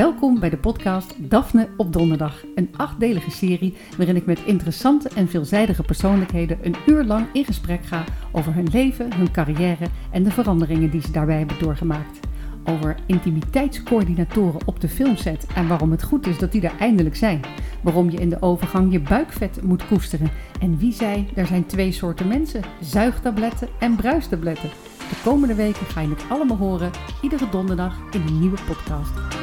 Welkom 0.00 0.40
bij 0.40 0.50
de 0.50 0.56
podcast 0.56 1.14
Daphne 1.18 1.68
op 1.76 1.92
Donderdag. 1.92 2.44
Een 2.54 2.70
achtdelige 2.76 3.30
serie 3.30 3.76
waarin 3.96 4.16
ik 4.16 4.26
met 4.26 4.44
interessante 4.44 5.08
en 5.08 5.28
veelzijdige 5.28 5.82
persoonlijkheden 5.82 6.58
een 6.62 6.74
uur 6.86 7.04
lang 7.04 7.26
in 7.32 7.44
gesprek 7.44 7.84
ga 7.84 8.04
over 8.32 8.54
hun 8.54 8.68
leven, 8.72 9.14
hun 9.14 9.30
carrière 9.30 9.86
en 10.10 10.22
de 10.22 10.30
veranderingen 10.30 10.90
die 10.90 11.00
ze 11.00 11.10
daarbij 11.10 11.38
hebben 11.38 11.58
doorgemaakt. 11.58 12.20
Over 12.64 12.96
intimiteitscoördinatoren 13.06 14.60
op 14.66 14.80
de 14.80 14.88
filmset 14.88 15.46
en 15.54 15.68
waarom 15.68 15.90
het 15.90 16.02
goed 16.02 16.26
is 16.26 16.38
dat 16.38 16.52
die 16.52 16.62
er 16.62 16.78
eindelijk 16.78 17.16
zijn. 17.16 17.40
Waarom 17.82 18.10
je 18.10 18.18
in 18.18 18.28
de 18.28 18.42
overgang 18.42 18.92
je 18.92 19.00
buikvet 19.00 19.62
moet 19.62 19.86
koesteren. 19.86 20.30
En 20.60 20.78
wie 20.78 20.92
zei, 20.92 21.28
er 21.34 21.46
zijn 21.46 21.66
twee 21.66 21.92
soorten 21.92 22.28
mensen: 22.28 22.62
zuigtabletten 22.80 23.68
en 23.78 23.96
bruistabletten. 23.96 24.70
De 24.98 25.20
komende 25.24 25.54
weken 25.54 25.86
ga 25.86 26.00
je 26.00 26.08
het 26.08 26.24
allemaal 26.28 26.56
horen, 26.56 26.90
iedere 27.22 27.48
donderdag 27.48 27.98
in 28.10 28.20
een 28.26 28.40
nieuwe 28.40 28.58
podcast. 28.66 29.39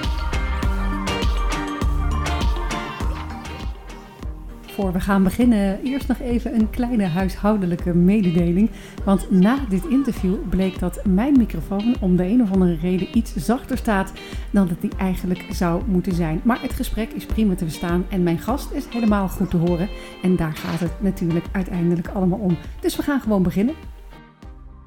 Voor 4.77 4.91
we 4.91 4.99
gaan 4.99 5.23
beginnen, 5.23 5.81
eerst 5.83 6.07
nog 6.07 6.19
even 6.19 6.53
een 6.53 6.69
kleine 6.69 7.05
huishoudelijke 7.05 7.93
mededeling. 7.93 8.69
Want 9.05 9.31
na 9.31 9.57
dit 9.69 9.85
interview 9.85 10.35
bleek 10.49 10.79
dat 10.79 11.05
mijn 11.05 11.37
microfoon 11.37 11.95
om 11.99 12.15
de 12.15 12.23
een 12.23 12.41
of 12.41 12.51
andere 12.51 12.75
reden 12.75 13.17
iets 13.17 13.35
zachter 13.35 13.77
staat 13.77 14.13
dan 14.51 14.67
dat 14.67 14.81
die 14.81 14.91
eigenlijk 14.97 15.45
zou 15.49 15.83
moeten 15.87 16.13
zijn. 16.13 16.41
Maar 16.43 16.61
het 16.61 16.73
gesprek 16.73 17.11
is 17.11 17.25
prima 17.25 17.55
te 17.55 17.65
verstaan 17.65 18.05
en 18.09 18.23
mijn 18.23 18.39
gast 18.39 18.71
is 18.71 18.85
helemaal 18.89 19.27
goed 19.27 19.49
te 19.49 19.57
horen. 19.57 19.89
En 20.23 20.35
daar 20.35 20.55
gaat 20.55 20.79
het 20.79 21.01
natuurlijk 21.01 21.45
uiteindelijk 21.51 22.07
allemaal 22.07 22.39
om. 22.39 22.57
Dus 22.79 22.95
we 22.95 23.03
gaan 23.03 23.21
gewoon 23.21 23.43
beginnen. 23.43 23.75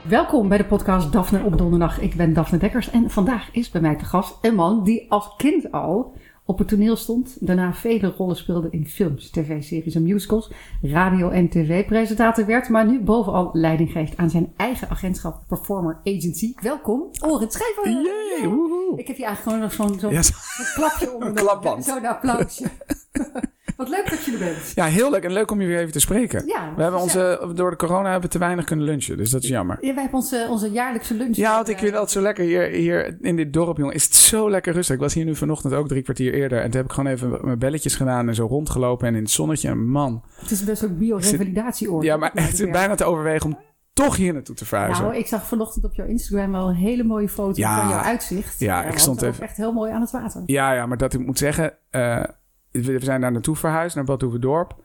Welkom 0.08 0.48
bij 0.48 0.58
de 0.58 0.64
podcast 0.64 1.12
Daphne 1.12 1.42
op 1.42 1.58
donderdag. 1.58 2.00
Ik 2.00 2.14
ben 2.14 2.32
Daphne 2.32 2.58
Dekkers 2.58 2.90
en 2.90 3.10
vandaag 3.10 3.48
is 3.52 3.70
bij 3.70 3.80
mij 3.80 3.96
te 3.96 4.04
gast 4.04 4.38
een 4.40 4.54
man 4.54 4.84
die 4.84 5.10
als 5.10 5.34
kind 5.36 5.72
al 5.72 6.14
op 6.50 6.58
het 6.58 6.68
toneel 6.68 6.96
stond. 6.96 7.36
Daarna 7.46 7.72
vele 7.74 8.14
rollen 8.16 8.36
speelde 8.36 8.68
in 8.70 8.86
films, 8.86 9.30
tv-series 9.30 9.94
en 9.94 10.02
musicals. 10.02 10.50
Radio- 10.82 11.28
en 11.30 11.48
tv-presentator 11.48 12.46
werd, 12.46 12.68
maar 12.68 12.86
nu 12.86 13.00
bovenal 13.00 13.50
leiding 13.52 13.90
geeft 13.90 14.16
aan 14.16 14.30
zijn 14.30 14.52
eigen 14.56 14.88
agentschap 14.90 15.42
Performer 15.48 16.00
Agency. 16.04 16.52
Welkom, 16.62 17.02
Oren 17.26 17.50
Schrijver. 17.50 17.90
Yay, 17.90 18.48
woehoe. 18.48 18.98
Ik 18.98 19.06
heb 19.06 19.16
hier 19.16 19.26
eigenlijk 19.26 19.70
gewoon 19.72 19.88
nog 19.88 19.98
zo'n 20.00 20.22
zo- 20.22 20.22
zo'n 20.32 20.64
klapje 20.74 21.12
onder 21.12 21.28
Een 21.28 21.34
de- 21.34 21.40
klapband. 21.40 21.84
Zo'n 21.84 22.06
applausje. 22.06 22.64
Wat 23.80 23.88
leuk 23.88 24.10
dat 24.10 24.24
je 24.24 24.32
er 24.32 24.38
bent. 24.38 24.72
ja, 24.74 24.84
heel 24.84 25.10
leuk 25.10 25.22
en 25.24 25.32
leuk 25.32 25.50
om 25.50 25.60
je 25.60 25.66
weer 25.66 25.78
even 25.78 25.92
te 25.92 26.00
spreken. 26.00 26.46
Ja, 26.46 26.72
we 26.76 26.82
hebben 26.82 27.00
onze, 27.00 27.50
door 27.54 27.70
de 27.70 27.76
corona 27.76 28.02
hebben 28.10 28.22
we 28.22 28.28
te 28.28 28.38
weinig 28.38 28.64
kunnen 28.64 28.84
lunchen, 28.84 29.16
dus 29.16 29.30
dat 29.30 29.42
is 29.42 29.48
jammer. 29.48 29.76
Ja, 29.80 29.94
wij 29.94 30.02
hebben 30.02 30.20
onze, 30.20 30.46
onze 30.50 30.70
jaarlijkse 30.70 31.14
lunch. 31.14 31.36
Ja, 31.36 31.54
want 31.54 31.68
ik 31.68 31.74
eh, 31.74 31.80
vind 31.80 31.92
altijd 31.92 32.10
zo 32.10 32.20
lekker 32.20 32.44
hier, 32.44 32.62
hier 32.62 33.16
in 33.20 33.36
dit 33.36 33.52
dorp, 33.52 33.76
jongen. 33.76 33.94
Is 33.94 34.04
het 34.04 34.14
zo 34.14 34.50
lekker 34.50 34.72
rustig. 34.72 34.94
Ik 34.94 35.00
was 35.00 35.14
hier 35.14 35.24
nu 35.24 35.36
vanochtend 35.36 35.74
ook 35.74 35.88
drie 35.88 36.02
kwartier 36.02 36.34
eerder. 36.34 36.58
En 36.58 36.64
toen 36.70 36.80
heb 36.80 36.84
ik 36.84 36.92
gewoon 36.92 37.12
even 37.12 37.38
mijn 37.42 37.58
belletjes 37.58 37.94
gedaan 37.94 38.28
en 38.28 38.34
zo 38.34 38.46
rondgelopen. 38.46 39.08
En 39.08 39.14
in 39.14 39.22
het 39.22 39.30
zonnetje, 39.30 39.74
man. 39.74 40.24
Het 40.40 40.50
is 40.50 40.64
best 40.64 40.84
ook 40.84 40.98
biorevalidatieoord. 40.98 42.04
Ja, 42.04 42.16
maar 42.16 42.30
het 42.34 42.60
is 42.60 42.70
bijna 42.70 42.94
te 42.94 43.04
overwegen 43.04 43.46
om 43.46 43.58
toch 43.92 44.16
hier 44.16 44.32
naartoe 44.32 44.54
te 44.54 44.64
verhuizen. 44.64 45.04
Nou, 45.04 45.16
ik 45.16 45.26
zag 45.26 45.46
vanochtend 45.46 45.84
op 45.84 45.94
jouw 45.94 46.06
Instagram 46.06 46.52
wel 46.52 46.68
een 46.68 46.74
hele 46.74 47.04
mooie 47.04 47.28
foto 47.28 47.60
Ja. 47.60 47.80
van 47.80 47.88
jouw 47.88 47.98
uitzicht. 48.00 48.60
Ja, 48.60 48.84
ik 48.84 48.98
stond 48.98 49.22
even- 49.22 49.44
echt 49.44 49.56
heel 49.56 49.72
mooi 49.72 49.92
aan 49.92 50.00
het 50.00 50.10
water. 50.10 50.42
Ja, 50.46 50.72
ja, 50.72 50.86
maar 50.86 50.96
dat 50.96 51.14
ik 51.14 51.26
moet 51.26 51.38
zeggen, 51.38 51.72
eh, 51.90 52.22
we 52.70 52.98
zijn 53.00 53.20
daar 53.20 53.32
naartoe 53.32 53.56
verhuisd, 53.56 53.94
naar 53.94 54.04
Badhoevedorp. 54.04 54.76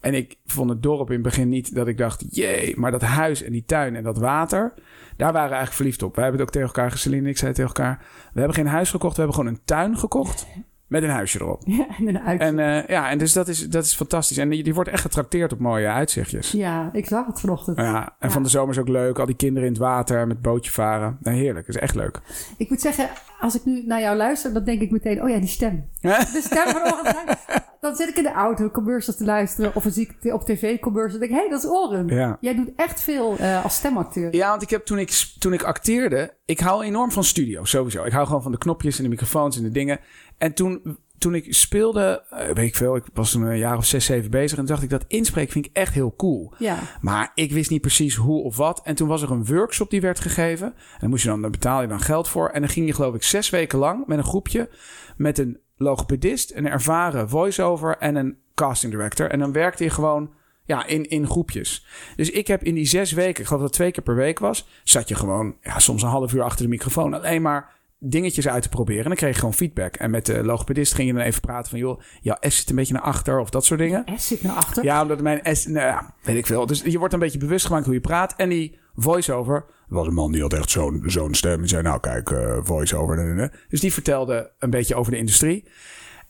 En 0.00 0.14
ik 0.14 0.36
vond 0.46 0.70
het 0.70 0.82
dorp 0.82 1.08
in 1.08 1.14
het 1.14 1.22
begin 1.22 1.48
niet 1.48 1.74
dat 1.74 1.86
ik 1.86 1.98
dacht, 1.98 2.24
jee, 2.30 2.76
maar 2.76 2.90
dat 2.90 3.02
huis 3.02 3.42
en 3.42 3.52
die 3.52 3.64
tuin 3.66 3.96
en 3.96 4.02
dat 4.02 4.18
water, 4.18 4.72
daar 5.16 5.32
waren 5.32 5.48
we 5.48 5.54
eigenlijk 5.54 5.72
verliefd 5.72 6.02
op. 6.02 6.14
Wij 6.14 6.24
hebben 6.24 6.40
het 6.40 6.48
ook 6.48 6.62
tegen 6.62 6.74
elkaar, 6.74 6.98
Celine 6.98 7.28
ik 7.28 7.38
zei 7.38 7.52
tegen 7.52 7.74
elkaar, 7.74 7.98
we 8.32 8.38
hebben 8.38 8.56
geen 8.56 8.66
huis 8.66 8.90
gekocht, 8.90 9.16
we 9.16 9.22
hebben 9.22 9.38
gewoon 9.40 9.54
een 9.54 9.64
tuin 9.64 9.98
gekocht 9.98 10.46
met 10.88 11.02
een 11.02 11.08
huisje 11.10 11.40
erop. 11.40 11.62
Ja, 11.76 11.86
en 11.98 12.08
een 12.08 12.18
uit. 12.20 12.40
En 12.40 12.58
eh, 12.58 12.86
ja, 12.88 13.10
en 13.10 13.18
dus 13.18 13.32
dat 13.32 13.48
is, 13.48 13.68
dat 13.68 13.84
is 13.84 13.94
fantastisch. 13.94 14.36
En 14.38 14.48
die, 14.48 14.62
die 14.62 14.74
wordt 14.74 14.90
echt 14.90 15.02
getrakteerd 15.02 15.52
op 15.52 15.58
mooie 15.58 15.88
uitzichtjes. 15.88 16.50
Ja, 16.50 16.90
ik 16.92 17.06
zag 17.06 17.26
het 17.26 17.40
vanochtend. 17.40 17.76
Ja, 17.78 18.04
en 18.18 18.28
Ja. 18.28 18.30
van 18.30 18.42
de 18.42 18.48
zomer 18.48 18.74
is 18.74 18.80
ook 18.80 18.88
leuk. 18.88 19.18
Al 19.18 19.26
die 19.26 19.36
kinderen 19.36 19.68
in 19.68 19.72
het 19.74 19.82
water 19.82 20.26
met 20.26 20.42
bootje 20.42 20.70
varen. 20.72 21.16
Nou, 21.20 21.36
heerlijk. 21.36 21.68
Is 21.68 21.76
echt 21.76 21.94
leuk. 21.94 22.20
Ik 22.56 22.68
moet 22.70 22.80
zeggen, 22.80 23.08
als 23.40 23.54
ik 23.56 23.64
nu 23.64 23.82
naar 23.86 24.00
jou 24.00 24.16
luister, 24.16 24.52
dan 24.52 24.64
denk 24.64 24.80
ik 24.80 24.90
meteen, 24.90 25.22
oh 25.22 25.28
ja, 25.28 25.38
die 25.38 25.48
stem. 25.48 25.88
De 26.00 26.40
stem 26.44 26.66
van 26.68 26.80
Oren. 26.92 27.14
Dan 27.80 27.96
zit 27.96 28.08
ik 28.08 28.16
in 28.16 28.22
de 28.22 28.32
auto 28.32 28.70
commercials 28.70 29.16
te 29.18 29.24
luisteren 29.24 29.74
of 29.74 29.84
zie 29.88 30.14
ik 30.20 30.34
op 30.34 30.44
tv 30.44 30.78
commercials. 30.78 31.18
Denk 31.18 31.30
ik, 31.30 31.36
hé, 31.36 31.42
hey, 31.42 31.50
dat 31.50 31.62
is 31.64 31.70
Oren. 31.70 32.06
Ja. 32.08 32.36
Jij 32.40 32.54
doet 32.54 32.70
echt 32.76 33.00
veel 33.00 33.36
eh, 33.38 33.64
als 33.64 33.74
stemacteur. 33.74 34.34
Ja, 34.34 34.48
want 34.50 34.62
ik 34.62 34.70
heb 34.70 34.84
toen 34.84 34.98
ik, 34.98 35.10
toen 35.38 35.52
ik 35.52 35.62
acteerde, 35.62 36.34
ik 36.44 36.60
hou 36.60 36.84
enorm 36.84 37.10
van 37.12 37.24
studio, 37.24 37.64
sowieso. 37.64 38.04
Ik 38.04 38.12
hou 38.12 38.26
gewoon 38.26 38.42
van 38.42 38.52
de 38.52 38.58
knopjes 38.58 38.96
en 38.96 39.02
de 39.02 39.08
microfoons 39.08 39.56
en 39.56 39.62
de 39.62 39.70
dingen. 39.70 39.98
En 40.38 40.54
toen, 40.54 40.98
toen 41.18 41.34
ik 41.34 41.54
speelde, 41.54 42.22
eh, 42.30 42.46
weet 42.46 42.66
ik 42.66 42.74
veel, 42.74 42.96
ik 42.96 43.04
was 43.14 43.30
toen 43.30 43.42
een 43.42 43.58
jaar 43.58 43.76
of 43.76 43.84
zes, 43.84 44.04
zeven 44.04 44.30
bezig. 44.30 44.50
En 44.50 44.56
toen 44.56 44.66
dacht 44.66 44.82
ik, 44.82 44.90
dat 44.90 45.04
inspreken 45.08 45.52
vind 45.52 45.66
ik 45.66 45.76
echt 45.76 45.94
heel 45.94 46.14
cool. 46.16 46.52
Ja. 46.58 46.78
Maar 47.00 47.32
ik 47.34 47.52
wist 47.52 47.70
niet 47.70 47.80
precies 47.80 48.14
hoe 48.14 48.42
of 48.42 48.56
wat. 48.56 48.80
En 48.84 48.94
toen 48.94 49.08
was 49.08 49.22
er 49.22 49.30
een 49.30 49.46
workshop 49.46 49.90
die 49.90 50.00
werd 50.00 50.20
gegeven. 50.20 50.66
En 50.66 50.98
dan 51.00 51.10
moest 51.10 51.22
je 51.22 51.28
dan, 51.28 51.40
daar 51.40 51.50
betaal 51.50 51.80
je 51.80 51.88
dan 51.88 52.00
geld 52.00 52.28
voor. 52.28 52.48
En 52.48 52.60
dan 52.60 52.70
ging 52.70 52.86
je 52.86 52.94
geloof 52.94 53.14
ik 53.14 53.22
zes 53.22 53.50
weken 53.50 53.78
lang 53.78 54.06
met 54.06 54.18
een 54.18 54.24
groepje. 54.24 54.68
Met 55.16 55.38
een 55.38 55.58
logopedist, 55.76 56.52
een 56.54 56.68
ervaren 56.68 57.28
voice-over 57.28 57.96
en 57.98 58.14
een 58.14 58.36
casting 58.54 58.92
director. 58.92 59.30
En 59.30 59.38
dan 59.38 59.52
werkte 59.52 59.84
je 59.84 59.90
gewoon 59.90 60.30
ja, 60.64 60.86
in, 60.86 61.08
in 61.08 61.26
groepjes. 61.26 61.86
Dus 62.16 62.30
ik 62.30 62.46
heb 62.46 62.62
in 62.62 62.74
die 62.74 62.86
zes 62.86 63.12
weken, 63.12 63.40
ik 63.40 63.46
geloof 63.46 63.60
dat 63.60 63.70
het 63.70 63.72
twee 63.72 63.90
keer 63.90 64.02
per 64.02 64.14
week 64.14 64.38
was... 64.38 64.68
zat 64.84 65.08
je 65.08 65.14
gewoon 65.14 65.56
ja, 65.62 65.78
soms 65.78 66.02
een 66.02 66.08
half 66.08 66.32
uur 66.32 66.42
achter 66.42 66.64
de 66.64 66.70
microfoon. 66.70 67.14
Alleen 67.14 67.42
maar 67.42 67.75
dingetjes 67.98 68.48
uit 68.48 68.62
te 68.62 68.68
proberen. 68.68 69.02
En 69.02 69.08
dan 69.08 69.16
kreeg 69.16 69.32
je 69.32 69.38
gewoon 69.38 69.54
feedback. 69.54 69.94
En 69.96 70.10
met 70.10 70.26
de 70.26 70.44
logopedist 70.44 70.94
ging 70.94 71.08
je 71.08 71.14
dan 71.14 71.22
even 71.22 71.40
praten 71.40 71.70
van... 71.70 71.78
joh, 71.78 72.00
jouw 72.20 72.36
S 72.40 72.56
zit 72.56 72.70
een 72.70 72.76
beetje 72.76 72.92
naar 72.92 73.02
achter 73.02 73.38
of 73.38 73.50
dat 73.50 73.64
soort 73.64 73.80
dingen. 73.80 74.04
S 74.16 74.26
zit 74.26 74.42
naar 74.42 74.54
achter. 74.54 74.84
Ja, 74.84 75.02
omdat 75.02 75.20
mijn 75.20 75.56
S... 75.56 75.66
Nou 75.66 75.86
ja, 75.86 76.14
weet 76.22 76.36
ik 76.36 76.46
veel. 76.46 76.66
Dus 76.66 76.82
je 76.82 76.98
wordt 76.98 77.14
een 77.14 77.20
beetje 77.20 77.38
bewust 77.38 77.66
gemaakt 77.66 77.84
hoe 77.84 77.94
je 77.94 78.00
praat. 78.00 78.34
En 78.36 78.48
die 78.48 78.78
voice-over... 78.94 79.64
was 79.88 80.06
een 80.06 80.14
man 80.14 80.32
die 80.32 80.42
had 80.42 80.52
echt 80.52 80.70
zo'n 80.70 81.02
zo'n 81.06 81.34
stem. 81.34 81.58
Die 81.58 81.68
zei, 81.68 81.82
nou 81.82 82.00
kijk, 82.00 82.30
eh, 82.30 82.58
voice-over. 82.62 83.50
Dus 83.68 83.80
die 83.80 83.92
vertelde 83.92 84.52
een 84.58 84.70
beetje 84.70 84.94
over 84.94 85.12
de 85.12 85.18
industrie. 85.18 85.68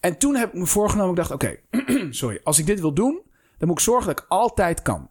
En 0.00 0.18
toen 0.18 0.34
heb 0.34 0.48
ik 0.48 0.58
me 0.58 0.66
voorgenomen... 0.66 1.10
Ik 1.10 1.16
dacht, 1.16 1.30
oké, 1.30 1.56
sorry. 2.10 2.40
Als 2.44 2.58
ik 2.58 2.66
dit 2.66 2.80
wil 2.80 2.94
doen... 2.94 3.22
dan 3.58 3.68
moet 3.68 3.78
ik 3.78 3.84
zorgen 3.84 4.06
dat 4.06 4.18
ik 4.18 4.24
altijd 4.28 4.82
kan. 4.82 5.10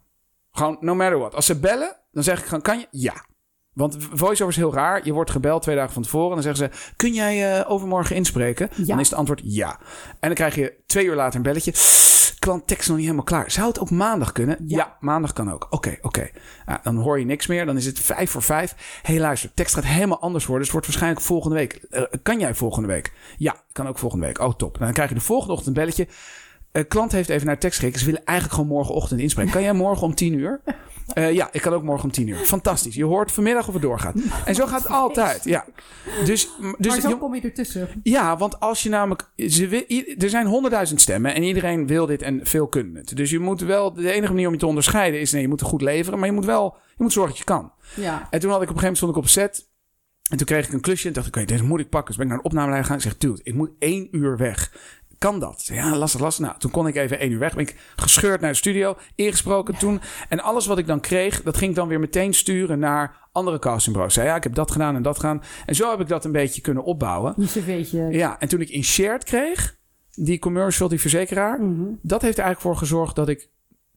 Gewoon, 0.51 0.77
no 0.79 0.95
matter 0.95 1.19
what. 1.19 1.35
Als 1.35 1.45
ze 1.45 1.59
bellen, 1.59 1.95
dan 2.11 2.23
zeg 2.23 2.39
ik 2.39 2.45
gewoon, 2.45 2.61
kan 2.61 2.79
je? 2.79 2.87
Ja. 2.91 3.25
Want 3.75 3.97
voice-over 3.99 4.53
is 4.53 4.55
heel 4.55 4.73
raar. 4.73 5.05
Je 5.05 5.13
wordt 5.13 5.31
gebeld 5.31 5.61
twee 5.61 5.75
dagen 5.75 5.93
van 5.93 6.01
tevoren. 6.01 6.37
En 6.37 6.43
dan 6.43 6.55
zeggen 6.55 6.77
ze, 6.77 6.93
kun 6.95 7.13
jij 7.13 7.59
eh, 7.59 7.71
overmorgen 7.71 8.15
inspreken? 8.15 8.69
Ja. 8.75 8.85
Dan 8.85 8.99
is 8.99 9.09
het 9.09 9.17
antwoord 9.17 9.41
ja. 9.43 9.79
En 10.09 10.15
dan 10.19 10.33
krijg 10.33 10.55
je 10.55 10.73
twee 10.85 11.05
uur 11.05 11.15
later 11.15 11.35
een 11.35 11.41
belletje. 11.41 11.73
Klant, 12.39 12.67
tekst 12.67 12.87
nog 12.87 12.97
niet 12.97 13.05
helemaal 13.05 13.25
klaar. 13.25 13.51
Zou 13.51 13.67
het 13.67 13.77
op 13.77 13.89
maandag 13.89 14.31
kunnen? 14.31 14.57
Ja, 14.67 14.97
maandag 14.99 15.33
kan 15.33 15.51
ook. 15.51 15.67
Oké, 15.69 15.97
oké. 16.01 16.29
Ja, 16.65 16.79
dan 16.83 16.95
hoor 16.95 17.19
je 17.19 17.25
niks 17.25 17.47
meer. 17.47 17.65
Dan 17.65 17.77
is 17.77 17.85
het 17.85 17.99
vijf 17.99 18.31
voor 18.31 18.41
vijf. 18.41 18.99
Hé, 19.01 19.13
hey, 19.13 19.21
luister, 19.21 19.53
tekst 19.53 19.73
gaat 19.73 19.85
helemaal 19.85 20.19
anders 20.19 20.45
worden. 20.45 20.65
Dus 20.65 20.73
het 20.73 20.83
wordt 20.83 20.85
waarschijnlijk 20.85 21.25
volgende 21.25 21.55
week. 21.55 21.73
Eh, 21.73 22.03
kan 22.23 22.39
jij 22.39 22.55
volgende 22.55 22.87
week? 22.87 23.13
Ja, 23.37 23.55
kan 23.71 23.87
ook 23.87 23.97
volgende 23.97 24.25
week. 24.25 24.39
Oh, 24.39 24.53
top. 24.53 24.77
Dan 24.77 24.93
krijg 24.93 25.09
je 25.09 25.15
de 25.15 25.21
volgende 25.21 25.53
ochtend 25.53 25.77
een 25.77 25.83
belletje. 25.83 26.07
Eh, 26.75 26.83
klant 26.87 27.11
heeft 27.11 27.29
even 27.29 27.47
naar 27.47 27.57
tekst 27.59 27.79
gekeken. 27.79 27.99
Ze 27.99 28.05
willen 28.05 28.23
eigenlijk 28.23 28.59
gewoon 28.59 28.75
morgenochtend 28.75 29.19
inspreken. 29.19 29.51
Kan 29.51 29.61
jij 29.61 29.73
morgen 29.73 30.03
om 30.07 30.15
tien 30.15 30.33
uur? 30.33 30.61
Eh, 31.13 31.33
ja, 31.33 31.49
ik 31.51 31.61
kan 31.61 31.73
ook 31.73 31.83
morgen 31.83 32.03
om 32.05 32.11
tien 32.11 32.27
uur. 32.27 32.35
Fantastisch. 32.37 32.95
Je 32.95 33.03
hoort 33.05 33.31
vanmiddag 33.31 33.67
of 33.67 33.73
het 33.73 33.81
doorgaat. 33.83 34.15
En 34.45 34.55
zo 34.55 34.65
gaat 34.65 34.81
het 34.83 34.91
altijd. 35.03 35.43
Ja. 35.43 35.65
Dus, 36.25 36.49
dus 36.77 36.87
maar 36.91 37.01
zo 37.01 37.09
je- 37.09 37.17
kom 37.17 37.35
je 37.35 37.41
ertussen. 37.41 37.89
ja, 38.03 38.37
want 38.37 38.59
als 38.59 38.83
je 38.83 38.89
namelijk. 38.89 39.31
Ze, 39.35 40.15
er 40.19 40.29
zijn 40.29 40.47
honderdduizend 40.47 41.01
stemmen 41.01 41.33
en 41.35 41.43
iedereen 41.43 41.87
wil 41.87 42.05
dit 42.05 42.21
en 42.21 42.39
veel 42.43 42.67
kunnen 42.67 42.95
het. 42.95 43.15
Dus 43.15 43.29
je 43.29 43.39
moet 43.39 43.61
wel. 43.61 43.93
De 43.93 44.11
enige 44.11 44.31
manier 44.31 44.47
om 44.47 44.53
je 44.53 44.59
te 44.59 44.65
onderscheiden 44.67 45.19
is. 45.19 45.31
Nee, 45.31 45.41
je 45.41 45.47
moet 45.47 45.59
het 45.59 45.69
goed 45.69 45.81
leveren, 45.81 46.19
maar 46.19 46.27
je 46.27 46.33
moet 46.35 46.45
wel. 46.45 46.75
Je 46.97 47.03
moet 47.03 47.13
zorgen 47.13 47.31
dat 47.31 47.39
je 47.39 47.45
kan. 47.53 47.71
Ja. 47.95 48.27
En 48.29 48.39
toen 48.39 48.51
had 48.51 48.61
ik 48.61 48.69
op 48.69 48.75
een 48.75 48.81
gegeven 48.81 48.81
moment 48.81 48.97
stond 48.97 49.11
ik 49.11 49.17
op 49.17 49.27
set. 49.27 49.73
En 50.29 50.37
toen 50.37 50.45
kreeg 50.45 50.67
ik 50.67 50.73
een 50.73 50.81
klusje 50.81 51.07
en 51.07 51.13
dacht 51.13 51.27
ik, 51.27 51.35
oké, 51.35 51.45
deze 51.45 51.63
moet 51.63 51.79
ik 51.79 51.89
pakken. 51.89 52.07
Dus 52.07 52.15
ben 52.17 52.25
ik 52.25 52.31
naar 52.31 52.39
een 52.41 52.45
opnameleider 52.45 52.83
gegaan. 52.91 53.03
Ik 53.03 53.09
zeg, 53.11 53.17
dude, 53.17 53.41
ik 53.43 53.53
moet 53.53 53.71
één 53.79 54.07
uur 54.11 54.37
weg. 54.37 54.71
Kan 55.25 55.39
dat? 55.39 55.65
Ja, 55.73 55.95
lastig, 55.95 56.21
lastig. 56.21 56.45
Nou, 56.45 56.59
toen 56.59 56.71
kon 56.71 56.87
ik 56.87 56.95
even 56.95 57.19
één 57.19 57.31
uur 57.31 57.39
weg. 57.39 57.53
Ben 57.55 57.63
ik 57.67 57.75
gescheurd 57.95 58.41
naar 58.41 58.51
de 58.51 58.57
studio, 58.57 58.97
ingesproken 59.15 59.77
toen. 59.77 60.01
En 60.29 60.39
alles 60.39 60.65
wat 60.65 60.77
ik 60.77 60.87
dan 60.87 60.99
kreeg, 60.99 61.41
dat 61.43 61.57
ging 61.57 61.69
ik 61.69 61.75
dan 61.75 61.87
weer 61.87 61.99
meteen 61.99 62.33
sturen 62.33 62.79
naar 62.79 63.29
andere 63.31 63.59
castingbureaus. 63.59 64.13
Zei, 64.13 64.27
ja, 64.27 64.35
ik 64.35 64.43
heb 64.43 64.55
dat 64.55 64.71
gedaan 64.71 64.95
en 64.95 65.01
dat 65.01 65.15
gedaan. 65.15 65.41
En 65.65 65.75
zo 65.75 65.89
heb 65.89 65.99
ik 65.99 66.07
dat 66.07 66.25
een 66.25 66.31
beetje 66.31 66.61
kunnen 66.61 66.83
opbouwen. 66.83 67.33
Je 67.37 67.45
cv'tje. 67.45 68.07
Ja, 68.11 68.39
en 68.39 68.47
toen 68.47 68.61
ik 68.61 68.69
in 68.69 68.83
shared 68.83 69.23
kreeg, 69.23 69.77
die 70.11 70.39
commercial, 70.39 70.89
die 70.89 70.99
verzekeraar, 71.01 71.61
Mhm. 71.61 71.83
dat 72.01 72.21
heeft 72.21 72.37
er 72.37 72.43
eigenlijk 72.43 72.59
voor 72.59 72.87
gezorgd 72.87 73.15
dat 73.15 73.29
ik 73.29 73.49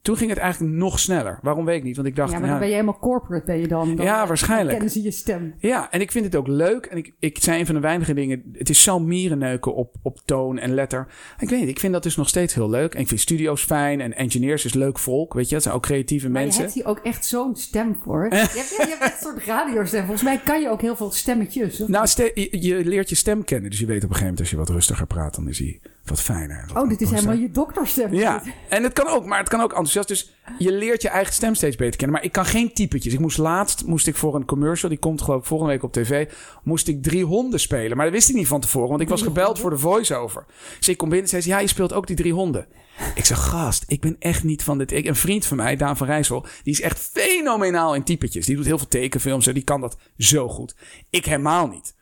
toen 0.02 0.16
ging 0.16 0.30
het 0.30 0.38
eigenlijk 0.38 0.74
nog 0.74 0.98
sneller. 0.98 1.38
Waarom 1.42 1.64
weet 1.64 1.76
ik 1.76 1.82
niet? 1.82 1.96
Want 1.96 2.08
ik 2.08 2.16
dacht... 2.16 2.32
Ja, 2.32 2.38
maar 2.38 2.48
dan 2.48 2.58
ben 2.58 2.68
je 2.68 2.74
helemaal 2.74 2.98
corporate, 2.98 3.46
ben 3.46 3.58
je 3.60 3.68
dan. 3.68 3.96
dan 3.96 4.06
ja, 4.06 4.26
waarschijnlijk. 4.26 4.68
Dan 4.68 4.78
kennen 4.78 4.94
ze 4.94 5.02
je 5.02 5.10
stem. 5.10 5.54
Ja, 5.58 5.90
en 5.90 6.00
ik 6.00 6.12
vind 6.12 6.24
het 6.24 6.36
ook 6.36 6.46
leuk. 6.46 6.86
En 6.86 6.96
ik, 6.96 7.14
ik 7.18 7.38
zei 7.40 7.60
een 7.60 7.66
van 7.66 7.74
de 7.74 7.80
weinige 7.80 8.14
dingen... 8.14 8.42
Het 8.52 8.70
is 8.70 8.82
zo 8.82 8.98
mierenneuken 9.00 9.74
op, 9.74 9.94
op 10.02 10.20
toon 10.24 10.58
en 10.58 10.74
letter. 10.74 11.06
Ik 11.38 11.48
weet 11.48 11.60
niet, 11.60 11.68
ik 11.68 11.78
vind 11.78 11.92
dat 11.92 12.02
dus 12.02 12.16
nog 12.16 12.28
steeds 12.28 12.54
heel 12.54 12.70
leuk. 12.70 12.94
En 12.94 13.00
ik 13.00 13.08
vind 13.08 13.20
studio's 13.20 13.64
fijn. 13.64 14.00
En 14.00 14.16
engineers 14.16 14.64
is 14.64 14.74
leuk 14.74 14.98
volk, 14.98 15.34
weet 15.34 15.48
je. 15.48 15.54
Dat 15.54 15.62
zijn 15.62 15.74
ook 15.74 15.82
creatieve 15.82 16.28
maar 16.28 16.42
mensen. 16.42 16.60
je 16.60 16.66
hebt 16.66 16.78
hier 16.78 16.86
ook 16.86 16.98
echt 16.98 17.26
zo'n 17.26 17.56
stem 17.56 17.96
voor. 18.02 18.26
je, 18.30 18.36
hebt, 18.36 18.52
je 18.52 18.86
hebt 18.88 19.02
echt 19.02 19.12
een 19.12 19.32
soort 19.32 19.44
radiostem. 19.44 20.00
Volgens 20.00 20.22
mij 20.22 20.40
kan 20.44 20.60
je 20.60 20.68
ook 20.68 20.80
heel 20.80 20.96
veel 20.96 21.10
stemmetjes. 21.10 21.78
Nou, 21.78 22.06
ste 22.06 22.30
je, 22.34 22.62
je 22.62 22.84
leert 22.84 23.08
je 23.08 23.14
stem 23.14 23.44
kennen. 23.44 23.70
Dus 23.70 23.78
je 23.78 23.86
weet 23.86 24.04
op 24.04 24.10
een 24.10 24.16
gegeven 24.16 24.24
moment 24.24 24.40
als 24.40 24.50
je 24.50 24.56
wat 24.56 24.68
rustiger 24.68 25.06
praat... 25.06 25.34
dan 25.34 25.48
is 25.48 25.58
hij 25.58 25.80
wat 26.08 26.20
fijner. 26.20 26.64
Wat 26.72 26.82
oh, 26.82 26.88
dit 26.88 27.00
is 27.00 27.10
helemaal 27.10 27.36
je 27.36 27.50
dokterstem. 27.50 28.14
Ja, 28.14 28.42
en 28.68 28.82
het 28.82 28.92
kan 28.92 29.06
ook, 29.06 29.24
maar 29.24 29.38
het 29.38 29.48
kan 29.48 29.60
ook 29.60 29.70
enthousiast. 29.70 30.08
Dus 30.08 30.34
je 30.58 30.72
leert 30.72 31.02
je 31.02 31.08
eigen 31.08 31.34
stem 31.34 31.54
steeds 31.54 31.76
beter 31.76 31.96
kennen. 31.96 32.16
Maar 32.16 32.24
ik 32.24 32.32
kan 32.32 32.44
geen 32.44 32.72
typetjes. 32.72 33.12
Ik 33.12 33.18
moest 33.18 33.38
laatst, 33.38 33.86
moest 33.86 34.06
ik 34.06 34.16
voor 34.16 34.34
een 34.34 34.44
commercial, 34.44 34.90
die 34.90 34.98
komt 34.98 35.22
geloof 35.22 35.40
ik 35.40 35.46
volgende 35.46 35.72
week 35.72 35.82
op 35.82 35.92
tv, 35.92 36.28
moest 36.62 36.88
ik 36.88 37.02
drie 37.02 37.24
honden 37.24 37.60
spelen. 37.60 37.96
Maar 37.96 38.06
dat 38.06 38.14
wist 38.14 38.28
ik 38.28 38.34
niet 38.34 38.46
van 38.46 38.60
tevoren, 38.60 38.88
want 38.88 39.00
ik 39.00 39.08
was 39.08 39.22
gebeld 39.22 39.58
voor 39.58 39.70
de 39.70 39.78
voice-over. 39.78 40.44
Dus 40.78 40.88
ik 40.88 40.96
kom 40.96 41.08
binnen 41.08 41.24
en 41.24 41.30
zei 41.30 41.42
ze, 41.42 41.48
ja, 41.48 41.58
je 41.58 41.66
speelt 41.66 41.92
ook 41.92 42.06
die 42.06 42.16
drie 42.16 42.32
honden. 42.32 42.66
Ik 43.14 43.24
zeg, 43.24 43.38
gast, 43.38 43.84
ik 43.86 44.00
ben 44.00 44.16
echt 44.18 44.44
niet 44.44 44.62
van 44.62 44.78
dit. 44.78 44.92
Ik, 44.92 45.06
een 45.06 45.16
vriend 45.16 45.46
van 45.46 45.56
mij, 45.56 45.76
Daan 45.76 45.96
van 45.96 46.06
Rijssel, 46.06 46.46
die 46.62 46.72
is 46.72 46.80
echt 46.80 46.98
fenomenaal 47.12 47.94
in 47.94 48.02
typetjes. 48.02 48.46
Die 48.46 48.56
doet 48.56 48.64
heel 48.64 48.78
veel 48.78 48.88
tekenfilms 48.88 49.46
en 49.46 49.54
die 49.54 49.64
kan 49.64 49.80
dat 49.80 49.96
zo 50.18 50.48
goed. 50.48 50.76
Ik 51.10 51.24
helemaal 51.24 51.66
niet. 51.66 51.96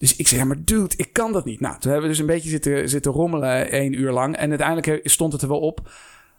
Dus 0.00 0.16
ik 0.16 0.28
zei, 0.28 0.40
ja, 0.40 0.46
maar 0.46 0.64
dude, 0.64 0.94
ik 0.96 1.12
kan 1.12 1.32
dat 1.32 1.44
niet. 1.44 1.60
Nou, 1.60 1.78
toen 1.78 1.90
hebben 1.90 2.10
we 2.10 2.16
dus 2.16 2.24
een 2.24 2.32
beetje 2.32 2.48
zitten, 2.48 2.88
zitten 2.88 3.12
rommelen 3.12 3.70
één 3.70 4.00
uur 4.00 4.12
lang. 4.12 4.36
En 4.36 4.48
uiteindelijk 4.48 5.00
stond 5.08 5.32
het 5.32 5.42
er 5.42 5.48
wel 5.48 5.60
op. 5.60 5.90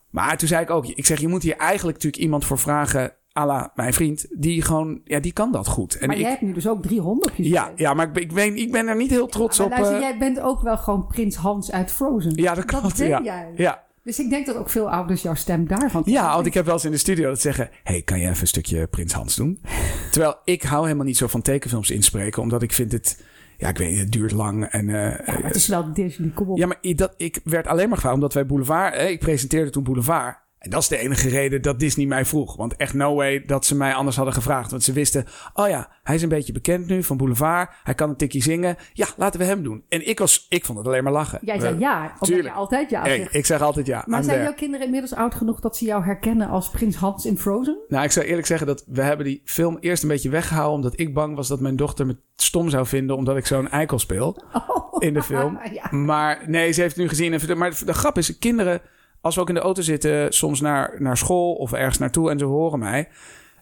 Maar 0.09 0.37
toen 0.37 0.47
zei 0.47 0.63
ik 0.63 0.69
ook, 0.69 0.87
ik 0.87 1.05
zeg, 1.05 1.19
je 1.19 1.27
moet 1.27 1.43
hier 1.43 1.55
eigenlijk 1.55 1.97
natuurlijk 1.97 2.23
iemand 2.23 2.45
voor 2.45 2.57
vragen... 2.57 3.13
Ala 3.33 3.71
mijn 3.75 3.93
vriend, 3.93 4.25
die 4.29 4.61
gewoon, 4.61 5.01
ja, 5.05 5.19
die 5.19 5.33
kan 5.33 5.51
dat 5.51 5.67
goed. 5.67 5.97
En 5.97 6.07
maar 6.07 6.15
ik, 6.15 6.21
jij 6.21 6.29
hebt 6.29 6.41
nu 6.41 6.53
dus 6.53 6.67
ook 6.67 6.81
drie 6.81 6.99
honden 6.99 7.29
op 7.29 7.35
je 7.35 7.49
Ja, 7.49 7.71
ja 7.75 7.93
maar 7.93 8.09
ik, 8.09 8.17
ik, 8.17 8.33
ben, 8.33 8.57
ik 8.57 8.71
ben 8.71 8.87
er 8.87 8.95
niet 8.95 9.09
heel 9.09 9.27
trots 9.27 9.57
ja, 9.57 9.63
op. 9.63 9.69
Luister, 9.69 9.95
uh, 9.95 10.01
jij 10.01 10.17
bent 10.17 10.39
ook 10.39 10.61
wel 10.61 10.77
gewoon 10.77 11.07
prins 11.07 11.35
Hans 11.35 11.71
uit 11.71 11.91
Frozen. 11.91 12.35
Ja, 12.35 12.55
dat 12.55 12.97
ja. 12.97 13.21
jij. 13.23 13.51
Ja. 13.55 13.83
Dus 14.03 14.19
ik 14.19 14.29
denk 14.29 14.45
dat 14.45 14.55
ook 14.55 14.69
veel 14.69 14.89
ouders 14.89 15.21
jouw 15.21 15.35
stem 15.35 15.67
daarvan 15.67 16.01
Ja, 16.05 16.33
want 16.33 16.45
ik 16.45 16.53
heb 16.53 16.65
wel 16.65 16.73
eens 16.73 16.85
in 16.85 16.91
de 16.91 16.97
studio 16.97 17.29
dat 17.29 17.41
zeggen... 17.41 17.69
hey, 17.83 18.01
kan 18.01 18.19
je 18.19 18.27
even 18.27 18.41
een 18.41 18.47
stukje 18.47 18.87
Prins 18.87 19.13
Hans 19.13 19.35
doen? 19.35 19.61
Terwijl 20.11 20.35
ik 20.43 20.63
hou 20.63 20.83
helemaal 20.83 21.05
niet 21.05 21.17
zo 21.17 21.27
van 21.27 21.41
tekenfilms 21.41 21.89
inspreken... 21.89 22.41
omdat 22.41 22.61
ik 22.61 22.73
vind 22.73 22.91
het... 22.91 23.23
Ja, 23.61 23.67
ik 23.69 23.77
weet 23.77 23.99
het 23.99 24.11
duurt 24.11 24.31
lang. 24.31 24.65
En, 24.65 24.87
uh, 24.87 25.17
ja, 25.25 25.41
het 25.41 25.55
is 25.55 25.67
wel 25.67 25.93
Disney, 25.93 26.29
kom 26.29 26.49
op. 26.49 26.57
Ja, 26.57 26.67
maar 26.67 26.77
ik, 26.81 26.97
dat, 26.97 27.13
ik 27.17 27.39
werd 27.43 27.67
alleen 27.67 27.87
maar 27.87 27.95
gevraagd 27.95 28.15
omdat 28.15 28.33
wij 28.33 28.45
Boulevard... 28.45 28.93
Eh, 28.93 29.09
ik 29.09 29.19
presenteerde 29.19 29.69
toen 29.69 29.83
Boulevard... 29.83 30.37
En 30.61 30.69
dat 30.69 30.81
is 30.81 30.87
de 30.87 30.97
enige 30.97 31.29
reden 31.29 31.61
dat 31.61 31.79
Disney 31.79 32.05
mij 32.05 32.25
vroeg. 32.25 32.55
Want 32.55 32.75
echt 32.75 32.93
no 32.93 33.15
way 33.15 33.43
dat 33.45 33.65
ze 33.65 33.75
mij 33.75 33.93
anders 33.93 34.15
hadden 34.15 34.33
gevraagd. 34.33 34.71
Want 34.71 34.83
ze 34.83 34.93
wisten, 34.93 35.25
oh 35.53 35.67
ja, 35.67 35.89
hij 36.03 36.15
is 36.15 36.21
een 36.21 36.29
beetje 36.29 36.53
bekend 36.53 36.87
nu 36.87 37.03
van 37.03 37.17
Boulevard. 37.17 37.69
Hij 37.83 37.93
kan 37.93 38.09
een 38.09 38.15
tikje 38.15 38.41
zingen. 38.41 38.75
Ja, 38.93 39.07
laten 39.17 39.39
we 39.39 39.45
hem 39.45 39.63
doen. 39.63 39.83
En 39.89 40.07
ik, 40.07 40.19
was, 40.19 40.45
ik 40.49 40.65
vond 40.65 40.77
het 40.77 40.87
alleen 40.87 41.03
maar 41.03 41.13
lachen. 41.13 41.39
Jij 41.41 41.59
zei 41.59 41.79
ja, 41.79 42.15
omdat 42.19 42.43
je 42.43 42.51
altijd 42.51 42.89
ja 42.89 43.01
hey, 43.01 43.27
ik 43.31 43.45
zeg 43.45 43.61
altijd 43.61 43.85
ja. 43.85 44.03
Maar 44.05 44.23
zijn 44.23 44.41
jouw 44.41 44.53
kinderen 44.53 44.85
inmiddels 44.85 45.13
oud 45.13 45.35
genoeg 45.35 45.59
dat 45.59 45.77
ze 45.77 45.85
jou 45.85 46.03
herkennen 46.03 46.47
als 46.47 46.69
Prins 46.69 46.95
Hans 46.95 47.25
in 47.25 47.37
Frozen? 47.37 47.77
Nou, 47.87 48.03
ik 48.03 48.11
zou 48.11 48.25
eerlijk 48.25 48.47
zeggen 48.47 48.67
dat 48.67 48.83
we 48.87 49.01
hebben 49.01 49.25
die 49.25 49.41
film 49.45 49.77
eerst 49.79 50.03
een 50.03 50.09
beetje 50.09 50.29
weggehouden... 50.29 50.75
omdat 50.75 50.99
ik 50.99 51.13
bang 51.13 51.35
was 51.35 51.47
dat 51.47 51.59
mijn 51.59 51.75
dochter 51.75 52.05
me 52.05 52.17
stom 52.35 52.69
zou 52.69 52.85
vinden... 52.85 53.15
omdat 53.15 53.37
ik 53.37 53.45
zo'n 53.45 53.69
eikel 53.69 53.99
speel 53.99 54.43
oh, 54.67 54.95
in 54.99 55.13
de 55.13 55.23
film. 55.23 55.59
ja. 55.73 55.97
Maar 55.97 56.43
nee, 56.47 56.71
ze 56.71 56.81
heeft 56.81 56.95
het 56.95 57.03
nu 57.03 57.09
gezien. 57.09 57.33
En, 57.33 57.57
maar 57.57 57.79
de 57.85 57.93
grap 57.93 58.17
is, 58.17 58.37
kinderen 58.37 58.81
als 59.21 59.35
we 59.35 59.41
ook 59.41 59.47
in 59.47 59.55
de 59.55 59.61
auto 59.61 59.81
zitten, 59.81 60.33
soms 60.33 60.61
naar, 60.61 60.95
naar 60.99 61.17
school 61.17 61.53
of 61.53 61.73
ergens 61.73 61.97
naartoe 61.97 62.29
en 62.29 62.39
ze 62.39 62.45
horen 62.45 62.79
mij. 62.79 63.09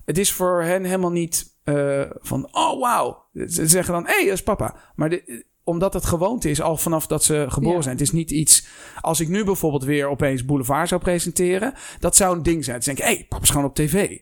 Het 0.06 0.18
is 0.18 0.32
voor 0.32 0.64
hen 0.64 0.84
helemaal 0.84 1.12
niet 1.12 1.58
uh, 1.66 2.02
van, 2.20 2.48
oh 2.52 2.80
wauw. 2.80 3.24
Ze 3.34 3.68
zeggen 3.68 3.94
dan, 3.94 4.06
hé, 4.06 4.14
hey, 4.14 4.24
dat 4.24 4.34
is 4.34 4.44
papa. 4.44 4.76
Maar 4.96 5.10
de, 5.10 5.46
omdat 5.64 5.94
het 5.94 6.06
gewoonte 6.06 6.50
is 6.50 6.62
al 6.62 6.78
vanaf 6.78 7.08
dat 7.08 7.24
ze 7.24 7.46
geboren 7.50 7.76
ja. 7.76 7.82
zijn. 7.82 7.96
Het 7.96 8.04
is 8.04 8.12
niet 8.12 8.32
iets, 8.32 8.68
als 9.02 9.20
ik 9.20 9.28
nu 9.28 9.44
bijvoorbeeld 9.44 9.84
weer 9.84 10.08
opeens 10.08 10.46
Boulevard 10.46 10.88
zou 10.88 11.02
presenteren, 11.02 11.74
dat 12.00 12.16
zou 12.16 12.36
een 12.36 12.44
ding 12.44 12.64
zijn. 12.64 12.82
Ze 12.82 12.94
denken, 12.94 13.06
hé, 13.06 13.14
hey, 13.14 13.26
papa 13.30 13.44
is 13.44 13.50
gewoon 13.50 13.66
op 13.66 13.76
tv. 13.76 14.18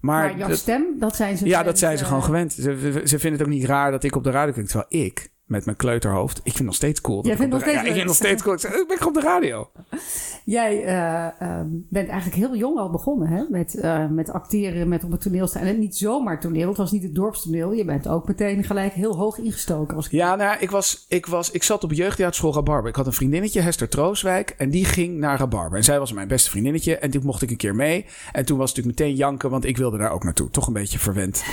Maar, 0.00 0.28
maar 0.28 0.38
jouw 0.38 0.48
dat, 0.48 0.58
stem, 0.58 0.84
dat 0.98 1.16
zijn 1.16 1.36
ze 1.36 1.46
Ja, 1.46 1.62
dat 1.62 1.78
zijn 1.78 1.96
ze 1.96 2.02
uh... 2.02 2.08
gewoon 2.08 2.24
gewend. 2.24 2.52
Ze, 2.52 3.02
ze 3.04 3.18
vinden 3.18 3.38
het 3.38 3.42
ook 3.42 3.54
niet 3.54 3.64
raar 3.64 3.90
dat 3.90 4.04
ik 4.04 4.16
op 4.16 4.24
de 4.24 4.30
radio 4.30 4.52
klink. 4.52 4.68
Terwijl 4.68 5.04
ik, 5.04 5.32
met 5.50 5.64
mijn 5.64 5.76
kleuterhoofd. 5.76 6.40
Ik 6.42 6.52
vind 6.52 6.64
nog 6.64 6.74
steeds 6.74 7.00
cool. 7.00 7.26
Jij 7.26 7.36
vindt 7.36 7.52
nog 7.52 7.60
steeds 7.60 7.80
ja, 7.80 7.86
ik 7.86 7.92
vind 7.92 8.06
nog 8.06 8.14
steeds 8.14 8.42
cool. 8.42 8.54
Ik, 8.54 8.60
zeg, 8.60 8.72
ik 8.72 8.88
ben 8.88 9.06
op 9.06 9.14
de 9.14 9.20
radio. 9.20 9.70
Jij 10.44 10.84
uh, 10.84 11.58
um, 11.58 11.86
bent 11.88 12.08
eigenlijk 12.08 12.38
heel 12.40 12.56
jong 12.56 12.78
al 12.78 12.90
begonnen 12.90 13.28
hè? 13.28 13.44
Met, 13.48 13.74
uh, 13.74 14.06
met 14.08 14.30
acteren, 14.30 14.88
met 14.88 15.04
op 15.04 15.10
het 15.10 15.20
toneel 15.20 15.46
staan. 15.46 15.62
En 15.62 15.78
niet 15.78 15.96
zomaar 15.96 16.40
toneel. 16.40 16.68
Het 16.68 16.76
was 16.76 16.92
niet 16.92 17.02
het 17.02 17.14
dorpstoneel. 17.14 17.72
Je 17.72 17.84
bent 17.84 18.08
ook 18.08 18.28
meteen 18.28 18.64
gelijk 18.64 18.92
heel 18.92 19.16
hoog 19.16 19.38
ingestoken. 19.38 19.96
Als 19.96 20.06
ik 20.06 20.12
ja, 20.12 20.36
nou, 20.36 20.56
ik, 20.60 20.70
was, 20.70 21.04
ik, 21.08 21.26
was, 21.26 21.50
ik 21.50 21.62
zat 21.62 21.84
op 21.84 21.92
jeugdtheaterschool 21.92 22.54
Rabarber. 22.54 22.90
Ik 22.90 22.96
had 22.96 23.06
een 23.06 23.12
vriendinnetje, 23.12 23.60
Hester 23.60 23.88
Trooswijk. 23.88 24.54
En 24.58 24.70
die 24.70 24.84
ging 24.84 25.18
naar 25.18 25.38
Rabarber. 25.38 25.78
En 25.78 25.84
zij 25.84 25.98
was 25.98 26.12
mijn 26.12 26.28
beste 26.28 26.50
vriendinnetje. 26.50 26.96
En 26.96 27.10
toen 27.10 27.24
mocht 27.24 27.42
ik 27.42 27.50
een 27.50 27.56
keer 27.56 27.74
mee. 27.74 28.06
En 28.32 28.44
toen 28.44 28.58
was 28.58 28.68
het 28.68 28.76
natuurlijk 28.76 28.98
meteen 28.98 29.16
janken, 29.16 29.50
want 29.50 29.64
ik 29.64 29.76
wilde 29.76 29.98
daar 29.98 30.12
ook 30.12 30.24
naartoe. 30.24 30.50
Toch 30.50 30.66
een 30.66 30.72
beetje 30.72 30.98
verwend. 30.98 31.44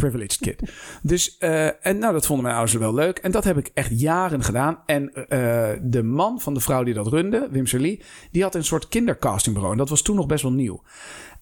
Privileged 0.00 0.38
kid. 0.38 0.72
Dus, 1.02 1.36
uh, 1.40 1.86
en 1.86 1.98
nou, 1.98 2.12
dat 2.12 2.26
vonden 2.26 2.44
mijn 2.44 2.56
ouders 2.56 2.78
wel 2.78 2.94
leuk. 2.94 3.18
En 3.18 3.30
dat 3.30 3.44
heb 3.44 3.58
ik 3.58 3.70
echt 3.74 4.00
jaren 4.00 4.42
gedaan. 4.42 4.78
En 4.86 5.12
uh, 5.14 5.68
de 5.82 6.02
man 6.02 6.40
van 6.40 6.54
de 6.54 6.60
vrouw 6.60 6.82
die 6.82 6.94
dat 6.94 7.06
runde, 7.06 7.48
Wim 7.50 7.66
Serlie, 7.66 8.02
die 8.30 8.42
had 8.42 8.54
een 8.54 8.64
soort 8.64 8.88
kindercastingbureau. 8.88 9.72
En 9.72 9.78
dat 9.78 9.88
was 9.88 10.02
toen 10.02 10.16
nog 10.16 10.26
best 10.26 10.42
wel 10.42 10.52
nieuw. 10.52 10.82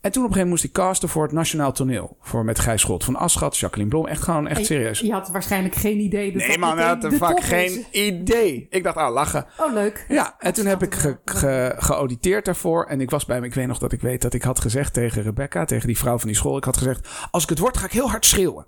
En 0.01 0.13
toen 0.13 0.23
op 0.23 0.29
een 0.29 0.35
gegeven 0.35 0.49
moment 0.49 0.49
moest 0.49 0.65
ik 0.65 0.73
casten 0.73 1.09
voor 1.09 1.23
het 1.23 1.33
Nationaal 1.33 1.73
Toneel. 1.73 2.17
Voor 2.21 2.45
met 2.45 2.59
Gijs 2.59 2.81
Scholt 2.81 3.05
van 3.05 3.17
Aschat, 3.17 3.57
Jacqueline 3.57 3.91
Blom. 3.91 4.07
Echt 4.07 4.23
gewoon 4.23 4.49
echt 4.49 4.67
serieus. 4.67 4.99
Je, 4.99 5.07
je 5.07 5.13
had 5.13 5.29
waarschijnlijk 5.29 5.75
geen 5.75 5.99
idee. 5.99 6.33
Dat 6.33 6.47
nee 6.47 6.59
man, 6.59 6.79
had 6.79 7.07
vaak 7.11 7.41
geen 7.41 7.87
idee. 7.91 8.67
Ik 8.71 8.83
dacht, 8.83 8.97
ah, 8.97 9.13
lachen. 9.13 9.47
Oh, 9.57 9.73
leuk. 9.73 10.05
Ja, 10.09 10.35
en 10.39 10.53
toen 10.53 10.67
heb 10.67 10.83
ik 10.83 10.95
ge, 10.95 11.19
ge, 11.25 11.75
geauditeerd 11.79 12.45
daarvoor. 12.45 12.85
En 12.85 13.01
ik 13.01 13.11
was 13.11 13.25
bij 13.25 13.41
me, 13.41 13.47
ik 13.47 13.55
weet 13.55 13.67
nog 13.67 13.79
dat 13.79 13.93
ik 13.93 14.01
weet 14.01 14.23
dat 14.23 14.35
ik 14.35 14.43
had 14.43 14.61
gezegd 14.61 14.93
tegen 14.93 15.23
Rebecca, 15.23 15.65
tegen 15.65 15.87
die 15.87 15.99
vrouw 15.99 16.19
van 16.19 16.29
die 16.29 16.37
school. 16.37 16.57
Ik 16.57 16.65
had 16.65 16.77
gezegd, 16.77 17.09
als 17.31 17.43
ik 17.43 17.49
het 17.49 17.59
word, 17.59 17.77
ga 17.77 17.85
ik 17.85 17.93
heel 17.93 18.11
hard 18.11 18.27
schreeuwen. 18.27 18.67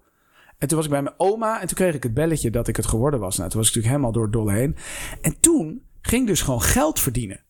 En 0.58 0.68
toen 0.68 0.76
was 0.76 0.86
ik 0.86 0.92
bij 0.92 1.02
mijn 1.02 1.14
oma 1.18 1.60
en 1.60 1.66
toen 1.66 1.76
kreeg 1.76 1.94
ik 1.94 2.02
het 2.02 2.14
belletje 2.14 2.50
dat 2.50 2.68
ik 2.68 2.76
het 2.76 2.86
geworden 2.86 3.20
was. 3.20 3.36
Nou, 3.36 3.50
toen 3.50 3.60
was 3.60 3.68
ik 3.68 3.74
natuurlijk 3.74 4.02
helemaal 4.02 4.12
door 4.12 4.22
het 4.22 4.32
dolle 4.32 4.52
heen. 4.52 4.76
En 5.20 5.40
toen 5.40 5.82
ging 6.00 6.22
ik 6.22 6.28
dus 6.28 6.42
gewoon 6.42 6.62
geld 6.62 7.00
verdienen. 7.00 7.44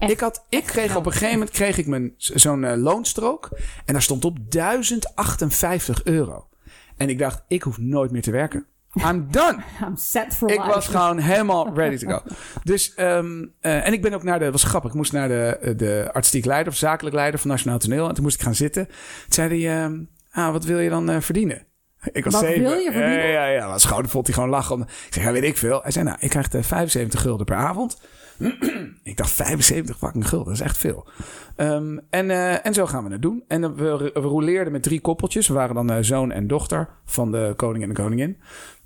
Echt? 0.00 0.12
Ik, 0.12 0.20
had, 0.20 0.44
ik 0.48 0.64
kreeg 0.64 0.96
op 0.96 1.06
een 1.06 1.12
gegeven 1.12 1.32
moment 1.32 1.50
kreeg 1.50 1.78
ik 1.78 1.86
mijn, 1.86 2.14
zo'n 2.16 2.62
uh, 2.62 2.72
loonstrook. 2.76 3.48
En 3.84 3.92
daar 3.92 4.02
stond 4.02 4.24
op 4.24 4.36
1058 4.50 6.04
euro. 6.04 6.48
En 6.96 7.08
ik 7.08 7.18
dacht, 7.18 7.42
ik 7.48 7.62
hoef 7.62 7.78
nooit 7.78 8.10
meer 8.10 8.22
te 8.22 8.30
werken. 8.30 8.66
I'm 9.08 9.26
done. 9.30 9.58
I'm 9.86 9.96
set 9.96 10.36
for 10.36 10.50
ik 10.50 10.58
life. 10.58 10.68
was 10.68 10.88
gewoon 10.88 11.18
helemaal 11.18 11.70
ready 11.74 11.96
to 11.96 12.08
go. 12.08 12.22
Dus, 12.64 12.92
um, 12.96 13.52
uh, 13.60 13.86
en 13.86 13.92
ik 13.92 14.02
ben 14.02 14.12
ook 14.12 14.22
naar 14.22 14.38
de, 14.38 14.50
was 14.50 14.64
grappig, 14.64 14.90
ik 14.90 14.96
moest 14.96 15.12
naar 15.12 15.28
de, 15.28 15.74
de 15.76 16.10
artistiek 16.12 16.44
leider 16.44 16.72
of 16.72 16.78
zakelijk 16.78 17.14
leider 17.14 17.40
van 17.40 17.50
Nationaal 17.50 17.78
Toneel. 17.78 18.08
En 18.08 18.14
toen 18.14 18.22
moest 18.22 18.36
ik 18.36 18.42
gaan 18.42 18.54
zitten. 18.54 18.86
Toen 18.86 18.96
zei 19.28 19.64
hij, 19.64 19.84
um, 19.84 20.08
ah, 20.32 20.52
wat 20.52 20.64
wil 20.64 20.78
je 20.78 20.90
dan 20.90 21.10
uh, 21.10 21.20
verdienen? 21.20 21.66
Ik 22.12 22.24
was 22.24 22.32
Wat 22.32 22.42
zeven. 22.42 22.62
wil 22.62 22.78
je 22.78 22.92
verdienen? 22.92 23.26
Ja, 23.26 23.46
ja, 23.46 23.46
ja. 23.46 23.78
Schouder 23.78 24.10
vond 24.10 24.26
hij 24.26 24.34
gewoon 24.34 24.50
lachen. 24.50 24.80
Ik 24.80 25.14
zeg, 25.14 25.24
ja, 25.24 25.32
weet 25.32 25.42
ik 25.42 25.56
veel. 25.56 25.82
Hij 25.82 25.90
zei, 25.90 26.04
nou, 26.04 26.16
ik 26.20 26.30
krijg 26.30 26.48
de 26.48 26.62
75 26.62 27.20
gulden 27.20 27.46
per 27.46 27.56
avond. 27.56 28.00
ik 29.02 29.16
dacht, 29.16 29.30
75 29.30 29.98
fucking 29.98 30.28
gulden, 30.28 30.48
dat 30.48 30.56
is 30.56 30.66
echt 30.66 30.78
veel. 30.78 31.08
Um, 31.56 32.00
en, 32.10 32.30
uh, 32.30 32.66
en 32.66 32.74
zo 32.74 32.86
gaan 32.86 33.04
we 33.04 33.12
het 33.12 33.22
doen. 33.22 33.44
En 33.48 33.62
uh, 33.62 33.70
we, 33.70 34.10
we 34.14 34.20
rouleerden 34.20 34.72
met 34.72 34.82
drie 34.82 35.00
koppeltjes. 35.00 35.48
We 35.48 35.54
waren 35.54 35.74
dan 35.74 35.92
uh, 35.92 35.96
zoon 36.00 36.32
en 36.32 36.46
dochter 36.46 36.88
van 37.04 37.32
de 37.32 37.52
koning 37.56 37.82
en 37.82 37.88
de 37.88 37.94
koningin. 37.94 38.36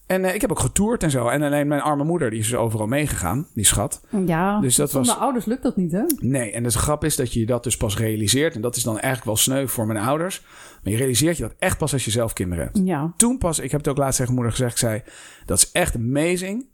En 0.07 0.25
uh, 0.25 0.35
ik 0.35 0.41
heb 0.41 0.51
ook 0.51 0.59
getoerd 0.59 1.03
en 1.03 1.11
zo. 1.11 1.29
En 1.29 1.43
alleen 1.43 1.69
mijn 1.69 1.81
arme 1.81 2.05
moeder, 2.05 2.31
die 2.31 2.39
is 2.39 2.49
dus 2.49 2.59
overal 2.59 2.87
meegegaan, 2.87 3.47
die 3.55 3.65
schat. 3.65 4.07
Ja, 4.27 4.61
dus 4.61 4.77
dat 4.77 4.91
zonder 4.91 5.13
was... 5.13 5.23
ouders 5.23 5.45
lukt 5.45 5.63
dat 5.63 5.77
niet, 5.77 5.93
hè? 5.93 6.03
Nee, 6.17 6.53
en 6.53 6.63
de 6.63 6.71
grap 6.71 7.05
is 7.05 7.17
dat 7.17 7.33
je 7.33 7.47
dat 7.47 7.63
dus 7.65 7.77
pas 7.77 7.99
realiseert. 7.99 8.55
En 8.55 8.61
dat 8.61 8.77
is 8.77 8.83
dan 8.83 8.95
eigenlijk 8.95 9.25
wel 9.25 9.37
sneu 9.37 9.67
voor 9.67 9.87
mijn 9.87 10.05
ouders. 10.05 10.43
Maar 10.83 10.93
je 10.93 10.99
realiseert 10.99 11.37
je 11.37 11.43
dat 11.43 11.55
echt 11.59 11.79
pas 11.79 11.93
als 11.93 12.05
je 12.05 12.11
zelf 12.11 12.33
kinderen 12.33 12.65
hebt. 12.65 12.81
Ja. 12.85 13.13
Toen 13.17 13.39
pas, 13.39 13.59
ik 13.59 13.71
heb 13.71 13.81
het 13.81 13.89
ook 13.89 13.97
laatst 13.97 14.19
tegen 14.19 14.35
moeder 14.35 14.53
gezegd, 14.53 14.73
ik 14.73 14.79
zei... 14.79 15.03
Dat 15.45 15.59
is 15.59 15.73
echt 15.73 15.97
amazing 15.97 16.67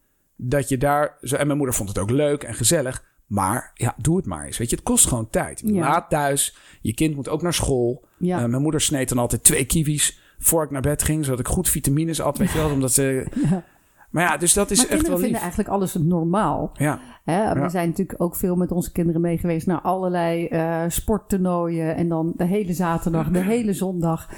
dat 0.42 0.68
je 0.68 0.78
daar... 0.78 1.16
Zo, 1.22 1.36
en 1.36 1.46
mijn 1.46 1.58
moeder 1.58 1.76
vond 1.76 1.88
het 1.88 1.98
ook 1.98 2.10
leuk 2.10 2.42
en 2.42 2.54
gezellig. 2.54 3.04
Maar 3.26 3.70
ja, 3.74 3.94
doe 3.96 4.16
het 4.16 4.26
maar 4.26 4.44
eens. 4.46 4.58
Weet 4.58 4.70
je, 4.70 4.76
het 4.76 4.84
kost 4.84 5.06
gewoon 5.06 5.30
tijd. 5.30 5.62
Ja. 5.64 5.80
Laat 5.80 6.10
thuis. 6.10 6.56
Je 6.80 6.94
kind 6.94 7.14
moet 7.14 7.28
ook 7.28 7.42
naar 7.42 7.54
school. 7.54 8.04
Ja. 8.18 8.42
Uh, 8.42 8.46
mijn 8.46 8.62
moeder 8.62 8.80
sneed 8.80 9.08
dan 9.08 9.18
altijd 9.18 9.44
twee 9.44 9.64
kiwis 9.64 10.20
voor 10.38 10.64
ik 10.64 10.70
naar 10.70 10.80
bed 10.80 11.02
ging. 11.02 11.24
Zodat 11.24 11.40
ik 11.40 11.48
goed 11.48 11.68
vitamines 11.68 12.20
at, 12.20 12.38
weet 12.38 12.50
je 12.50 12.58
wel. 12.58 12.70
Omdat 12.70 12.92
ze... 12.92 13.26
Ja. 13.50 13.64
Maar 14.10 14.24
ja, 14.24 14.36
dus 14.36 14.52
dat 14.52 14.70
is 14.70 14.78
maar 14.78 14.88
echt 14.88 15.02
wel 15.02 15.10
lief. 15.10 15.22
vinden 15.22 15.40
eigenlijk 15.40 15.70
alles 15.70 15.94
normaal. 15.94 16.70
Ja. 16.74 17.00
Hè, 17.24 17.52
we 17.54 17.60
Ja. 17.60 17.68
zijn 17.68 17.88
natuurlijk 17.88 18.22
ook 18.22 18.36
veel 18.36 18.56
met 18.56 18.70
onze 18.72 18.92
kinderen 18.92 19.20
mee 19.20 19.38
geweest 19.38 19.66
naar 19.66 19.80
allerlei 19.80 20.46
eh 20.46 20.84
sporttoernooien. 20.88 21.96
En 21.96 22.08
dan 22.08 22.32
de 22.36 22.44
hele 22.44 22.72
zaterdag, 22.72 23.28
de 23.30 23.38
hele 23.42 23.72
zondag. 23.72 24.28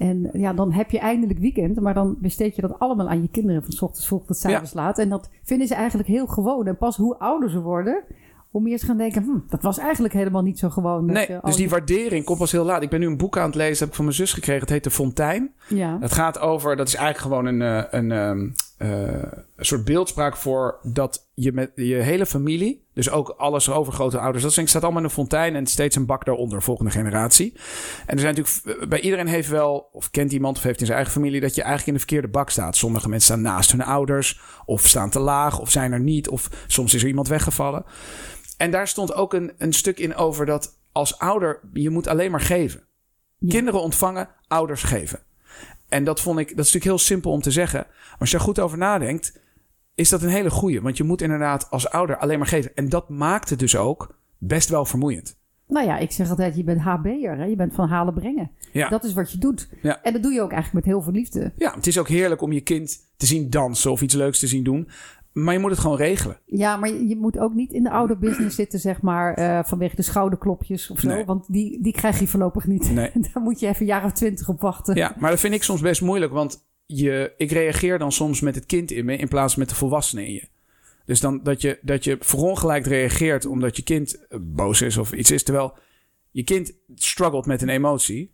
En 0.00 0.30
ja, 0.32 0.52
dan 0.52 0.72
heb 0.72 0.90
je 0.90 0.98
eindelijk 0.98 1.38
weekend. 1.38 1.80
Maar 1.80 1.94
dan 1.94 2.16
besteed 2.18 2.54
je 2.56 2.62
dat 2.62 2.78
allemaal 2.78 3.08
aan 3.08 3.22
je 3.22 3.28
kinderen 3.28 3.62
van 3.62 3.72
's 3.72 3.82
ochtends 3.82 4.06
vroeg 4.06 4.26
tot 4.26 4.36
's 4.36 4.44
avonds 4.44 4.72
laat. 4.72 4.98
En 4.98 5.08
dat 5.08 5.30
vinden 5.42 5.66
ze 5.66 5.74
eigenlijk 5.74 6.08
heel 6.08 6.26
gewoon. 6.26 6.66
En 6.66 6.76
pas 6.76 6.96
hoe 6.96 7.18
ouder 7.18 7.50
ze 7.50 7.60
worden, 7.60 8.02
om 8.50 8.66
eerst 8.66 8.80
te 8.80 8.86
gaan 8.86 8.96
denken, 8.96 9.22
hm, 9.22 9.38
dat 9.48 9.62
was 9.62 9.78
eigenlijk 9.78 10.14
helemaal 10.14 10.42
niet 10.42 10.58
zo 10.58 10.68
gewoon. 10.70 11.04
Nee, 11.04 11.26
je 11.32 11.38
dus 11.42 11.54
die 11.56 11.64
je- 11.64 11.70
waardering 11.70 12.24
komt 12.24 12.38
pas 12.38 12.52
heel 12.52 12.64
laat. 12.64 12.82
Ik 12.82 12.90
ben 12.90 13.00
nu 13.00 13.06
een 13.06 13.16
boek 13.16 13.38
aan 13.38 13.46
het 13.46 13.54
lezen, 13.54 13.78
heb 13.78 13.88
ik 13.88 13.94
van 13.94 14.04
mijn 14.04 14.16
zus 14.16 14.32
gekregen. 14.32 14.60
Het 14.60 14.70
heet 14.70 14.84
De 14.84 14.90
Fontein. 14.90 15.50
Ja, 15.68 15.96
Het 16.00 16.12
gaat 16.12 16.38
over, 16.38 16.76
dat 16.76 16.88
is 16.88 16.94
eigenlijk 16.94 17.34
gewoon 17.34 17.46
een, 17.54 17.62
eh, 17.62 17.84
een, 18.00 18.12
ehm, 18.12 18.40
eh, 18.44 18.50
een 18.80 19.64
soort 19.66 19.84
beeldspraak 19.84 20.36
voor 20.36 20.78
dat 20.82 21.28
je 21.34 21.52
met 21.52 21.70
je 21.74 21.94
hele 21.94 22.26
familie, 22.26 22.86
dus 22.94 23.10
ook 23.10 23.28
alles 23.28 23.70
overgrote 23.70 24.18
ouders, 24.18 24.42
dat 24.42 24.68
staat 24.68 24.82
allemaal 24.82 25.00
in 25.00 25.06
een 25.06 25.14
fontein 25.14 25.56
en 25.56 25.66
steeds 25.66 25.96
een 25.96 26.06
bak 26.06 26.24
daaronder, 26.24 26.62
volgende 26.62 26.90
generatie. 26.90 27.52
En 28.06 28.14
er 28.14 28.20
zijn 28.20 28.34
natuurlijk, 28.34 28.88
bij 28.88 29.00
iedereen 29.00 29.26
heeft 29.26 29.48
wel, 29.48 29.88
of 29.92 30.10
kent 30.10 30.32
iemand 30.32 30.56
of 30.56 30.62
heeft 30.62 30.80
in 30.80 30.86
zijn 30.86 30.98
eigen 30.98 31.14
familie, 31.14 31.40
dat 31.40 31.54
je 31.54 31.62
eigenlijk 31.62 31.88
in 31.88 31.94
de 31.94 32.06
verkeerde 32.06 32.28
bak 32.28 32.50
staat. 32.50 32.76
Sommige 32.76 33.08
mensen 33.08 33.34
staan 33.34 33.52
naast 33.52 33.70
hun 33.70 33.84
ouders, 33.84 34.40
of 34.64 34.86
staan 34.86 35.10
te 35.10 35.20
laag, 35.20 35.58
of 35.58 35.70
zijn 35.70 35.92
er 35.92 36.00
niet, 36.00 36.28
of 36.28 36.64
soms 36.66 36.94
is 36.94 37.02
er 37.02 37.08
iemand 37.08 37.28
weggevallen. 37.28 37.84
En 38.56 38.70
daar 38.70 38.88
stond 38.88 39.14
ook 39.14 39.34
een, 39.34 39.52
een 39.58 39.72
stuk 39.72 39.98
in 39.98 40.14
over 40.14 40.46
dat 40.46 40.78
als 40.92 41.18
ouder, 41.18 41.60
je 41.72 41.90
moet 41.90 42.06
alleen 42.06 42.30
maar 42.30 42.40
geven. 42.40 42.84
Ja. 43.38 43.48
Kinderen 43.48 43.80
ontvangen, 43.80 44.28
ouders 44.48 44.82
geven. 44.82 45.20
En 45.90 46.04
dat 46.04 46.20
vond 46.20 46.38
ik, 46.38 46.48
dat 46.48 46.66
is 46.66 46.72
natuurlijk 46.72 46.84
heel 46.84 46.98
simpel 46.98 47.30
om 47.30 47.40
te 47.40 47.50
zeggen. 47.50 47.86
Maar 47.88 48.16
als 48.18 48.30
je 48.30 48.36
er 48.36 48.42
goed 48.42 48.58
over 48.58 48.78
nadenkt, 48.78 49.40
is 49.94 50.08
dat 50.08 50.22
een 50.22 50.28
hele 50.28 50.50
goeie. 50.50 50.80
Want 50.80 50.96
je 50.96 51.04
moet 51.04 51.22
inderdaad 51.22 51.70
als 51.70 51.88
ouder 51.90 52.16
alleen 52.16 52.38
maar 52.38 52.46
geven. 52.46 52.74
En 52.74 52.88
dat 52.88 53.08
maakt 53.08 53.50
het 53.50 53.58
dus 53.58 53.76
ook 53.76 54.18
best 54.38 54.68
wel 54.68 54.84
vermoeiend. 54.84 55.36
nou 55.66 55.86
ja, 55.86 55.98
ik 55.98 56.10
zeg 56.12 56.30
altijd, 56.30 56.56
je 56.56 56.64
bent 56.64 56.80
HB'er, 56.80 57.36
hè? 57.36 57.44
je 57.44 57.56
bent 57.56 57.74
van 57.74 57.88
halen 57.88 58.14
brengen. 58.14 58.50
Ja. 58.72 58.88
Dat 58.88 59.04
is 59.04 59.12
wat 59.12 59.32
je 59.32 59.38
doet. 59.38 59.68
Ja. 59.82 60.02
En 60.02 60.12
dat 60.12 60.22
doe 60.22 60.32
je 60.32 60.42
ook 60.42 60.52
eigenlijk 60.52 60.84
met 60.84 60.94
heel 60.94 61.02
veel 61.02 61.12
liefde. 61.12 61.52
ja, 61.56 61.74
het 61.74 61.86
is 61.86 61.98
ook 61.98 62.08
heerlijk 62.08 62.42
om 62.42 62.52
je 62.52 62.60
kind 62.60 62.98
te 63.16 63.26
zien 63.26 63.50
dansen 63.50 63.90
of 63.90 64.02
iets 64.02 64.14
leuks 64.14 64.38
te 64.38 64.46
zien 64.46 64.64
doen. 64.64 64.88
Maar 65.32 65.54
je 65.54 65.60
moet 65.60 65.70
het 65.70 65.80
gewoon 65.80 65.96
regelen. 65.96 66.40
Ja, 66.46 66.76
maar 66.76 66.92
je, 66.92 67.16
moet 67.16 67.38
ook 67.38 67.54
niet 67.54 67.72
in 67.72 67.82
de 67.82 67.90
oude 67.90 68.16
business 68.16 68.56
zitten, 68.56 68.78
zeg 68.78 69.02
maar, 69.02 69.34
eh, 69.34 69.64
vanwege 69.64 69.96
de 69.96 70.02
schouderklopjes 70.02 70.90
of 70.90 70.98
zo. 70.98 71.08
Nee. 71.08 71.24
Want 71.24 71.52
die, 71.52 71.82
die 71.82 71.92
krijg 71.92 72.18
je 72.20 72.26
voorlopig 72.26 72.66
niet. 72.66 72.92
Nee. 72.92 73.10
Daar 73.32 73.42
moet 73.42 73.60
je 73.60 73.66
even 73.66 73.80
een 73.80 73.86
jaar 73.86 74.04
of 74.04 74.12
twintig 74.12 74.48
op 74.48 74.60
wachten. 74.60 74.94
Ja, 74.96 75.14
maar 75.18 75.30
dat 75.30 75.40
vind 75.40 75.54
ik 75.54 75.62
soms 75.62 75.80
best 75.80 76.00
moeilijk. 76.00 76.32
Want 76.32 76.66
je, 76.86 77.32
ik 77.36 77.50
reageer 77.50 77.98
dan 77.98 78.12
soms 78.12 78.40
met 78.40 78.54
het 78.54 78.66
kind 78.66 78.90
in 78.90 79.04
me 79.04 79.16
in 79.16 79.28
plaats 79.28 79.52
van 79.52 79.62
met 79.62 79.70
de 79.70 79.76
volwassene 79.76 80.26
in 80.26 80.32
je. 80.32 80.48
Dus 81.04 81.20
dan 81.20 81.40
dat 81.42 81.60
je, 81.60 81.78
dat 81.82 82.04
je 82.04 82.16
verongelijkt 82.20 82.86
reageert 82.86 83.46
omdat 83.46 83.76
je 83.76 83.82
kind 83.82 84.26
eh, 84.28 84.38
boos 84.42 84.82
is 84.82 84.96
of 84.96 85.12
iets 85.12 85.30
is. 85.30 85.42
Terwijl 85.42 85.74
je 86.30 86.44
kind 86.44 86.72
struggelt 86.94 87.46
met 87.46 87.62
een 87.62 87.68
emotie. 87.68 88.30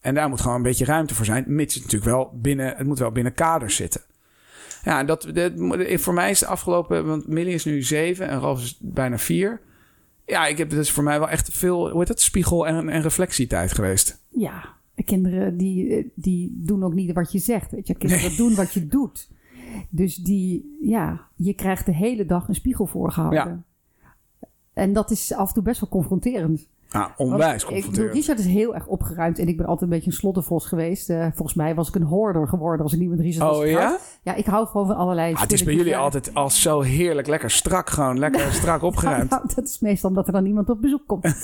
En 0.00 0.14
daar 0.14 0.28
moet 0.28 0.40
gewoon 0.40 0.56
een 0.56 0.62
beetje 0.62 0.84
ruimte 0.84 1.14
voor 1.14 1.24
zijn. 1.24 1.44
Mits 1.46 1.74
het 1.74 1.82
natuurlijk 1.82 2.10
wel 2.10 2.30
binnen, 2.34 2.76
het 2.76 2.86
moet 2.86 2.98
wel 2.98 3.12
binnen 3.12 3.34
kaders 3.34 3.76
zitten. 3.76 4.00
Ja, 4.84 5.04
dat, 5.04 5.28
dat, 5.34 5.52
voor 6.00 6.14
mij 6.14 6.30
is 6.30 6.38
de 6.38 6.46
afgelopen, 6.46 7.06
want 7.06 7.26
Millie 7.26 7.54
is 7.54 7.64
nu 7.64 7.82
zeven 7.82 8.28
en 8.28 8.40
Ralf 8.40 8.62
is 8.62 8.78
bijna 8.80 9.18
vier. 9.18 9.60
Ja, 10.26 10.46
ik 10.46 10.58
heb, 10.58 10.70
dat 10.70 10.78
is 10.78 10.90
voor 10.90 11.04
mij 11.04 11.18
wel 11.18 11.28
echt 11.28 11.48
veel, 11.52 11.88
hoe 11.90 11.98
heet 11.98 12.08
dat, 12.08 12.20
spiegel- 12.20 12.66
en, 12.66 12.88
en 12.88 13.02
reflectietijd 13.02 13.72
geweest. 13.72 14.22
Ja, 14.28 14.74
de 14.94 15.02
kinderen 15.02 15.56
die, 15.56 15.96
eh, 15.96 16.04
die 16.14 16.52
doen 16.54 16.84
ook 16.84 16.94
niet 16.94 17.12
wat 17.12 17.32
je 17.32 17.38
zegt. 17.38 17.70
Weet 17.70 17.86
je, 17.86 17.94
kinderen 17.94 18.36
doen 18.36 18.54
wat 18.54 18.72
je 18.72 18.86
doet. 18.86 19.28
Dus 19.88 20.14
die, 20.16 20.76
ja, 20.82 21.26
je 21.36 21.54
krijgt 21.54 21.86
de 21.86 21.94
hele 21.94 22.26
dag 22.26 22.48
een 22.48 22.54
spiegel 22.54 22.86
voorgehouden. 22.86 23.64
En 24.72 24.92
dat 24.92 25.10
is 25.10 25.32
af 25.32 25.48
en 25.48 25.54
toe 25.54 25.62
best 25.62 25.80
wel 25.80 25.88
confronterend. 25.90 26.66
Ja, 26.92 27.00
Want 27.16 27.30
onwijs 27.32 27.52
Ik 27.62 27.68
bedoel, 27.68 27.74
confronterend. 27.82 28.14
Richard 28.14 28.38
is 28.38 28.46
heel 28.46 28.74
erg 28.74 28.86
opgeruimd 28.86 29.38
en 29.38 29.48
ik 29.48 29.56
ben 29.56 29.66
altijd 29.66 29.90
een 29.90 29.96
beetje 29.96 30.10
een 30.10 30.16
sloddervos 30.16 30.66
geweest. 30.66 31.10
Eh, 31.10 31.26
volgens 31.34 31.54
mij 31.54 31.74
was 31.74 31.88
ik 31.88 31.94
een 31.94 32.02
hoorder 32.02 32.48
geworden 32.48 32.82
als 32.82 32.92
ik 32.92 32.98
niet 33.00 33.08
met 33.10 33.20
Richard 33.20 33.48
was 33.48 33.58
Oh 33.58 33.66
ja? 33.66 33.98
Ja, 34.22 34.34
ik 34.34 34.46
hou 34.46 34.66
gewoon 34.66 34.86
van 34.86 34.96
allerlei 34.96 35.34
Ah, 35.34 35.40
het 35.40 35.52
is 35.52 35.64
bij 35.64 35.74
jullie 35.74 35.96
altijd 35.96 36.34
al 36.34 36.50
zo 36.50 36.80
heerlijk, 36.80 37.26
lekker 37.26 37.50
strak 37.50 37.90
gewoon, 37.90 38.18
lekker 38.18 38.52
strak 38.60 38.82
opgeruimd. 38.82 39.30
Nou, 39.30 39.42
dat 39.54 39.64
is 39.64 39.78
meestal 39.80 40.08
omdat 40.08 40.26
er 40.26 40.32
dan 40.32 40.46
iemand 40.46 40.68
op 40.70 40.80
bezoek 40.80 41.02
komt. 41.06 41.24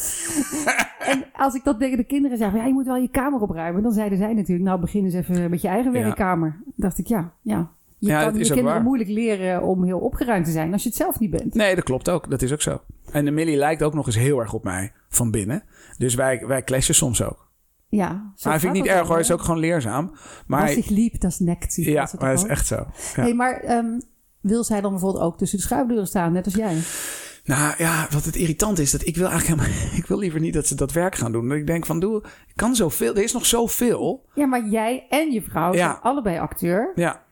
en 1.12 1.24
als 1.36 1.54
ik 1.54 1.64
dat 1.64 1.78
tegen 1.78 1.96
de 1.96 2.04
kinderen 2.04 2.38
zeg, 2.38 2.54
ja, 2.54 2.64
je 2.64 2.72
moet 2.72 2.86
wel 2.86 2.96
je 2.96 3.08
kamer 3.08 3.40
opruimen. 3.40 3.82
Dan 3.82 3.92
zeiden 3.92 4.18
zij 4.18 4.34
natuurlijk, 4.34 4.68
nou 4.68 4.80
begin 4.80 5.04
eens 5.04 5.14
even 5.14 5.50
met 5.50 5.62
je 5.62 5.68
eigen 5.68 5.92
Ja. 5.92 5.98
werkkamer. 6.02 6.56
Dan 6.64 6.72
dacht 6.76 6.98
ik, 6.98 7.06
ja, 7.06 7.32
ja. 7.42 7.70
Je 8.06 8.12
Ja, 8.12 8.22
kan 8.24 8.32
je 8.38 8.44
kinderen 8.44 8.64
waar. 8.64 8.82
moeilijk 8.82 9.10
leren 9.10 9.62
om 9.62 9.84
heel 9.84 9.98
opgeruimd 9.98 10.44
te 10.44 10.50
zijn 10.50 10.72
als 10.72 10.82
je 10.82 10.88
het 10.88 10.98
zelf 10.98 11.18
niet 11.18 11.30
bent. 11.30 11.54
Nee, 11.54 11.74
dat 11.74 11.84
klopt 11.84 12.08
ook. 12.10 12.30
Dat 12.30 12.42
is 12.42 12.52
ook 12.52 12.62
zo. 12.62 12.80
En 13.10 13.24
de 13.24 13.30
Millie 13.30 13.56
lijkt 13.56 13.82
ook 13.82 13.94
nog 13.94 14.06
eens 14.06 14.16
heel 14.16 14.38
erg 14.38 14.52
op 14.52 14.64
mij 14.64 14.92
van 15.08 15.30
binnen. 15.30 15.62
Dus 15.98 16.14
wij, 16.14 16.44
wij 16.46 16.62
clashen 16.64 16.94
soms 16.94 17.22
ook. 17.22 17.44
Ja, 17.88 18.32
zo 18.36 18.48
Maar 18.48 18.60
vind 18.60 18.76
ik 18.76 18.82
niet 18.82 18.90
erg 18.90 19.06
hoor, 19.06 19.14
hè? 19.14 19.20
is 19.20 19.30
ook 19.32 19.40
gewoon 19.40 19.60
leerzaam. 19.60 20.14
Maar 20.46 20.62
Als 20.62 20.76
ik 20.76 20.88
liep, 20.90 21.20
dat 21.20 21.30
is 21.30 21.38
nekt. 21.38 21.74
ja, 21.76 22.08
maar 22.18 22.30
dat 22.34 22.44
is 22.44 22.50
echt 22.50 22.66
zo. 22.66 22.74
Ja. 22.74 23.22
Hey, 23.22 23.34
maar 23.34 23.60
ehm, 23.60 24.00
wil 24.40 24.64
zij 24.64 24.80
dan 24.80 24.90
bijvoorbeeld 24.90 25.24
ook 25.24 25.38
tussen 25.38 25.58
de 25.58 25.64
schuifdeuren 25.64 26.06
staan, 26.06 26.32
net 26.32 26.44
als 26.44 26.54
jij? 26.54 26.76
Nou 27.44 27.74
ja, 27.78 28.06
wat 28.10 28.24
het 28.24 28.36
irritant 28.36 28.78
is, 28.78 28.90
dat 28.90 29.06
ik 29.06 29.16
wil 29.16 29.28
eigenlijk 29.28 29.60
helemaal, 29.60 29.92
ik 30.00 30.06
wil 30.06 30.18
liever 30.18 30.40
niet 30.40 30.54
dat 30.54 30.66
ze 30.66 30.74
dat 30.74 30.92
werk 30.92 31.14
gaan 31.14 31.32
doen. 31.32 31.48
Dat 31.48 31.58
ik 31.58 31.66
denk 31.66 31.86
van, 31.86 32.00
doe, 32.00 32.22
ik 32.46 32.52
kan 32.56 32.74
zoveel, 32.74 33.14
er 33.14 33.22
is 33.22 33.32
nog 33.32 33.46
zoveel. 33.46 34.26
Ja, 34.34 34.46
maar 34.46 34.68
jij 34.68 35.06
en 35.08 35.32
je 35.32 35.42
vrouw 35.42 35.72
Ja. 35.72 35.78
zijn 35.90 36.00
allebei 36.00 36.38
acteur. 36.38 36.92
Ja, 36.94 37.22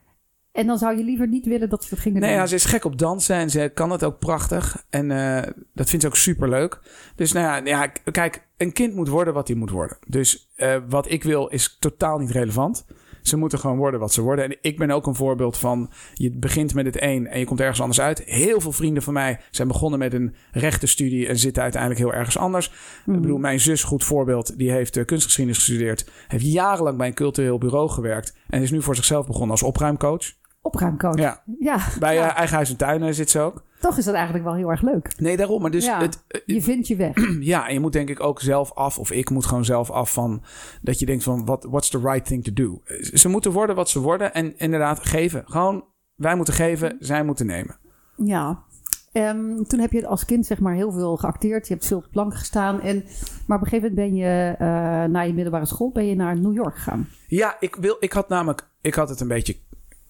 En 0.55 0.67
dan 0.67 0.79
zou 0.79 0.97
je 0.97 1.05
liever 1.05 1.29
niet 1.29 1.47
willen 1.47 1.69
dat 1.69 1.85
ze 1.85 1.91
dat 1.91 1.99
gingen 1.99 2.21
Nee, 2.21 2.31
doen. 2.31 2.39
ja, 2.39 2.47
ze 2.47 2.55
is 2.55 2.65
gek 2.65 2.85
op 2.85 2.99
dansen 2.99 3.37
en 3.37 3.51
ze 3.51 3.71
kan 3.75 3.91
het 3.91 4.05
ook 4.05 4.19
prachtig. 4.19 4.85
En 4.91 5.11
eh, 5.11 5.51
dat 5.73 5.89
vindt 5.89 6.05
ze 6.05 6.11
ook 6.11 6.17
super 6.17 6.49
leuk. 6.49 6.81
Dus 7.17 7.33
nou 7.33 7.47
ja, 7.47 7.61
ja, 7.65 7.87
kijk, 8.11 8.47
een 8.57 8.73
kind 8.73 8.95
moet 8.95 9.09
worden 9.09 9.35
wat 9.35 9.49
hij 9.49 9.57
moet 9.57 9.71
worden. 9.71 9.97
Dus 10.07 10.53
eh, 10.57 10.77
wat 10.89 11.11
ik 11.11 11.23
wil 11.23 11.47
is 11.47 11.77
totaal 11.79 12.19
niet 12.19 12.31
relevant. 12.31 12.87
Ze 13.23 13.37
moeten 13.37 13.59
gewoon 13.59 13.77
worden 13.77 14.01
wat 14.01 14.13
ze 14.13 14.23
worden. 14.23 14.45
En 14.45 14.57
ik 14.61 14.79
ben 14.79 14.91
ook 14.91 15.07
een 15.07 15.15
voorbeeld 15.15 15.59
van... 15.59 15.91
je 16.15 16.31
begint 16.31 16.75
met 16.75 16.87
het 16.87 17.03
een 17.03 17.27
en 17.27 17.39
je 17.39 17.45
komt 17.45 17.61
ergens 17.61 17.81
anders 17.81 18.01
uit. 18.01 18.23
Heel 18.25 18.61
veel 18.61 18.73
vrienden 18.73 19.03
van 19.03 19.13
mij 19.13 19.41
zijn 19.51 19.69
begonnen 19.69 19.99
met 19.99 20.15
een 20.15 20.35
rechtenstudie... 20.53 21.27
en 21.29 21.39
zitten 21.39 21.63
uiteindelijk 21.63 22.01
heel 22.01 22.13
ergens 22.13 22.39
anders. 22.39 22.67
Ik 23.07 23.21
bedoel, 23.21 23.39
mijn 23.39 23.61
zus, 23.61 23.83
goed 23.83 24.05
voorbeeld... 24.05 24.59
die 24.59 24.71
heeft 24.71 24.97
eh, 24.97 25.05
kunstgeschiedenis 25.05 25.59
gestudeerd... 25.59 26.11
heeft 26.29 26.45
jarenlang 26.45 26.97
bij 26.97 27.07
een 27.07 27.15
cultureel 27.15 27.59
bureau 27.59 27.89
gewerkt... 27.89 28.37
en 28.49 28.63
is 28.63 28.71
nu 28.71 28.83
voor 28.83 28.97
zichzelf 28.97 29.27
begonnen 29.27 29.51
als 29.51 29.63
opruimcoach. 29.63 30.43
Opruimcoach. 30.65 31.19
Ja, 31.19 31.43
Ja, 31.59 31.79
bij 31.99 32.15
ja. 32.15 32.29
eh, 32.31 32.37
Eigen 32.39 32.55
Huis 32.57 32.71
en 32.71 32.77
Tuin 32.77 33.15
zit 33.15 33.31
ze 33.31 33.41
ook. 33.41 33.63
toch 33.81 33.99
is 33.99 34.05
dat 34.05 34.15
eigenlijk 34.15 34.45
wel 34.45 34.55
heel 34.55 34.71
erg 34.71 34.83
leuk. 34.83 35.15
Nee, 35.21 35.37
daarom. 35.37 35.63
Maar 35.63 35.71
dus 35.71 35.85
Ja. 35.85 36.01
het, 36.01 36.25
eh, 36.29 36.41
Je 36.47 36.63
vindt 36.63 36.87
je 36.89 36.97
weg. 36.97 37.15
ja, 37.53 37.67
en 37.69 37.75
je 37.75 37.81
moet 37.81 37.93
denk 37.93 38.09
ik 38.09 38.21
ook 38.21 38.41
zelf 38.41 38.73
af, 38.73 38.99
of 38.99 39.11
ik 39.11 39.31
moet 39.31 39.47
gewoon 39.47 39.65
zelf 39.65 39.91
af 39.91 40.13
van 40.13 40.43
dat 40.83 40.99
je 40.99 41.07
denkt 41.07 41.25
van, 41.25 41.45
what, 41.45 41.65
what's 41.71 41.89
the 41.91 41.99
right 41.99 42.25
thing 42.27 42.45
to 42.45 42.53
do? 42.53 42.81
Eh, 42.85 43.03
Ze 43.03 43.29
moeten 43.29 43.53
worden 43.53 43.77
wat 43.77 43.89
ze 43.89 44.01
worden 44.01 44.35
en 44.35 44.59
inderdaad 44.59 45.07
geven. 45.07 45.43
Gewoon, 45.47 45.85
wij 46.15 46.35
moeten 46.37 46.55
geven, 46.55 46.97
zij 47.01 47.25
moeten 47.25 47.47
nemen. 47.47 47.77
Ja. 48.17 48.63
Ehm, 49.13 49.63
toen 49.63 49.81
heb 49.81 49.93
je 49.93 50.07
als 50.07 50.25
kind 50.25 50.47
zeg 50.47 50.61
maar 50.61 50.75
heel 50.75 50.93
veel 50.93 51.17
geacteerd. 51.17 51.69
Je 51.69 51.75
hebt 51.75 51.87
veel 51.87 51.97
op 51.97 52.07
plank 52.11 52.35
gestaan. 52.35 52.81
En, 52.81 53.05
maar 53.47 53.59
op 53.59 53.65
een 53.65 53.69
gegeven 53.71 53.95
moment 53.95 53.95
ben 53.95 54.15
je 54.15 54.55
eh, 54.59 54.67
na 55.11 55.21
je 55.21 55.35
middelbare 55.35 55.67
school 55.67 55.91
ben 55.93 56.07
je 56.07 56.15
naar 56.15 56.41
New 56.41 56.55
York 56.55 56.75
gegaan. 56.75 57.09
Ja, 57.27 57.57
ik, 57.61 57.77
wil, 57.77 57.97
ik 58.01 58.13
had 58.13 58.29
namelijk, 58.29 58.69
ik 58.81 58.95
had 58.95 59.09
het 59.09 59.21
een 59.21 59.29
beetje 59.29 59.57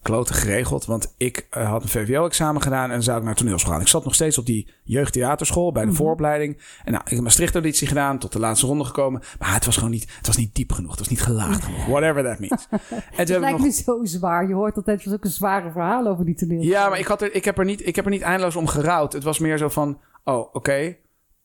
kloten 0.05 0.35
geregeld, 0.35 0.85
want 0.85 1.15
ik 1.17 1.47
eh, 1.51 1.69
had 1.69 1.83
een 1.83 1.89
VWO-examen 1.89 2.63
gedaan 2.63 2.91
en 2.91 3.03
zou 3.03 3.19
ik 3.19 3.25
naar 3.25 3.35
toneelschool 3.35 3.73
gaan. 3.73 3.81
Ik 3.81 3.89
zat 3.89 4.05
nog 4.05 4.15
steeds 4.15 4.39
op 4.39 4.47
die 4.47 4.69
jeugdtheaterschool 4.85 5.73
bij 5.73 5.83
de 5.83 5.89
Mhm. 5.89 5.97
vooropleiding. 5.97 6.59
En 6.85 6.93
nou, 6.93 7.05
ik 7.05 7.11
heb 7.11 7.21
Maastricht 7.21 7.55
auditie 7.55 7.87
gedaan, 7.89 8.19
tot 8.19 8.33
de 8.33 8.39
laatste 8.39 8.67
ronde 8.67 8.85
gekomen. 8.85 9.23
Maar 9.39 9.55
het 9.55 9.65
was 9.65 9.75
gewoon 9.77 9.91
niet, 9.91 10.15
het 10.17 10.27
was 10.27 10.37
niet 10.37 10.55
diep 10.55 10.73
genoeg, 10.73 10.91
het 10.91 10.99
was 10.99 11.09
niet 11.09 11.23
gelaagd 11.23 11.65
genoeg, 11.65 11.87
whatever 11.87 12.25
that 12.25 12.39
means. 12.39 12.67
En 12.71 12.79
toen 12.81 12.99
Het 13.17 13.29
lijkt 13.29 13.59
nog 13.59 13.61
me 13.67 13.73
zo 13.73 13.99
zwaar. 14.05 14.49
Je 14.49 14.55
hoort 14.55 14.77
altijd 14.77 15.03
zulke 15.03 15.29
zware 15.29 15.71
verhalen 15.71 16.13
over 16.13 16.25
die 16.25 16.35
toneel. 16.35 16.63
Ja, 16.63 16.89
maar 16.89 16.99
ik, 16.99 17.07
had 17.07 17.23
er, 17.23 17.35
ik, 17.35 17.45
heb 17.45 17.59
er 17.59 17.65
niet, 17.65 17.87
ik 17.87 17.97
heb 17.97 18.05
er 18.05 18.11
niet 18.11 18.23
eindeloos 18.23 18.57
om 18.57 18.67
gerouwd. 18.67 19.13
Het 19.13 19.23
was 19.25 19.39
meer 19.39 19.59
zo 19.59 19.69
van, 19.69 20.01
oh, 20.25 20.55
oké. 20.55 20.97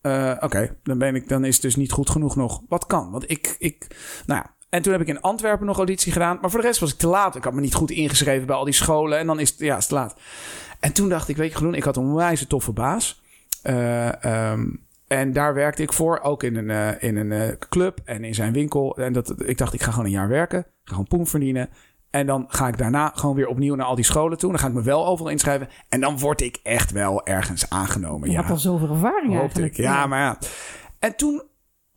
eh, 0.01 0.35
oké, 0.39 0.75
dan 0.83 0.97
ben 0.97 1.15
ik, 1.15 1.29
dan 1.29 1.45
is 1.45 1.53
het 1.53 1.61
dus 1.61 1.75
niet 1.75 1.91
goed 1.91 2.09
genoeg 2.09 2.35
nog. 2.35 2.61
Wat 2.67 2.85
kan? 2.85 3.11
Want 3.11 3.29
ik, 3.31 3.55
ik, 3.59 3.87
nou 4.25 4.41
ja. 4.43 4.57
En 4.69 4.81
toen 4.81 4.91
heb 4.91 5.01
ik 5.01 5.07
in 5.07 5.21
Antwerpen 5.21 5.65
nog 5.65 5.77
auditie 5.77 6.11
gedaan. 6.11 6.37
Maar 6.41 6.49
voor 6.49 6.59
de 6.59 6.65
rest 6.65 6.79
was 6.79 6.91
ik 6.91 6.97
te 6.97 7.07
laat. 7.07 7.35
Ik 7.35 7.43
had 7.43 7.53
me 7.53 7.61
niet 7.61 7.73
goed 7.73 7.91
ingeschreven 7.91 8.47
bij 8.47 8.55
al 8.55 8.63
die 8.63 8.73
scholen. 8.73 9.17
En 9.17 9.27
dan 9.27 9.39
is 9.39 9.49
het, 9.49 9.59
ja, 9.59 9.77
is 9.77 9.79
het 9.79 9.87
te 9.87 9.93
laat. 9.93 10.15
En 10.79 10.93
toen 10.93 11.09
dacht 11.09 11.27
ik, 11.27 11.37
weet 11.37 11.51
je, 11.51 11.57
genoeg, 11.57 11.75
ik 11.75 11.83
had 11.83 11.97
een 11.97 12.13
wijze 12.13 12.47
toffe 12.47 12.71
baas. 12.71 13.21
Eh, 13.61 14.23
ehm, 14.23 14.69
en 15.07 15.33
daar 15.33 15.53
werkte 15.53 15.81
ik 15.81 15.93
voor, 15.93 16.19
ook 16.19 16.43
in 16.43 16.55
een, 16.55 16.69
eh, 16.69 17.09
in 17.09 17.17
een 17.17 17.31
eh, 17.31 17.57
club 17.69 17.99
en 18.05 18.23
in 18.23 18.35
zijn 18.35 18.53
winkel. 18.53 18.97
En 18.97 19.13
dat, 19.13 19.33
ik 19.41 19.57
dacht, 19.57 19.73
ik 19.73 19.81
ga 19.81 19.91
gewoon 19.91 20.05
een 20.05 20.11
jaar 20.11 20.27
werken. 20.27 20.63
Ga 20.63 20.91
gewoon 20.91 21.07
poen 21.07 21.27
verdienen. 21.27 21.69
En 22.09 22.25
dan 22.25 22.45
ga 22.47 22.67
ik 22.67 22.77
daarna 22.77 23.11
gewoon 23.15 23.35
weer 23.35 23.47
opnieuw 23.47 23.75
naar 23.75 23.85
al 23.85 23.95
die 23.95 24.05
scholen 24.05 24.37
toe. 24.37 24.49
Dan 24.49 24.59
ga 24.59 24.67
ik 24.67 24.73
me 24.73 24.81
wel 24.81 25.07
overal 25.07 25.31
inschrijven. 25.31 25.69
En 25.89 25.99
dan 25.99 26.19
word 26.19 26.41
ik 26.41 26.59
echt 26.63 26.91
wel 26.91 27.25
ergens 27.25 27.69
aangenomen. 27.69 28.29
Je 28.29 28.35
ja, 28.35 28.41
had 28.41 28.51
al 28.51 28.57
zoveel 28.57 28.89
ervaring 28.89 29.31
hoopte 29.33 29.39
eigenlijk. 29.39 29.77
ik. 29.77 29.83
Ja, 29.83 30.07
maar 30.07 30.19
ja. 30.19 30.37
En 30.99 31.15
toen 31.15 31.43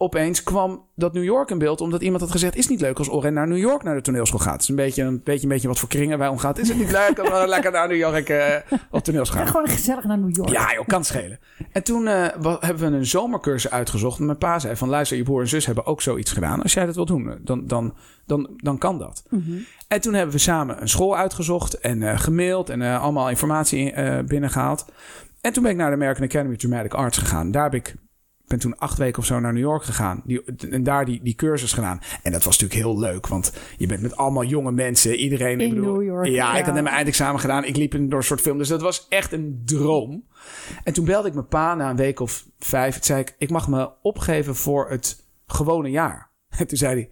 opeens 0.03 0.43
kwam 0.43 0.85
dat 0.95 1.13
New 1.13 1.25
York 1.25 1.51
in 1.51 1.59
beeld. 1.59 1.81
Omdat 1.81 2.03
iemand 2.03 2.21
had 2.21 2.31
gezegd, 2.31 2.57
is 2.57 2.69
niet 2.69 2.81
leuk 2.81 2.99
als 2.99 3.11
Oren 3.11 3.33
naar 3.33 3.49
New 3.49 3.59
York 3.59 3.83
naar 3.83 3.95
de 3.95 4.01
toneelschool 4.01 4.39
gaat. 4.39 4.53
Het 4.53 4.63
is 4.63 4.69
een 4.69 4.77
beetje 4.77 5.03
een 5.03 5.21
beetje, 5.25 5.43
een 5.43 5.49
beetje 5.49 5.69
wat 5.69 5.79
voor 5.79 5.89
kringen 5.89 6.19
wij 6.19 6.29
omgaat. 6.29 6.59
Is 6.59 6.69
het 6.69 6.79
niet 6.79 6.91
leuk 6.91 7.19
als 7.19 7.29
we 7.29 7.49
lekker 7.49 7.73
naar 7.73 7.89
New 7.89 7.97
York 7.97 8.29
eh, 8.29 8.77
op 8.91 9.05
toneelschool 9.05 9.39
Ga 9.39 9.45
gaan? 9.45 9.55
gewoon 9.55 9.69
gezellig 9.69 10.05
naar 10.05 10.19
New 10.19 10.37
York. 10.37 10.49
Ja, 10.49 10.73
joh, 10.75 10.87
kan 10.87 11.05
schelen. 11.05 11.39
En 11.73 11.83
toen 11.83 12.07
eh, 12.07 12.29
hebben 12.61 12.91
we 12.91 12.97
een 12.97 13.07
zomercursus 13.07 13.71
uitgezocht. 13.71 14.19
Mijn 14.19 14.39
pa 14.39 14.59
zei 14.59 14.77
van, 14.77 14.89
luister, 14.89 15.17
je 15.17 15.23
broer 15.23 15.41
en 15.41 15.49
zus 15.49 15.67
hebben 15.67 15.87
ook 15.87 16.03
zoiets 16.03 16.33
gedaan. 16.33 16.63
Als 16.63 16.73
jij 16.73 16.87
dat 16.87 16.95
wilt 16.95 17.09
doen, 17.09 17.39
dan, 17.41 17.67
dan, 17.67 17.95
dan, 18.27 18.49
dan 18.57 18.79
kan 18.79 18.99
dat. 18.99 19.25
Mhm. 19.29 19.53
En 19.89 20.01
toen 20.01 20.15
hebben 20.15 20.35
we 20.35 20.41
samen 20.41 20.81
een 20.81 20.89
school 20.89 21.17
uitgezocht 21.17 21.81
en 21.81 22.03
eh, 22.03 22.19
gemaild 22.19 22.71
en 22.71 22.83
allemaal 22.83 23.29
informatie 23.29 23.93
eh, 23.93 24.25
binnengehaald. 24.25 24.85
En 25.41 25.53
toen 25.53 25.63
ben 25.63 25.73
ik 25.73 25.79
naar 25.79 25.89
de 25.91 25.97
American 25.97 26.25
Academy 26.25 26.55
of 26.55 26.61
Dramatic 26.61 26.95
Arts 26.95 27.19
gegaan. 27.19 27.51
Daar 27.51 27.63
heb 27.63 27.75
ik 27.75 27.95
ben 28.53 28.61
toen 28.61 28.79
acht 28.79 28.99
weken 28.99 29.19
of 29.19 29.25
zo 29.25 29.41
naar 29.41 29.53
New 29.53 29.63
York 29.63 29.85
gegaan. 29.85 30.23
Die, 30.25 30.43
en 30.71 30.83
daar 30.83 31.05
die, 31.05 31.21
die 31.23 31.35
cursus 31.35 31.73
gedaan. 31.73 32.01
En 32.23 32.33
dat 32.33 32.45
was 32.45 32.59
natuurlijk 32.59 32.87
heel 32.87 32.99
leuk. 32.99 33.27
Want 33.27 33.53
je 33.77 33.87
bent 33.87 34.03
met 34.03 34.17
allemaal 34.17 34.45
jonge 34.45 34.73
mensen. 34.73 35.15
Iedereen. 35.15 35.61
In 35.61 35.67
ik 35.67 35.75
bedoel, 35.75 35.95
New 35.95 36.05
York, 36.05 36.27
Ja, 36.27 36.33
ja. 36.33 36.59
ik 36.59 36.65
had 36.65 36.75
net 36.75 36.83
mijn 36.83 36.95
eindexamen 36.95 37.41
gedaan. 37.41 37.65
Ik 37.65 37.77
liep 37.77 37.95
in 37.95 38.09
door 38.09 38.19
een 38.19 38.25
soort 38.25 38.41
film. 38.41 38.59
Dus 38.59 38.69
dat 38.69 38.83
was 38.83 39.07
echt 39.09 39.33
een 39.33 39.63
droom. 39.65 40.25
En 40.85 40.93
toen 40.93 41.05
belde 41.05 41.29
ik 41.29 41.35
mijn 41.35 41.47
pa 41.47 41.75
na 41.75 41.91
een 41.91 41.97
week 41.97 42.21
of 42.21 42.47
vijf. 42.59 42.95
Toen 42.95 43.05
zei 43.05 43.21
ik, 43.21 43.35
ik 43.39 43.51
mag 43.51 43.69
me 43.69 43.91
opgeven 44.03 44.57
voor 44.57 44.91
het 44.91 45.27
gewone 45.47 45.91
jaar. 45.91 46.31
En 46.59 46.67
toen 46.67 46.79
zei 46.79 46.95
hij, 46.95 47.11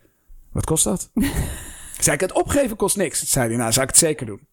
wat 0.52 0.64
kost 0.64 0.84
dat? 0.84 1.10
zei 2.00 2.14
ik, 2.14 2.20
het 2.20 2.32
opgeven 2.32 2.76
kost 2.76 2.96
niks. 2.96 3.18
Toen 3.18 3.28
zei 3.28 3.48
hij, 3.48 3.56
nou, 3.56 3.72
zou 3.72 3.86
ik 3.86 3.90
het 3.90 4.00
zeker 4.00 4.26
doen. 4.26 4.48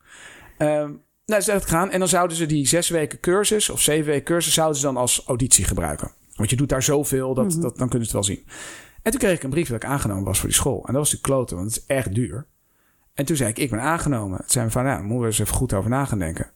Ehm 0.58 0.91
nou, 1.27 1.41
ze 1.41 1.51
het 1.51 1.65
gaan. 1.65 1.91
En 1.91 2.00
dan 2.00 2.08
zouden 2.08 2.38
ze 2.38 2.46
die 2.46 2.67
zes 2.67 2.89
weken 2.89 3.20
cursus 3.20 3.70
of 3.70 3.82
zeven 3.82 4.06
weken 4.06 4.24
cursus 4.24 4.53
zouden 4.53 4.77
ze 4.77 4.86
dan 4.86 4.98
als 4.98 5.24
auditie 5.25 5.65
gebruiken. 5.65 6.12
Want 6.38 6.50
je 6.50 6.56
doet 6.56 6.70
daar 6.70 6.84
zoveel, 6.84 7.34
dat, 7.34 7.46
Mhm. 7.48 7.62
dat, 7.62 7.77
dan 7.77 7.89
kunnen 7.89 8.08
ze 8.08 8.17
het 8.17 8.25
wel 8.27 8.36
zien. 8.36 8.48
En 9.01 9.12
toen 9.12 9.20
kreeg 9.20 9.36
ik 9.36 9.44
een 9.44 9.50
brief 9.50 9.67
dat 9.67 9.84
ik 9.84 9.89
aangenomen 9.89 10.24
was 10.24 10.39
voor 10.39 10.50
die 10.50 10.58
school. 10.58 10.77
En 10.77 10.94
dat 10.94 10.96
was 10.96 11.12
natuurlijk 11.12 11.24
kloten, 11.24 11.56
want 11.58 11.70
het 11.70 11.79
is 11.79 11.86
echt 11.96 12.13
duur. 12.15 12.46
En 13.13 13.25
toen 13.25 13.36
zei 13.36 13.50
ik, 13.50 13.58
ik 13.58 13.70
ben 13.70 13.82
aangenomen. 13.82 14.38
Toen 14.38 14.48
zei 14.48 14.60
mijn 14.60 14.72
vader, 14.72 14.88
nou, 14.89 15.00
daar 15.01 15.08
moeten 15.10 15.27
we 15.29 15.32
eens 15.32 15.39
even 15.41 15.56
goed 15.56 15.74
over 15.74 15.89
na 15.89 16.06
gaan 16.06 16.20
denken. 16.20 16.51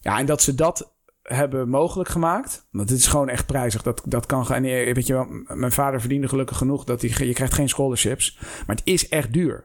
Ja, 0.00 0.18
en 0.18 0.26
dat 0.26 0.42
ze 0.42 0.54
dat 0.54 0.92
hebben 1.22 1.68
mogelijk 1.68 2.08
gemaakt. 2.08 2.66
Want 2.70 2.90
het 2.90 2.98
is 2.98 3.06
gewoon 3.06 3.28
echt 3.28 3.46
prijzig. 3.46 3.82
Dat, 3.82 4.02
dat 4.04 4.26
kan 4.26 4.46
gaan. 4.46 4.64
en, 4.64 4.94
Weet 4.94 5.06
je 5.06 5.12
wel, 5.12 5.26
mijn 5.46 5.72
vader 5.72 6.00
verdiende 6.00 6.28
gelukkig 6.28 6.56
genoeg 6.56 6.84
dat 6.84 7.00
hij, 7.02 7.26
je 7.26 7.32
krijgt 7.34 7.54
geen 7.54 7.68
scholarships. 7.68 8.38
Maar 8.66 8.76
het 8.76 8.86
is 8.86 9.08
echt 9.08 9.32
duur. 9.32 9.64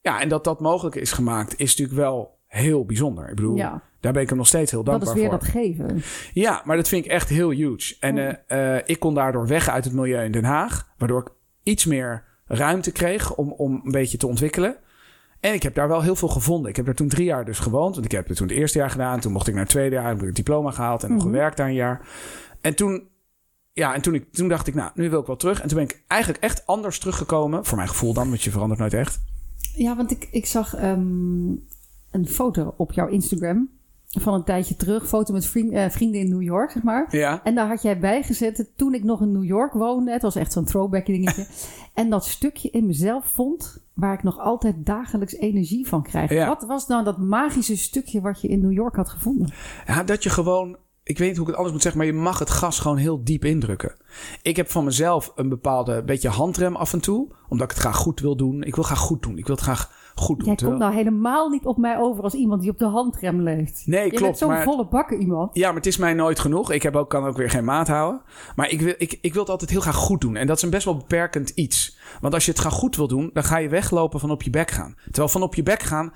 Ja, 0.00 0.20
en 0.20 0.28
dat 0.28 0.44
dat 0.44 0.60
mogelijk 0.60 0.94
is 0.96 1.12
gemaakt, 1.12 1.58
is 1.58 1.70
natuurlijk 1.76 1.98
wel 1.98 2.35
heel 2.46 2.84
bijzonder. 2.84 3.28
Ik 3.28 3.34
bedoel, 3.36 3.56
Ja. 3.56 3.82
daar 4.00 4.12
ben 4.12 4.22
ik 4.22 4.28
hem 4.28 4.38
nog 4.38 4.46
steeds 4.46 4.70
heel 4.70 4.82
Dat 4.84 4.94
dankbaar 4.94 5.14
is 5.14 5.20
weer 5.20 5.30
voor. 5.30 5.38
dat 5.38 5.48
geven. 5.48 6.02
Ja, 6.32 6.62
maar 6.64 6.76
dat 6.76 6.88
vind 6.88 7.04
ik 7.04 7.10
echt 7.10 7.28
heel 7.28 7.50
huge. 7.50 7.96
En 8.00 8.18
eh, 8.48 8.76
eh, 8.76 8.82
ik 8.86 8.98
kon 9.00 9.14
daardoor 9.14 9.46
weg 9.46 9.68
uit 9.68 9.84
het 9.84 9.92
milieu 9.94 10.24
in 10.24 10.32
Den 10.32 10.44
Haag. 10.44 10.88
Waardoor 10.98 11.20
ik 11.20 11.28
iets 11.62 11.84
meer 11.84 12.24
ruimte 12.46 12.92
kreeg 12.92 13.34
om, 13.34 13.52
om 13.52 13.80
een 13.84 13.90
beetje 13.92 14.18
te 14.18 14.26
ontwikkelen. 14.26 14.76
En 15.40 15.54
ik 15.54 15.62
heb 15.62 15.74
daar 15.74 15.88
wel 15.88 16.02
heel 16.02 16.16
veel 16.16 16.28
gevonden. 16.28 16.70
Ik 16.70 16.76
heb 16.76 16.84
daar 16.84 16.94
toen 16.94 17.08
drie 17.08 17.24
jaar 17.24 17.44
dus 17.44 17.58
gewoond. 17.58 17.94
Want 17.94 18.06
ik 18.06 18.12
heb 18.12 18.28
het 18.28 18.36
toen 18.36 18.48
het 18.48 18.56
eerste 18.56 18.78
jaar 18.78 18.90
gedaan. 18.90 19.20
Toen 19.20 19.32
mocht 19.32 19.46
ik 19.46 19.52
naar 19.54 19.62
het 19.62 19.72
tweede 19.72 19.94
jaar. 19.94 20.08
Heb 20.08 20.20
ik 20.20 20.26
het 20.26 20.36
diploma 20.36 20.70
gehaald 20.70 21.02
en 21.02 21.08
nog 21.08 21.18
Mhm. 21.18 21.26
gewerkt 21.26 21.56
daar 21.56 21.68
een 21.68 21.74
jaar. 21.74 22.08
En 22.60 22.74
toen, 22.74 23.08
ja, 23.72 23.94
en 23.94 24.00
toen, 24.02 24.14
ik, 24.14 24.32
toen 24.32 24.48
dacht 24.48 24.66
ik, 24.66 24.74
nou, 24.74 24.90
nu 24.94 25.10
wil 25.10 25.20
ik 25.20 25.26
wel 25.26 25.36
terug. 25.36 25.60
En 25.62 25.68
toen 25.68 25.76
ben 25.78 25.86
ik 25.88 26.02
eigenlijk 26.06 26.42
echt 26.42 26.66
anders 26.66 26.98
teruggekomen. 26.98 27.64
Voor 27.64 27.76
mijn 27.76 27.88
gevoel 27.88 28.12
dan, 28.12 28.28
want 28.28 28.42
je 28.42 28.50
verandert 28.50 28.80
nooit 28.80 28.94
echt. 28.94 29.20
Ja, 29.74 29.96
want 29.96 30.10
ik, 30.10 30.28
ik 30.30 30.46
zag 30.46 30.74
ehm, 30.74 31.52
een 32.18 32.28
foto 32.28 32.74
op 32.76 32.92
jouw 32.92 33.08
Instagram 33.08 33.68
van 34.08 34.34
een 34.34 34.44
tijdje 34.44 34.76
terug. 34.76 35.08
Foto 35.08 35.32
met 35.32 35.46
vriend- 35.46 35.72
eh, 35.72 35.88
vrienden 35.90 36.20
in 36.20 36.28
New 36.28 36.42
York, 36.42 36.70
zeg 36.70 36.82
maar. 36.82 37.06
Ja, 37.16 37.40
En 37.44 37.54
daar 37.54 37.68
had 37.68 37.82
jij 37.82 37.98
bijgezet 37.98 38.70
toen 38.76 38.94
ik 38.94 39.04
nog 39.04 39.20
in 39.20 39.32
New 39.32 39.44
York 39.44 39.72
woonde. 39.72 40.10
Het 40.12 40.22
was 40.22 40.36
echt 40.36 40.52
zo'n 40.52 40.64
throwback 40.64 41.06
dingetje. 41.06 41.46
en 41.94 42.10
dat 42.10 42.24
stukje 42.26 42.70
in 42.70 42.86
mezelf 42.86 43.26
vond 43.26 43.78
waar 43.94 44.14
ik 44.14 44.22
nog 44.22 44.38
altijd 44.38 44.74
dagelijks 44.86 45.34
energie 45.34 45.88
van 45.88 46.02
krijg. 46.02 46.30
Ja. 46.30 46.46
Wat 46.46 46.62
was 46.62 46.86
nou 46.86 47.04
dat 47.04 47.18
magische 47.18 47.76
stukje 47.76 48.20
wat 48.20 48.40
je 48.40 48.48
in 48.48 48.60
New 48.60 48.72
York 48.72 48.96
had 48.96 49.08
gevonden? 49.08 49.52
Ja, 49.86 50.02
dat 50.02 50.22
je 50.22 50.30
gewoon. 50.30 50.76
Ik 51.06 51.18
weet 51.18 51.28
niet 51.28 51.36
hoe 51.36 51.46
ik 51.46 51.50
het 51.50 51.56
anders 51.56 51.72
moet 51.72 51.82
zeggen, 51.82 52.00
maar 52.00 52.10
je 52.10 52.18
mag 52.20 52.38
het 52.38 52.50
gas 52.50 52.78
gewoon 52.78 52.96
heel 52.96 53.24
diep 53.24 53.44
indrukken. 53.44 53.94
Ik 54.42 54.56
heb 54.56 54.70
van 54.70 54.84
mezelf 54.84 55.32
een 55.34 55.48
bepaalde 55.48 56.04
beetje 56.04 56.28
handrem 56.28 56.76
af 56.76 56.92
en 56.92 57.00
toe, 57.00 57.28
omdat 57.48 57.66
ik 57.66 57.72
het 57.72 57.82
graag 57.82 57.96
goed 57.96 58.20
wil 58.20 58.36
doen. 58.36 58.62
Ik 58.62 58.74
wil 58.74 58.84
graag 58.84 58.98
goed 58.98 59.22
doen. 59.22 59.38
Ik 59.38 59.46
wil 59.46 59.54
het 59.54 59.64
graag 59.64 59.90
goed 60.14 60.38
doen. 60.38 60.46
Jij 60.48 60.56
komt 60.56 60.78
nou 60.78 60.94
helemaal 60.94 61.48
niet 61.48 61.64
op 61.64 61.76
mij 61.76 61.98
over 61.98 62.22
als 62.22 62.34
iemand 62.34 62.60
die 62.60 62.70
op 62.70 62.78
de 62.78 62.84
handrem 62.84 63.40
leeft. 63.40 63.82
Nee, 63.86 64.04
je 64.04 64.10
klopt, 64.10 64.22
bent 64.22 64.38
zo'n 64.38 64.62
volle 64.62 64.86
bakken 64.88 65.20
iemand. 65.20 65.50
Ja, 65.54 65.66
maar 65.66 65.76
het 65.76 65.86
is 65.86 65.96
mij 65.96 66.14
nooit 66.14 66.38
genoeg. 66.38 66.72
Ik 66.72 66.82
heb 66.82 66.96
ook, 66.96 67.10
kan 67.10 67.24
ook 67.24 67.36
weer 67.36 67.50
geen 67.50 67.64
maat 67.64 67.88
houden. 67.88 68.22
Maar 68.56 68.70
ik 68.70 68.80
wil, 68.80 68.94
ik, 68.98 69.18
ik 69.20 69.32
wil 69.32 69.42
het 69.42 69.50
altijd 69.50 69.70
heel 69.70 69.80
graag 69.80 69.96
goed 69.96 70.20
doen. 70.20 70.36
En 70.36 70.46
dat 70.46 70.56
is 70.56 70.62
een 70.62 70.70
best 70.70 70.84
wel 70.84 70.96
beperkend 70.96 71.50
iets. 71.50 71.98
Want 72.20 72.34
als 72.34 72.44
je 72.44 72.50
het 72.50 72.60
graag 72.60 72.72
goed 72.72 72.96
wil 72.96 73.08
doen, 73.08 73.30
dan 73.32 73.44
ga 73.44 73.56
je 73.56 73.68
weglopen 73.68 74.20
van 74.20 74.30
op 74.30 74.42
je 74.42 74.50
bek 74.50 74.70
gaan. 74.70 74.94
Terwijl 75.04 75.28
van 75.28 75.42
op 75.42 75.54
je 75.54 75.62
bek 75.62 75.82
gaan, 75.82 76.12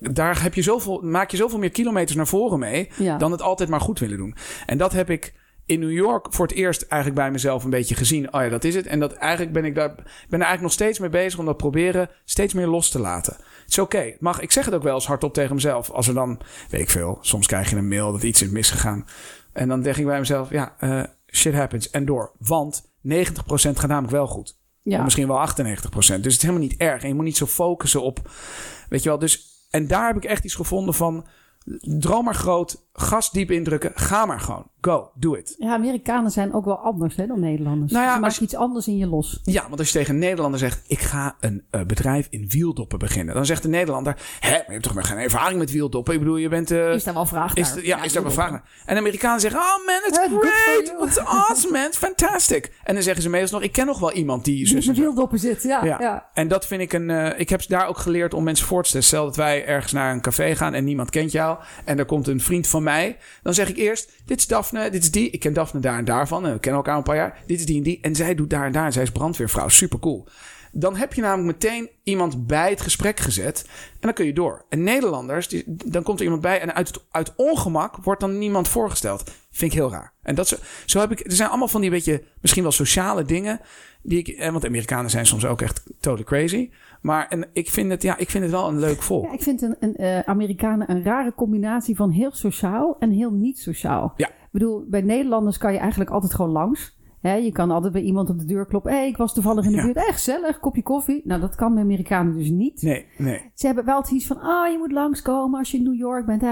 daar 0.00 0.42
heb 0.42 0.54
je 0.54 0.62
zoveel, 0.62 1.00
maak 1.02 1.30
je 1.30 1.36
zoveel 1.36 1.58
meer 1.58 1.70
kilometers 1.70 2.16
naar 2.16 2.26
voren 2.26 2.58
mee. 2.58 2.90
Ja. 2.96 3.18
dan 3.18 3.32
het 3.32 3.42
altijd 3.42 3.68
maar 3.68 3.80
goed 3.80 3.98
willen 3.98 4.16
doen. 4.16 4.34
En 4.66 4.78
dat 4.78 4.92
heb 4.92 5.10
ik 5.10 5.34
in 5.66 5.80
New 5.80 5.92
York 5.92 6.26
voor 6.30 6.46
het 6.46 6.56
eerst 6.56 6.82
eigenlijk 6.82 7.20
bij 7.20 7.30
mezelf 7.30 7.64
een 7.64 7.70
beetje 7.70 7.94
gezien. 7.94 8.32
Oh 8.34 8.42
ja, 8.42 8.48
dat 8.48 8.64
is 8.64 8.74
het. 8.74 8.86
En 8.86 9.00
dat 9.00 9.12
eigenlijk 9.12 9.52
ben 9.52 9.64
ik 9.64 9.74
daar 9.74 9.90
ik 9.90 10.04
ben 10.28 10.40
er 10.40 10.46
eigenlijk 10.46 10.62
nog 10.62 10.72
steeds 10.72 10.98
mee 10.98 11.08
bezig 11.08 11.38
om 11.38 11.44
dat 11.44 11.56
proberen 11.56 12.10
steeds 12.24 12.54
meer 12.54 12.66
los 12.66 12.90
te 12.90 12.98
laten. 12.98 13.32
Het 13.36 13.68
is 13.68 13.78
oké. 13.78 14.16
Mag. 14.18 14.40
Ik 14.40 14.52
zeg 14.52 14.64
het 14.64 14.74
ook 14.74 14.82
wel 14.82 14.94
eens 14.94 15.06
hardop 15.06 15.34
tegen 15.34 15.54
mezelf. 15.54 15.90
Als 15.90 16.08
er 16.08 16.14
dan, 16.14 16.40
weet 16.70 16.80
ik 16.80 16.90
veel, 16.90 17.18
soms 17.20 17.46
krijg 17.46 17.70
je 17.70 17.76
een 17.76 17.88
mail 17.88 18.12
dat 18.12 18.22
iets 18.22 18.42
is 18.42 18.48
misgegaan. 18.48 19.06
En 19.52 19.68
dan 19.68 19.82
denk 19.82 19.96
ik 19.96 20.04
bij 20.04 20.18
mezelf, 20.18 20.50
ja, 20.50 20.74
eh, 20.78 21.02
shit 21.32 21.54
happens. 21.54 21.90
En 21.90 22.04
door. 22.04 22.32
Want 22.38 22.92
90% 23.00 23.78
gaat 23.78 23.88
namelijk 23.88 24.12
wel 24.12 24.26
goed. 24.26 24.58
Ja. 24.82 24.96
Of 24.98 25.04
misschien 25.04 25.28
wel 25.28 25.38
98%. 25.38 26.22
Dus 26.22 26.32
het 26.32 26.42
is 26.42 26.42
helemaal 26.42 26.60
niet 26.60 26.76
erg. 26.76 27.02
En 27.02 27.08
je 27.08 27.14
moet 27.14 27.24
niet 27.24 27.36
zo 27.36 27.46
focussen 27.46 28.02
op, 28.02 28.30
weet 28.88 29.02
je 29.02 29.08
wel. 29.08 29.18
Dus, 29.18 29.55
en 29.70 29.86
daar 29.86 30.06
heb 30.06 30.16
ik 30.16 30.24
echt 30.24 30.44
iets 30.44 30.54
gevonden 30.54 30.94
van, 30.94 31.26
droom 31.80 32.24
maar 32.24 32.34
groot, 32.34 32.86
gas 32.92 33.30
diep 33.30 33.50
indrukken, 33.50 33.92
ga 33.94 34.26
maar 34.26 34.40
gewoon. 34.40 34.70
Go, 34.86 35.10
do 35.14 35.34
it. 35.34 35.54
Ja, 35.58 35.72
Amerikanen 35.72 36.30
zijn 36.30 36.52
ook 36.54 36.64
wel 36.64 36.78
anders 36.78 37.16
hè, 37.16 37.26
dan 37.26 37.40
Nederlanders. 37.40 37.92
Nou 37.92 38.04
ja, 38.22 38.30
Ze 38.30 38.42
iets 38.42 38.54
anders 38.54 38.86
in 38.88 38.96
je 38.96 39.06
los. 39.06 39.40
Ja, 39.42 39.62
want 39.68 39.78
als 39.78 39.92
je 39.92 39.98
tegen 39.98 40.14
een 40.14 40.20
Nederlander 40.20 40.58
zegt, 40.60 40.82
ik 40.86 40.98
ga 40.98 41.36
een 41.40 41.64
eh, 41.70 41.80
bedrijf 41.82 42.26
in 42.30 42.48
wieldoppen 42.48 42.98
beginnen. 42.98 43.34
Dan 43.34 43.46
zegt 43.46 43.62
de 43.62 43.68
Nederlander, 43.68 44.16
hè, 44.40 44.50
maar 44.50 44.64
je 44.66 44.72
hebt 44.72 44.82
toch 44.82 44.94
maar 44.94 45.04
geen 45.04 45.18
ervaring 45.18 45.58
met 45.58 45.70
wieldoppen? 45.70 46.14
Ik 46.14 46.18
bedoel, 46.20 46.36
je 46.36 46.48
bent... 46.48 46.70
eh, 46.70 46.92
Is 46.92 47.04
daar 47.04 47.14
wel 47.14 47.26
vraag 47.26 47.54
is, 47.54 47.74
ja, 47.82 48.02
is 48.02 48.12
daar 48.12 48.22
wel 48.22 48.32
vraag 48.32 48.50
naar. 48.50 48.62
En 48.86 48.94
de 48.94 49.00
Amerikanen 49.00 49.40
zeggen, 49.40 49.60
oh 49.60 49.86
man, 49.86 50.00
it's 50.06 50.18
great. 50.18 51.08
It's 51.08 51.18
awesome 51.18 51.72
man, 51.72 51.86
it's 51.86 51.96
fantastic. 51.98 52.72
En 52.84 52.94
dan 52.94 53.02
zeggen 53.02 53.22
ze 53.22 53.28
meestal 53.28 53.58
nog, 53.58 53.68
ik 53.68 53.74
ken 53.74 53.86
nog 53.86 53.98
wel 53.98 54.12
iemand 54.12 54.44
die... 54.44 54.74
In 54.86 54.94
wieldoppen 54.94 55.38
zit, 55.38 55.62
ja. 55.62 55.84
Ja. 55.84 55.96
ja. 56.00 56.30
En 56.34 56.48
dat 56.48 56.66
vind 56.66 56.80
ik 56.80 56.92
een. 56.92 57.10
eh, 57.10 57.40
ik 57.40 57.48
heb 57.48 57.66
daar 57.68 57.86
ook 57.86 57.98
geleerd 57.98 58.34
om 58.34 58.44
mensen 58.44 58.66
voor 58.66 58.82
te 58.82 58.88
stellen. 58.88 59.06
Stel 59.06 59.24
dat 59.24 59.36
wij 59.36 59.66
ergens 59.66 59.92
naar 59.92 60.12
een 60.12 60.20
café 60.20 60.54
gaan 60.56 60.74
en 60.74 60.84
niemand 60.84 61.10
kent 61.10 61.32
jou. 61.32 61.58
En 61.84 61.98
er 61.98 62.04
komt 62.04 62.26
een 62.28 62.40
vriend 62.40 62.66
van 62.66 62.82
mij. 62.82 63.16
Dan 63.42 63.54
zeg 63.54 63.68
ik 63.68 63.76
eerst: 63.76 64.12
Dit 64.24 64.38
is 64.38 64.46
Daphne, 64.46 64.75
dit 64.82 65.02
is 65.02 65.10
die. 65.10 65.30
Ik 65.30 65.40
ken 65.40 65.52
Daphne 65.52 65.80
daar 65.80 65.98
en 65.98 66.04
daarvan. 66.04 66.46
En 66.46 66.52
we 66.52 66.58
kennen 66.58 66.80
elkaar 66.80 66.96
een 66.96 67.02
paar 67.02 67.16
jaar. 67.16 67.38
Dit 67.46 67.58
is 67.58 67.66
die 67.66 67.76
en 67.76 67.82
die. 67.82 67.98
En 68.02 68.14
zij 68.14 68.34
doet 68.34 68.50
daar 68.50 68.66
en 68.66 68.72
daar. 68.72 68.84
En 68.84 68.92
zij 68.92 69.02
is 69.02 69.10
brandweervrouw. 69.10 69.68
Super 69.68 69.98
cool. 69.98 70.26
Dan 70.72 70.96
heb 70.96 71.14
je 71.14 71.20
namelijk 71.20 71.46
meteen 71.46 71.90
iemand 72.02 72.46
bij 72.46 72.70
het 72.70 72.80
gesprek 72.80 73.20
gezet. 73.20 73.64
En 73.92 73.98
dan 74.00 74.12
kun 74.12 74.26
je 74.26 74.32
door. 74.32 74.64
En 74.68 74.82
Nederlanders, 74.82 75.48
die, 75.48 75.64
dan 75.66 76.02
komt 76.02 76.18
er 76.18 76.24
iemand 76.24 76.42
bij. 76.42 76.60
En 76.60 76.74
uit, 76.74 76.88
het, 76.88 77.04
uit 77.10 77.32
ongemak 77.36 77.96
wordt 77.96 78.20
dan 78.20 78.38
niemand 78.38 78.68
voorgesteld. 78.68 79.24
Vind 79.50 79.72
ik 79.72 79.78
heel 79.78 79.90
raar. 79.90 80.12
En 80.22 80.34
dat 80.34 80.48
zo, 80.48 80.56
zo 80.86 81.00
heb 81.00 81.10
ik. 81.10 81.20
Er 81.20 81.32
zijn 81.32 81.48
allemaal 81.48 81.68
van 81.68 81.80
die 81.80 81.90
beetje. 81.90 82.24
Misschien 82.40 82.62
wel 82.62 82.72
sociale 82.72 83.24
dingen. 83.24 83.60
Die 84.02 84.18
ik, 84.18 84.28
eh, 84.28 84.50
want 84.50 84.64
Amerikanen 84.64 85.10
zijn 85.10 85.26
soms 85.26 85.46
ook 85.46 85.62
echt 85.62 85.82
totally 86.00 86.24
crazy. 86.24 86.70
Maar 87.00 87.28
en 87.28 87.48
ik, 87.52 87.70
vind 87.70 87.90
het, 87.90 88.02
ja, 88.02 88.16
ik 88.16 88.30
vind 88.30 88.44
het 88.44 88.52
wel 88.52 88.68
een 88.68 88.78
leuk 88.78 89.02
volk. 89.02 89.24
Ja, 89.24 89.32
ik 89.32 89.42
vind 89.42 89.62
een, 89.62 89.76
een 89.80 89.94
eh, 89.96 90.20
Amerikanen 90.20 90.90
een 90.90 91.02
rare 91.02 91.34
combinatie 91.34 91.96
van 91.96 92.10
heel 92.10 92.32
sociaal 92.32 92.96
en 92.98 93.10
heel 93.10 93.30
niet 93.30 93.58
sociaal. 93.58 94.12
Ja. 94.16 94.30
Bedoel, 94.58 94.84
bij 94.88 95.00
Nederlanders 95.00 95.58
kan 95.58 95.72
je 95.72 95.78
eigenlijk 95.78 96.10
altijd 96.10 96.34
gewoon 96.34 96.50
langs. 96.50 96.94
Hè, 97.20 97.34
je 97.34 97.52
kan 97.52 97.70
altijd 97.70 97.92
bij 97.92 98.02
iemand 98.02 98.30
op 98.30 98.38
de 98.38 98.44
deur 98.44 98.66
kloppen. 98.66 98.90
Hé, 98.92 98.98
hey, 98.98 99.08
ik 99.08 99.16
was 99.16 99.34
toevallig 99.34 99.64
in 99.64 99.70
de 99.70 99.76
Ja. 99.76 99.84
buurt. 99.84 99.96
Echt 99.96 100.12
gezellig, 100.12 100.60
kopje 100.60 100.82
koffie. 100.82 101.20
Nou, 101.24 101.40
dat 101.40 101.54
kan 101.54 101.74
bij 101.74 101.82
Amerikanen 101.82 102.36
dus 102.36 102.50
niet. 102.50 102.82
Nee, 102.82 103.06
nee. 103.18 103.50
Ze 103.54 103.66
hebben 103.66 103.84
wel 103.84 104.00
het 104.00 104.10
iets 104.10 104.26
van, 104.26 104.40
ah, 104.40 104.70
je 104.72 104.78
moet 104.78 104.92
langskomen 104.92 105.58
als 105.58 105.70
je 105.70 105.76
in 105.76 105.82
New 105.82 105.94
York 105.94 106.26
bent. 106.26 106.42
Ah, 106.42 106.48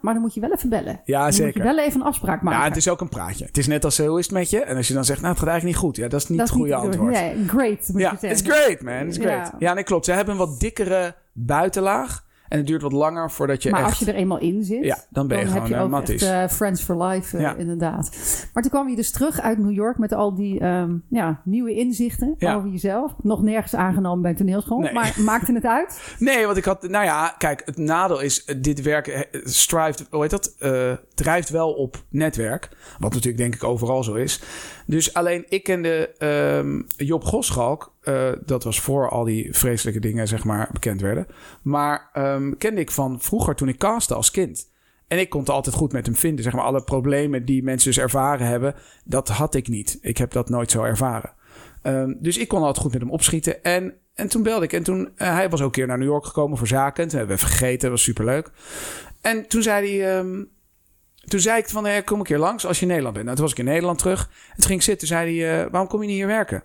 maar 0.00 0.12
dan 0.14 0.20
moet 0.20 0.34
je 0.34 0.40
wel 0.40 0.52
even 0.52 0.68
bellen. 0.68 1.00
Ja, 1.04 1.22
dan 1.22 1.32
zeker. 1.32 1.46
moet 1.62 1.68
je 1.70 1.74
wel 1.74 1.84
even 1.84 2.00
een 2.00 2.06
afspraak 2.06 2.42
maken. 2.42 2.60
Ja, 2.60 2.66
het 2.68 2.76
is 2.76 2.88
ook 2.88 3.00
een 3.00 3.08
praatje. 3.08 3.44
Het 3.44 3.58
is 3.58 3.66
net 3.66 3.84
als, 3.84 3.98
hoe 3.98 4.18
is 4.18 4.24
het 4.24 4.34
met 4.34 4.50
je? 4.50 4.60
En 4.62 4.76
als 4.76 4.88
je 4.88 4.94
dan 4.94 5.04
zegt, 5.04 5.20
nou, 5.20 5.30
het 5.32 5.40
gaat 5.42 5.48
eigenlijk 5.48 5.78
niet 5.78 5.86
goed. 5.86 5.96
Ja, 5.96 6.08
dat 6.08 6.20
is 6.20 6.28
niet 6.28 6.38
Dat 6.38 6.48
het 6.48 6.56
goede 6.56 6.70
de 6.72 6.76
antwoord. 6.78 7.12
Nee, 7.12 7.44
great 7.48 7.88
moet 7.92 8.00
Ja, 8.00 8.16
je 8.20 8.28
it's 8.28 8.42
zeggen. 8.42 8.62
great, 8.64 8.82
man. 8.82 9.06
It's 9.06 9.18
great. 9.18 9.46
Ja. 9.46 9.54
Ja, 9.58 9.74
nee, 9.74 9.84
klopt. 9.84 10.04
Ze 10.04 10.12
hebben 10.12 10.34
een 10.34 10.40
wat 10.46 10.60
dikkere 10.60 11.14
buitenlaag. 11.32 12.23
En 12.48 12.58
het 12.58 12.66
duurt 12.66 12.82
wat 12.82 12.92
langer 12.92 13.30
voordat 13.30 13.62
je 13.62 13.70
Maar 13.70 13.80
echt... 13.80 13.88
als 13.88 13.98
je 13.98 14.06
er 14.06 14.14
eenmaal 14.14 14.38
in 14.38 14.64
zit, 14.64 14.84
Ja, 14.84 14.98
dan 15.10 15.26
ben 15.28 15.38
je 15.38 15.44
heb 15.44 15.52
gewoon, 15.52 15.68
je 15.68 15.74
eh, 15.74 15.82
ook 15.82 15.90
matties. 15.90 16.22
echt 16.22 16.50
eh, 16.50 16.56
Friends 16.56 16.82
for 16.82 17.02
Life, 17.04 17.36
eh, 17.36 17.42
Ja. 17.42 17.54
inderdaad. 17.54 18.10
Maar 18.52 18.62
toen 18.62 18.72
kwam 18.72 18.88
je 18.88 18.96
dus 18.96 19.10
terug 19.10 19.40
uit 19.40 19.58
New 19.58 19.72
York 19.72 19.98
met 19.98 20.12
al 20.12 20.34
die 20.34 20.60
ehm, 20.60 20.96
ja, 21.08 21.40
nieuwe 21.44 21.74
inzichten 21.74 22.34
Ja. 22.38 22.54
over 22.54 22.68
jezelf. 22.70 23.12
Nog 23.22 23.42
nergens 23.42 23.74
aangenomen 23.74 24.22
bij 24.22 24.34
toneelschool, 24.34 24.78
Nee. 24.78 24.92
maar 24.92 25.14
maakte 25.24 25.52
het 25.52 25.64
uit? 25.64 26.14
Nee, 26.18 26.44
want 26.46 26.56
ik 26.56 26.64
had... 26.64 26.88
Nou 26.88 27.04
ja, 27.04 27.34
kijk, 27.38 27.62
het 27.64 27.76
nadeel 27.78 28.20
is... 28.20 28.44
Dit 28.44 28.82
werk 28.82 29.28
strift, 29.44 30.06
hoe 30.10 30.20
heet 30.22 30.30
dat? 30.30 30.54
Drijft 31.14 31.48
wel 31.50 31.72
op 31.72 32.04
netwerk. 32.10 32.68
Wat 32.98 33.12
natuurlijk 33.12 33.38
denk 33.42 33.54
ik 33.54 33.64
overal 33.64 34.04
zo 34.04 34.14
is. 34.14 34.42
Dus 34.86 35.14
alleen 35.14 35.44
ik 35.48 35.62
kende 35.62 36.08
ehm, 36.18 36.82
Job 36.96 37.24
Goschalk. 37.24 37.92
Eh, 38.04 38.32
dat 38.44 38.64
was 38.64 38.80
voor 38.80 39.08
al 39.08 39.24
die 39.24 39.54
vreselijke 39.54 40.00
dingen, 40.00 40.28
zeg 40.28 40.44
maar, 40.44 40.68
bekend 40.72 41.00
werden. 41.00 41.26
Maar 41.62 42.10
ehm, 42.12 42.52
kende 42.58 42.80
ik 42.80 42.90
van 42.90 43.20
vroeger 43.20 43.54
toen 43.54 43.68
ik 43.68 43.78
castte 43.78 44.14
als 44.14 44.30
kind. 44.30 44.72
En 45.08 45.18
ik 45.18 45.30
kon 45.30 45.44
altijd 45.44 45.74
goed 45.74 45.92
met 45.92 46.06
hem 46.06 46.16
vinden. 46.16 46.44
Zeg 46.44 46.52
maar, 46.52 46.64
alle 46.64 46.84
problemen 46.84 47.44
die 47.44 47.62
mensen 47.62 47.88
dus 47.92 48.02
ervaren 48.02 48.46
hebben, 48.46 48.74
dat 49.04 49.28
had 49.28 49.54
ik 49.54 49.68
niet. 49.68 49.98
Ik 50.00 50.16
heb 50.16 50.30
dat 50.30 50.48
nooit 50.48 50.70
zo 50.70 50.82
ervaren. 50.82 51.32
Ehm, 51.82 52.14
dus 52.18 52.38
ik 52.38 52.48
kon 52.48 52.58
altijd 52.58 52.78
goed 52.78 52.92
met 52.92 53.00
hem 53.00 53.10
opschieten. 53.10 53.62
En, 53.62 53.94
en 54.14 54.28
toen 54.28 54.42
belde 54.42 54.64
ik. 54.64 54.72
En 54.72 54.82
toen, 54.82 55.12
eh, 55.16 55.32
hij 55.32 55.48
was 55.48 55.60
ook 55.60 55.66
een 55.66 55.72
keer 55.72 55.86
naar 55.86 55.98
New 55.98 56.08
York 56.08 56.26
gekomen 56.26 56.58
voor 56.58 56.66
zaken. 56.66 57.08
Toen 57.08 57.18
hebben 57.18 57.36
we 57.36 57.76
dat 57.76 57.90
was 57.90 58.02
superleuk. 58.02 58.50
En 59.20 59.48
toen 59.48 59.62
zei 59.62 59.98
hij... 59.98 60.18
ehm, 60.18 60.44
toen 61.24 61.40
zei 61.40 61.58
ik 61.58 61.68
van, 61.68 61.86
eh, 61.86 62.04
kom 62.04 62.18
een 62.18 62.24
keer 62.24 62.38
langs 62.38 62.66
als 62.66 62.76
je 62.76 62.82
in 62.82 62.88
Nederland 62.88 63.14
bent. 63.14 63.26
Nou, 63.26 63.36
toen 63.36 63.46
was 63.46 63.54
ik 63.54 63.64
in 63.64 63.72
Nederland 63.72 63.98
terug. 63.98 64.30
En 64.48 64.56
toen 64.56 64.66
ging 64.66 64.78
ik 64.78 64.84
zitten. 64.84 65.08
zei 65.08 65.40
hij, 65.40 65.70
waarom 65.70 65.88
kom 65.88 66.00
je 66.00 66.06
niet 66.06 66.16
hier 66.16 66.26
werken? 66.26 66.62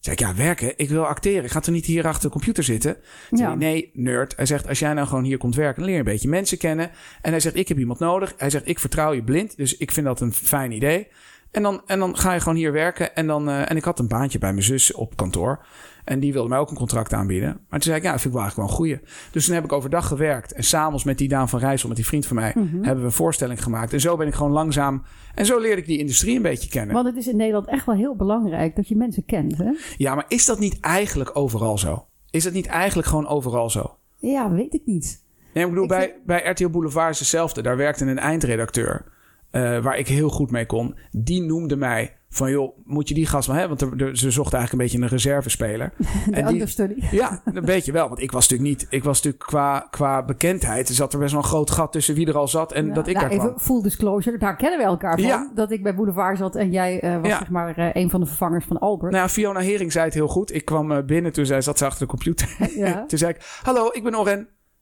Zei 0.00 0.16
ik, 0.16 0.20
ja, 0.20 0.34
werken? 0.34 0.72
Ik 0.76 0.88
wil 0.88 1.06
acteren. 1.06 1.44
Ik 1.44 1.50
ga 1.50 1.60
toch 1.60 1.74
niet 1.74 1.86
hier 1.86 2.06
achter 2.06 2.22
de 2.22 2.34
computer 2.34 2.64
zitten? 2.64 2.96
Ja. 3.30 3.46
hij, 3.46 3.56
nee, 3.56 3.90
nerd. 3.92 4.36
Hij 4.36 4.46
zegt, 4.46 4.68
als 4.68 4.78
jij 4.78 4.92
nou 4.92 5.06
gewoon 5.06 5.24
hier 5.24 5.38
komt 5.38 5.54
werken, 5.54 5.82
leer 5.82 5.92
je 5.92 5.98
een 5.98 6.04
beetje 6.04 6.28
mensen 6.28 6.58
kennen. 6.58 6.90
En 7.22 7.30
hij 7.30 7.40
zegt, 7.40 7.56
ik 7.56 7.68
heb 7.68 7.78
iemand 7.78 7.98
nodig. 7.98 8.34
Hij 8.36 8.50
zegt, 8.50 8.68
ik 8.68 8.78
vertrouw 8.78 9.12
je 9.12 9.22
blind. 9.22 9.56
Dus 9.56 9.76
ik 9.76 9.90
vind 9.90 10.06
dat 10.06 10.20
een 10.20 10.32
fijn 10.32 10.72
idee. 10.72 11.08
En 11.50 11.62
dan, 11.62 11.82
en 11.86 11.98
dan 11.98 12.18
ga 12.18 12.32
je 12.32 12.40
gewoon 12.40 12.58
hier 12.58 12.72
werken. 12.72 13.14
En, 13.14 13.26
dan, 13.26 13.48
eh, 13.48 13.70
en 13.70 13.76
ik 13.76 13.84
had 13.84 13.98
een 13.98 14.08
baantje 14.08 14.38
bij 14.38 14.52
mijn 14.52 14.64
zus 14.64 14.92
op 14.92 15.16
kantoor. 15.16 15.64
En 16.04 16.20
die 16.20 16.32
wilde 16.32 16.48
mij 16.48 16.58
ook 16.58 16.70
een 16.70 16.76
contract 16.76 17.12
aanbieden. 17.12 17.48
Maar 17.48 17.80
toen 17.80 17.82
zei 17.82 17.96
ik, 17.96 18.02
ja, 18.02 18.10
dat 18.12 18.20
vind 18.20 18.34
ik 18.34 18.40
wel 18.40 18.48
eigenlijk 18.48 18.70
wel 18.70 18.78
een 18.80 18.84
goeie. 18.84 19.08
Dus 19.32 19.44
toen 19.46 19.54
heb 19.54 19.64
ik 19.64 19.72
overdag 19.72 20.06
gewerkt. 20.06 20.52
En 20.52 20.62
s'avonds 20.64 21.04
met 21.04 21.18
die 21.18 21.28
Daan 21.28 21.48
van 21.48 21.60
Rijssel, 21.60 21.88
met 21.88 21.96
die 21.96 22.06
vriend 22.06 22.26
van 22.26 22.36
mij, 22.36 22.52
Mhm. 22.54 22.74
hebben 22.74 22.98
we 22.98 23.04
een 23.04 23.12
voorstelling 23.12 23.62
gemaakt. 23.62 23.92
En 23.92 24.00
zo 24.00 24.16
ben 24.16 24.26
ik 24.26 24.34
gewoon 24.34 24.52
langzaam. 24.52 25.02
En 25.34 25.46
zo 25.46 25.58
leerde 25.58 25.80
ik 25.80 25.86
die 25.86 25.98
industrie 25.98 26.36
een 26.36 26.42
beetje 26.42 26.68
kennen. 26.68 26.94
Want 26.94 27.06
het 27.06 27.16
is 27.16 27.26
in 27.28 27.36
Nederland 27.36 27.66
echt 27.66 27.86
wel 27.86 27.94
heel 27.94 28.16
belangrijk 28.16 28.76
dat 28.76 28.88
je 28.88 28.96
mensen 28.96 29.24
kent, 29.24 29.58
hè? 29.58 29.70
Ja, 29.96 30.14
maar 30.14 30.24
is 30.28 30.46
dat 30.46 30.58
niet 30.58 30.80
eigenlijk 30.80 31.36
overal 31.36 31.78
zo? 31.78 32.06
Is 32.30 32.44
dat 32.44 32.52
niet 32.52 32.66
eigenlijk 32.66 33.08
gewoon 33.08 33.26
overal 33.26 33.70
zo? 33.70 33.96
Ja, 34.16 34.50
weet 34.50 34.74
ik 34.74 34.82
niet. 34.84 35.22
Nee, 35.54 35.64
ik 35.64 35.68
bedoel, 35.70 35.84
Ik 35.84 35.90
bij, 35.90 36.14
bij 36.26 36.50
RTL 36.50 36.68
Boulevard 36.68 37.10
is 37.12 37.18
hetzelfde. 37.18 37.62
Daar 37.62 37.76
werkte 37.76 38.04
een 38.04 38.18
eindredacteur. 38.18 39.04
eh, 39.50 39.78
waar 39.82 39.98
ik 39.98 40.08
heel 40.08 40.28
goed 40.28 40.50
mee 40.50 40.66
kon. 40.66 40.94
Die 41.10 41.42
noemde 41.42 41.76
mij 41.76 42.16
van, 42.32 42.50
joh, 42.50 42.78
moet 42.84 43.08
je 43.08 43.14
die 43.14 43.26
gast 43.26 43.48
maar 43.48 43.58
hebben? 43.58 43.78
Want 43.78 44.00
er- 44.00 44.06
er- 44.06 44.16
ze 44.16 44.30
zochten 44.30 44.58
eigenlijk 44.58 44.72
een 44.72 44.98
beetje 44.98 45.06
een 45.06 45.18
reservespeler. 45.22 45.92
De 45.96 46.06
En 46.36 46.44
die- 46.44 46.52
understudy. 46.52 47.04
Ja, 47.10 47.40
een 47.44 47.64
beetje 47.64 47.92
wel. 47.92 48.08
Want 48.08 48.20
ik 48.20 48.30
was 48.30 48.48
natuurlijk 48.48 48.80
niet... 48.80 48.86
Ik 48.90 49.04
was 49.04 49.16
natuurlijk 49.16 49.44
qua, 49.46 49.86
qua 49.90 50.24
bekendheid... 50.24 50.88
Er 50.88 50.94
zat 50.94 51.12
er 51.12 51.18
best 51.18 51.32
wel 51.32 51.40
een 51.42 51.46
groot 51.48 51.70
gat 51.70 51.92
tussen 51.92 52.14
wie 52.14 52.26
er 52.26 52.36
al 52.36 52.48
zat 52.48 52.72
en 52.72 52.86
Ja, 52.86 52.94
dat 52.94 53.06
ik 53.06 53.14
nou, 53.16 53.28
daar 53.28 53.36
kwam. 53.38 53.48
even 53.48 53.60
full 53.60 53.82
disclosure, 53.82 54.38
daar 54.38 54.56
kennen 54.56 54.78
we 54.78 54.84
elkaar 54.84 55.18
van. 55.18 55.28
Ja. 55.28 55.50
Dat 55.54 55.70
ik 55.70 55.82
bij 55.82 55.94
Boulevard 55.94 56.38
zat 56.38 56.56
en 56.56 56.70
jij 56.72 57.00
eh, 57.00 57.16
was 57.20 57.26
Ja. 57.28 57.38
zeg 57.38 57.50
maar 57.50 57.76
eh, 57.78 58.02
een 58.02 58.10
van 58.10 58.20
de 58.20 58.26
vervangers 58.26 58.64
van 58.64 58.78
Albert. 58.78 59.12
Nou, 59.12 59.28
Fiona 59.28 59.60
Hering 59.60 59.92
zei 59.92 60.04
het 60.04 60.14
heel 60.14 60.28
goed. 60.28 60.54
Ik 60.54 60.64
kwam 60.64 60.92
eh, 60.92 61.04
binnen 61.04 61.32
toen 61.32 61.46
zij 61.46 61.60
zat 61.60 61.78
ze 61.78 61.84
achter 61.84 62.00
de 62.00 62.06
computer. 62.06 62.56
Toen 63.06 63.18
zei 63.18 63.32
ik, 63.32 63.58
hallo, 63.62 63.88
ik 63.92 64.02
ben 64.02 64.18
Oren. 64.18 64.32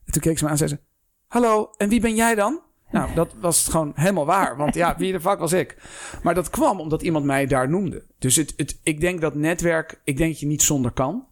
En 0.05 0.13
toen 0.13 0.23
keek 0.23 0.39
ze 0.39 0.45
me 0.45 0.51
aan 0.51 0.57
en 0.61 0.69
zei 0.69 0.71
ze, 0.81 0.87
hallo, 1.27 1.71
en 1.77 1.89
wie 1.89 2.01
ben 2.01 2.15
jij 2.15 2.35
dan? 2.35 2.61
Nou, 2.91 3.15
dat 3.15 3.35
was 3.41 3.69
gewoon 3.69 3.93
helemaal 3.95 4.27
waar. 4.27 4.57
Want 4.57 4.75
ja, 4.75 4.95
wie 4.97 5.13
de 5.13 5.21
fuck 5.21 5.39
was 5.39 5.53
ik? 5.53 5.77
Maar 6.23 6.35
dat 6.35 6.51
kwam 6.51 6.81
omdat 6.81 7.03
iemand 7.03 7.25
mij 7.25 7.47
daar 7.47 7.69
noemde. 7.69 8.05
Dus 8.19 8.37
het, 8.37 8.55
het, 8.57 8.81
ik 8.83 9.01
denk 9.01 9.21
dat 9.21 9.35
netwerk, 9.35 10.01
ik 10.05 10.17
denk 10.17 10.31
dat 10.31 10.41
je 10.41 10.47
niet 10.47 10.63
zonder 10.63 10.91
kan. 10.91 11.27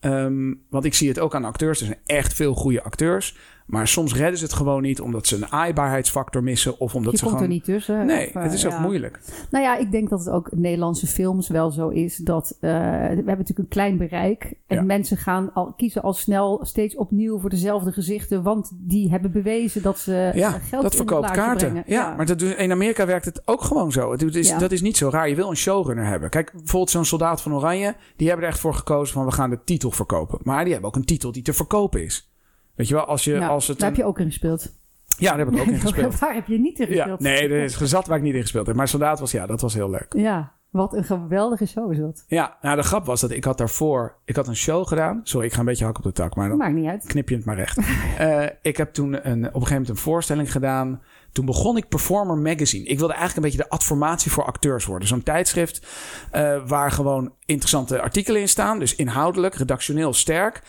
Ehm, 0.00 0.54
want 0.70 0.84
ik 0.84 0.94
zie 0.94 1.08
het 1.08 1.18
ook 1.18 1.34
aan 1.34 1.44
acteurs. 1.44 1.80
Er 1.80 1.86
zijn 1.86 2.00
echt 2.06 2.34
veel 2.34 2.54
goede 2.54 2.82
acteurs. 2.82 3.36
Maar 3.66 3.88
soms 3.88 4.14
redden 4.14 4.38
ze 4.38 4.44
het 4.44 4.52
gewoon 4.52 4.82
niet 4.82 5.00
omdat 5.00 5.26
ze 5.26 5.36
een 5.36 5.46
aaibaarheidsfactor 5.52 6.42
missen. 6.42 6.80
Of 6.80 6.94
omdat 6.94 7.12
je 7.12 7.18
ze 7.18 7.24
komt 7.24 7.36
gewoon... 7.36 7.48
er 7.50 7.54
niet 7.54 7.64
tussen. 7.64 8.06
Nee, 8.06 8.26
Of, 8.28 8.34
eh, 8.34 8.42
het 8.42 8.52
is 8.52 8.66
ook 8.66 8.72
ja. 8.72 8.80
moeilijk. 8.80 9.20
Nou 9.50 9.64
ja, 9.64 9.76
ik 9.76 9.90
denk 9.90 10.08
dat 10.08 10.18
het 10.18 10.28
ook 10.28 10.48
in 10.48 10.60
Nederlandse 10.60 11.06
films 11.06 11.48
wel 11.48 11.70
zo 11.70 11.88
is 11.88 12.16
dat 12.16 12.56
eh, 12.60 12.70
we 12.70 12.76
hebben 12.76 13.24
natuurlijk 13.26 13.58
een 13.58 13.68
klein 13.68 13.96
bereik 13.96 14.54
en 14.66 14.76
Ja. 14.76 14.82
mensen 14.82 15.16
gaan 15.16 15.52
al 15.52 15.72
kiezen 15.76 16.02
al 16.02 16.12
snel 16.12 16.60
steeds 16.62 16.96
opnieuw 16.96 17.38
voor 17.38 17.50
dezelfde 17.50 17.92
gezichten, 17.92 18.42
want 18.42 18.70
die 18.74 19.10
hebben 19.10 19.32
bewezen 19.32 19.82
dat 19.82 19.98
ze 19.98 20.30
Ja, 20.34 20.54
eh, 20.54 20.60
geld 20.68 20.82
dat 20.82 20.94
verkoopt 20.94 21.30
kaarten. 21.30 21.68
brengen. 21.68 21.84
Ja, 21.86 22.14
maar 22.16 22.26
dat, 22.26 22.42
in 22.42 22.70
Amerika 22.72 23.06
werkt 23.06 23.24
het 23.24 23.42
ook 23.44 23.62
gewoon 23.62 23.92
zo. 23.92 24.10
Het 24.12 24.34
is, 24.34 24.48
Ja. 24.48 24.58
Dat 24.58 24.72
is 24.72 24.82
niet 24.82 24.96
zo 24.96 25.08
raar. 25.08 25.28
Je 25.28 25.34
wil 25.34 25.50
een 25.50 25.56
showrunner 25.56 26.06
hebben. 26.06 26.30
Kijk, 26.30 26.52
bijvoorbeeld 26.52 26.90
zo'n 26.90 27.04
soldaat 27.04 27.42
van 27.42 27.54
Oranje. 27.54 27.94
Die 28.16 28.26
hebben 28.28 28.46
er 28.46 28.52
echt 28.52 28.60
voor 28.60 28.74
gekozen 28.74 29.14
van 29.14 29.24
we 29.24 29.32
gaan 29.32 29.50
de 29.50 29.58
titel 29.64 29.90
verkopen. 29.90 30.38
Maar 30.42 30.62
die 30.64 30.72
hebben 30.72 30.90
ook 30.90 30.96
een 30.96 31.04
titel 31.04 31.32
die 31.32 31.42
te 31.42 31.52
verkopen 31.52 32.04
is. 32.04 32.30
Weet 32.76 32.88
je 32.88 32.94
wel, 32.94 33.04
als, 33.04 33.24
je, 33.24 33.46
als 33.46 33.66
het... 33.68 33.78
daar 33.78 33.88
een- 33.88 33.94
heb 33.94 34.04
je 34.04 34.08
ook 34.10 34.18
in 34.18 34.26
gespeeld. 34.26 34.72
Ja, 35.18 35.30
daar 35.36 35.38
heb 35.46 35.54
ik 35.54 35.60
ook 35.60 35.66
in 35.66 35.80
gespeeld. 35.88 36.18
Waar 36.18 36.34
heb 36.34 36.46
je 36.46 36.58
niet 36.58 36.78
in 36.80 36.88
Ja, 36.88 36.94
gespeeld? 36.96 37.20
nee, 37.20 37.42
er 37.48 37.62
is 37.62 37.74
gezat 37.76 38.06
waar 38.06 38.16
ik 38.16 38.22
niet 38.22 38.34
in 38.34 38.40
gespeeld 38.40 38.66
heb. 38.66 38.76
Maar 38.76 38.88
soldaat 38.88 39.20
was, 39.20 39.30
ja, 39.30 39.46
dat 39.46 39.60
was 39.60 39.74
heel 39.74 39.90
leuk. 39.90 40.06
Ja, 40.16 40.52
wat 40.70 40.94
een 40.94 41.04
geweldige 41.04 41.66
show 41.66 41.92
is 41.92 41.98
dat. 41.98 42.24
Ja, 42.26 42.56
nou 42.60 42.76
de 42.76 42.82
grap 42.82 43.06
was 43.06 43.20
dat 43.20 43.30
ik 43.30 43.44
had 43.44 43.58
daarvoor... 43.58 44.16
Ik 44.24 44.36
had 44.36 44.48
een 44.48 44.56
show 44.56 44.86
gedaan. 44.88 45.20
Sorry, 45.22 45.46
ik 45.46 45.52
ga 45.52 45.58
een 45.60 45.64
beetje 45.64 45.84
hak 45.84 45.96
op 45.98 46.02
de 46.02 46.12
tak. 46.12 46.34
Maar 46.34 46.48
dan 46.48 46.56
Maakt 46.58 46.74
niet 46.74 46.88
uit. 46.88 47.04
knip 47.06 47.28
je 47.28 47.36
het 47.36 47.44
maar 47.44 47.56
recht. 47.56 47.78
Eh, 48.18 48.44
ik 48.62 48.76
heb 48.76 48.92
toen 48.92 49.12
een, 49.12 49.22
op 49.22 49.30
een 49.30 49.44
gegeven 49.52 49.70
moment 49.70 49.88
een 49.88 49.96
voorstelling 49.96 50.52
gedaan. 50.52 51.02
Toen 51.32 51.44
begon 51.46 51.76
ik 51.76 51.88
Performer 51.88 52.36
Magazine. 52.36 52.84
Ik 52.84 52.98
wilde 52.98 53.12
eigenlijk 53.14 53.36
een 53.46 53.52
beetje 53.52 53.68
de 53.68 53.74
adformatie 53.76 54.30
voor 54.30 54.44
acteurs 54.44 54.84
worden. 54.84 55.08
Zo'n 55.08 55.22
tijdschrift 55.22 55.86
eh, 56.30 56.62
waar 56.66 56.90
gewoon 56.90 57.32
interessante 57.44 58.00
artikelen 58.00 58.40
in 58.40 58.48
staan. 58.48 58.78
Dus 58.78 58.94
inhoudelijk, 58.96 59.54
redactioneel 59.54 60.12
sterk. 60.12 60.62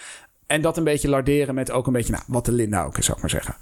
En 0.48 0.62
dat 0.62 0.78
een 0.78 0.84
beetje 0.84 1.10
larderen 1.10 1.56
met 1.56 1.72
ook 1.72 1.88
een 1.88 1.94
beetje 1.94 2.12
nou, 2.14 2.24
wat 2.28 2.46
de 2.46 2.52
Linda 2.52 2.84
ook 2.84 2.98
is, 2.98 3.06
zou 3.06 3.18
ik 3.18 3.24
maar 3.24 3.32
zeggen. 3.32 3.56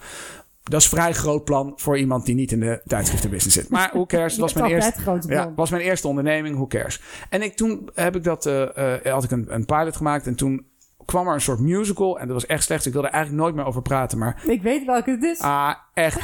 Dat 0.63 0.80
is 0.82 0.91
een 0.91 0.98
vrij 0.98 1.13
groot 1.13 1.43
plan 1.43 1.74
voor 1.76 1.98
iemand 1.98 2.26
die 2.26 2.36
niet 2.36 2.52
in 2.52 2.60
de 2.60 2.82
tijdschriftenbusiness 2.86 3.58
zit. 3.62 3.69
Maar 3.69 3.89
hoe 3.93 4.06
cares? 4.06 4.38
Was 4.45 4.54
mijn 4.54 4.71
eerste, 4.71 5.19
ja, 5.28 5.54
was 5.56 5.69
mijn 5.69 5.82
eerste 5.84 6.08
onderneming. 6.08 6.56
Who 6.56 6.67
cares? 6.67 7.02
En 7.30 7.41
ik, 7.41 7.56
toen 7.56 7.89
heb 7.93 8.15
ik 8.15 8.24
dat, 8.24 8.45
eh, 8.45 8.95
eh, 9.06 9.13
had 9.13 9.24
ik 9.24 9.32
een, 9.32 9.45
een 9.50 9.65
pilot 9.65 9.95
gemaakt. 9.95 10.28
En 10.28 10.36
toen 10.36 10.65
kwam 11.06 11.28
er 11.28 11.34
een 11.34 11.41
soort 11.41 11.60
musical. 11.60 12.19
En 12.19 12.26
dat 12.26 12.34
was 12.36 12.45
echt 12.45 12.63
slecht. 12.63 12.86
Ik 12.86 12.93
wilde 12.93 13.08
er 13.08 13.13
eigenlijk 13.13 13.43
nooit 13.43 13.56
meer 13.56 13.65
over 13.65 13.82
praten. 13.82 14.17
Maar 14.17 14.43
Ik 14.48 14.62
weet 14.62 14.86
welke 14.86 15.12
het 15.12 15.24
is. 15.24 15.39
ah, 15.39 15.74
echt. 15.93 16.19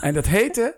En 0.00 0.14
dat 0.14 0.26
heette... 0.26 0.76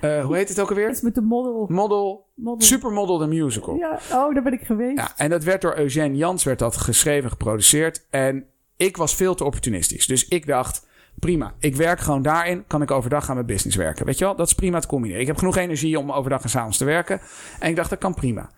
eh, 0.00 0.24
hoe 0.24 0.36
heet 0.36 0.48
het 0.48 0.60
ook 0.60 0.68
alweer? 0.68 0.86
Het 0.86 0.96
is 0.96 1.02
met 1.02 1.14
de 1.14 1.20
model. 1.20 1.66
Model... 1.68 2.26
model. 2.34 2.60
Supermodel 2.66 3.18
the 3.18 3.26
Musical. 3.26 3.76
Ja, 3.76 3.98
oh, 4.12 4.34
daar 4.34 4.42
ben 4.42 4.52
ik 4.52 4.62
geweest. 4.62 4.98
Ja, 4.98 5.12
en 5.16 5.30
dat 5.30 5.44
werd 5.44 5.60
door 5.60 5.76
Eugène 5.76 6.16
Jans 6.16 6.44
werd 6.44 6.58
dat 6.58 6.76
geschreven, 6.76 7.30
geproduceerd. 7.30 8.06
En 8.10 8.46
ik 8.78 8.96
was 8.96 9.14
veel 9.14 9.34
te 9.34 9.44
opportunistisch. 9.44 10.06
Dus 10.06 10.28
ik 10.28 10.46
dacht, 10.46 10.86
prima, 11.14 11.54
ik 11.58 11.76
werk 11.76 12.00
gewoon 12.00 12.22
daarin. 12.22 12.64
Kan 12.66 12.82
ik 12.82 12.90
overdag 12.90 13.28
aan 13.28 13.34
mijn 13.34 13.46
business 13.46 13.76
werken. 13.76 14.06
Weet 14.06 14.18
je 14.18 14.24
wel, 14.24 14.36
dat 14.36 14.46
is 14.46 14.54
prima 14.54 14.80
te 14.80 14.86
combineren. 14.86 15.20
Ik 15.20 15.26
heb 15.26 15.38
genoeg 15.38 15.56
energie 15.56 15.98
om 15.98 16.12
overdag 16.12 16.42
en 16.42 16.50
s'avonds 16.50 16.78
te 16.78 16.84
werken. 16.84 17.20
En 17.58 17.68
ik 17.68 17.76
dacht, 17.76 17.90
dat 17.90 17.98
kan 17.98 18.14
prima. 18.14 18.50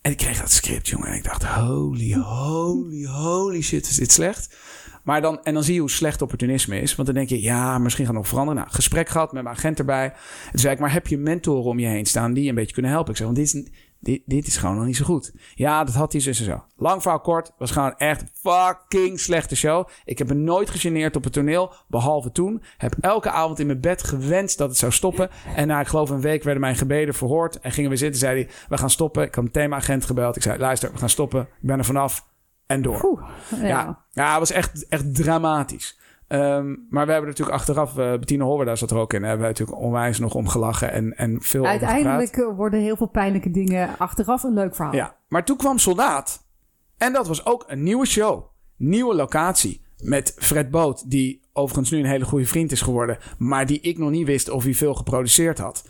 En 0.00 0.10
ik 0.10 0.16
kreeg 0.16 0.40
dat 0.40 0.50
script, 0.50 0.88
jongen. 0.88 1.08
En 1.08 1.14
ik 1.14 1.24
dacht, 1.24 1.44
holy, 1.44 2.14
holy, 2.14 3.04
holy 3.04 3.62
shit, 3.62 3.88
is 3.88 3.96
dit 3.96 4.12
slecht? 4.12 4.56
Maar 5.04 5.20
dan, 5.20 5.42
en 5.42 5.54
dan 5.54 5.62
zie 5.62 5.74
je 5.74 5.80
hoe 5.80 5.90
slecht 5.90 6.22
opportunisme 6.22 6.80
is. 6.80 6.94
Want 6.94 7.08
dan 7.08 7.16
denk 7.16 7.28
je, 7.28 7.42
ja, 7.42 7.78
misschien 7.78 8.04
gaat 8.04 8.14
het 8.14 8.22
nog 8.22 8.30
veranderen. 8.30 8.62
Nou, 8.62 8.74
gesprek 8.74 9.08
gehad 9.08 9.32
met 9.32 9.42
mijn 9.42 9.56
agent 9.56 9.78
erbij. 9.78 10.04
En 10.04 10.50
toen 10.50 10.60
zei 10.60 10.74
ik, 10.74 10.80
maar 10.80 10.92
heb 10.92 11.06
je 11.06 11.18
mentoren 11.18 11.70
om 11.70 11.78
je 11.78 11.86
heen 11.86 12.06
staan 12.06 12.32
die 12.32 12.42
je 12.42 12.48
een 12.48 12.54
beetje 12.54 12.72
kunnen 12.72 12.90
helpen? 12.90 13.10
Ik 13.10 13.16
zei, 13.16 13.32
want 13.32 13.40
dit 13.40 13.54
is, 13.54 13.70
dit, 14.00 14.22
dit 14.26 14.46
is 14.46 14.56
gewoon 14.56 14.76
nog 14.76 14.84
niet 14.84 14.96
zo 14.96 15.04
goed. 15.04 15.32
Ja, 15.54 15.84
dat 15.84 15.94
had 15.94 16.12
hij 16.12 16.20
zus 16.20 16.38
en 16.38 16.44
zo. 16.44 16.64
Lang 16.76 17.02
verhaal 17.02 17.20
kort, 17.20 17.52
was 17.58 17.70
gewoon 17.70 17.96
echt 17.96 18.24
fucking 18.42 19.20
slechte 19.20 19.56
show. 19.56 19.88
Ik 20.04 20.18
heb 20.18 20.28
me 20.28 20.34
nooit 20.34 20.70
gegeneerd 20.70 21.16
op 21.16 21.24
het 21.24 21.32
toneel, 21.32 21.72
behalve 21.86 22.32
toen. 22.32 22.62
Heb 22.76 22.94
elke 23.00 23.30
avond 23.30 23.58
in 23.58 23.66
mijn 23.66 23.80
bed 23.80 24.02
gewenst 24.02 24.58
dat 24.58 24.68
het 24.68 24.78
zou 24.78 24.92
stoppen. 24.92 25.30
En 25.54 25.66
na, 25.66 25.80
ik 25.80 25.86
geloof 25.86 26.10
een 26.10 26.20
week, 26.20 26.42
werden 26.42 26.62
mijn 26.62 26.76
gebeden 26.76 27.14
verhoord. 27.14 27.60
En 27.60 27.72
gingen 27.72 27.90
we 27.90 27.96
zitten, 27.96 28.20
zei 28.20 28.42
hij, 28.42 28.50
we 28.68 28.78
gaan 28.78 28.90
stoppen. 28.90 29.22
Ik 29.22 29.34
had 29.34 29.44
meteen 29.44 29.68
mijn 29.68 29.82
agent 29.82 30.04
gebeld. 30.04 30.36
Ik 30.36 30.42
zei, 30.42 30.58
luister, 30.58 30.92
we 30.92 30.98
gaan 30.98 31.08
stoppen. 31.08 31.40
Ik 31.40 31.48
ben 31.60 31.78
er 31.78 31.84
vanaf. 31.84 32.26
En 32.66 32.82
door. 32.82 33.04
Oeh, 33.04 33.22
ja. 33.50 33.66
Ja, 33.66 34.04
ja 34.12 34.30
het 34.30 34.38
was 34.38 34.50
echt, 34.50 34.88
echt 34.88 35.14
dramatisch. 35.14 35.98
Ehm, 36.28 36.74
maar 36.90 37.06
we 37.06 37.12
hebben 37.12 37.30
natuurlijk 37.30 37.58
achteraf, 37.58 37.98
uh, 37.98 38.10
Bettina 38.10 38.44
Holwerda 38.44 38.76
zat 38.76 38.90
er 38.90 38.96
ook 38.96 39.12
in. 39.12 39.22
Hebben 39.22 39.40
we 39.40 39.52
natuurlijk 39.52 39.78
onwijs 39.78 40.18
nog 40.18 40.34
om 40.34 40.48
gelachen 40.48 40.92
en, 40.92 41.16
en 41.16 41.36
veel 41.40 41.66
Uiteindelijk 41.66 42.36
eh, 42.36 42.56
worden 42.56 42.80
heel 42.80 42.96
veel 42.96 43.08
pijnlijke 43.08 43.50
dingen 43.50 43.98
achteraf 43.98 44.42
een 44.42 44.54
leuk 44.54 44.74
verhaal. 44.74 44.94
Ja, 44.94 45.16
maar 45.28 45.44
toen 45.44 45.56
kwam 45.56 45.78
Soldaat. 45.78 46.46
En 46.98 47.12
dat 47.12 47.28
was 47.28 47.46
ook 47.46 47.64
een 47.66 47.82
nieuwe 47.82 48.06
show. 48.06 48.44
Nieuwe 48.76 49.14
locatie. 49.14 49.86
Met 50.02 50.34
Fred 50.38 50.70
Boot, 50.70 51.10
die 51.10 51.42
overigens 51.52 51.90
nu 51.90 51.98
een 51.98 52.04
hele 52.04 52.24
goede 52.24 52.46
vriend 52.46 52.72
is 52.72 52.80
geworden. 52.80 53.18
Maar 53.38 53.66
die 53.66 53.80
ik 53.80 53.98
nog 53.98 54.10
niet 54.10 54.26
wist 54.26 54.50
of 54.50 54.64
hij 54.64 54.74
veel 54.74 54.94
geproduceerd 54.94 55.58
had. 55.58 55.88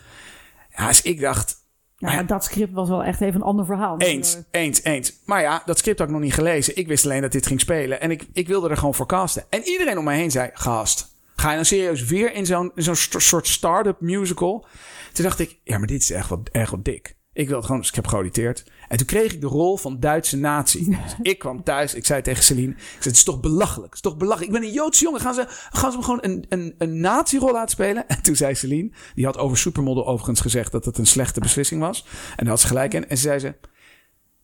Ja, 0.75 0.87
dus 0.87 1.01
ik 1.01 1.19
dacht, 1.19 1.58
Ja, 1.99 2.13
maar 2.13 2.25
dat 2.25 2.43
script 2.43 2.73
was 2.73 2.89
wel 2.89 3.03
echt 3.03 3.21
even 3.21 3.35
een 3.35 3.45
ander 3.45 3.65
verhaal. 3.65 3.97
Eens, 3.97 4.37
eens, 4.51 4.83
eens. 4.83 5.13
Maar 5.25 5.41
ja, 5.41 5.61
dat 5.65 5.77
script 5.77 5.99
had 5.99 6.07
ik 6.07 6.13
nog 6.13 6.23
niet 6.23 6.33
gelezen. 6.33 6.77
Ik 6.77 6.87
wist 6.87 7.05
alleen 7.05 7.21
dat 7.21 7.31
dit 7.31 7.47
ging 7.47 7.59
spelen. 7.59 8.01
En 8.01 8.11
ik, 8.11 8.27
ik 8.33 8.47
wilde 8.47 8.69
er 8.69 8.77
gewoon 8.77 8.95
voor 8.95 9.05
casten. 9.05 9.43
En 9.49 9.63
iedereen 9.63 9.97
om 9.97 10.03
mij 10.03 10.17
heen 10.17 10.31
zei, 10.31 10.49
gast, 10.53 11.15
ga 11.35 11.49
je 11.49 11.55
dan 11.55 11.65
serieus 11.65 12.03
weer 12.03 12.33
in 12.33 12.45
zo'n 12.45 12.71
zo'n 12.75 12.95
soort 12.95 13.47
start-up 13.47 14.01
musical? 14.01 14.65
Toen 15.13 15.25
dacht 15.25 15.39
ik, 15.39 15.59
ja, 15.63 15.77
maar 15.77 15.87
dit 15.87 16.01
is 16.01 16.11
echt 16.11 16.29
wat, 16.29 16.49
erg 16.51 16.69
wat 16.69 16.85
dik. 16.85 17.17
Ik 17.33 17.47
wil 17.47 17.57
het 17.57 17.65
gewoon, 17.65 17.81
dus 17.81 17.89
ik 17.89 17.95
heb 17.95 18.07
geauditeerd. 18.07 18.71
En 18.89 18.97
toen 18.97 19.05
kreeg 19.05 19.33
ik 19.33 19.41
de 19.41 19.47
rol 19.47 19.77
van 19.77 19.99
Duitse 19.99 20.37
nazi. 20.37 20.85
Dus 20.85 21.15
ik 21.31 21.39
kwam 21.39 21.63
thuis, 21.63 21.93
ik 21.93 22.05
zei 22.05 22.21
tegen 22.21 22.43
Celine, 22.43 22.71
ik 22.71 22.77
zei, 22.77 22.99
het 22.99 23.15
is 23.15 23.23
toch 23.23 23.39
belachelijk, 23.39 23.85
het 23.85 23.93
is 23.93 24.01
toch 24.01 24.17
belachelijk. 24.17 24.53
Ik 24.53 24.59
ben 24.59 24.67
een 24.69 24.75
Joodse 24.75 25.03
jongen, 25.03 25.21
gaan 25.21 25.33
ze, 25.33 25.45
gaan 25.47 25.91
ze 25.91 25.97
me 25.97 26.03
gewoon 26.03 26.19
een, 26.21 26.45
een, 26.49 26.75
een 26.77 26.99
nazi-rol 26.99 27.51
laten 27.51 27.69
spelen? 27.69 28.07
En 28.19 28.21
toen 28.21 28.35
zei 28.35 28.55
Celine, 28.55 28.91
die 29.15 29.25
had 29.25 29.37
over 29.37 29.57
Supermodel 29.57 30.07
overigens 30.07 30.41
gezegd 30.41 30.71
dat 30.71 30.85
het 30.85 30.97
een 30.97 31.07
slechte 31.07 31.39
beslissing 31.39 31.81
was. 31.81 32.05
En 32.29 32.35
daar 32.37 32.47
had 32.47 32.59
ze 32.59 32.67
gelijk 32.67 32.93
in. 32.93 33.09
En 33.09 33.17
ze 33.17 33.23
zei 33.23 33.39
ze, 33.39 33.55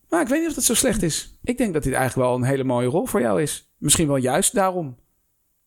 maar 0.08 0.20
ik 0.20 0.28
weet 0.28 0.40
niet 0.40 0.48
of 0.48 0.54
dat 0.54 0.64
zo 0.64 0.74
slecht 0.74 1.02
is. 1.02 1.38
Ik 1.42 1.58
denk 1.58 1.72
dat 1.72 1.82
dit 1.82 1.92
eigenlijk 1.92 2.28
wel 2.28 2.36
een 2.36 2.44
hele 2.44 2.64
mooie 2.64 2.88
rol 2.88 3.06
voor 3.06 3.20
jou 3.20 3.42
is. 3.42 3.72
Misschien 3.78 4.06
wel 4.06 4.16
juist 4.16 4.54
daarom. 4.54 4.94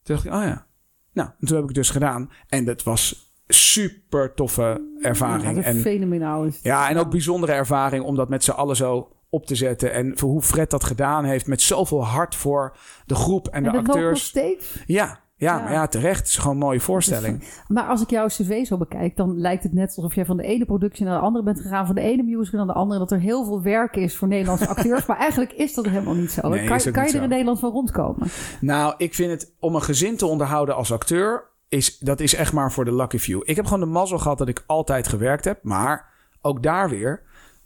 Toen 0.03 0.15
dacht 0.15 0.25
ik, 0.25 0.33
oh 0.33 0.43
ja. 0.43 0.67
Nou, 1.13 1.29
en 1.39 1.47
toen 1.47 1.55
heb 1.55 1.61
ik 1.61 1.75
het 1.75 1.77
dus 1.77 1.89
gedaan. 1.89 2.31
En 2.47 2.65
dat 2.65 2.83
was 2.83 3.28
super 3.53 4.33
toffe 4.33 4.81
ervaring. 5.01 5.43
Ja, 5.47 5.53
dat 5.53 5.63
en, 5.63 5.81
fenomenaal 5.81 6.43
is. 6.43 6.59
ja, 6.63 6.89
en 6.89 6.97
ook 6.97 7.09
bijzondere 7.09 7.51
ervaring 7.53 8.03
om 8.03 8.15
dat 8.15 8.29
met 8.29 8.43
z'n 8.43 8.51
allen 8.51 8.75
zo 8.75 9.11
op 9.29 9.45
te 9.45 9.55
zetten. 9.55 9.93
En 9.93 10.11
voor 10.15 10.29
hoe 10.29 10.41
Fred 10.41 10.69
dat 10.69 10.83
gedaan 10.83 11.23
heeft 11.25 11.47
met 11.47 11.61
zoveel 11.61 12.05
hart 12.05 12.35
voor 12.35 12.77
de 13.05 13.15
groep 13.15 13.47
en, 13.47 13.53
En 13.53 13.63
de 13.63 13.65
dat 13.65 13.75
loopt 13.75 13.87
nog 13.87 13.95
acteurs. 13.95 14.23
steeds. 14.25 14.83
Ja, 14.85 15.19
Ja, 15.35 15.59
maar 15.59 15.71
ja, 15.71 15.87
terecht. 15.87 16.17
Het 16.19 16.27
is 16.27 16.37
gewoon 16.37 16.53
een 16.53 16.59
mooie 16.63 16.79
voorstelling. 16.79 17.43
Maar 17.67 17.83
als 17.87 18.01
ik 18.01 18.09
jouw 18.09 18.27
cv 18.27 18.65
zo 18.65 18.77
bekijk, 18.77 19.15
dan 19.15 19.37
lijkt 19.39 19.63
het 19.63 19.73
net 19.73 19.93
alsof 19.95 20.15
jij 20.15 20.25
van 20.25 20.37
de 20.37 20.43
ene 20.43 20.65
productie 20.65 21.05
naar 21.05 21.17
de 21.19 21.25
andere 21.25 21.43
bent 21.43 21.61
gegaan, 21.61 21.85
van 21.85 21.95
de 21.95 22.01
ene 22.01 22.23
musical 22.23 22.65
naar 22.65 22.73
de 22.73 22.79
andere, 22.79 22.99
dat 22.99 23.11
er 23.11 23.19
heel 23.19 23.43
veel 23.45 23.61
werk 23.61 23.95
is 23.95 24.15
voor 24.17 24.27
Nederlandse 24.27 24.67
acteurs. 24.75 25.05
maar 25.05 25.17
eigenlijk 25.17 25.51
is 25.51 25.73
dat 25.73 25.85
helemaal 25.85 26.13
niet 26.13 26.31
zo. 26.31 26.49
Nee, 26.49 26.65
kan 26.65 26.75
niet 26.75 26.83
je 26.83 26.91
er 26.91 27.07
zo. 27.09 27.21
in 27.23 27.29
Nederland 27.29 27.59
van 27.59 27.71
rondkomen? 27.71 28.27
Nou, 28.61 28.93
ik 28.97 29.13
vind 29.15 29.31
het 29.31 29.53
om 29.59 29.75
een 29.75 29.81
gezin 29.83 30.17
te 30.17 30.25
onderhouden 30.25 30.75
als 30.75 30.91
acteur, 30.91 31.43
is, 31.69 31.97
dat 31.97 32.19
is 32.19 32.35
echt 32.35 32.53
maar 32.53 32.71
voor 32.71 32.85
de 32.85 32.95
lucky 32.95 33.17
few. 33.17 33.41
Ik 33.43 33.55
heb 33.55 33.65
gewoon 33.65 33.79
de 33.79 33.85
mazzel 33.85 34.17
gehad 34.17 34.37
dat 34.37 34.47
ik 34.47 34.63
altijd 34.65 35.07
gewerkt 35.07 35.45
heb. 35.45 35.63
Maar 35.63 36.09
ook 36.41 36.63
daar 36.63 36.89
weer, 36.89 37.21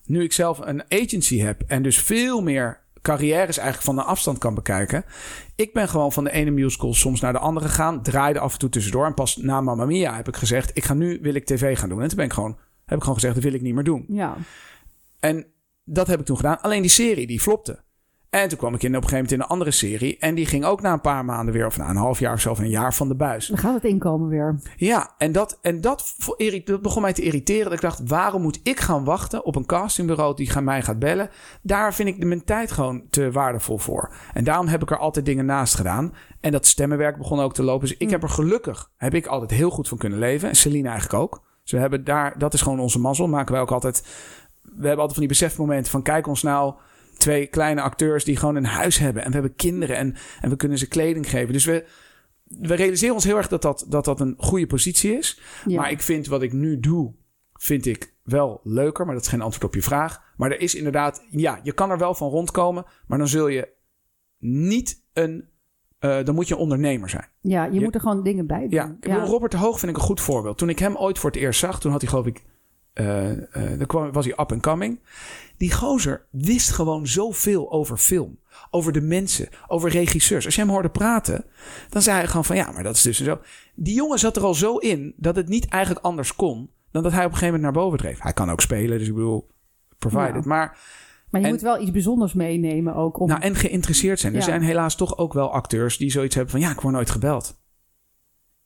nu 0.06 0.24
ik 0.24 0.34
zelf 0.34 0.60
een 0.60 0.84
agency 0.89 1.39
heb 1.39 1.62
en 1.68 1.84
dus 1.84 2.00
veel 2.00 2.42
meer 2.42 2.82
carrières 3.02 3.58
eigenlijk 3.58 3.86
van 3.86 3.96
de 3.96 4.04
afstand 4.04 4.38
kan 4.38 4.56
bekijken. 4.56 5.06
Ik 5.56 5.74
ben 5.74 5.89
gewoon 5.89 6.12
van 6.12 6.24
de 6.24 6.32
ene 6.32 6.52
musical 6.52 6.94
soms 6.94 7.22
naar 7.22 7.34
de 7.34 7.39
andere 7.39 7.68
gegaan. 7.68 8.04
Draaide 8.04 8.39
af 8.39 8.54
en 8.54 8.60
toe 8.60 8.70
tussendoor. 8.70 9.06
En 9.06 9.13
pas 9.13 9.38
na 9.38 9.62
Mamma 9.62 9.86
Mia 9.86 10.16
heb 10.16 10.28
ik 10.28 10.36
gezegd, 10.36 10.72
ik 10.74 10.84
ga 10.84 10.94
nu, 10.94 11.20
wil 11.22 11.34
ik 11.34 11.46
tv 11.46 11.78
gaan 11.78 11.89
doen. 11.89 12.02
En 12.02 12.08
toen 12.08 12.18
ben 12.18 12.26
ik 12.26 12.34
gewoon, 12.34 12.58
heb 12.86 12.96
ik 12.98 13.00
gewoon 13.00 13.16
gezegd, 13.16 13.34
dat 13.34 13.44
wil 13.44 13.54
ik 13.54 13.62
niet 13.62 13.74
meer 13.74 13.84
doen. 13.84 14.06
Ja. 14.08 14.38
En 15.20 15.46
dat 15.84 16.08
heb 16.08 16.20
ik 16.20 16.26
toen 16.26 16.36
gedaan. 16.36 16.62
Alleen 16.62 16.82
die 16.82 16.92
serie, 16.92 17.28
die 17.28 17.39
flopte. 17.39 17.84
En 18.34 18.50
toen 18.50 18.58
kwam 18.58 18.74
ik 18.74 18.84
in, 18.84 18.89
op 18.89 19.04
een 19.04 19.10
gegeven 19.10 19.15
moment 19.15 19.32
in 19.32 19.39
een 19.39 19.48
andere 19.48 19.72
serie. 19.72 20.17
En 20.17 20.36
die 20.36 20.46
ging 20.46 20.65
ook 20.65 20.82
na 20.82 20.93
een 20.93 21.02
paar 21.02 21.26
maanden 21.26 21.54
weer, 21.54 21.65
of 21.65 21.78
na 21.78 21.89
een 21.89 21.96
half 21.96 22.19
jaar 22.19 22.34
of 22.34 22.39
zo, 22.39 22.52
of 22.52 22.60
een 22.60 22.69
jaar 22.69 22.93
van 22.93 23.08
de 23.08 23.15
buis. 23.15 23.48
Dan 23.48 23.58
gaat 23.58 23.74
het 23.74 23.84
inkomen 23.84 24.28
weer. 24.28 24.60
Ja, 24.76 25.13
en 25.17 25.32
dat, 25.32 25.60
en 25.62 25.82
dat, 25.82 26.15
begon 26.82 27.02
mij 27.02 27.13
te 27.13 27.22
irriteren. 27.22 27.63
Dat 27.63 27.74
ik 27.74 27.82
dacht, 27.82 28.02
waarom 28.06 28.41
moet 28.41 28.60
ik 28.63 28.80
gaan 28.80 29.04
wachten 29.04 29.46
op 29.46 29.56
een 29.56 29.65
castingbureau 29.65 30.36
die 30.36 30.62
mij 30.62 30.82
gaat 30.82 31.00
bellen? 31.00 31.30
Daar 31.62 31.93
vind 31.93 32.10
ik 32.10 32.26
mijn 32.26 32.43
tijd 32.43 32.72
gewoon 32.72 33.04
te 33.10 33.32
waardevol 33.32 33.78
voor. 33.78 34.13
En 34.34 34.43
daarom 34.43 34.67
heb 34.67 34.82
ik 34.82 34.91
er 34.91 34.98
altijd 34.98 35.26
dingen 35.26 35.46
naast 35.46 35.76
gedaan. 35.76 36.13
En 36.39 36.52
dat 36.52 36.65
stemmenwerk 36.65 37.17
begon 37.17 37.39
ook 37.39 37.54
te 37.54 37.63
lopen. 37.63 37.88
Dus 37.88 37.98
ik 37.98 38.10
heb 38.10 38.24
er 38.24 38.30
gelukkig, 38.30 38.91
heb 38.98 39.13
ik 39.13 39.26
altijd 39.26 39.52
heel 39.52 39.69
goed 39.69 39.88
van 39.88 39.98
kunnen 39.98 40.19
leven. 40.19 40.50
En 40.50 40.56
Celine 40.56 40.89
eigenlijk 40.89 41.22
ook. 41.22 41.41
Dus 41.63 41.72
we 41.72 41.78
hebben 41.78 42.04
daar, 42.04 42.38
dat 42.38 42.54
is 42.54 42.62
gewoon 42.62 42.80
onze 42.80 43.00
mazzel. 43.00 43.28
Maken 43.28 43.54
wij 43.54 43.62
ook 43.62 43.72
altijd, 43.72 44.04
we 44.62 44.88
hebben 44.88 44.91
altijd 44.91 45.13
van 45.13 45.28
die 45.28 45.38
besefmomenten 45.38 45.91
van 45.91 46.02
kijk 46.02 46.28
ons 46.28 46.43
nou 46.43 46.74
twee 47.17 47.47
kleine 47.47 47.82
acteurs 47.82 48.23
die 48.23 48.38
gewoon 48.38 48.56
een 48.56 48.65
huis 48.65 48.97
hebben. 48.97 49.21
En 49.23 49.28
we 49.28 49.34
hebben 49.34 49.56
kinderen 49.56 49.97
en, 49.97 50.15
en 50.41 50.49
we 50.49 50.56
kunnen 50.56 50.78
ze 50.78 50.88
kleding 50.88 51.30
geven. 51.30 51.54
Dus 51.54 51.65
we, 51.65 51.86
we 52.43 52.73
realiseren 52.73 53.15
ons 53.15 53.23
heel 53.23 53.38
erg 53.38 53.47
dat 53.47 53.62
dat, 53.62 53.86
dat, 53.89 54.06
dat 54.06 54.19
een 54.19 54.36
goede 54.38 54.67
positie 54.67 55.17
is. 55.17 55.41
Ja. 55.65 55.82
Maar 55.82 55.91
ik 55.91 56.02
vind 56.02 56.28
wat 56.28 56.41
ik 56.41 56.54
nu 56.54 56.80
doe, 56.80 57.13
vind 57.54 57.86
ik 57.86 58.13
wel 58.23 58.60
leuker. 58.63 59.06
Maar 59.06 59.13
dat 59.15 59.23
is 59.23 59.30
geen 59.30 59.41
antwoord 59.41 59.63
op 59.65 59.73
je 59.76 59.82
vraag. 59.82 60.21
Maar 60.38 60.52
er 60.52 60.60
is 60.62 60.76
inderdaad, 60.76 61.26
ja, 61.30 61.60
je 61.63 61.73
kan 61.73 61.89
er 61.91 61.97
wel 61.97 62.15
van 62.15 62.30
rondkomen. 62.30 62.86
Maar 63.08 63.17
dan 63.17 63.28
zul 63.28 63.47
je 63.47 63.67
niet 64.39 65.02
een, 65.13 65.49
eh, 65.99 66.23
dan 66.23 66.36
moet 66.36 66.47
je 66.47 66.54
een 66.54 66.60
ondernemer 66.60 67.10
zijn. 67.10 67.28
Ja, 67.41 67.65
je, 67.65 67.73
Je- 67.73 67.80
moet 67.82 67.95
er 67.95 68.02
gewoon 68.02 68.23
dingen 68.23 68.47
bij 68.47 68.60
doen. 68.60 68.69
Ja, 68.69 68.86
ik 68.86 68.99
bedoel, 68.99 69.26
Robert 69.26 69.52
de 69.52 69.58
Hoog 69.58 69.80
vind 69.80 69.91
ik 69.91 69.97
een 69.97 70.04
goed 70.08 70.21
voorbeeld. 70.21 70.58
Toen 70.58 70.69
ik 70.69 70.80
hem 70.80 70.95
ooit 70.95 71.19
voor 71.19 71.30
het 71.32 71.39
eerst 71.39 71.60
zag, 71.60 71.80
toen 71.80 71.91
had 71.91 72.02
hij 72.02 72.10
geloof 72.10 72.26
ik, 72.26 72.43
dan 72.93 73.86
kwam, 73.88 74.12
was 74.12 74.25
hij 74.25 74.34
up 74.39 74.51
and 74.51 74.62
coming. 74.62 74.99
Die 75.58 75.71
gozer 75.73 76.25
wist 76.32 76.69
gewoon 76.71 77.08
zoveel 77.08 77.71
over 77.71 77.97
film. 77.97 78.39
Over 78.69 78.91
de 78.91 79.01
mensen, 79.01 79.49
over 79.67 79.89
regisseurs. 79.89 80.45
Als 80.45 80.56
je 80.56 80.62
hem 80.62 80.69
hoorde 80.69 80.89
praten, 80.89 81.45
dan 81.89 82.01
zei 82.01 82.17
hij 82.17 82.27
gewoon 82.27 82.45
van 82.45 82.56
ja, 82.56 82.71
maar 82.71 82.84
dat 82.84 82.95
is 82.95 83.01
dus 83.01 83.17
zo. 83.23 83.39
Die 83.75 83.95
jongen 83.95 84.19
zat 84.19 84.36
er 84.38 84.43
al 84.43 84.53
zo 84.53 84.77
in 84.77 85.13
dat 85.17 85.36
het 85.36 85.47
niet 85.47 85.67
eigenlijk 85.67 86.06
anders 86.06 86.36
kon 86.36 86.69
dan 86.91 87.03
dat 87.03 87.12
hij 87.12 87.25
op 87.25 87.32
een 87.32 87.38
gegeven 87.38 87.56
moment 87.60 87.73
naar 87.75 87.84
boven 87.84 87.99
dreef. 87.99 88.21
Hij 88.21 88.34
kan 88.34 88.49
ook 88.51 88.62
spelen, 88.62 88.97
dus 88.97 89.08
ik 89.08 89.13
bedoel, 89.13 89.49
provided. 89.97 90.43
Ja. 90.43 90.49
Maar 90.49 90.77
Maar 91.29 91.41
je 91.41 91.47
En- 91.47 91.53
moet 91.53 91.63
wel 91.63 91.82
iets 91.82 91.91
bijzonders 91.91 92.34
meenemen 92.34 92.95
ook. 92.95 93.19
Om... 93.19 93.27
nou, 93.27 93.41
en 93.41 93.56
geïnteresseerd 93.56 94.19
zijn. 94.19 94.34
Er 94.34 94.39
Ja. 94.39 94.45
zijn 94.45 94.62
helaas 94.62 94.95
toch 94.95 95.17
ook 95.17 95.34
wel 95.34 95.51
acteurs 95.51 95.97
die 95.97 96.12
zoiets 96.12 96.36
hebben 96.36 96.51
van... 96.51 96.62
ja, 96.62 96.71
ik 96.71 96.79
word 96.79 96.93
nooit 96.93 97.10
gebeld. 97.10 97.62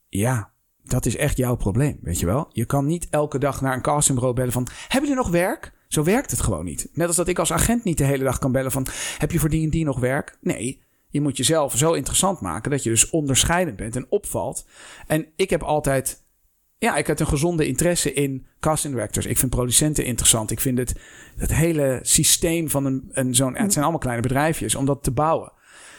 Ja, 0.08 0.52
dat 0.90 1.06
is 1.06 1.16
echt 1.16 1.38
jouw 1.38 1.56
probleem, 1.56 2.00
weet 2.02 2.20
je 2.20 2.26
wel. 2.26 2.50
Je 2.52 2.66
kan 2.66 2.86
niet 2.86 3.08
elke 3.10 3.40
dag 3.40 3.62
naar 3.62 3.74
een 3.74 3.82
castingbureau 3.82 4.36
bellen 4.36 4.52
van... 4.52 4.68
hebben 4.88 5.10
jullie 5.10 5.24
nog 5.24 5.32
werk? 5.32 5.74
Zo 5.88 6.04
werkt 6.04 6.32
het 6.32 6.42
gewoon 6.42 6.66
niet. 6.66 6.90
Net 6.94 7.08
als 7.08 7.16
dat 7.16 7.28
ik 7.28 7.40
als 7.40 7.54
agent 7.54 7.84
niet 7.84 7.98
de 7.98 8.04
hele 8.04 8.24
dag 8.24 8.40
kan 8.40 8.52
bellen 8.52 8.72
van... 8.72 8.88
heb 9.18 9.32
je 9.32 9.40
voor 9.40 9.50
die 9.50 9.64
en 9.64 9.70
die 9.70 9.86
nog 9.86 10.00
werk? 10.00 10.38
Nee, 10.42 10.84
je 11.10 11.22
moet 11.22 11.38
jezelf 11.38 11.78
zo 11.78 11.94
interessant 11.94 12.42
maken... 12.42 12.72
dat 12.72 12.84
je 12.84 12.90
dus 12.90 13.10
onderscheidend 13.10 13.78
bent 13.78 13.96
en 13.96 14.06
opvalt. 14.10 14.66
En 15.08 15.28
ik 15.36 15.50
heb 15.50 15.64
altijd... 15.64 16.26
Ja, 16.78 16.96
ik 16.96 17.08
heb 17.08 17.20
een 17.20 17.28
gezonde 17.28 17.68
interesse 17.68 18.14
in 18.14 18.46
casting 18.60 18.94
directors. 18.94 19.26
Ik 19.26 19.38
vind 19.38 19.52
producenten 19.52 20.06
interessant. 20.06 20.52
Ik 20.52 20.60
vind 20.60 20.78
het, 20.78 20.96
het 21.38 21.54
hele 21.54 22.00
systeem 22.02 22.70
van 22.70 22.86
een, 22.86 23.10
een 23.12 23.36
zo'n... 23.36 23.56
het 23.56 23.72
zijn 23.72 23.84
allemaal 23.84 24.02
kleine 24.02 24.22
bedrijfjes 24.22 24.76
om 24.76 24.86
dat 24.86 25.04
te 25.04 25.12
bouwen. 25.12 25.52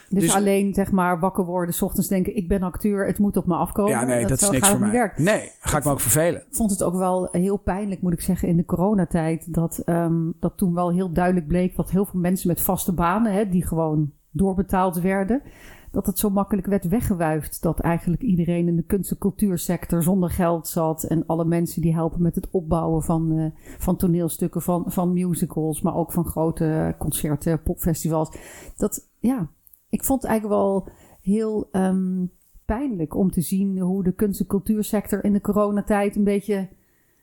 Dus, 0.08 0.22
dus- 0.22 0.34
alleen 0.34 0.74
zeg 0.74 0.90
maar 0.90 1.20
wakker 1.20 1.44
worden, 1.44 1.74
's 1.74 1.82
ochtends 1.82 2.08
denken: 2.08 2.36
ik 2.36 2.48
ben 2.48 2.62
acteur, 2.62 3.06
het 3.06 3.18
moet 3.18 3.36
op 3.36 3.46
me 3.46 3.54
afkomen. 3.54 3.92
ja, 3.92 4.04
nee, 4.04 4.26
dat, 4.26 4.40
is 4.40 4.50
niks 4.50 4.68
voor 4.68 4.80
mij. 4.80 5.12
Nee, 5.16 5.50
ga 5.60 5.78
ik 5.78 5.84
me 5.84 5.90
ook 5.90 6.00
vervelen. 6.00 6.40
Ik 6.40 6.56
vond 6.56 6.70
het 6.70 6.82
ook 6.82 6.94
wel 6.94 7.28
heel 7.32 7.56
pijnlijk, 7.56 8.02
moet 8.02 8.12
ik 8.12 8.20
zeggen, 8.20 8.48
in 8.48 8.56
de 8.56 8.64
coronatijd. 8.64 9.54
Dat, 9.54 9.78
ehm, 9.78 10.30
dat 10.40 10.56
toen 10.56 10.74
wel 10.74 10.92
heel 10.92 11.12
duidelijk 11.12 11.46
bleek 11.46 11.76
dat 11.76 11.90
heel 11.90 12.04
veel 12.04 12.20
mensen 12.20 12.48
met 12.48 12.60
vaste 12.60 12.92
banen, 12.92 13.32
hè, 13.32 13.48
die 13.48 13.66
gewoon 13.66 14.12
doorbetaald 14.30 15.00
werden, 15.00 15.42
dat 15.90 16.06
het 16.06 16.18
zo 16.18 16.30
makkelijk 16.30 16.66
werd 16.66 16.88
weggewuifd. 16.88 17.62
Dat 17.62 17.80
eigenlijk 17.80 18.22
iedereen 18.22 18.68
in 18.68 18.76
de 18.76 18.82
kunst- 18.82 19.10
en 19.10 19.18
cultuursector 19.18 20.02
zonder 20.02 20.30
geld 20.30 20.68
zat. 20.68 21.02
En 21.04 21.26
alle 21.26 21.44
mensen 21.44 21.82
die 21.82 21.94
helpen 21.94 22.22
met 22.22 22.34
het 22.34 22.48
opbouwen 22.50 23.02
van, 23.02 23.38
eh, 23.38 23.44
van 23.78 23.96
toneelstukken, 23.96 24.62
van, 24.62 24.84
van 24.86 25.12
musicals, 25.12 25.80
maar 25.80 25.94
ook 25.94 26.12
van 26.12 26.24
grote 26.24 26.94
concerten, 26.98 27.62
popfestivals. 27.62 28.30
Dat, 28.76 29.08
ja, 29.18 29.48
ik 29.90 30.04
vond 30.04 30.22
het 30.22 30.30
eigenlijk 30.30 30.60
wel 30.60 30.88
heel 31.20 31.68
ehm, 31.72 32.24
pijnlijk 32.64 33.14
om 33.16 33.30
te 33.30 33.40
zien 33.40 33.78
hoe 33.78 34.04
de 34.04 34.12
kunst- 34.12 34.40
en 34.40 34.46
cultuursector 34.46 35.24
in 35.24 35.32
de 35.32 35.40
coronatijd 35.40 36.16
een 36.16 36.24
beetje 36.24 36.68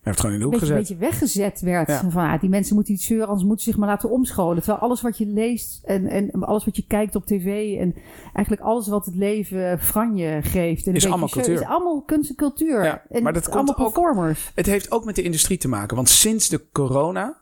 heeft 0.02 0.20
gewoon 0.20 0.36
in 0.36 0.40
de 0.42 0.46
een 0.46 0.52
hoek 0.52 0.60
beetje, 0.62 0.76
gezet. 0.76 0.98
beetje 0.98 1.10
weggezet 1.10 1.62
werd. 1.62 1.88
Ja. 1.88 2.10
Van, 2.10 2.24
ah, 2.24 2.40
die 2.40 2.50
mensen 2.50 2.76
moeten 2.76 2.94
iets 2.94 3.06
zeuren, 3.06 3.28
anders 3.28 3.46
moeten 3.46 3.64
ze 3.66 3.70
zich 3.72 3.80
maar 3.80 3.90
laten 3.90 4.10
omscholen. 4.10 4.58
Terwijl 4.58 4.80
alles 4.80 5.02
wat 5.02 5.18
je 5.18 5.26
leest 5.26 5.84
en, 5.84 6.08
en 6.08 6.32
alles 6.32 6.66
wat 6.66 6.76
je 6.76 6.86
kijkt 6.88 7.16
op 7.16 7.26
tv... 7.26 7.78
en 7.80 7.96
eigenlijk 8.34 8.62
alles 8.62 8.88
wat 8.88 9.06
het 9.06 9.16
leven 9.16 9.80
franje 9.80 10.40
geeft... 10.42 10.84
En 10.84 10.90
een 10.90 10.96
Is 10.96 11.06
allemaal 11.08 11.30
cultuur. 11.30 11.54
is 11.54 11.62
allemaal 11.64 12.02
kunst 12.02 12.30
en 12.30 12.36
cultuur. 12.36 12.84
Ja, 12.84 13.04
en 13.10 13.24
maar 13.24 13.34
dat 13.34 13.42
is 13.48 13.54
allemaal 13.54 13.74
komt 13.74 13.88
ook- 13.88 13.94
performers. 13.94 14.52
Het 14.56 14.66
heeft 14.66 14.92
ook 14.92 15.06
met 15.06 15.16
de 15.16 15.22
industrie 15.22 15.58
te 15.58 15.68
maken. 15.68 15.96
Want 15.96 16.10
sinds 16.10 16.50
de 16.50 16.62
corona 16.72 17.38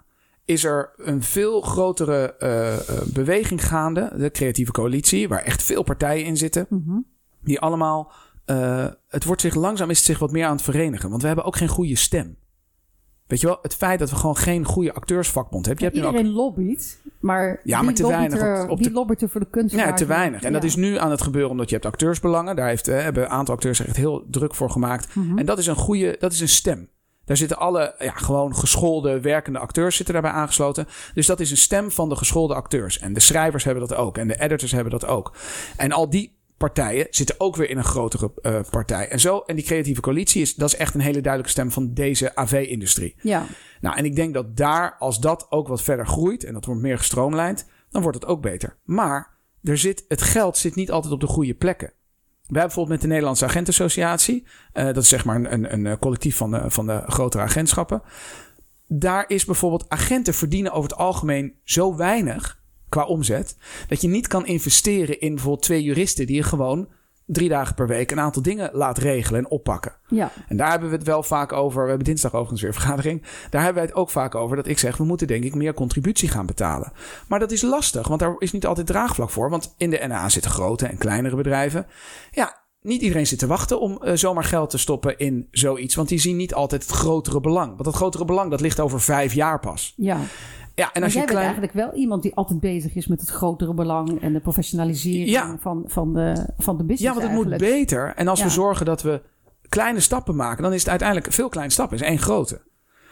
is 0.46 0.64
er 0.64 0.92
een 0.98 1.24
veel 1.24 1.62
grotere 1.62 2.36
eh, 2.36 2.74
eh, 2.74 3.02
beweging 3.14 3.66
gaande. 3.66 4.12
De 4.18 4.32
creatieve 4.32 4.72
coalitie, 4.72 5.28
waar 5.28 5.44
echt 5.44 5.64
veel 5.64 5.84
partijen 5.84 6.26
in 6.26 6.38
zitten. 6.38 6.66
Mhm. 6.70 6.98
Die 7.42 7.60
allemaal... 7.60 8.12
eh, 8.46 8.86
het 9.08 9.24
wordt 9.24 9.42
zich 9.42 9.56
langzaam 9.56 9.90
is 9.90 9.98
het 9.98 10.06
zich 10.06 10.20
wat 10.20 10.32
meer 10.32 10.46
aan 10.46 10.56
het 10.56 10.62
verenigen. 10.62 11.10
Want 11.10 11.22
we 11.22 11.28
hebben 11.28 11.46
ook 11.46 11.56
geen 11.56 11.68
goede 11.68 11.96
stem. 11.96 12.36
Weet 13.28 13.42
je 13.42 13.48
wel, 13.48 13.60
het 13.62 13.76
feit 13.76 14.00
dat 14.00 14.10
we 14.10 14.16
gewoon 14.16 14.38
geen 14.38 14.66
goede 14.66 14.94
acteursvakbond 14.94 15.66
hebben. 15.66 15.84
Je 15.86 15.90
hebt 15.92 16.04
nu 16.04 16.10
ook 16.10 16.16
Iedereen 16.18 16.36
lobbyt, 16.38 17.00
maar, 17.20 17.60
Ja, 17.64 17.82
maar 17.82 17.94
te 17.94 18.08
weinig 18.08 18.40
Er, 18.40 18.68
op- 18.68 18.84
de- 18.84 18.92
lobbyt 18.92 19.22
er 19.22 19.30
voor 19.30 19.40
de 19.42 19.50
kunst? 19.50 19.76
Nee, 19.76 19.94
te 19.94 20.06
weinig. 20.06 20.44
En 20.44 20.54
dat 20.54 20.62
Ja. 20.62 20.68
is 20.68 20.76
nu 20.76 20.98
aan 20.98 21.12
het 21.12 21.22
gebeuren 21.22 21.52
omdat 21.52 21.70
je 21.70 21.76
hebt 21.76 21.88
acteursbelangen. 21.88 22.56
Daar 22.56 22.68
heeft, 22.68 22.88
eh, 22.88 23.02
hebben 23.02 23.24
een 23.24 23.30
aantal 23.30 23.54
acteurs 23.56 23.78
zich 23.78 23.88
echt 23.88 23.96
heel 23.98 24.26
druk 24.30 24.56
voor 24.56 24.70
gemaakt. 24.70 25.16
Mhm. 25.16 25.38
En 25.38 25.46
dat 25.46 25.58
is 25.58 25.68
een 25.68 25.76
goede, 25.76 26.16
dat 26.20 26.32
is 26.32 26.40
een 26.40 26.50
stem. 26.50 26.90
Daar 27.26 27.38
zitten 27.38 27.58
alle 27.58 27.96
ja, 28.00 28.12
gewoon 28.12 28.56
geschoolde 28.56 29.20
werkende 29.20 29.60
acteurs 29.60 29.96
zitten 29.96 30.14
daarbij 30.14 30.32
aangesloten. 30.32 30.88
Dus 31.14 31.26
dat 31.26 31.40
is 31.40 31.52
een 31.52 31.58
stem 31.58 31.92
van 31.92 32.10
de 32.10 32.16
geschoolde 32.16 32.54
acteurs. 32.54 33.00
En 33.00 33.14
de 33.14 33.20
schrijvers 33.20 33.64
hebben 33.64 33.88
dat 33.88 33.98
ook. 33.98 34.18
En 34.18 34.28
de 34.28 34.42
editors 34.42 34.72
hebben 34.72 34.92
dat 34.92 35.06
ook. 35.06 35.36
En 35.78 35.92
al 35.92 36.10
die 36.10 36.42
partijen 36.58 37.08
zitten 37.10 37.36
ook 37.38 37.56
weer 37.56 37.70
in 37.70 37.78
een 37.78 37.84
grotere 37.84 38.32
eh, 38.42 38.60
partij. 38.70 39.10
En 39.10 39.20
zo, 39.20 39.40
en 39.40 39.56
die 39.56 39.66
creatieve 39.66 40.02
coalitie 40.02 40.42
is, 40.42 40.56
dat 40.56 40.74
is 40.74 40.80
echt 40.80 40.94
een 40.94 41.02
hele 41.02 41.22
duidelijke 41.22 41.52
stem 41.52 41.72
van 41.72 41.94
deze 41.94 42.36
AV-industrie. 42.36 43.16
Ja, 43.22 43.46
Nou, 43.82 43.98
en 43.98 44.06
ik 44.06 44.16
denk 44.16 44.34
dat 44.34 44.58
daar, 44.58 44.96
als 45.00 45.20
dat 45.20 45.46
ook 45.50 45.68
wat 45.68 45.82
verder 45.82 46.08
groeit 46.08 46.44
en 46.44 46.54
dat 46.54 46.66
wordt 46.66 46.82
meer 46.82 46.98
gestroomlijnd, 46.98 47.66
dan 47.90 48.02
wordt 48.02 48.20
het 48.20 48.30
ook 48.30 48.42
beter. 48.42 48.78
Maar 48.84 49.38
er 49.64 49.78
zit, 49.78 50.06
het 50.08 50.22
geld 50.22 50.58
zit 50.58 50.76
niet 50.76 50.92
altijd 50.92 51.14
op 51.14 51.20
de 51.20 51.28
goede 51.28 51.54
plekken. 51.54 51.94
We 52.54 52.60
hebben 52.60 52.76
bijvoorbeeld 52.76 52.90
met 52.90 53.02
de 53.02 53.08
Nederlandse 53.08 53.46
Agentenassociatie, 53.46 54.46
eh, 54.74 54.86
dat 54.86 54.98
is 54.98 55.10
zeg 55.10 55.26
maar 55.26 55.36
een, 55.36 55.54
een, 55.54 55.74
een 55.74 55.86
eh, 55.86 55.98
collectief 56.00 56.38
van 56.38 56.52
de, 56.52 56.64
van 56.68 56.88
de 56.88 57.04
grotere 57.08 57.44
agentschappen. 57.44 58.02
Daar 58.88 59.26
is 59.28 59.46
bijvoorbeeld 59.46 59.90
agenten 59.90 60.34
verdienen 60.34 60.72
over 60.72 60.90
het 60.90 61.00
algemeen 61.00 61.54
zo 61.64 61.96
weinig 61.96 62.62
qua 62.90 63.06
omzet, 63.06 63.58
dat 63.88 64.02
je 64.02 64.08
niet 64.08 64.28
kan 64.28 64.46
investeren 64.46 65.20
in 65.20 65.34
bijvoorbeeld 65.34 65.64
twee 65.64 65.84
juristen 65.84 66.28
die 66.28 66.36
je 66.36 66.44
gewoon 66.44 66.88
drie 67.26 67.50
dagen 67.50 67.76
per 67.76 67.88
week 67.88 68.12
een 68.12 68.20
aantal 68.20 68.42
dingen 68.42 68.70
laat 68.74 68.98
regelen 68.98 69.40
en 69.40 69.50
oppakken. 69.50 69.96
ja. 70.10 70.32
En 70.48 70.58
daar 70.58 70.70
hebben 70.70 70.90
we 70.90 70.96
het 70.96 71.06
wel 71.06 71.24
vaak 71.24 71.54
over. 71.54 71.82
We 71.82 71.88
hebben 71.88 72.06
dinsdag 72.06 72.32
overigens 72.34 72.62
weer 72.62 72.70
een 72.70 72.80
vergadering. 72.80 73.22
Daar 73.50 73.64
hebben 73.64 73.82
wij 73.82 73.92
het 73.92 74.00
ook 74.02 74.10
vaak 74.10 74.36
over. 74.36 74.56
Dat 74.56 74.68
ik 74.68 74.80
zeg, 74.80 74.98
we 74.98 75.04
moeten 75.04 75.28
denk 75.28 75.44
ik 75.44 75.56
meer 75.56 75.74
contributie 75.74 76.30
gaan 76.30 76.46
betalen. 76.46 76.92
Maar 77.28 77.40
dat 77.40 77.52
is 77.52 77.62
lastig, 77.62 78.08
want 78.08 78.20
daar 78.20 78.36
is 78.38 78.52
niet 78.52 78.66
altijd 78.66 78.88
draagvlak 78.88 79.30
voor. 79.30 79.50
Want 79.50 79.74
in 79.78 79.90
de 79.90 80.04
NA 80.08 80.30
zitten 80.30 80.52
grote 80.52 80.86
en 80.86 80.98
kleinere 80.98 81.36
bedrijven. 81.36 81.86
Ja, 82.32 82.62
niet 82.82 83.02
iedereen 83.02 83.28
zit 83.28 83.40
te 83.40 83.48
wachten 83.48 83.80
om 83.80 84.02
eh, 84.02 84.14
zomaar 84.16 84.44
geld 84.44 84.70
te 84.70 84.78
stoppen 84.78 85.18
in 85.18 85.48
zoiets. 85.52 85.96
Want 85.96 86.10
die 86.10 86.20
zien 86.20 86.36
niet 86.36 86.54
altijd 86.54 86.82
het 86.82 86.92
grotere 86.92 87.40
belang. 87.40 87.68
Want 87.70 87.84
dat 87.84 87.96
grotere 87.96 88.26
belang, 88.26 88.50
dat 88.50 88.62
ligt 88.62 88.80
over 88.80 89.02
vijf 89.02 89.34
jaar 89.34 89.60
pas. 89.60 89.94
ja. 89.98 90.18
Ja, 90.76 90.84
en 90.86 90.90
Maar 90.94 91.04
als 91.04 91.12
je 91.14 91.18
jij 91.18 91.28
klein... 91.28 91.46
bent 91.46 91.58
eigenlijk 91.58 91.74
wel 91.74 92.02
iemand 92.02 92.22
die 92.24 92.36
altijd 92.36 92.60
bezig 92.60 92.96
is 92.96 93.08
met 93.08 93.20
het 93.20 93.30
grotere 93.30 93.74
belang 93.74 94.22
en 94.22 94.34
de 94.34 94.40
professionalisering 94.40 95.30
Ja. 95.30 95.58
van, 95.60 95.84
van, 95.88 96.14
de, 96.14 96.48
van 96.58 96.78
de 96.78 96.84
business. 96.84 97.02
Ja, 97.16 97.22
want 97.22 97.38
het 97.38 97.48
moet 97.50 97.58
beter. 97.58 98.14
En 98.16 98.28
als 98.28 98.44
we 98.44 98.50
zorgen 98.50 98.86
dat 98.86 99.02
we 99.02 99.22
kleine 99.70 100.00
stappen 100.00 100.36
maken, 100.36 100.64
dan 100.64 100.74
is 100.74 100.80
het 100.80 100.90
uiteindelijk 100.90 101.34
veel 101.34 101.50
kleine 101.50 101.72
stappen. 101.74 101.98
is 101.98 102.04
één 102.04 102.20
grote. 102.20 102.62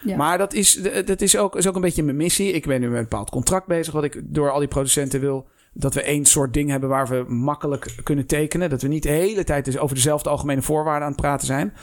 Ja. 0.04 0.18
Maar 0.18 0.38
dat, 0.38 0.54
is, 0.54 0.82
dat 1.06 1.22
is, 1.22 1.38
ook, 1.38 1.56
is 1.56 1.68
ook 1.68 1.76
een 1.76 1.82
beetje 1.82 2.04
mijn 2.04 2.18
missie. 2.18 2.52
Ik 2.52 2.66
ben 2.66 2.80
nu 2.82 2.88
met 2.88 2.98
een 2.98 3.04
bepaald 3.04 3.30
contract 3.30 3.68
bezig, 3.68 3.94
wat 3.94 4.04
ik 4.04 4.22
door 4.24 4.52
al 4.52 4.60
die 4.60 4.68
producenten 4.68 5.20
wil. 5.20 5.48
Dat 5.74 5.94
we 5.94 6.02
één 6.02 6.26
soort 6.26 6.54
ding 6.54 6.70
hebben 6.70 6.90
waar 6.90 7.08
we 7.08 7.26
makkelijk 7.28 7.96
kunnen 8.04 8.26
tekenen. 8.26 8.70
Dat 8.70 8.82
we 8.82 8.88
niet 8.88 9.04
de 9.04 9.10
hele 9.10 9.44
tijd 9.44 9.66
dus 9.66 9.78
over 9.78 9.96
dezelfde 9.96 10.30
algemene 10.30 10.62
voorwaarden 10.62 11.04
aan 11.04 11.12
het 11.12 11.22
praten 11.22 11.48
zijn. 11.48 11.74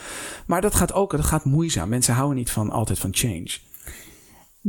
Maar 0.47 0.61
dat 0.61 0.75
gaat 0.75 0.93
ook 0.93 1.11
dat 1.11 1.25
gaat 1.25 1.45
moeizaam. 1.45 1.89
Mensen 1.89 2.15
houden 2.15 2.37
niet 2.37 2.51
van 2.51 2.71
altijd 2.71 2.99
van 2.99 3.11
change. 3.13 3.49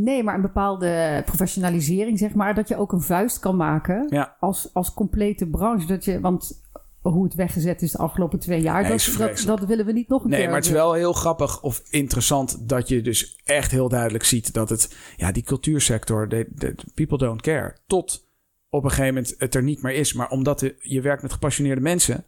Nee, 0.04 0.24
maar 0.24 0.36
een 0.36 0.42
bepaalde 0.42 1.22
professionalisering, 1.26 2.18
zeg 2.20 2.34
maar. 2.34 2.56
Dat 2.56 2.68
je 2.68 2.78
ook 2.78 2.92
een 2.92 3.02
vuist 3.02 3.40
kan 3.40 3.56
maken 3.56 4.06
Ja. 4.10 4.36
als, 4.40 4.70
als 4.74 4.94
complete 4.94 5.48
branche. 5.48 5.88
Dat 5.88 6.06
je, 6.06 6.20
want 6.20 6.68
hoe 7.02 7.24
het 7.24 7.34
weggezet 7.36 7.82
is 7.82 7.92
de 7.92 7.98
afgelopen 7.98 8.40
twee 8.40 8.62
jaar, 8.62 8.82
Nee, 8.82 8.98
dat, 9.18 9.44
dat, 9.46 9.66
willen 9.66 9.86
we 9.86 9.92
niet 9.92 10.08
nog 10.08 10.24
een 10.24 10.30
Nee, 10.30 10.40
keer. 10.40 10.48
maar 10.48 10.58
het 10.58 10.66
is 10.66 10.72
wel 10.72 10.94
heel 10.94 11.14
grappig 11.14 11.62
of 11.62 11.82
interessant 11.90 12.70
dat 12.70 12.88
je 12.88 13.02
dus 13.02 13.42
echt 13.44 13.72
heel 13.72 13.90
duidelijk 13.90 14.24
ziet 14.24 14.54
dat 14.54 14.70
het, 14.70 14.96
ja, 15.18 15.32
die 15.32 15.44
cultuursector, 15.44 16.28
de, 16.30 16.48
de, 16.56 16.76
people 16.94 17.18
don't 17.18 17.42
care. 17.42 17.76
Tot 17.88 18.28
op 18.70 18.84
een 18.84 18.90
gegeven 18.90 19.14
moment 19.14 19.36
het 19.38 19.56
er 19.56 19.64
niet 19.64 19.82
meer 19.82 19.94
is. 19.94 20.14
Maar 20.14 20.30
omdat 20.30 20.60
de- 20.60 20.76
je 20.80 21.02
werkt 21.02 21.22
met 21.22 21.34
gepassioneerde 21.34 21.82
mensen, 21.82 22.26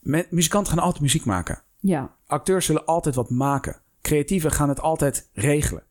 me- 0.00 0.26
muzikanten 0.30 0.72
gaan 0.72 0.82
altijd 0.84 1.02
muziek 1.02 1.24
maken. 1.24 1.62
Ja, 1.80 2.10
Acteurs 2.26 2.66
zullen 2.66 2.84
altijd 2.84 3.14
wat 3.14 3.30
maken. 3.30 3.76
Creatieven 4.02 4.50
gaan 4.50 4.68
het 4.68 4.80
altijd 4.80 5.28
regelen. 5.32 5.82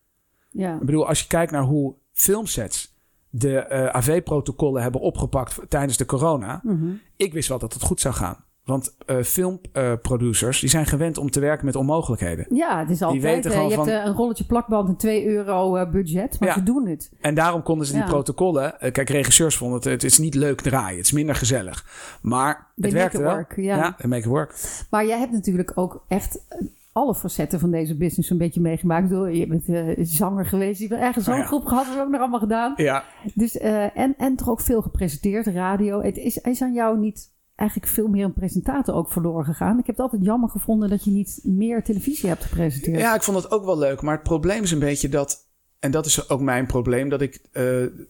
Ja. 0.53 0.73
Ik 0.73 0.85
bedoel, 0.85 1.07
als 1.07 1.19
je 1.21 1.27
kijkt 1.27 1.51
naar 1.51 1.63
hoe 1.63 1.93
filmsets 2.11 2.91
de 3.29 3.57
eh, 3.59 3.85
AV-protocollen 3.85 4.81
hebben 4.81 5.01
opgepakt 5.01 5.59
tijdens 5.69 5.97
de 5.97 6.05
corona. 6.05 6.59
Mhm. 6.63 6.87
Ik 7.17 7.33
wist 7.33 7.49
wel 7.49 7.59
dat 7.59 7.73
het 7.73 7.81
goed 7.81 8.01
zou 8.01 8.13
gaan. 8.13 8.43
Want 8.63 8.95
eh 9.05 9.17
filmproducers 9.21 10.59
die 10.59 10.69
zijn 10.69 10.85
gewend 10.85 11.17
om 11.17 11.29
te 11.31 11.39
werken 11.39 11.65
met 11.65 11.75
onmogelijkheden. 11.75 12.45
Ja, 12.55 12.79
het 12.79 12.89
is 12.89 13.01
altijd. 13.01 13.45
eh, 13.45 13.69
je 13.69 13.75
van- 13.75 13.87
hebt 13.87 14.07
een 14.07 14.13
rolletje 14.13 14.45
plakband 14.45 14.87
en 14.89 14.95
2 14.95 15.25
euro 15.27 15.89
budget, 15.89 16.39
maar 16.39 16.49
Ja. 16.49 16.53
ze 16.55 16.63
doen 16.63 16.87
het. 16.87 17.11
En 17.21 17.35
daarom 17.35 17.63
konden 17.63 17.87
ze 17.87 17.93
die 17.93 18.01
Ja. 18.01 18.07
protocollen. 18.07 18.75
kijk, 18.91 19.09
regisseurs 19.09 19.57
vonden 19.57 19.75
het, 19.77 19.85
het 19.85 20.03
is 20.03 20.17
niet 20.17 20.35
leuk 20.35 20.61
draaien. 20.61 20.97
Het 20.97 21.05
is 21.05 21.11
minder 21.11 21.35
gezellig. 21.35 21.85
Maar 22.21 22.53
They 22.55 22.89
het 22.89 22.93
werkte 22.93 23.17
it 23.17 23.23
wel. 23.23 23.45
ja. 23.55 23.75
ja, 23.75 24.07
make 24.07 24.17
it 24.21 24.25
work. 24.25 24.55
Maar 24.89 25.05
jij 25.05 25.19
hebt 25.19 25.31
natuurlijk 25.31 25.71
ook 25.75 26.03
echt 26.07 26.39
alle 26.93 27.15
facetten 27.15 27.59
van 27.59 27.71
deze 27.71 27.97
business 27.97 28.29
een 28.29 28.37
beetje 28.37 28.61
meegemaakt. 28.61 29.03
Ik 29.03 29.09
bedoel, 29.09 29.27
Je 29.27 29.47
bent 29.47 29.69
eh, 29.69 30.05
zanger 30.05 30.45
geweest, 30.45 30.79
je 30.79 30.87
hebt 30.87 30.97
een 30.99 31.03
eigen 31.03 31.21
Oh 31.21 31.27
ja. 31.27 31.33
zanggroep 31.33 31.65
gehad, 31.65 31.85
dat 31.85 31.95
hebben 31.95 32.01
we 32.01 32.05
ook 32.05 32.11
nog 32.11 32.21
allemaal 32.21 32.39
gedaan. 32.39 32.73
Ja, 32.75 33.03
Dus, 33.33 33.57
eh, 33.57 33.97
en, 33.97 34.13
en 34.17 34.35
toch 34.35 34.49
ook 34.49 34.61
veel 34.61 34.81
gepresenteerd, 34.81 35.47
radio. 35.47 36.01
Het 36.01 36.17
is, 36.17 36.37
is 36.37 36.61
aan 36.61 36.73
jou 36.73 36.99
niet 36.99 37.31
eigenlijk 37.55 37.91
veel 37.91 38.07
meer 38.07 38.25
een 38.25 38.33
presentator 38.33 38.95
ook 38.95 39.11
verloren 39.11 39.45
gegaan? 39.45 39.79
Ik 39.79 39.85
heb 39.85 39.95
het 39.95 40.05
altijd 40.05 40.23
jammer 40.25 40.49
gevonden 40.49 40.89
dat 40.89 41.03
je 41.03 41.11
niet 41.11 41.39
meer 41.43 41.83
televisie 41.83 42.29
hebt 42.29 42.43
gepresenteerd. 42.43 42.99
ja, 42.99 43.15
ik 43.15 43.23
vond 43.23 43.37
het 43.43 43.51
ook 43.51 43.65
wel 43.65 43.77
leuk. 43.77 44.01
Maar 44.01 44.13
het 44.13 44.23
probleem 44.23 44.63
is 44.63 44.71
een 44.71 44.79
beetje 44.79 45.09
dat. 45.09 45.51
En 45.83 45.91
dat 45.91 46.05
is 46.05 46.29
ook 46.29 46.41
mijn 46.41 46.65
probleem. 46.65 47.09
Dat 47.09 47.21
ik 47.21 47.39
eh, 47.51 47.63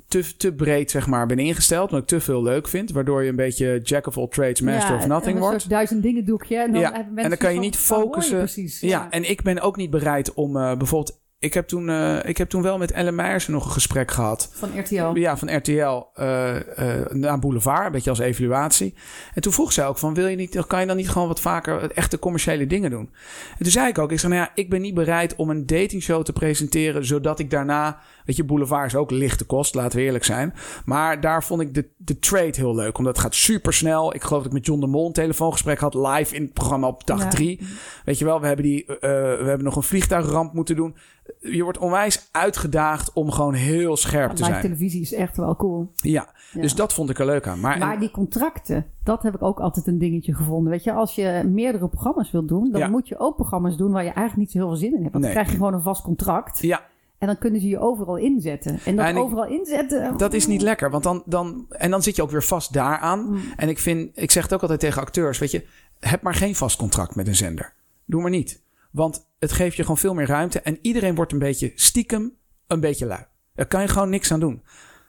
te, 0.08 0.36
te 0.38 0.54
breed 0.54 0.92
zeg 0.92 1.08
maar, 1.08 1.26
ben 1.26 1.40
ingesteld. 1.40 1.90
Omdat 1.90 2.02
ik 2.02 2.08
te 2.08 2.20
veel 2.20 2.44
leuk 2.44 2.68
vind. 2.68 2.92
Waardoor 2.92 3.24
je 3.24 3.30
een 3.30 3.36
beetje 3.36 3.80
jack 3.84 4.08
of 4.08 4.18
all 4.18 4.28
trades, 4.28 4.62
master 4.62 4.94
Ja, 4.94 4.98
of 4.98 5.08
nothing 5.08 5.40
wordt. 5.40 5.70
duizend 5.70 6.04
dingen 6.04 6.26
doekje. 6.26 6.58
En 6.58 6.72
dan, 6.72 6.82
Ja, 6.82 7.08
en 7.16 7.30
dan 7.30 7.38
kan 7.38 7.54
je 7.54 7.60
niet 7.60 7.74
je 7.74 7.82
focussen. 7.82 8.48
Ja, 8.88 9.10
en 9.10 9.30
ik 9.30 9.42
ben 9.42 9.60
ook 9.60 9.76
niet 9.76 9.90
bereid 9.90 10.34
om 10.34 10.58
eh, 10.58 10.78
bijvoorbeeld. 10.78 11.22
Ik 11.44 11.54
heb, 11.54 11.68
toen, 11.68 11.90
eh, 11.90 12.26
ik 12.26 12.38
heb 12.38 12.50
toen 12.50 12.62
wel 12.62 12.78
met 12.78 12.92
Ellen 12.92 13.16
Meijersen 13.16 13.54
nog 13.54 13.66
een 13.66 13.72
gesprek 13.72 14.12
gehad. 14.12 14.50
Van 14.54 14.80
RTL. 14.80 15.16
Ja, 15.16 15.38
van 15.38 15.56
RTL 15.56 16.04
eh, 16.14 17.00
eh, 17.00 17.12
naar 17.12 17.40
Boulevard, 17.40 17.86
een 17.86 17.92
beetje 17.92 18.10
als 18.10 18.20
evaluatie. 18.20 18.94
En 19.34 19.42
toen 19.42 19.54
vroeg 19.54 19.72
zij 19.72 19.88
ook 19.88 19.98
van, 19.98 20.14
wil 20.14 20.28
je 20.28 20.36
niet, 20.36 20.66
kan 20.68 20.80
je 20.80 20.86
dan 20.86 20.96
niet 20.96 21.10
gewoon 21.10 21.28
wat 21.28 21.42
vaker 21.42 21.92
echte 21.92 22.20
commerciële 22.20 22.68
dingen 22.68 22.90
doen? 22.90 23.10
En 23.58 23.64
toen 23.64 23.72
zei 23.72 23.88
ik 23.88 23.98
ook, 23.98 24.12
ik 24.12 24.20
zei, 24.20 24.34
nou 24.34 24.46
ja, 24.46 24.52
ik 24.56 24.70
ben 24.70 24.82
niet 24.82 24.94
bereid 24.94 25.36
om 25.36 25.50
een 25.50 25.66
datingshow 25.66 26.24
te 26.24 26.34
presenteren, 26.34 27.06
zodat 27.06 27.40
ik 27.40 27.50
daarna, 27.50 28.00
weet 28.26 28.36
je, 28.36 28.44
Boulevard 28.44 28.86
is 28.86 28.96
ook 28.96 29.12
lichte 29.12 29.46
kost, 29.46 29.76
laten 29.76 30.00
we 30.00 30.06
eerlijk 30.06 30.26
zijn. 30.26 30.54
Maar 30.86 31.22
daar 31.22 31.44
vond 31.44 31.62
ik 31.62 31.74
de, 31.74 31.90
de 31.98 32.20
trade 32.20 32.54
heel 32.56 32.76
leuk, 32.76 32.98
omdat 32.98 33.14
het 33.14 33.24
gaat 33.24 33.36
super 33.36 33.74
snel. 33.74 34.16
Ik 34.16 34.22
geloof 34.24 34.44
dat 34.44 34.52
ik 34.52 34.58
met 34.58 34.66
John 34.66 34.80
de 34.80 34.88
Mol 34.88 35.08
een 35.08 35.14
telefoongesprek 35.14 35.80
had, 35.80 35.94
live 35.94 36.36
in 36.36 36.42
het 36.42 36.54
programma 36.54 36.88
op 36.88 37.06
dag 37.08 37.20
Ja. 37.20 37.30
drie. 37.30 37.62
Weet 38.06 38.20
je 38.20 38.26
wel, 38.26 38.42
we 38.42 38.48
hebben, 38.48 38.66
die, 38.66 38.84
we 38.88 39.44
hebben 39.46 39.64
nog 39.64 39.76
een 39.76 39.84
vliegtuigramp 39.84 40.54
moeten 40.54 40.76
doen. 40.76 40.96
Je 41.40 41.64
wordt 41.64 41.78
onwijs 41.78 42.30
uitgedaagd 42.32 43.14
om 43.14 43.32
gewoon 43.32 43.54
heel 43.54 43.98
scherp 43.98 44.30
te 44.32 44.36
Live 44.38 44.50
zijn. 44.50 44.62
televisie 44.62 45.02
is 45.02 45.14
echt 45.14 45.38
wel 45.38 45.56
cool. 45.56 45.92
Ja, 45.96 46.28
Ja. 46.54 46.62
dus 46.62 46.76
dat 46.76 46.94
vond 46.94 47.10
ik 47.10 47.20
er 47.20 47.26
leuk 47.26 47.48
aan. 47.48 47.60
Maar, 47.60 47.78
Maar 47.78 48.00
die 48.00 48.12
contracten, 48.12 48.86
dat 49.04 49.24
heb 49.24 49.36
ik 49.36 49.42
ook 49.42 49.60
altijd 49.60 49.88
een 49.88 49.98
dingetje 49.98 50.34
gevonden. 50.36 50.72
Weet 50.72 50.84
je, 50.84 50.92
als 50.94 51.16
je 51.16 51.44
meerdere 51.46 51.88
programma's 51.88 52.32
wilt 52.32 52.48
doen, 52.48 52.72
dan 52.72 52.82
Ja. 52.82 52.88
moet 52.88 53.08
je 53.08 53.20
ook 53.20 53.36
programma's 53.36 53.78
doen 53.78 53.92
waar 53.92 54.04
je 54.04 54.10
eigenlijk 54.12 54.38
niet 54.38 54.52
zo 54.52 54.58
heel 54.58 54.68
veel 54.68 54.78
zin 54.78 54.94
in 54.96 55.02
hebt. 55.02 55.12
Want 55.12 55.24
Nee. 55.24 55.34
dan 55.34 55.42
krijg 55.44 55.48
je 55.50 55.64
gewoon 55.64 55.74
een 55.78 55.82
vast 55.86 56.02
contract. 56.02 56.60
ja, 56.62 56.82
En 57.18 57.28
dan 57.30 57.38
kunnen 57.38 57.62
ze 57.62 57.68
je 57.68 57.80
overal 57.80 58.18
inzetten. 58.18 58.80
En 58.86 58.96
dat 58.96 59.06
En 59.06 59.16
ik- 59.16 59.22
overal 59.24 59.46
inzetten. 59.46 60.18
dat 60.18 60.34
is 60.34 60.48
niet 60.48 60.62
lekker. 60.62 60.90
Want 60.92 61.04
dan, 61.04 61.24
dan, 61.26 61.66
en 61.70 61.92
dan 61.92 62.04
zit 62.04 62.16
je 62.16 62.22
ook 62.22 62.32
weer 62.32 62.44
vast 62.44 62.74
daaraan. 62.74 63.26
Mm. 63.30 63.40
En 63.56 63.70
ik 63.70 63.80
vind, 63.80 64.10
ik 64.14 64.32
zeg 64.32 64.44
het 64.44 64.54
ook 64.54 64.62
altijd 64.62 64.80
tegen 64.80 65.02
acteurs, 65.02 65.40
weet 65.40 65.52
je, 65.52 65.66
heb 66.00 66.22
maar 66.22 66.34
geen 66.36 66.56
vast 66.56 66.78
contract 66.78 67.16
met 67.16 67.28
een 67.28 67.36
zender. 67.36 67.74
Doe 68.06 68.22
maar 68.22 68.30
niet. 68.32 68.62
Want 68.94 69.30
het 69.40 69.52
geeft 69.52 69.76
je 69.76 69.82
gewoon 69.82 69.98
veel 69.98 70.14
meer 70.14 70.28
ruimte. 70.28 70.62
En 70.62 70.78
iedereen 70.82 71.16
wordt 71.16 71.32
een 71.32 71.40
beetje 71.40 71.72
stiekem 71.76 72.34
een 72.68 72.80
beetje 72.80 73.06
lui. 73.06 73.26
Daar 73.54 73.66
kan 73.66 73.82
je 73.82 73.88
gewoon 73.88 74.10
niks 74.10 74.32
aan 74.32 74.40
doen. 74.40 74.54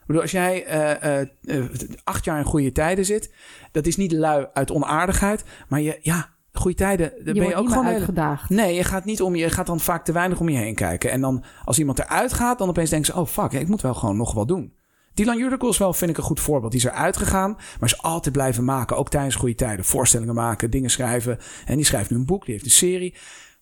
Ik 0.01 0.07
bedoel, 0.07 0.23
als 0.23 0.31
jij 0.31 0.65
eh, 0.65 1.21
eh, 1.21 1.29
eh, 1.43 1.65
acht 2.05 2.25
jaar 2.25 2.39
in 2.39 2.45
goede 2.45 2.73
tijden 2.73 3.05
zit, 3.05 3.35
dat 3.73 3.87
is 3.87 3.97
niet 3.97 4.13
lui 4.13 4.47
uit 4.53 4.71
onaardigheid. 4.71 5.45
Maar 5.69 5.81
je, 5.81 5.99
ja, 6.01 6.35
goede 6.53 6.77
tijden, 6.77 7.11
daar 7.11 7.35
je 7.35 7.41
ben 7.41 7.49
je 7.49 7.55
ook 7.55 7.69
gewoon 7.69 7.85
hele- 7.85 7.97
uitgedaagd. 7.97 8.51
Nee, 8.51 8.75
je 8.75 8.85
gaat 8.85 9.05
niet 9.05 9.23
om 9.23 9.35
je, 9.35 9.43
je 9.45 9.51
gaat 9.51 9.67
dan 9.67 9.81
vaak 9.81 10.05
te 10.05 10.13
weinig 10.13 10.41
om 10.41 10.49
je 10.49 10.59
heen 10.59 10.75
kijken. 10.75 11.11
En 11.11 11.21
dan 11.21 11.45
als 11.65 11.79
iemand 11.79 11.99
eruit 11.99 12.33
gaat, 12.33 12.59
dan 12.59 12.69
opeens 12.69 12.91
denken 12.91 13.13
ze: 13.13 13.21
oh 13.21 13.27
fuck, 13.27 13.53
ik 13.53 13.69
moet 13.69 13.83
wel 13.83 13.95
gewoon 13.95 14.17
nog 14.17 14.35
wat 14.35 14.49
doen. 14.49 14.73
Dylan 15.15 15.39
Jurdical 15.39 15.69
is 15.69 15.79
wel, 15.79 15.93
vind 15.93 16.11
ik, 16.11 16.17
een 16.17 16.23
goed 16.23 16.41
voorbeeld. 16.41 16.73
Die 16.73 16.81
is 16.81 16.87
eruit 16.87 17.17
gegaan, 17.17 17.51
maar 17.51 17.89
is 17.89 18.03
altijd 18.03 18.35
blijven 18.35 18.65
maken. 18.65 18.97
Ook 18.97 19.11
tijdens 19.11 19.35
goede 19.35 19.55
tijden. 19.55 19.85
Voorstellingen 19.85 20.35
maken, 20.35 20.71
dingen 20.71 20.91
schrijven. 20.91 21.39
En 21.67 21.77
die 21.77 21.85
schrijft 21.85 22.11
nu 22.11 22.17
een 22.17 22.27
boek, 22.27 22.45
die 22.45 22.53
heeft 22.53 22.65
een 22.65 22.71
serie. 22.71 23.15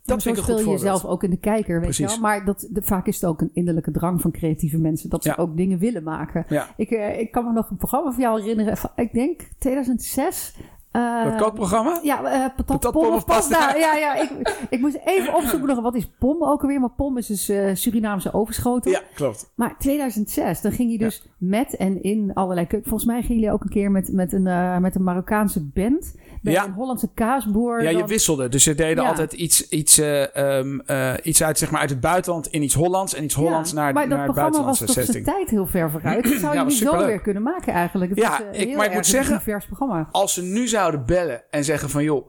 Dat 0.04 0.22
vind 0.22 0.36
ik 0.36 0.42
een 0.42 0.48
goed 0.48 0.58
je 0.58 0.64
voorbeeld. 0.64 0.82
jezelf 0.84 1.04
ook 1.04 1.22
in 1.22 1.30
de 1.30 1.36
kijker, 1.36 1.80
weet 1.80 1.96
je 1.96 2.06
wel. 2.06 2.18
Maar 2.18 2.44
dat, 2.44 2.66
de- 2.70 2.82
vaak 2.82 3.06
is 3.06 3.14
het 3.20 3.24
ook 3.30 3.40
een 3.40 3.50
innerlijke 3.52 3.90
drang 3.90 4.20
van 4.20 4.30
creatieve 4.30 4.78
mensen. 4.78 5.10
Dat 5.10 5.22
ze 5.22 5.28
Ja. 5.28 5.34
ook 5.38 5.56
dingen 5.56 5.78
willen 5.78 6.02
maken. 6.02 6.44
Ja. 6.48 6.66
Ik, 6.76 6.90
eh, 6.90 7.18
ik 7.20 7.30
kan 7.30 7.44
me 7.44 7.52
nog 7.52 7.70
een 7.70 7.76
programma 7.76 8.10
van 8.12 8.22
jou 8.22 8.40
herinneren. 8.40 8.76
van, 8.76 8.90
ik 8.96 9.12
denk 9.12 9.40
2006. 9.58 10.54
eh, 10.90 11.24
Dat 11.24 11.36
kookprogramma? 11.40 12.00
Ja, 12.02 12.16
eh 12.24 12.40
patat, 12.40 12.66
Patat, 12.66 12.92
pom 12.92 13.02
pom 13.02 13.12
of 13.14 13.24
pasta. 13.24 13.56
pasta. 13.58 13.76
Ja, 13.78 13.94
ja, 13.96 14.14
ik, 14.14 14.56
ik 14.70 14.80
moest 14.80 14.98
even 15.04 15.34
opzoeken 15.38 15.68
nog 15.68 15.80
wat 15.80 15.94
is 15.94 16.10
pom 16.18 16.44
ook 16.44 16.62
alweer. 16.62 16.80
Maar 16.80 16.90
pom 16.90 17.16
is 17.18 17.26
dus 17.26 17.48
eh, 17.48 17.74
Surinaamse 17.74 18.32
overschotel. 18.32 18.92
Ja, 18.92 19.00
klopt. 19.14 19.52
Maar 19.54 19.78
2006, 19.78 20.60
dan 20.60 20.72
ging 20.72 20.88
hij 20.88 20.98
dus 20.98 21.28
met 21.38 21.76
en 21.76 22.02
in 22.02 22.30
allerlei. 22.34 22.66
Volgens 22.70 23.04
mij 23.04 23.20
gingen 23.22 23.36
jullie 23.36 23.52
ook 23.54 23.62
een 23.62 23.68
keer 23.70 23.90
met, 23.90 24.12
met, 24.12 24.32
een, 24.32 24.80
met 24.80 24.94
een 24.94 25.02
Marokkaanse 25.04 25.64
band. 25.66 26.14
Bij 26.42 26.52
Ja. 26.52 26.64
een 26.64 26.72
Hollandse 26.72 27.08
kaasboer. 27.14 27.82
Ja, 27.82 27.90
je 27.90 27.96
dan- 27.98 28.06
wisselde. 28.06 28.48
Dus 28.48 28.62
ze 28.62 28.74
deden 28.74 29.02
Ja. 29.02 29.08
altijd 29.08 29.32
iets, 29.32 29.68
iets, 29.68 29.98
eh, 29.98 30.36
ehm, 30.36 30.78
eh, 30.80 31.12
iets 31.22 31.42
uit, 31.42 31.58
zeg 31.58 31.70
maar, 31.70 31.80
uit 31.80 31.90
het 31.90 32.00
buitenland 32.00 32.46
in 32.46 32.62
iets 32.62 32.74
Hollands. 32.74 33.14
En 33.14 33.24
iets 33.24 33.34
Hollands 33.34 33.70
Ja, 33.70 33.76
naar, 33.76 33.92
maar 33.92 34.08
naar 34.08 34.08
dat 34.08 34.18
het 34.18 34.34
programma 34.34 34.64
was 34.64 34.78
buitenlandse 34.78 34.84
toch 34.84 34.94
zijn 34.94 35.06
setting. 35.06 35.24
tijd 35.36 35.50
heel 35.50 35.66
ver 35.66 35.90
vooruit. 35.90 36.22
Dat 36.30 36.40
zou 36.40 36.56
je 36.56 36.64
was 36.64 36.78
zo 36.78 37.06
weer 37.06 37.20
kunnen 37.20 37.42
maken 37.42 37.72
eigenlijk. 37.72 38.10
Het 38.10 38.18
Ja, 38.20 38.28
was, 38.30 38.40
eh, 38.52 38.60
ik- 38.60 38.76
maar 38.76 38.86
ik 38.86 38.92
moet 38.92 39.06
zeggen-. 39.06 40.08
Als 40.10 40.34
ze 40.34 40.42
nu 40.42 40.68
zouden 40.68 41.06
bellen 41.06 41.42
en 41.50 41.64
zeggen 41.64 41.90
van... 41.90 42.02
joh, 42.04 42.26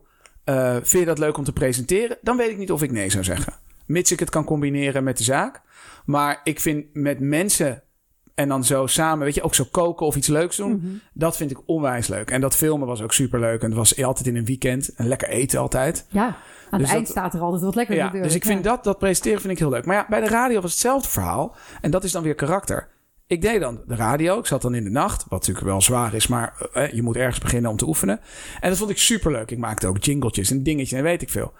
vind 0.73 0.89
je 0.89 1.06
dat 1.06 1.19
leuk 1.19 1.38
om 1.38 1.43
te 1.43 1.54
presenteren? 1.54 2.17
Dan 2.21 2.38
weet 2.38 2.49
ik 2.49 2.58
niet 2.58 2.71
of 2.71 2.82
ik 2.84 2.91
nee 2.91 3.10
zou 3.10 3.23
zeggen. 3.23 3.54
Mits 3.86 4.12
ik 4.12 4.19
het 4.19 4.30
kan 4.30 4.43
combineren 4.43 5.04
met 5.04 5.17
de 5.17 5.23
zaak. 5.23 5.62
Maar 6.06 6.39
ik 6.43 6.60
vind 6.60 6.86
met 6.93 7.19
mensen 7.19 7.83
en 8.36 8.48
dan 8.50 8.63
zo 8.63 8.88
samen... 8.88 9.26
weet 9.26 9.36
je, 9.36 9.41
ook 9.43 9.56
zo 9.56 9.63
koken 9.72 10.06
of 10.06 10.15
iets 10.15 10.28
leuks 10.28 10.56
doen... 10.58 10.72
Mhm. 10.76 10.88
dat 11.13 11.38
vind 11.38 11.52
ik 11.52 11.58
onwijs 11.65 12.08
leuk. 12.08 12.32
En 12.32 12.41
dat 12.41 12.56
filmen 12.56 12.88
was 12.88 13.02
ook 13.02 13.13
superleuk. 13.13 13.62
En 13.62 13.67
het 13.67 13.78
was 13.78 14.04
altijd 14.04 14.28
in 14.28 14.36
een 14.36 14.46
weekend. 14.46 14.93
En 14.96 15.08
lekker 15.08 15.28
eten 15.30 15.60
altijd. 15.60 16.06
Ja, 16.10 16.26
aan 16.26 16.36
Dus 16.69 16.82
het 16.82 16.89
eind 16.89 17.08
dat- 17.08 17.08
staat 17.17 17.34
er 17.34 17.39
altijd 17.39 17.62
wat 17.62 17.76
lekker 17.76 17.96
Ja, 17.96 18.02
natuurlijk. 18.04 18.32
dus 18.32 18.41
ik 18.41 18.46
vind 18.48 18.63
Ja. 18.63 18.69
dat, 18.72 18.84
dat 18.84 18.98
presenteren 19.00 19.41
vind 19.41 19.54
ik 19.54 19.60
heel 19.60 19.69
leuk. 19.69 19.86
Maar 19.86 19.96
ja, 19.96 20.06
bij 20.10 20.19
de 20.22 20.28
radio 20.28 20.62
was 20.62 20.72
hetzelfde 20.72 21.10
verhaal. 21.10 21.56
En 21.82 21.91
dat 21.91 22.04
is 22.04 22.12
dan 22.12 22.24
weer 22.24 22.36
karakter. 22.36 22.91
Ik 23.28 23.41
deed 23.41 23.60
dan 23.62 23.82
de 23.88 23.96
radio. 23.96 24.39
Ik 24.39 24.46
zat 24.46 24.62
dan 24.62 24.76
in 24.76 24.84
de 24.84 24.89
nacht. 24.89 25.22
Wat 25.22 25.39
natuurlijk 25.39 25.65
wel 25.65 25.82
zwaar 25.82 26.13
is. 26.13 26.28
Maar 26.28 26.69
eh, 26.74 26.91
je 26.91 27.02
moet 27.02 27.15
ergens 27.15 27.39
beginnen 27.39 27.72
om 27.72 27.78
te 27.78 27.88
oefenen. 27.88 28.19
En 28.60 28.69
dat 28.69 28.78
vond 28.78 28.89
ik 28.89 28.98
superleuk. 28.98 29.52
Ik 29.52 29.58
maakte 29.58 29.88
ook 29.88 29.98
jingletjes 30.04 30.52
en 30.52 30.63
dingetjes 30.63 30.98
en 30.98 31.04
weet 31.04 31.22
ik 31.22 31.30
veel. 31.30 31.54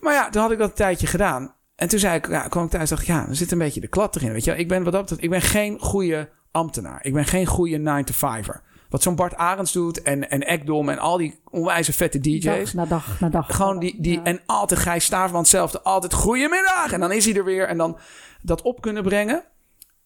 Maar 0.00 0.14
ja, 0.14 0.30
toen 0.30 0.42
had 0.42 0.50
ik 0.50 0.58
dat 0.58 0.68
een 0.68 0.74
tijdje 0.74 1.06
gedaan. 1.06 1.54
En 1.76 1.88
toen 1.88 1.98
zei 1.98 2.16
ik, 2.16 2.28
ja, 2.28 2.40
kwam 2.48 2.64
ik 2.64 2.70
thuis 2.70 2.88
dacht 2.90 3.06
ja, 3.06 3.28
er 3.28 3.36
zit 3.36 3.52
een 3.52 3.58
beetje 3.58 3.80
de 3.80 3.86
klad 3.88 4.16
erin. 4.16 4.32
Weet 4.32 4.44
je, 4.44 4.56
ik 4.56 4.68
ben 4.68 4.82
wat 4.82 4.92
dat 4.92 5.00
betreft, 5.00 5.22
ik 5.22 5.30
ben 5.30 5.42
geen 5.42 5.78
goede 5.80 6.28
ambtenaar. 6.50 6.98
Ik 7.04 7.12
ben 7.12 7.24
geen 7.24 7.46
goede 7.46 7.78
9-to-5er. 7.78 8.60
Wat 8.88 9.02
zo'n 9.02 9.14
Bart 9.16 9.34
Arends 9.36 9.72
doet 9.72 10.02
en, 10.02 10.30
en 10.30 10.40
Ekdom 10.46 10.88
en 10.88 10.98
al 10.98 11.16
die 11.16 11.40
onwijze 11.50 11.92
vette 11.92 12.20
DJ's. 12.20 12.44
Dag 12.44 12.74
na 12.74 12.84
dag 12.84 13.20
na 13.20 13.28
dag. 13.28 13.56
Gewoon 13.56 13.78
die, 13.78 14.00
die 14.00 14.14
Ja. 14.14 14.22
en 14.24 14.40
altijd 14.46 14.80
Gijs 14.80 15.04
Staverman 15.04 15.40
hetzelfde. 15.40 15.82
Altijd 15.82 16.12
goedemiddag. 16.12 16.92
En 16.92 17.00
dan 17.00 17.12
is 17.12 17.24
hij 17.24 17.34
er 17.34 17.44
weer. 17.44 17.68
En 17.68 17.76
dan 17.76 17.98
dat 18.42 18.62
op 18.62 18.80
kunnen 18.80 19.02
brengen. 19.02 19.42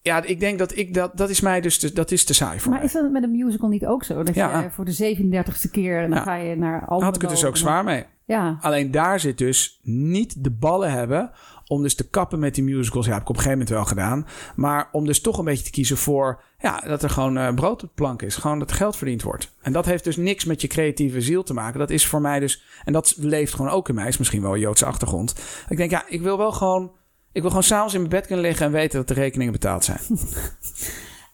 ja, 0.01 0.23
ik 0.23 0.39
denk 0.39 0.59
dat 0.59 0.77
ik 0.77 0.93
dat, 0.93 1.17
dat 1.17 1.29
is 1.29 1.41
mij 1.41 1.61
dus 1.61 1.79
te, 1.79 1.93
dat 1.93 2.11
is 2.11 2.23
te 2.25 2.33
saai 2.33 2.59
voor 2.59 2.69
Maar 2.69 2.77
mij. 2.79 2.87
is 2.87 2.93
dat 2.93 3.11
met 3.11 3.23
een 3.23 3.31
musical 3.31 3.69
niet 3.69 3.85
ook 3.85 4.03
zo? 4.03 4.23
Dat 4.23 4.35
Ja. 4.35 4.59
je 4.61 4.69
voor 4.71 4.85
de 4.85 4.93
37ste 4.93 5.71
keer 5.71 6.01
en 6.03 6.09
dan 6.09 6.17
Ja. 6.17 6.23
ga 6.23 6.35
je 6.35 6.55
naar 6.55 6.81
Almelo. 6.85 7.05
had 7.05 7.15
ik 7.15 7.21
het 7.21 7.29
dus 7.29 7.45
ook 7.45 7.57
zwaar 7.57 7.83
mee. 7.83 8.05
Ja, 8.25 8.57
Alleen 8.61 8.91
daar 8.91 9.19
zit 9.19 9.37
dus 9.37 9.79
niet 9.83 10.43
de 10.43 10.51
ballen 10.51 10.91
hebben 10.91 11.31
om 11.71 11.81
dus 11.81 11.95
te 11.95 12.09
kappen 12.09 12.39
met 12.39 12.55
die 12.55 12.63
musicals. 12.63 13.05
Ja, 13.05 13.11
heb 13.11 13.21
ik 13.21 13.29
op 13.29 13.35
een 13.35 13.41
gegeven 13.41 13.65
moment 13.65 13.75
wel 13.75 13.85
gedaan. 13.85 14.27
Maar 14.55 14.89
om 14.91 15.05
dus 15.05 15.21
toch 15.21 15.37
een 15.37 15.45
beetje 15.45 15.63
te 15.63 15.71
kiezen 15.71 15.97
voor 15.97 16.43
ja, 16.59 16.79
dat 16.79 17.03
er 17.03 17.09
gewoon 17.09 17.37
eh, 17.37 17.53
brood 17.53 17.83
op 17.83 17.91
plank 17.95 18.21
is. 18.21 18.35
Gewoon 18.35 18.59
dat 18.59 18.71
geld 18.71 18.95
verdiend 18.95 19.21
wordt. 19.21 19.55
En 19.61 19.71
dat 19.71 19.85
heeft 19.85 20.03
dus 20.03 20.17
niks 20.17 20.45
met 20.45 20.61
je 20.61 20.67
creatieve 20.67 21.21
ziel 21.21 21.43
te 21.43 21.53
maken. 21.53 21.79
Dat 21.79 21.89
is 21.89 22.05
voor 22.05 22.21
mij 22.21 22.39
dus, 22.39 22.63
en 22.83 22.93
dat 22.93 23.15
leeft 23.17 23.53
gewoon 23.53 23.71
ook 23.71 23.89
in 23.89 23.95
mij, 23.95 24.07
is 24.07 24.17
misschien 24.17 24.41
wel 24.41 24.53
een 24.53 24.59
Joodse 24.59 24.85
achtergrond. 24.85 25.35
Ik 25.69 25.77
denk, 25.77 25.91
ja, 25.91 26.05
ik 26.07 26.21
wil 26.21 26.37
wel 26.37 26.51
gewoon, 26.51 26.91
ik 27.31 27.41
wil 27.41 27.49
gewoon 27.49 27.63
s'avonds 27.63 27.93
in 27.93 27.99
mijn 27.99 28.11
bed 28.11 28.25
kunnen 28.25 28.45
liggen 28.45 28.65
en 28.65 28.71
weten 28.71 28.97
dat 28.97 29.07
de 29.07 29.13
rekeningen 29.13 29.53
betaald 29.53 29.83
zijn. 29.83 29.99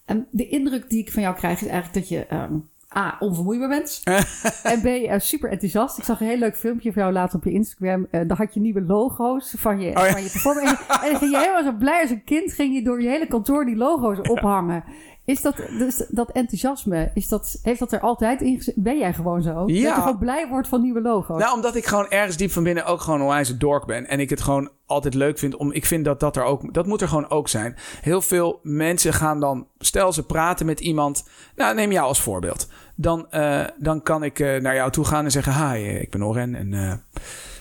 en 0.04 0.26
de 0.30 0.48
indruk 0.48 0.88
die 0.88 1.00
ik 1.00 1.12
van 1.12 1.22
jou 1.22 1.34
krijg 1.34 1.60
is 1.60 1.68
eigenlijk 1.68 1.94
dat 1.94 2.08
je 2.08 2.26
ehm, 2.26 2.54
A, 2.96 3.16
onvermoeibaar 3.18 3.68
bent. 3.68 4.00
en 4.62 4.80
B, 4.80 4.84
eh, 4.86 5.18
super 5.18 5.50
enthousiast. 5.50 5.98
Ik 5.98 6.04
zag 6.04 6.20
een 6.20 6.26
heel 6.26 6.38
leuk 6.38 6.56
filmpje 6.56 6.92
van 6.92 7.02
jou 7.02 7.14
later 7.14 7.36
op 7.36 7.44
je 7.44 7.50
Instagram. 7.52 8.06
Eh 8.10 8.20
daar 8.26 8.36
had 8.36 8.54
je 8.54 8.60
nieuwe 8.60 8.82
logo's 8.82 9.54
van 9.56 9.80
je, 9.80 9.88
Oh 9.88 10.04
ja. 10.04 10.10
van 10.10 10.22
je 10.22 10.30
performer. 10.30 10.62
En, 10.62 10.76
en 11.02 11.10
dan 11.10 11.18
ging 11.18 11.30
je 11.30 11.38
helemaal 11.38 11.62
zo 11.62 11.72
blij 11.72 12.00
als 12.00 12.10
een 12.10 12.24
kind. 12.24 12.52
Ging 12.52 12.74
je 12.74 12.82
door 12.82 13.02
je 13.02 13.08
hele 13.08 13.26
kantoor 13.26 13.64
die 13.64 13.76
logo's 13.76 14.20
ophangen. 14.20 14.84
Is 15.28 15.42
dat, 15.42 15.56
dus 15.78 16.06
dat 16.08 16.30
enthousiasme, 16.30 17.10
is 17.14 17.28
dat, 17.28 17.58
heeft 17.62 17.78
dat 17.78 17.92
er 17.92 18.00
altijd 18.00 18.40
in? 18.40 18.62
Ben 18.74 18.98
jij 18.98 19.14
gewoon 19.14 19.42
zo? 19.42 19.54
Dat 19.54 19.68
je 19.68 19.74
Ja. 19.74 19.94
gewoon 19.94 20.18
blij 20.18 20.48
wordt 20.48 20.68
van 20.68 20.82
nieuwe 20.82 21.00
logo's? 21.00 21.38
Nou, 21.40 21.54
omdat 21.54 21.74
ik 21.74 21.86
gewoon 21.86 22.08
ergens 22.08 22.36
diep 22.36 22.50
van 22.50 22.62
binnen 22.62 22.84
ook 22.84 23.00
gewoon 23.00 23.20
een 23.20 23.26
wijze 23.26 23.56
dork 23.56 23.86
ben. 23.86 24.06
En 24.08 24.20
ik 24.20 24.30
het 24.30 24.40
gewoon 24.40 24.70
altijd 24.86 25.14
leuk 25.14 25.38
vind 25.38 25.56
om. 25.56 25.72
Ik 25.72 25.86
vind 25.86 26.04
dat 26.04 26.20
dat 26.20 26.36
er 26.36 26.42
ook. 26.42 26.74
Dat 26.74 26.86
moet 26.86 27.00
er 27.00 27.08
gewoon 27.08 27.30
ook 27.30 27.48
zijn. 27.48 27.76
Heel 28.00 28.22
veel 28.22 28.60
mensen 28.62 29.12
gaan 29.12 29.40
dan. 29.40 29.66
Stel 29.78 30.12
ze 30.12 30.26
praten 30.26 30.66
met 30.66 30.80
iemand. 30.80 31.28
Nou, 31.56 31.74
neem 31.74 31.92
jou 31.92 32.06
als 32.06 32.20
voorbeeld. 32.20 32.68
Dan, 32.94 33.30
eh, 33.30 33.64
dan 33.76 34.02
kan 34.02 34.22
ik 34.22 34.38
eh, 34.38 34.60
naar 34.60 34.74
jou 34.74 34.90
toe 34.90 35.04
gaan 35.04 35.24
en 35.24 35.30
zeggen: 35.30 35.52
Hi, 35.52 35.84
eh, 35.84 36.00
ik 36.00 36.10
ben 36.10 36.24
Oren. 36.24 36.54
En. 36.54 36.68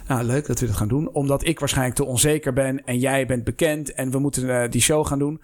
nou, 0.07 0.24
leuk 0.24 0.47
dat 0.47 0.59
we 0.59 0.65
dit 0.65 0.76
gaan 0.76 0.88
doen. 0.88 1.09
Omdat 1.09 1.45
ik 1.45 1.59
waarschijnlijk 1.59 1.95
te 1.95 2.05
onzeker 2.05 2.53
ben. 2.53 2.86
En 2.86 2.97
jij 2.99 3.26
bent 3.26 3.43
bekend. 3.43 3.93
En 3.93 4.11
we 4.11 4.20
moeten 4.20 4.72
die 4.72 4.82
show 4.82 5.07
gaan 5.07 5.20
doen. 5.20 5.41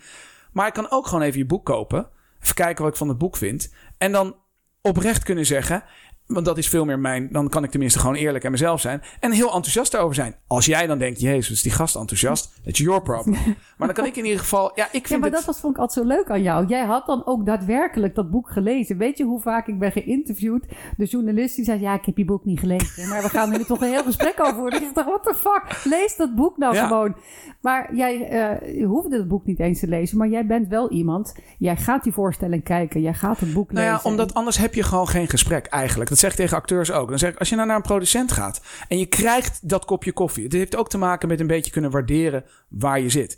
Maar 0.53 0.67
ik 0.67 0.73
kan 0.73 0.91
ook 0.91 1.07
gewoon 1.07 1.23
even 1.23 1.39
je 1.39 1.45
boek 1.45 1.65
kopen. 1.65 2.09
Even 2.41 2.55
kijken 2.55 2.83
wat 2.83 2.91
ik 2.91 2.97
van 2.97 3.07
het 3.07 3.17
boek 3.17 3.37
vind. 3.37 3.73
En 3.97 4.11
dan 4.11 4.35
oprecht 4.81 5.23
kunnen 5.23 5.45
zeggen. 5.45 5.83
Want 6.27 6.45
dat 6.45 6.57
is 6.57 6.69
veel 6.69 6.85
meer 6.85 6.99
mijn. 6.99 7.27
Dan 7.31 7.49
kan 7.49 7.63
ik 7.63 7.69
tenminste 7.71 7.99
gewoon 7.99 8.15
eerlijk 8.15 8.43
en 8.43 8.51
mezelf 8.51 8.81
zijn. 8.81 9.01
En 9.19 9.31
heel 9.31 9.45
enthousiast 9.53 9.91
daarover 9.91 10.15
zijn. 10.15 10.35
Als 10.47 10.65
jij 10.65 10.87
dan 10.87 10.97
denkt: 10.97 11.19
Jezus, 11.21 11.51
is 11.51 11.61
die 11.61 11.71
gast 11.71 11.95
enthousiast? 11.95 12.53
That's 12.63 12.79
your 12.79 13.01
problem. 13.01 13.35
maar 13.77 13.87
dan 13.87 13.93
kan 13.93 14.05
ik 14.05 14.15
in 14.15 14.23
ieder 14.23 14.39
geval. 14.39 14.71
Ja, 14.75 14.85
ik 14.91 15.01
Ja, 15.01 15.07
vind 15.07 15.19
maar 15.19 15.29
het. 15.29 15.37
dat 15.37 15.45
was, 15.45 15.59
vond 15.59 15.75
ik 15.75 15.81
altijd 15.81 16.07
zo 16.07 16.13
leuk 16.13 16.29
aan 16.29 16.41
jou. 16.41 16.65
Jij 16.67 16.85
had 16.85 17.05
dan 17.05 17.25
ook 17.25 17.45
daadwerkelijk 17.45 18.15
dat 18.15 18.29
boek 18.29 18.49
gelezen. 18.51 18.97
Weet 18.97 19.17
je 19.17 19.23
hoe 19.23 19.41
vaak 19.41 19.67
ik 19.67 19.79
ben 19.79 19.91
geïnterviewd? 19.91 20.65
De 20.97 21.05
journalist 21.05 21.55
die 21.55 21.65
zei, 21.65 21.79
ja, 21.79 21.93
ik 21.93 22.05
heb 22.05 22.17
je 22.17 22.25
boek 22.25 22.45
niet 22.45 22.59
gelezen. 22.59 23.09
Maar 23.09 23.21
we 23.21 23.29
gaan 23.29 23.51
er 23.51 23.57
nu 23.57 23.63
toch 23.63 23.81
een 23.81 23.89
heel 23.89 24.03
gesprek 24.03 24.39
over 24.41 24.53
voeren. 24.55 24.81
Ik 24.83 24.93
dacht, 24.93 25.07
what 25.07 25.23
the 25.23 25.35
fuck? 25.35 25.81
Lees 25.83 26.15
dat 26.15 26.35
boek 26.35 26.57
nou 26.57 26.75
Ja. 26.75 26.87
gewoon. 26.87 27.15
Maar 27.61 27.95
jij 27.95 28.27
eh, 28.27 28.77
je 28.79 28.85
hoefde 28.85 29.17
het 29.17 29.27
boek 29.27 29.45
niet 29.45 29.59
eens 29.59 29.79
te 29.79 29.87
lezen. 29.87 30.17
Maar 30.17 30.27
jij 30.27 30.45
bent 30.45 30.67
wel 30.67 30.89
iemand. 30.91 31.35
Jij 31.57 31.75
gaat 31.77 32.03
die 32.03 32.13
voorstelling 32.13 32.63
kijken. 32.63 33.01
Jij 33.01 33.13
gaat 33.13 33.39
het 33.39 33.53
boek 33.53 33.71
Nou 33.71 33.85
lezen. 33.85 34.01
ja, 34.03 34.09
omdat 34.09 34.33
anders 34.33 34.57
heb 34.57 34.73
je 34.73 34.83
gewoon 34.83 35.07
geen 35.07 35.27
gesprek 35.29 35.65
eigenlijk. 35.65 36.09
Dat 36.13 36.21
zeg 36.21 36.31
ik 36.31 36.37
tegen 36.37 36.57
acteurs 36.57 36.91
ook. 36.91 37.09
Dan 37.09 37.19
zeg 37.19 37.31
ik, 37.31 37.39
als 37.39 37.49
je 37.49 37.55
nou 37.55 37.67
naar 37.67 37.75
een 37.75 37.81
producent 37.81 38.31
gaat 38.31 38.61
en 38.87 38.97
je 38.99 39.05
krijgt 39.05 39.69
dat 39.69 39.85
kopje 39.85 40.11
koffie. 40.11 40.43
Het 40.43 40.53
heeft 40.53 40.75
ook 40.75 40.89
te 40.89 40.97
maken 40.97 41.27
met 41.27 41.39
een 41.39 41.47
beetje 41.47 41.71
kunnen 41.71 41.91
waarderen 41.91 42.43
waar 42.67 42.99
je 42.99 43.09
zit. 43.09 43.37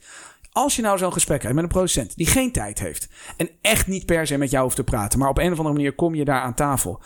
Als 0.51 0.75
je 0.75 0.81
nou 0.81 0.97
zo'n 0.97 1.13
gesprek 1.13 1.41
hebt 1.41 1.53
met 1.53 1.63
een 1.63 1.69
producent 1.69 2.15
die 2.17 2.27
geen 2.27 2.51
tijd 2.51 2.79
heeft 2.79 3.07
en 3.37 3.49
echt 3.61 3.87
niet 3.87 4.05
per 4.05 4.27
se 4.27 4.37
met 4.37 4.51
jou 4.51 4.63
hoeft 4.63 4.75
te 4.75 4.83
praten, 4.83 5.19
maar 5.19 5.29
op 5.29 5.37
een 5.37 5.51
of 5.51 5.57
andere 5.57 5.75
manier 5.75 5.93
kom 5.95 6.15
je 6.15 6.25
daar 6.25 6.41
aan 6.41 6.53
tafel. 6.53 7.01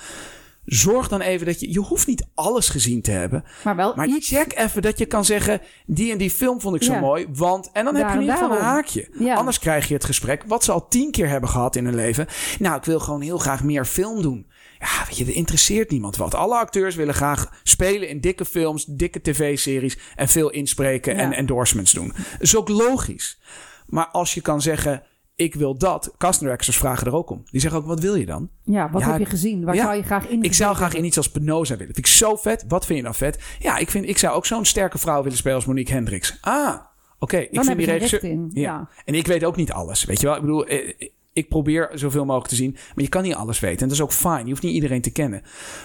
Zorg 0.65 1.07
dan 1.07 1.21
even 1.21 1.45
dat 1.45 1.59
je, 1.59 1.71
je 1.71 1.79
hoeft 1.79 2.07
niet 2.07 2.27
alles 2.35 2.69
gezien 2.69 3.01
te 3.01 3.11
hebben, 3.11 3.43
Maar 3.63 3.75
wel 3.75 3.93
maar 3.95 4.07
iets. 4.07 4.27
check 4.27 4.57
even 4.57 4.81
dat 4.81 4.97
je 4.97 5.05
kan 5.05 5.25
zeggen, 5.25 5.61
die 5.85 6.11
en 6.11 6.17
die 6.17 6.29
film 6.29 6.61
vond 6.61 6.75
ik 6.75 6.83
zo 6.83 6.93
Ja. 6.93 6.99
mooi, 6.99 7.27
want... 7.33 7.69
En 7.71 7.85
dan 7.85 7.95
heb 7.95 8.07
je 8.07 8.13
in 8.13 8.19
ieder 8.21 8.35
geval 8.35 8.57
een 8.57 8.63
haakje. 8.63 9.07
Ja. 9.19 9.35
Anders 9.35 9.59
krijg 9.59 9.87
je 9.87 9.93
het 9.93 10.05
gesprek, 10.05 10.43
wat 10.47 10.63
ze 10.63 10.71
al 10.71 10.87
tien 10.87 11.11
keer 11.11 11.29
hebben 11.29 11.49
gehad 11.49 11.75
in 11.75 11.85
hun 11.85 11.95
leven. 11.95 12.27
Nou, 12.59 12.77
ik 12.77 12.83
wil 12.83 12.99
gewoon 12.99 13.21
heel 13.21 13.37
graag 13.37 13.63
meer 13.63 13.85
film 13.85 14.21
doen. 14.21 14.47
Ja, 14.79 15.05
weet 15.07 15.17
je, 15.17 15.25
er 15.25 15.33
interesseert 15.33 15.91
niemand 15.91 16.15
wat. 16.17 16.35
Alle 16.35 16.55
acteurs 16.55 16.95
willen 16.95 17.13
graag 17.13 17.59
spelen 17.63 18.09
in 18.09 18.19
dikke 18.19 18.45
films, 18.45 18.85
dikke 18.85 19.21
tv-series... 19.21 19.97
en 20.15 20.27
veel 20.27 20.49
inspreken 20.49 21.15
Ja. 21.15 21.21
en 21.21 21.31
endorsements 21.33 21.91
doen. 21.91 22.07
Dat 22.07 22.41
is 22.41 22.55
ook 22.55 22.69
logisch. 22.69 23.39
Maar 23.85 24.07
als 24.07 24.33
je 24.33 24.41
kan 24.41 24.61
zeggen, 24.61 25.03
ik 25.35 25.55
wil 25.55 25.77
dat... 25.77 26.13
Casting 26.17 26.49
directors 26.49 26.77
vragen 26.77 27.07
er 27.07 27.15
ook 27.15 27.29
om. 27.29 27.43
Die 27.51 27.61
zeggen 27.61 27.79
ook, 27.79 27.85
wat 27.85 27.99
wil 27.99 28.15
je 28.15 28.25
dan? 28.25 28.49
Ja, 28.63 28.89
wat 28.91 29.01
Ja, 29.01 29.11
heb 29.11 29.19
je 29.19 29.25
gezien? 29.25 29.63
Waar 29.63 29.75
ja. 29.75 29.83
zou 29.83 29.95
je 29.95 30.03
graag 30.03 30.27
in 30.27 30.43
Ik 30.43 30.53
zou 30.53 30.75
graag 30.75 30.93
in 30.93 31.05
iets 31.05 31.17
als 31.17 31.25
Spinoza 31.25 31.77
willen. 31.77 31.93
Vind 31.93 32.07
ik 32.07 32.13
zo 32.13 32.35
vet. 32.35 32.65
Wat 32.67 32.85
vind 32.85 32.97
je 32.99 33.03
dan 33.05 33.15
vet? 33.15 33.39
Ja, 33.59 33.77
ik, 33.77 33.89
vind, 33.89 34.07
ik 34.07 34.17
zou 34.17 34.35
ook 34.35 34.45
zo'n 34.45 34.65
sterke 34.65 34.97
vrouw 34.97 35.23
willen 35.23 35.37
spelen 35.37 35.55
als 35.55 35.65
Monique 35.65 35.93
Hendricks. 35.93 36.37
Ah, 36.41 36.75
oké. 37.19 37.37
Ik 37.37 37.49
vind 37.51 37.67
heb 37.67 37.77
die 37.77 37.85
regisseur... 37.87 38.27
Ja. 38.27 38.47
ja. 38.53 38.89
En 39.05 39.13
ik 39.13 39.27
weet 39.27 39.43
ook 39.43 39.55
niet 39.55 39.71
alles. 39.71 40.05
Weet 40.05 40.19
je 40.19 40.25
wel? 40.25 40.35
Ik 40.35 40.41
bedoel, 40.41 40.65
eh, 40.65 41.09
ik 41.39 41.49
probeer 41.49 41.91
zoveel 41.93 42.25
mogelijk 42.25 42.49
te 42.49 42.55
zien. 42.55 42.71
Maar 42.71 43.03
je 43.03 43.09
kan 43.09 43.23
niet 43.23 43.33
alles 43.35 43.59
weten. 43.59 43.79
En 43.79 43.87
dat 43.87 43.97
is 43.97 44.03
ook 44.03 44.11
fijn. 44.11 44.43
Je 44.43 44.49
hoeft 44.51 44.63
niet 44.63 44.73
iedereen 44.73 45.01
te 45.01 45.11
kennen. 45.11 45.41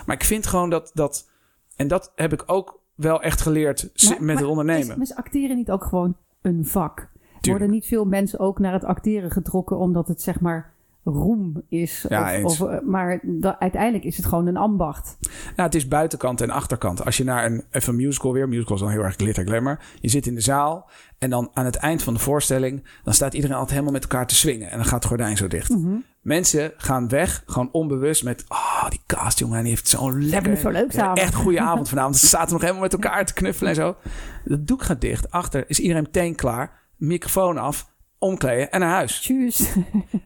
Maar 0.06 0.16
ik 0.16 0.24
vind 0.24 0.46
gewoon 0.46 0.70
dat... 0.70 0.90
dat 0.94 1.30
en 1.76 1.88
dat 1.88 2.12
heb 2.14 2.32
ik 2.32 2.42
ook 2.46 2.80
wel 2.94 3.22
echt 3.22 3.40
geleerd 3.40 3.82
Maar- 3.82 4.10
met 4.10 4.20
maar 4.20 4.36
het 4.36 4.44
ondernemen. 4.44 5.00
Is, 5.00 5.14
acteren 5.14 5.56
niet 5.56 5.70
ook 5.70 5.84
gewoon 5.84 6.16
een 6.42 6.66
vak? 6.66 6.96
Tuurlijk. 6.96 7.44
Worden 7.44 7.70
niet 7.70 7.86
veel 7.86 8.04
mensen 8.04 8.38
ook 8.38 8.58
naar 8.58 8.72
het 8.72 8.84
acteren 8.84 9.30
getrokken 9.30 9.78
omdat 9.78 10.08
het 10.08 10.22
zeg 10.22 10.40
maar 10.40 10.73
roem 11.04 11.62
is? 11.68 12.06
Ja, 12.08 12.42
of, 12.42 12.60
eh, 12.60 12.80
maar 12.80 13.20
da- 13.22 13.58
uiteindelijk 13.58 14.04
is 14.04 14.16
het 14.16 14.26
gewoon 14.26 14.46
een 14.46 14.56
ambacht. 14.56 15.16
Nou, 15.20 15.62
het 15.68 15.74
is 15.74 15.88
buitenkant 15.88 16.40
en 16.40 16.50
achterkant. 16.50 17.04
Als 17.04 17.16
je 17.16 17.24
naar 17.24 17.44
een, 17.44 17.64
even 17.70 17.96
musical 17.96 18.32
weer... 18.32 18.48
Musical 18.48 18.74
is 18.74 18.80
dan 18.82 18.90
heel 18.90 19.02
erg 19.02 19.14
glitter 19.14 19.46
glamour. 19.46 19.80
Je 20.00 20.08
zit 20.08 20.26
in 20.26 20.34
de 20.34 20.40
zaal 20.40 20.90
en 21.18 21.30
dan 21.30 21.50
aan 21.52 21.64
het 21.64 21.76
eind 21.76 22.02
van 22.02 22.14
de 22.14 22.20
voorstelling... 22.20 22.84
dan 23.04 23.14
staat 23.14 23.34
iedereen 23.34 23.54
altijd 23.56 23.72
helemaal 23.72 23.92
met 23.92 24.02
elkaar 24.02 24.26
te 24.26 24.34
swingen. 24.34 24.70
En 24.70 24.76
dan 24.76 24.86
gaat 24.86 24.98
het 24.98 25.04
gordijn 25.04 25.36
zo 25.36 25.48
dicht. 25.48 25.68
Mhm. 25.68 25.94
Mensen 26.20 26.72
gaan 26.76 27.08
weg, 27.08 27.42
gewoon 27.46 27.68
onbewust 27.72 28.24
met... 28.24 28.44
Oh, 28.48 28.88
die 28.88 29.00
cast, 29.06 29.38
jongen, 29.38 29.60
die 29.60 29.68
heeft 29.70 29.88
zo'n 29.88 30.24
lekker... 30.24 30.56
zo 30.56 30.70
leuk 30.70 30.92
ja. 30.92 31.14
Echt 31.14 31.34
goede 31.34 31.60
avond 31.70 31.88
vanavond. 31.88 32.16
Ze 32.16 32.26
zaten 32.26 32.52
nog 32.52 32.60
helemaal 32.60 32.82
met 32.82 32.92
elkaar 32.92 33.24
te 33.26 33.34
knuffelen 33.34 33.70
en 33.70 33.76
zo. 33.76 33.96
Dat 34.44 34.66
doek 34.66 34.82
gaat 34.82 35.00
dicht. 35.00 35.30
Achter 35.30 35.64
is 35.66 35.80
iedereen 35.80 36.02
meteen 36.02 36.34
klaar. 36.34 36.82
Microfoon 36.96 37.58
af, 37.58 37.92
omkleden 38.24 38.70
en 38.70 38.80
naar 38.80 38.90
huis. 38.90 39.20
Tjus. 39.20 39.66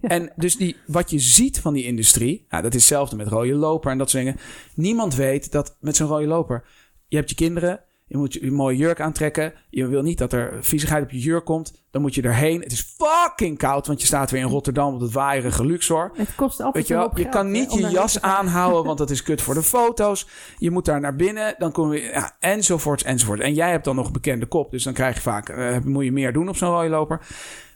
En 0.00 0.32
dus 0.36 0.56
die, 0.56 0.76
wat 0.86 1.10
je 1.10 1.18
ziet 1.18 1.60
van 1.60 1.74
die 1.74 1.84
industrie, 1.84 2.46
nou, 2.48 2.62
dat 2.62 2.74
is 2.74 2.80
hetzelfde 2.80 3.16
met 3.16 3.28
rode 3.28 3.54
loper 3.54 3.90
en 3.90 3.98
dat 3.98 4.10
soort 4.10 4.24
dingen. 4.24 4.40
Niemand 4.74 5.14
weet 5.14 5.52
dat 5.52 5.76
met 5.80 5.96
zo'n 5.96 6.08
rode 6.08 6.26
loper, 6.26 6.64
je 7.08 7.16
hebt 7.16 7.30
je 7.30 7.36
kinderen, 7.36 7.80
je 8.08 8.16
moet 8.16 8.32
je 8.32 8.52
mooie 8.52 8.76
jurk 8.76 9.00
aantrekken. 9.00 9.52
Je 9.70 9.86
wil 9.86 10.02
niet 10.02 10.18
dat 10.18 10.32
er 10.32 10.56
viezigheid 10.60 11.02
op 11.02 11.10
je 11.10 11.18
jurk 11.18 11.44
komt. 11.44 11.86
Dan 11.90 12.02
moet 12.02 12.14
je 12.14 12.22
erheen. 12.22 12.60
Het 12.60 12.72
is 12.72 12.96
fucking 12.96 13.58
koud, 13.58 13.86
want 13.86 14.00
je 14.00 14.06
staat 14.06 14.30
weer 14.30 14.40
in 14.40 14.48
Rotterdam 14.48 14.94
op 14.94 15.00
het 15.00 15.12
waaierige 15.12 15.66
Luxor. 15.66 16.10
Het 16.14 16.34
kost 16.34 16.60
altijd 16.60 16.74
Weet 16.74 16.86
je 16.86 16.94
wel, 16.94 17.10
je 17.14 17.22
geld, 17.22 17.34
kan 17.34 17.50
niet 17.50 17.72
je 17.72 17.88
jas 17.88 18.20
aanhouden, 18.20 18.84
want 18.84 18.98
dat 19.08 19.10
is 19.10 19.22
kut 19.22 19.42
voor 19.42 19.54
de 19.54 19.62
foto's. 19.62 20.28
Je 20.58 20.70
moet 20.70 20.84
daar 20.84 21.00
naar 21.00 21.16
binnen, 21.16 21.54
dan 21.58 21.72
kom 21.72 21.92
je, 21.92 22.00
ja, 22.00 22.36
enzovoorts, 22.38 23.02
enzovoort. 23.02 23.40
En 23.40 23.54
jij 23.54 23.70
hebt 23.70 23.84
dan 23.84 23.96
nog 23.96 24.06
een 24.06 24.12
bekende 24.12 24.46
kop, 24.46 24.70
dus 24.70 24.82
dan 24.82 24.92
krijg 24.92 25.14
je 25.14 25.20
vaak, 25.20 25.48
eh, 25.48 25.78
moet 25.84 26.04
je 26.04 26.12
meer 26.12 26.32
doen 26.32 26.48
op 26.48 26.56
zo'n 26.56 26.70
rode 26.70 26.88
loper. 26.88 27.20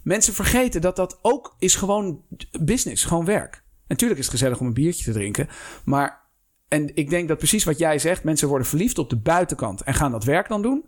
Mensen 0.02 0.34
vergeten 0.34 0.80
dat 0.80 0.96
dat 0.96 1.18
ook 1.22 1.56
is 1.58 1.74
gewoon 1.74 2.22
business, 2.60 3.04
gewoon 3.04 3.24
werk. 3.24 3.62
Natuurlijk 3.86 4.20
is 4.20 4.26
het 4.26 4.34
gezellig 4.34 4.60
om 4.60 4.66
een 4.66 4.74
biertje 4.74 5.04
te 5.04 5.12
drinken, 5.12 5.48
maar 5.84 6.22
en 6.72 6.96
ik 6.96 7.10
denk 7.10 7.28
dat 7.28 7.38
precies 7.38 7.64
wat 7.64 7.78
jij 7.78 7.98
zegt, 7.98 8.24
mensen 8.24 8.48
worden 8.48 8.66
verliefd 8.66 8.98
op 8.98 9.10
de 9.10 9.16
buitenkant 9.16 9.80
en 9.82 9.94
gaan 9.94 10.10
dat 10.10 10.24
werk 10.24 10.48
dan 10.48 10.62
doen. 10.62 10.84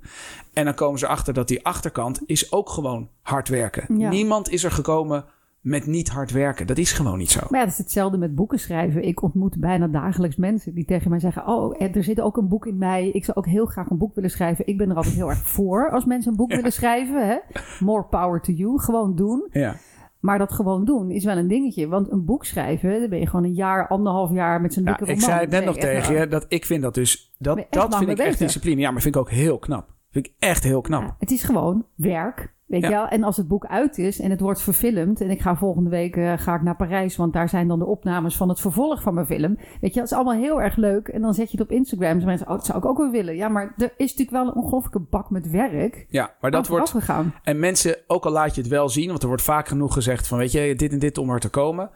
En 0.53 0.65
dan 0.65 0.75
komen 0.75 0.99
ze 0.99 1.07
achter 1.07 1.35
dat 1.35 1.49
die 1.49 1.65
achterkant 1.65 2.21
is 2.27 2.53
ook 2.53 2.71
gewoon 2.71 3.11
hard 3.23 3.49
werken. 3.49 3.99
Ja. 3.99 4.09
Niemand 4.09 4.51
is 4.51 4.65
er 4.65 4.71
gekomen 4.71 5.25
met 5.65 5.87
niet 5.87 6.09
hard 6.09 6.31
werken. 6.31 6.67
Dat 6.67 6.79
is 6.79 6.93
gewoon 6.93 7.19
niet 7.19 7.31
zo. 7.31 7.41
Maar 7.51 7.59
ja, 7.59 7.65
dat 7.65 7.73
is 7.75 7.79
hetzelfde 7.79 8.19
met 8.19 8.35
boeken 8.35 8.59
schrijven. 8.59 9.05
Ik 9.05 9.23
ontmoet 9.23 9.61
bijna 9.61 9.87
dagelijks 9.87 10.37
mensen 10.37 10.75
die 10.75 10.85
tegen 10.85 11.11
mij 11.11 11.19
zeggen: 11.19 11.47
Oh, 11.47 11.83
er 11.83 12.05
zit 12.05 12.21
ook 12.21 12.37
een 12.37 12.49
boek 12.49 12.67
in 12.67 12.79
mij. 12.79 13.09
Ik 13.09 13.25
zou 13.25 13.37
ook 13.37 13.47
heel 13.47 13.67
graag 13.67 13.91
een 13.91 13.99
boek 13.99 14.15
willen 14.15 14.31
schrijven. 14.31 14.67
Ik 14.67 14.79
ben 14.79 14.91
er 14.91 14.97
altijd 14.97 15.15
heel 15.15 15.29
erg 15.29 15.39
voor 15.39 15.91
als 15.91 16.05
mensen 16.05 16.31
een 16.31 16.37
boek 16.37 16.51
willen 16.51 16.73
schrijven. 16.73 17.27
Hè? 17.29 17.37
More 17.81 18.05
power 18.05 18.41
to 18.41 18.53
you. 18.53 18.81
Gewoon 18.81 19.15
doen. 19.15 19.49
Ja. 19.51 19.77
Maar 20.21 20.39
dat 20.39 20.53
gewoon 20.53 20.85
doen 20.85 21.11
is 21.11 21.25
wel 21.25 21.37
een 21.37 21.49
dingetje. 21.49 21.89
Want 21.89 22.11
een 22.11 22.25
boek 22.25 22.45
schrijven, 22.45 23.01
dan 23.01 23.09
ben 23.09 23.19
je 23.19 23.27
gewoon 23.27 23.45
een 23.45 23.55
jaar, 23.55 23.89
anderhalf 23.89 24.33
jaar 24.33 24.61
met 24.61 24.73
zo'n 24.73 24.85
Ja, 24.85 24.89
dikke 24.89 25.05
ik 25.05 25.11
roman. 25.11 25.25
zei 25.29 25.41
het 25.41 25.51
net 25.51 25.59
Nee, 25.59 25.69
nog 25.69 25.79
tegen 25.79 26.15
je, 26.15 26.27
dat 26.29 26.47
ik 26.49 26.65
vind 26.65 26.83
dat 26.83 26.95
dus, 26.95 27.35
dat, 27.39 27.67
dat 27.71 27.97
vind 27.97 28.11
ik 28.11 28.19
echt 28.19 28.39
discipline. 28.39 28.81
Ja, 28.81 28.91
maar 28.91 29.03
vind 29.03 29.15
ik 29.15 29.21
ook 29.21 29.31
heel 29.31 29.59
knap. 29.59 29.93
Vind 30.11 30.27
ik 30.27 30.33
echt 30.39 30.63
heel 30.65 30.81
knap. 30.81 31.03
Ja, 31.03 31.15
het 31.19 31.31
is 31.31 31.43
gewoon 31.43 31.87
werk. 31.95 32.54
Weet 32.67 32.83
je 32.83 32.89
wel? 32.89 33.07
En 33.07 33.23
als 33.23 33.37
het 33.37 33.49
boek 33.49 33.67
uit 33.67 33.99
is 33.99 34.21
en 34.21 34.31
het 34.31 34.41
wordt 34.41 34.63
verfilmd 34.63 35.21
en 35.21 35.31
ik 35.31 35.41
ga 35.41 35.57
volgende 35.57 35.91
week 35.91 36.17
uh, 36.17 36.33
ga 36.37 36.55
ik 36.55 36.63
naar 36.63 36.77
Parijs, 36.77 37.17
want 37.17 37.33
daar 37.33 37.49
zijn 37.49 37.69
dan 37.69 37.79
de 37.79 37.87
opnames 37.87 38.37
van 38.37 38.49
het 38.49 38.61
vervolg 38.61 39.03
van 39.03 39.15
mijn 39.15 39.27
film. 39.27 39.57
Weet 39.81 39.95
je, 39.95 40.01
dat 40.01 40.11
is 40.11 40.17
allemaal 40.17 40.35
heel 40.35 40.63
erg 40.63 40.77
leuk. 40.77 41.09
En 41.09 41.21
dan 41.21 41.35
zet 41.35 41.51
je 41.51 41.57
het 41.59 41.67
op 41.67 41.77
Instagram. 41.77 42.15
Dus 42.15 42.25
mensen, 42.25 42.47
oh, 42.47 42.53
dat 42.53 42.67
zou 42.67 42.79
ik 42.79 42.85
ook 42.85 42.99
wel 42.99 43.11
willen. 43.11 43.37
Ja, 43.37 43.49
maar 43.49 43.75
er 43.77 43.93
is 43.97 44.17
natuurlijk 44.17 44.31
wel 44.31 44.47
een 44.47 44.55
ongelooflijke 44.63 45.01
bak 45.01 45.31
met 45.31 45.51
werk. 45.51 46.07
Ja, 46.09 46.35
maar 46.41 46.51
dat 46.51 46.67
wordt. 46.69 46.85
Afgegaan. 46.85 47.35
En 47.43 47.59
mensen, 47.59 47.97
ook 48.07 48.25
al 48.25 48.33
laat 48.33 48.55
je 48.55 48.61
het 48.61 48.71
wel 48.71 48.89
zien, 48.89 49.09
want 49.09 49.23
er 49.23 49.29
wordt 49.29 49.43
vaak 49.43 49.69
genoeg 49.69 49.93
gezegd 49.93 50.27
van, 50.27 50.39
weet 50.39 50.53
je, 50.53 50.75
dit 50.75 50.93
en 50.93 50.99
dit 50.99 51.19
om 51.19 51.31
er 51.31 51.41
te 51.41 51.49
komen. 51.49 51.91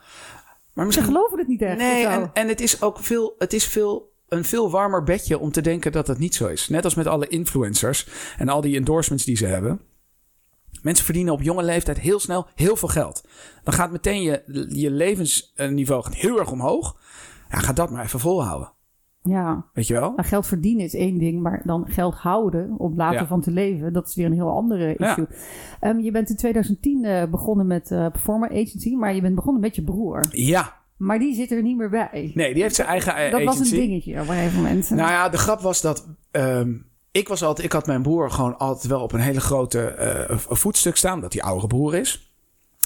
Maar 0.72 0.86
misschien 0.86 1.06
Ze 1.06 1.12
geloven 1.12 1.38
het 1.38 1.48
niet 1.48 1.62
echt. 1.62 1.78
Nee, 1.78 2.06
en, 2.06 2.30
en 2.32 2.48
het 2.48 2.60
is 2.60 2.82
ook 2.82 2.98
veel, 2.98 3.34
het 3.38 3.52
is 3.52 3.66
veel 3.66 4.16
een 4.28 4.44
veel 4.44 4.70
warmer 4.70 5.02
bedje 5.02 5.38
om 5.38 5.52
te 5.52 5.60
denken 5.60 5.92
dat 5.92 6.06
het 6.06 6.18
niet 6.18 6.34
zo 6.34 6.46
is. 6.46 6.68
Net 6.68 6.84
als 6.84 6.94
met 6.94 7.06
alle 7.06 7.28
influencers 7.28 8.08
en 8.38 8.48
al 8.48 8.60
die 8.60 8.76
endorsements 8.76 9.24
die 9.24 9.36
ze 9.36 9.46
hebben. 9.46 9.80
Mensen 10.82 11.04
verdienen 11.04 11.32
op 11.32 11.42
jonge 11.42 11.62
leeftijd 11.62 11.98
heel 11.98 12.20
snel 12.20 12.46
heel 12.54 12.76
veel 12.76 12.88
geld. 12.88 13.28
Dan 13.64 13.74
gaat 13.74 13.90
meteen 13.90 14.22
je, 14.22 14.66
je 14.68 14.90
levensniveau 14.90 16.04
heel 16.10 16.38
erg 16.38 16.50
omhoog. 16.50 16.96
Ja, 17.50 17.58
ga 17.58 17.72
dat 17.72 17.90
maar 17.90 18.04
even 18.04 18.20
volhouden. 18.20 18.72
Ja. 19.22 19.64
Weet 19.72 19.86
je 19.86 19.94
wel? 19.94 20.12
Nou, 20.16 20.28
geld 20.28 20.46
verdienen 20.46 20.84
is 20.84 20.94
één 20.94 21.18
ding, 21.18 21.42
maar 21.42 21.62
dan 21.64 21.84
geld 21.88 22.14
houden 22.14 22.74
om 22.78 22.96
later 22.96 23.26
van 23.26 23.40
te 23.40 23.50
leven, 23.50 23.92
dat 23.92 24.08
is 24.08 24.14
weer 24.14 24.26
een 24.26 24.32
heel 24.32 24.50
andere 24.50 24.96
issue. 24.96 25.26
Ehm, 25.80 25.98
je 25.98 26.10
bent 26.10 26.30
in 26.30 26.36
2010 26.36 27.04
uh, 27.04 27.22
eh, 27.22 27.30
begonnen 27.30 27.66
met 27.66 27.90
uh, 27.90 28.06
Performer 28.06 28.50
Agency, 28.50 28.94
maar 28.94 29.14
je 29.14 29.20
bent 29.20 29.34
begonnen 29.34 29.60
met 29.60 29.74
je 29.74 29.82
broer. 29.82 30.26
Ja. 30.30 30.76
Maar 30.96 31.18
die 31.18 31.34
zit 31.34 31.50
er 31.50 31.62
niet 31.62 31.76
meer 31.76 31.90
bij. 31.90 32.32
Nee, 32.34 32.54
die 32.54 32.62
heeft 32.62 32.74
zijn 32.74 32.88
eigen 32.88 33.14
dat 33.14 33.40
agency. 33.40 33.44
was 33.44 33.70
een 33.70 33.78
dingetje 33.78 34.12
op 34.12 34.28
een 34.28 34.34
gegeven 34.34 34.56
moment. 34.56 34.90
Nou 34.90 35.10
ja, 35.10 35.28
de 35.28 35.38
grap 35.38 35.60
was 35.60 35.80
dat 35.80 36.08
um, 36.30 36.86
ik 37.18 37.28
was 37.28 37.42
altijd, 37.42 37.66
ik 37.66 37.72
had 37.72 37.86
mijn 37.86 38.02
broer 38.02 38.30
gewoon 38.30 38.58
altijd 38.58 38.86
wel 38.86 39.02
op 39.02 39.12
een 39.12 39.20
hele 39.20 39.40
grote 39.40 39.96
uh, 40.30 40.38
voetstuk 40.38 40.96
staan, 40.96 41.20
dat 41.20 41.32
hij 41.32 41.42
oudere 41.42 41.66
broer 41.66 41.94
is. 41.94 42.32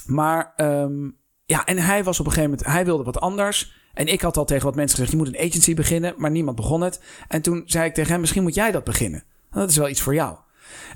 Maar 0.05 0.53
um, 0.57 1.17
ja, 1.45 1.65
en 1.65 1.77
hij 1.77 2.03
was 2.03 2.19
op 2.19 2.25
een 2.25 2.31
gegeven 2.31 2.51
moment, 2.51 2.73
hij 2.73 2.85
wilde 2.85 3.03
wat 3.03 3.19
anders. 3.19 3.81
En 3.93 4.07
ik 4.07 4.21
had 4.21 4.37
al 4.37 4.45
tegen 4.45 4.65
wat 4.65 4.75
mensen 4.75 4.97
gezegd, 4.97 5.11
je 5.11 5.17
moet 5.17 5.27
een 5.27 5.47
agency 5.47 5.73
beginnen, 5.73 6.13
maar 6.17 6.31
niemand 6.31 6.55
begon 6.55 6.81
het. 6.81 7.01
En 7.27 7.41
toen 7.41 7.63
zei 7.65 7.85
ik 7.85 7.93
tegen 7.93 8.11
hem, 8.11 8.19
misschien 8.19 8.43
moet 8.43 8.55
jij 8.55 8.71
dat 8.71 8.83
beginnen. 8.83 9.23
Dat 9.51 9.69
is 9.69 9.77
wel 9.77 9.89
iets 9.89 10.01
voor 10.01 10.13
jou. 10.13 10.37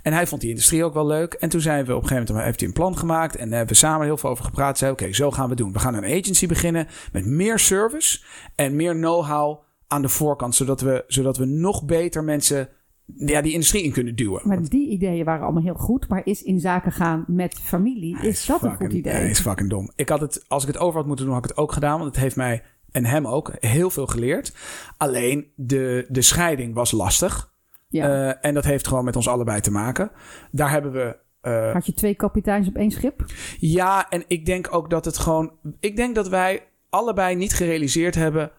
En 0.02 0.14
hij 0.14 0.28
vond 0.28 0.42
die 0.42 0.50
industrie 0.50 0.84
ook 0.84 0.94
wel 0.94 1.08
leuk. 1.08 1.34
En 1.34 1.50
toen 1.50 1.62
zijn 1.62 1.86
we 1.86 1.96
op 1.96 2.02
een 2.02 2.08
gegeven 2.08 2.28
moment, 2.28 2.46
heeft 2.46 2.60
hij 2.60 2.68
een 2.68 2.74
plan 2.74 2.98
gemaakt. 2.98 3.36
En 3.36 3.52
hebben 3.52 3.68
we 3.68 3.80
samen 3.80 4.06
heel 4.06 4.18
veel 4.18 4.30
over 4.30 4.44
gepraat. 4.44 4.78
Zei, 4.78 4.92
oké, 4.92 5.14
zo 5.14 5.32
gaan 5.32 5.50
we 5.50 5.56
doen. 5.56 5.74
We 5.74 5.80
gaan 5.80 5.94
een 5.94 6.20
agency 6.20 6.48
beginnen 6.48 6.88
met 7.12 7.26
meer 7.26 7.60
service 7.60 8.20
en 8.56 8.76
meer 8.76 8.94
know-how 8.94 9.62
aan 9.88 10.02
de 10.02 10.10
voorkant. 10.10 10.56
Zodat 10.56 10.82
we, 10.82 11.04
zodat 11.08 11.38
we 11.38 11.46
nog 11.46 11.86
beter 11.86 12.24
mensen 12.24 12.70
ja, 13.16 13.42
die 13.42 13.54
industrie 13.54 13.84
in 13.84 13.92
kunnen 13.92 14.16
duwen. 14.16 14.42
Maar 14.44 14.62
die 14.70 14.90
ideeën 14.90 15.26
waren 15.26 15.44
allemaal 15.44 15.64
heel 15.64 15.74
goed. 15.74 16.08
Maar 16.08 16.22
is 16.26 16.44
in 16.44 16.60
zaken 16.60 16.92
gaan 16.92 17.24
met 17.28 17.60
familie, 17.60 18.20
is, 18.22 18.46
dat 18.46 18.64
een 18.64 18.76
goed 18.76 18.94
idee? 18.94 19.14
Nee, 19.14 19.30
is 19.30 19.40
fucking 19.40 19.70
dom. 19.70 19.92
Ik 19.96 20.10
had 20.10 20.22
het, 20.22 20.46
als 20.48 20.64
ik 20.64 20.68
het 20.68 20.78
over 20.78 20.98
had 20.98 21.08
moeten 21.08 21.26
doen, 21.26 21.34
had 21.34 21.44
ik 21.44 21.50
het 21.50 21.60
ook 21.60 21.72
gedaan. 21.72 22.00
Want 22.00 22.12
het 22.12 22.24
heeft 22.24 22.36
mij 22.36 22.64
en 22.92 23.06
hem 23.06 23.28
ook 23.28 23.52
heel 23.60 23.90
veel 23.90 24.08
geleerd. 24.08 24.56
Alleen 24.98 25.52
de, 25.56 26.06
de 26.10 26.22
scheiding 26.22 26.74
was 26.74 26.92
lastig. 26.92 27.56
Ja. 27.90 28.28
Uh, 28.28 28.34
en 28.42 28.54
dat 28.54 28.66
heeft 28.66 28.88
gewoon 28.88 29.06
met 29.06 29.16
ons 29.16 29.28
allebei 29.28 29.62
te 29.62 29.72
maken. 29.72 30.12
Daar 30.52 30.72
hebben 30.72 30.92
we. 30.92 31.18
Uh, 31.42 31.74
Had 31.74 31.86
je 31.86 31.94
twee 31.94 32.16
kapiteins 32.16 32.68
op 32.68 32.76
één 32.76 32.92
schip? 32.92 33.26
Ja, 33.60 34.10
en 34.10 34.24
ik 34.28 34.46
denk 34.46 34.74
ook 34.74 34.90
dat 34.90 35.06
het 35.06 35.18
gewoon. 35.18 35.52
Ik 35.80 35.96
denk 35.96 36.16
dat 36.16 36.28
wij 36.28 36.64
allebei 36.90 37.36
niet 37.36 37.54
gerealiseerd 37.54 38.16
hebben 38.16 38.52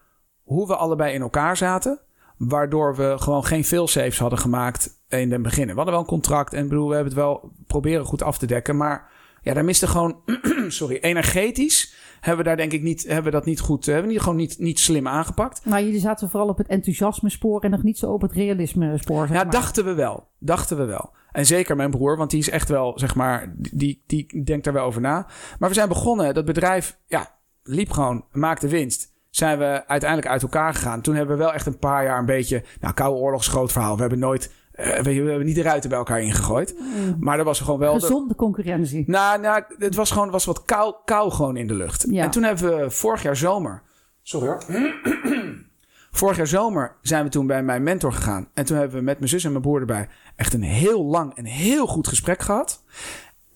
hoe 0.43 0.67
we 0.67 0.75
allebei 0.75 1.13
in 1.13 1.21
elkaar 1.21 1.57
zaten. 1.57 1.99
Waardoor 2.39 2.95
we 2.95 3.15
gewoon 3.17 3.45
geen 3.45 3.63
saves 3.63 4.19
hadden 4.19 4.39
gemaakt 4.39 5.03
in 5.07 5.31
het 5.31 5.41
begin. 5.41 5.67
We 5.67 5.73
hadden 5.73 5.93
wel 5.93 5.99
een 5.99 6.09
contract 6.09 6.53
en 6.53 6.67
bedoel, 6.67 6.87
we 6.87 6.95
hebben 6.95 7.13
het 7.13 7.21
wel 7.21 7.51
proberen 7.67 8.05
goed 8.05 8.23
af 8.23 8.37
te 8.37 8.45
dekken. 8.45 8.77
Maar 8.77 9.09
ja, 9.41 9.53
daar 9.53 9.65
miste 9.65 9.87
gewoon, 9.87 10.17
sorry, 10.67 10.97
energetisch 11.01 11.93
hebben 12.19 12.43
we 12.43 12.49
daar 12.49 12.57
denk 12.57 12.71
ik 12.71 12.81
niet, 12.81 13.03
hebben 13.03 13.23
we 13.23 13.31
dat 13.31 13.45
niet 13.45 13.59
goed, 13.59 13.85
hebben 13.85 14.05
we 14.05 14.11
niet, 14.11 14.21
gewoon 14.21 14.37
niet, 14.37 14.59
niet 14.59 14.79
slim 14.79 15.07
aangepakt. 15.07 15.65
Maar 15.65 15.83
jullie 15.83 15.99
zaten 15.99 16.29
vooral 16.29 16.49
op 16.49 16.57
het 16.57 16.67
enthousiasme 16.67 17.29
spoor 17.29 17.61
en 17.61 17.71
nog 17.71 17.83
niet 17.83 17.97
zo 17.97 18.11
op 18.11 18.21
het 18.21 18.31
realisme 18.31 18.97
spoor. 18.97 19.27
ja, 19.31 19.43
dachten 19.43 19.85
we 19.85 19.93
wel. 19.93 20.27
Dachten 20.37 20.77
we 20.77 20.85
wel. 20.85 21.11
En 21.31 21.45
zeker 21.45 21.75
mijn 21.75 21.91
broer, 21.91 22.17
want 22.17 22.29
die 22.29 22.39
is 22.39 22.49
echt 22.49 22.69
wel, 22.69 22.99
zeg 22.99 23.15
maar, 23.15 23.53
die, 23.55 24.03
die 24.05 24.43
denkt 24.43 24.63
daar 24.63 24.73
wel 24.73 24.85
over 24.85 25.01
na. 25.01 25.27
Maar 25.59 25.69
we 25.69 25.75
zijn 25.75 25.87
begonnen, 25.87 26.33
dat 26.33 26.45
bedrijf, 26.45 26.97
ja, 27.07 27.35
liep 27.63 27.91
gewoon, 27.91 28.25
maakte 28.31 28.67
winst 28.67 29.17
zijn 29.29 29.57
we 29.57 29.87
uiteindelijk 29.87 30.31
uit 30.31 30.41
elkaar 30.41 30.73
gegaan. 30.73 31.01
Toen 31.01 31.15
hebben 31.15 31.37
we 31.37 31.43
wel 31.43 31.53
echt 31.53 31.65
een 31.65 31.79
paar 31.79 32.03
jaar 32.03 32.19
een 32.19 32.25
beetje... 32.25 32.63
Nou, 32.79 32.93
Koude 32.93 33.19
Oorlogsgroot 33.19 33.71
verhaal. 33.71 33.95
We 33.95 34.01
hebben 34.01 34.19
nooit... 34.19 34.51
Uh, 34.75 34.99
we, 34.99 35.13
hebben 35.13 35.45
niet 35.45 35.55
de 35.55 35.61
ruiten 35.61 35.89
bij 35.89 35.99
elkaar 35.99 36.21
ingegooid. 36.21 36.75
Mm. 36.79 37.15
Maar 37.19 37.39
er 37.39 37.43
was 37.43 37.59
gewoon 37.59 37.79
wel... 37.79 37.93
Gezonde 37.93 38.35
concurrentie. 38.35 39.03
Nou, 39.07 39.39
nou, 39.39 39.63
het 39.77 39.95
was 39.95 40.11
gewoon 40.11 40.29
was 40.29 40.45
wat 40.45 40.65
kou, 40.65 40.95
kou 41.05 41.31
gewoon 41.31 41.57
in 41.57 41.67
de 41.67 41.73
lucht. 41.73 42.05
Ja. 42.09 42.23
En 42.23 42.31
toen 42.31 42.43
hebben 42.43 42.79
we 42.79 42.89
vorig 42.89 43.21
jaar 43.21 43.37
zomer... 43.37 43.81
Sorry 44.21 44.47
hoor. 44.47 44.63
vorig 46.11 46.37
jaar 46.37 46.47
zomer 46.47 46.95
zijn 47.01 47.23
we 47.23 47.29
toen 47.29 47.47
bij 47.47 47.63
mijn 47.63 47.83
mentor 47.83 48.13
gegaan. 48.13 48.47
En 48.53 48.65
toen 48.65 48.77
hebben 48.77 48.97
we 48.97 49.03
met 49.03 49.17
mijn 49.17 49.29
zus 49.29 49.43
en 49.43 49.51
mijn 49.51 49.63
broer 49.63 49.79
erbij... 49.79 50.07
echt 50.35 50.53
een 50.53 50.63
heel 50.63 51.03
lang 51.03 51.35
en 51.35 51.45
heel 51.45 51.87
goed 51.87 52.07
gesprek 52.07 52.41
gehad. 52.41 52.83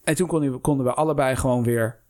En 0.04 0.16
toen 0.16 0.28
konden 0.28 0.52
we, 0.52 0.58
konden 0.58 0.86
we 0.86 0.94
allebei 0.94 1.36
gewoon 1.36 1.64
weer 1.64 2.03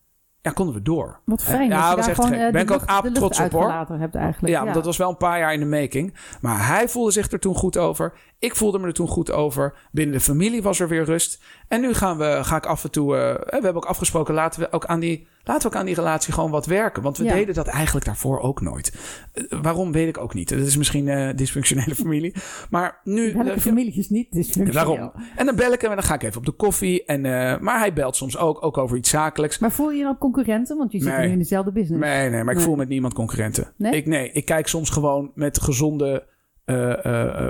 ja, 0.44 0.52
konden 0.52 0.76
we 0.76 0.82
door. 0.82 1.20
Wat 1.26 1.44
fijn. 1.44 1.70
Ja, 1.70 1.88
dat 1.88 1.98
was 1.98 2.08
echt 2.08 2.16
gewoon, 2.24 2.40
uh, 2.40 2.52
Ben 2.52 2.62
ik 2.62 2.72
ook 2.72 2.86
aap 2.86 3.06
trots 3.06 3.40
op 3.40 3.52
hoor. 3.52 3.72
Hebt 3.72 4.16
eigenlijk. 4.16 4.54
Ja, 4.54 4.64
ja, 4.64 4.74
dat 4.74 4.86
was 4.86 4.98
wel 4.98 5.10
een 5.10 5.18
paar 5.18 5.40
jaar 5.40 5.54
in 5.54 5.60
de 5.60 5.66
making. 5.66 6.14
Maar 6.42 6.68
hij 6.68 6.90
voelde 6.90 7.12
zich 7.12 7.32
er 7.32 7.40
toen 7.40 7.56
goed 7.56 7.78
over. 7.78 8.14
Ik 8.44 8.56
voelde 8.56 8.80
me 8.80 8.88
er 8.88 8.94
toen 8.94 9.08
goed 9.08 9.32
over. 9.32 9.74
Binnen 9.92 10.16
de 10.16 10.22
familie 10.22 10.62
was 10.62 10.80
er 10.80 10.88
weer 10.88 11.04
rust. 11.04 11.44
En 11.68 11.82
nu 11.82 11.94
gaan 11.94 12.18
we, 12.18 12.40
ga 12.42 12.56
ik 12.56 12.66
af 12.66 12.84
en 12.84 12.92
toe. 12.92 13.16
Uh, 13.16 13.20
we 13.20 13.50
hebben 13.50 13.76
ook 13.76 13.86
afgesproken, 13.86 14.34
laten 14.34 14.60
we 14.60 14.72
ook 14.72 14.86
aan 14.86 15.00
die 15.00 15.28
Laten 15.46 15.62
we 15.62 15.68
ook 15.68 15.80
aan 15.80 15.86
die 15.86 15.96
relatie 15.96 16.34
gewoon 16.34 16.52
wat 16.52 16.66
werken. 16.66 17.04
Want 17.04 17.18
we 17.18 17.24
deden 17.24 17.56
dat 17.56 17.68
eigenlijk 17.68 18.06
daarvoor 18.06 18.40
ook 18.40 18.62
nooit. 18.62 18.94
Uh, 19.34 19.62
waarom 19.62 19.92
weet 19.92 20.08
ik 20.08 20.18
ook 20.18 20.34
niet. 20.34 20.50
Dat 20.50 20.60
is 20.60 20.78
misschien 20.78 21.08
een 21.08 21.30
uh, 21.30 21.36
dysfunctionele 21.36 21.96
familie. 22.04 22.34
Maar 22.70 23.00
nu. 23.04 23.34
Welke 23.34 23.54
uh, 23.54 23.58
familie 23.58 23.94
is 23.94 24.10
niet 24.10 24.32
dysfunctioneel? 24.32 24.96
Waarom? 24.96 25.12
En 25.36 25.46
dan 25.46 25.56
bel 25.56 25.72
ik 25.72 25.82
hem 25.82 25.90
en 25.90 25.96
dan 25.96 26.06
ga 26.06 26.14
ik 26.14 26.24
even 26.24 26.38
op 26.38 26.46
de 26.46 26.52
koffie. 26.52 27.06
En, 27.06 27.22
maar 27.62 27.80
hij 27.80 27.94
belt 27.94 28.16
soms 28.16 28.38
ook, 28.38 28.64
ook 28.64 28.78
over 28.78 28.98
iets 28.98 29.10
zakelijks. 29.10 29.60
Maar 29.60 29.72
voel 29.72 29.92
je 29.92 29.98
je 29.98 30.04
dan 30.04 30.18
concurrenten? 30.18 30.78
Want 30.78 30.92
je 30.92 31.00
zit 31.02 31.18
nu 31.18 31.24
in 31.24 31.38
dezelfde 31.38 31.72
business. 31.72 32.06
Nee, 32.06 32.30
nee, 32.30 32.44
maar 32.44 32.56
ik 32.56 32.62
voel 32.62 32.76
met 32.76 32.90
niemand 32.90 33.14
concurrenten. 33.14 33.74
Nee? 33.78 33.96
Ik, 33.96 34.06
nee, 34.06 34.32
ik 34.32 34.46
kijk 34.46 34.68
soms 34.68 34.90
gewoon 34.90 35.32
met 35.36 35.62
gezonde 35.62 36.26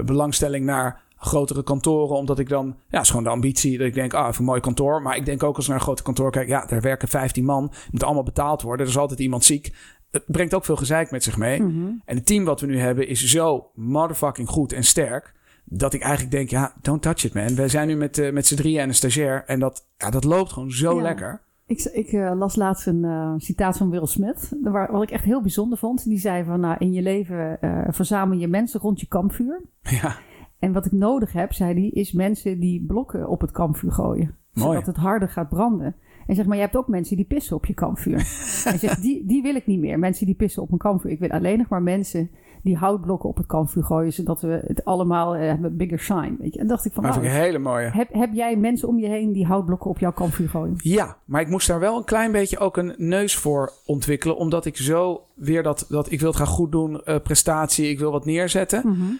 belangstelling 0.06 0.66
naar 0.66 1.02
grotere 1.26 1.64
kantoren. 1.64 2.18
Omdat 2.18 2.40
ik 2.40 2.50
dan, 2.50 2.76
ja, 2.88 3.00
is 3.00 3.10
gewoon 3.10 3.24
de 3.24 3.30
ambitie 3.30 3.78
dat 3.78 3.88
ik 3.88 3.94
denk, 3.94 4.14
ah, 4.14 4.28
even 4.28 4.40
een 4.40 4.46
mooi 4.46 4.62
kantoor. 4.62 5.02
Maar 5.02 5.16
ik 5.16 5.26
denk 5.26 5.44
ook 5.44 5.56
als 5.56 5.68
naar 5.68 5.76
een 5.76 5.84
grote 5.84 6.04
kantoor 6.04 6.32
kijk, 6.32 6.48
ja, 6.48 6.66
daar 6.66 6.82
werken 6.82 7.08
15 7.08 7.46
man. 7.46 7.72
Moet 7.92 8.04
allemaal 8.04 8.24
betaald 8.24 8.62
worden. 8.62 8.86
Er 8.86 8.92
is 8.92 8.98
altijd 8.98 9.20
iemand 9.20 9.46
ziek. 9.46 9.74
Het 10.12 10.24
brengt 10.28 10.54
ook 10.54 10.66
veel 10.66 10.76
gezeik 10.76 11.12
met 11.12 11.24
zich 11.24 11.38
mee. 11.38 11.62
Mhm. 11.62 11.92
En 12.06 12.16
het 12.16 12.26
team 12.26 12.44
wat 12.44 12.62
we 12.62 12.68
nu 12.68 12.80
hebben 12.80 13.08
is 13.08 13.24
zo 13.24 13.70
motherfucking 13.76 14.50
goed 14.50 14.74
en 14.74 14.84
sterk. 14.84 15.34
Dat 15.66 15.94
ik 15.94 16.02
eigenlijk 16.02 16.32
denk, 16.32 16.50
ja, 16.50 16.74
don't 16.82 17.02
touch 17.02 17.24
it, 17.24 17.34
man. 17.34 17.56
We 17.56 17.68
zijn 17.68 17.88
nu 17.88 17.96
met, 17.96 18.18
uh, 18.18 18.32
met 18.32 18.48
z'n 18.48 18.56
drieën 18.56 18.80
en 18.80 18.88
een 18.88 18.96
stagiair. 18.96 19.44
En 19.46 19.60
dat, 19.60 19.86
ja, 19.98 20.10
dat 20.10 20.24
loopt 20.24 20.52
gewoon 20.52 20.72
zo 20.72 21.02
lekker. 21.02 21.42
Ik, 21.78 21.84
ik 21.94 22.12
uh, 22.12 22.32
las 22.36 22.56
laatst 22.56 22.88
een 22.88 23.04
uh, 23.04 23.34
citaat 23.38 23.78
van 23.78 23.90
Will 23.90 24.06
Smith, 24.06 24.58
waar, 24.62 24.92
wat 24.92 25.04
ik 25.04 25.12
echt 25.12 25.24
heel 25.24 25.42
bijzonder 25.42 25.78
vond. 25.78 26.04
Die 26.04 26.20
zei 26.20 26.44
van, 26.44 26.60
nou, 26.60 26.76
in 26.80 26.94
je 26.94 27.02
leven 27.02 27.58
verzamel 27.90 28.38
je 28.38 28.48
mensen 28.48 28.80
rond 28.80 29.00
je 29.00 29.08
kampvuur. 29.08 29.62
Ja. 29.82 30.16
En 30.60 30.74
wat 30.74 30.86
ik 30.86 30.92
nodig 30.92 31.34
heb, 31.34 31.54
zei 31.54 31.74
hij, 31.74 31.90
is 31.90 32.12
mensen 32.12 32.60
die 32.60 32.86
blokken 32.86 33.30
op 33.30 33.42
het 33.42 33.52
kampvuur 33.52 33.92
gooien. 33.92 34.36
Mooi. 34.54 34.70
Zodat 34.70 34.86
het 34.86 34.96
harder 34.96 35.30
gaat 35.30 35.50
branden. 35.50 35.96
En 36.28 36.36
zeg 36.36 36.46
maar, 36.46 36.56
je 36.56 36.62
hebt 36.62 36.76
ook 36.76 36.88
mensen 36.88 37.16
die 37.16 37.26
pissen 37.26 37.56
op 37.56 37.66
je 37.66 37.74
kampvuur. 37.74 38.18
en 38.72 38.80
zegt, 38.80 39.02
die, 39.02 39.26
die 39.26 39.42
wil 39.42 39.56
ik 39.56 39.66
niet 39.66 39.80
meer. 39.80 40.00
Mensen 40.00 40.26
die 40.26 40.36
pissen 40.36 40.62
op 40.62 40.72
een 40.72 40.78
kampvuur. 40.78 41.12
Ik 41.12 41.20
wil 41.20 41.30
alleen 41.30 41.58
nog 41.58 41.68
maar 41.68 41.82
mensen 41.82 42.30
die 42.64 42.78
houtblokken 42.78 43.30
op 43.30 43.38
het 43.38 43.46
kampvuur 43.46 43.84
gooien. 43.84 44.14
Zodat 44.14 44.42
we 44.42 44.64
het 44.68 44.86
allemaal 44.86 45.36
uh, 45.36 45.42
hebben 45.42 45.78
bigger 45.78 46.00
shine. 46.00 46.36
Weet 46.40 46.54
je? 46.54 46.60
En 46.60 46.68
dacht 46.68 46.86
ik 46.86 46.94
van, 46.94 47.04
nou, 47.04 47.18
een 47.18 47.32
hele 47.32 47.60
mooie. 47.60 47.90
Heb, 47.90 48.14
heb 48.14 48.34
jij 48.34 48.56
mensen 48.56 48.88
om 48.88 49.00
je 49.00 49.08
heen 49.08 49.32
die 49.32 49.46
houtblokken 49.46 49.90
op 49.90 50.00
jouw 50.00 50.14
kampvuur 50.14 50.50
gooien? 50.50 50.76
Ja, 50.78 51.18
maar 51.26 51.42
ik 51.42 51.50
moest 51.50 51.68
daar 51.68 51.80
wel 51.80 51.98
een 51.98 52.06
klein 52.06 52.32
beetje 52.32 52.58
ook 52.58 52.78
een 52.78 52.94
neus 52.98 53.36
voor 53.36 53.72
ontwikkelen. 53.86 54.38
Omdat 54.38 54.66
ik 54.66 54.78
zo 54.78 55.22
weer 55.36 55.64
dat, 55.64 55.86
dat 55.90 56.12
ik 56.12 56.20
wil 56.20 56.30
het 56.30 56.38
gaan 56.38 56.48
goed 56.48 56.72
doen, 56.72 57.02
uh, 57.06 57.16
prestatie, 57.24 57.90
ik 57.90 58.00
wil 58.00 58.12
wat 58.12 58.26
neerzetten. 58.26 58.82
Mm 58.86 59.20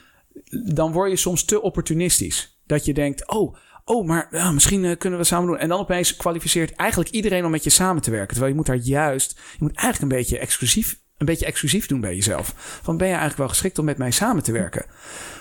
dan 0.74 0.92
word 0.92 1.10
je 1.10 1.16
soms 1.16 1.46
te 1.46 1.62
opportunistisch. 1.62 2.58
Dat 2.66 2.86
je 2.86 2.94
denkt, 2.94 3.28
oh, 3.28 3.56
oh 3.86 4.08
maar 4.08 4.28
ja, 4.32 4.52
misschien 4.52 4.84
uh, 4.84 4.98
kunnen 4.98 5.20
we 5.20 5.26
samen 5.26 5.48
doen. 5.48 5.58
En 5.58 5.70
dan 5.70 5.80
opeens 5.80 6.16
kwalificeert 6.16 6.76
eigenlijk 6.76 7.10
iedereen 7.10 7.46
om 7.46 7.52
met 7.52 7.64
je 7.64 7.70
samen 7.70 8.02
te 8.02 8.12
werken. 8.12 8.30
Terwijl 8.30 8.50
je 8.50 8.58
moet 8.58 8.66
daar 8.66 8.76
juist, 8.76 9.32
je 9.32 9.64
moet 9.64 9.76
eigenlijk 9.76 10.12
een 10.12 10.18
beetje 10.18 10.40
exclusief, 10.40 11.00
een 11.24 11.34
beetje 11.34 11.46
exclusief 11.46 11.88
doen 11.88 12.02
bij 12.02 12.16
jezelf. 12.16 12.54
Van 12.84 12.98
ben 12.98 13.08
je 13.08 13.14
eigenlijk 13.14 13.42
wel 13.42 13.50
geschikt 13.50 13.80
om 13.80 13.86
met 13.86 13.98
mij 13.98 14.12
samen 14.12 14.44
te 14.44 14.52
werken? 14.52 14.86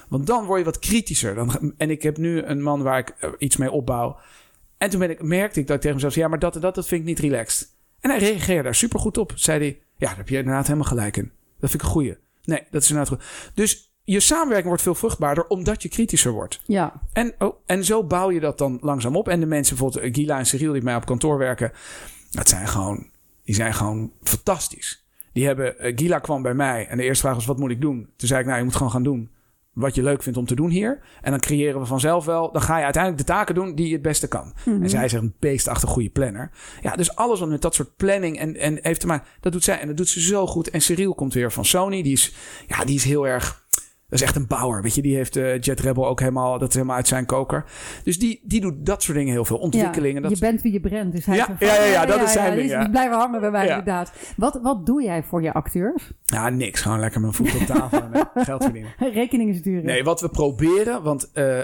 Want 0.08 0.26
dan 0.26 0.44
word 0.44 0.58
je 0.58 0.64
wat 0.64 0.78
kritischer. 0.78 1.34
Dan, 1.34 1.74
en 1.76 1.90
ik 1.90 2.02
heb 2.02 2.16
nu 2.16 2.42
een 2.42 2.62
man 2.62 2.82
waar 2.82 2.98
ik 2.98 3.14
uh, 3.20 3.30
iets 3.38 3.56
mee 3.56 3.70
opbouw. 3.70 4.18
En 4.78 4.90
toen 4.90 5.00
ben 5.00 5.10
ik, 5.10 5.22
merkte 5.22 5.60
ik 5.60 5.66
dat 5.66 5.74
ik 5.76 5.80
tegen 5.80 5.96
mezelf 5.96 6.12
zei, 6.12 6.24
ja, 6.24 6.30
maar 6.30 6.40
dat 6.40 6.54
en 6.54 6.60
dat, 6.60 6.74
dat 6.74 6.86
vind 6.86 7.00
ik 7.00 7.06
niet 7.06 7.18
relaxed. 7.18 7.68
En 8.00 8.10
hij 8.10 8.18
reageerde 8.18 8.62
daar 8.62 8.74
super 8.74 9.00
goed 9.00 9.18
op. 9.18 9.32
Zei 9.34 9.58
hij, 9.58 9.80
ja, 9.96 10.06
daar 10.06 10.16
heb 10.16 10.28
je 10.28 10.38
inderdaad 10.38 10.66
helemaal 10.66 10.88
gelijk 10.88 11.16
in. 11.16 11.32
Dat 11.60 11.70
vind 11.70 11.82
ik 11.82 11.88
een 11.88 11.94
goeie. 11.94 12.16
Nee, 12.44 12.66
dat 12.70 12.82
is 12.82 12.90
inderdaad 12.90 13.14
goed. 13.14 13.52
Dus 13.54 13.92
je 14.04 14.20
samenwerking 14.20 14.66
wordt 14.66 14.82
veel 14.82 14.94
vruchtbaarder 14.94 15.46
omdat 15.46 15.82
je 15.82 15.88
kritischer 15.88 16.32
wordt. 16.32 16.60
Ja. 16.66 16.92
En, 17.12 17.34
oh, 17.38 17.56
en 17.66 17.84
zo 17.84 18.04
bouw 18.04 18.30
je 18.30 18.40
dat 18.40 18.58
dan 18.58 18.78
langzaam 18.80 19.16
op. 19.16 19.28
En 19.28 19.40
de 19.40 19.46
mensen, 19.46 19.76
bijvoorbeeld 19.76 20.04
eh, 20.04 20.14
Gila 20.14 20.38
en 20.38 20.46
Cyril, 20.46 20.72
die 20.72 20.82
bij 20.82 20.90
mij 20.90 21.00
op 21.00 21.06
kantoor 21.06 21.38
werken, 21.38 21.72
dat 22.30 22.48
zijn 22.48 22.68
gewoon, 22.68 23.10
die 23.44 23.54
zijn 23.54 23.74
gewoon 23.74 24.12
fantastisch. 24.22 25.01
Die 25.32 25.46
hebben, 25.46 25.86
uh, 25.86 25.92
Gila 25.96 26.18
kwam 26.18 26.42
bij 26.42 26.54
mij 26.54 26.86
en 26.86 26.96
de 26.96 27.02
eerste 27.02 27.22
vraag 27.22 27.34
was: 27.34 27.46
wat 27.46 27.58
moet 27.58 27.70
ik 27.70 27.80
doen? 27.80 28.08
Toen 28.16 28.28
zei 28.28 28.40
ik: 28.40 28.46
Nou, 28.46 28.58
je 28.58 28.64
moet 28.64 28.76
gewoon 28.76 28.92
gaan 28.92 29.02
doen 29.02 29.30
wat 29.72 29.94
je 29.94 30.02
leuk 30.02 30.22
vindt 30.22 30.38
om 30.38 30.46
te 30.46 30.54
doen 30.54 30.70
hier. 30.70 31.00
En 31.20 31.30
dan 31.30 31.40
creëren 31.40 31.80
we 31.80 31.86
vanzelf 31.86 32.24
wel. 32.24 32.52
Dan 32.52 32.62
ga 32.62 32.78
je 32.78 32.84
uiteindelijk 32.84 33.26
de 33.26 33.32
taken 33.32 33.54
doen 33.54 33.74
die 33.74 33.86
je 33.86 33.92
het 33.92 34.02
beste 34.02 34.28
kan. 34.28 34.54
En 34.64 34.90
zij 34.90 35.04
is 35.04 35.12
een 35.12 35.34
beestachtig 35.38 35.88
goede 35.88 36.10
planner. 36.10 36.50
Ja, 36.80 36.96
dus 36.96 37.16
alles 37.16 37.40
wat 37.40 37.48
met 37.48 37.62
dat 37.62 37.74
soort 37.74 37.96
planning 37.96 38.38
en, 38.38 38.56
en 38.56 38.78
heeft 38.82 39.00
te 39.00 39.06
maken. 39.06 39.26
Dat 39.40 39.52
doet 39.52 39.64
zij 39.64 39.78
en 39.78 39.86
dat 39.86 39.96
doet 39.96 40.08
ze 40.08 40.20
zo 40.20 40.46
goed. 40.46 40.70
En 40.70 40.80
Cyril 40.80 41.14
komt 41.14 41.34
weer 41.34 41.52
van 41.52 41.64
Sony. 41.64 42.02
Die 42.02 42.12
is, 42.12 42.34
ja, 42.66 42.84
die 42.84 42.94
is 42.94 43.04
heel 43.04 43.26
erg 43.26 43.61
dat 44.12 44.20
is 44.20 44.26
echt 44.26 44.36
een 44.36 44.46
bouwer. 44.46 44.82
Weet 44.82 44.94
je, 44.94 45.02
die 45.02 45.16
heeft 45.16 45.36
uh, 45.36 45.58
Jet 45.58 45.80
Rebel 45.80 46.06
ook 46.06 46.20
helemaal, 46.20 46.58
dat 46.58 46.68
is 46.68 46.74
helemaal 46.74 46.96
uit 46.96 47.08
zijn 47.08 47.26
koker. 47.26 47.64
Dus 48.04 48.18
die, 48.18 48.40
die 48.44 48.60
doet 48.60 48.86
dat 48.86 49.02
soort 49.02 49.16
dingen 49.16 49.32
heel 49.32 49.44
veel. 49.44 49.56
Ontwikkelingen. 49.56 50.22
Ja, 50.22 50.28
je 50.28 50.38
bent 50.38 50.62
wie 50.62 50.72
je 50.72 50.80
bent. 50.80 51.12
Dus 51.12 51.24
hij 51.24 51.36
ja, 51.36 51.56
ja, 51.58 51.74
ja, 51.74 51.84
ja, 51.84 52.06
dat 52.06 52.22
is 52.22 52.32
zijn 52.32 52.56
ding. 52.56 52.78
Die, 52.78 52.90
blijven 52.90 53.18
hangen 53.18 53.40
bij 53.40 53.50
mij 53.50 53.68
inderdaad. 53.68 54.12
Wat, 54.36 54.58
wat 54.62 54.86
doe 54.86 55.02
jij 55.02 55.22
voor 55.22 55.42
je 55.42 55.52
acteurs? 55.52 56.12
Ja, 56.24 56.48
niks. 56.48 56.80
Gewoon 56.80 57.00
lekker 57.00 57.20
mijn 57.20 57.32
voet 57.32 57.54
op 57.54 57.60
tafel 57.60 58.02
en 58.02 58.10
uh, 58.14 58.44
geld 58.44 58.62
verdienen. 58.62 58.94
Rekeningen 59.12 59.54
sturen. 59.54 59.84
Nee, 59.84 60.04
wat 60.04 60.20
we 60.20 60.28
proberen, 60.28 61.02
want 61.02 61.30
uh, 61.34 61.60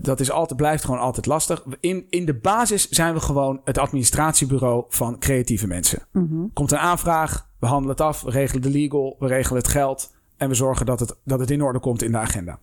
dat 0.00 0.20
is 0.20 0.30
altijd, 0.30 0.58
blijft 0.58 0.84
gewoon 0.84 1.00
altijd 1.00 1.26
lastig. 1.26 1.64
In, 1.80 2.06
in 2.10 2.24
de 2.24 2.34
basis 2.34 2.88
zijn 2.88 3.14
we 3.14 3.20
gewoon 3.20 3.60
het 3.64 3.78
administratiebureau 3.78 4.84
van 4.88 5.18
creatieve 5.18 5.66
mensen. 5.66 6.02
Mm 6.12 6.26
-hmm. 6.30 6.50
Komt 6.52 6.72
een 6.72 6.78
aanvraag, 6.78 7.48
we 7.58 7.66
handelen 7.66 7.96
het 7.96 8.06
af, 8.06 8.22
we 8.22 8.30
regelen 8.30 8.62
de 8.62 8.70
legal, 8.70 9.16
we 9.18 9.26
regelen 9.26 9.58
het 9.58 9.70
geld. 9.70 10.18
En 10.40 10.48
we 10.48 10.54
zorgen 10.54 10.86
dat 10.86 11.00
het, 11.00 11.16
dat 11.24 11.40
het 11.40 11.50
in 11.50 11.62
orde 11.62 11.78
komt 11.78 12.02
in 12.02 12.12
de 12.12 12.18
agenda. 12.18 12.58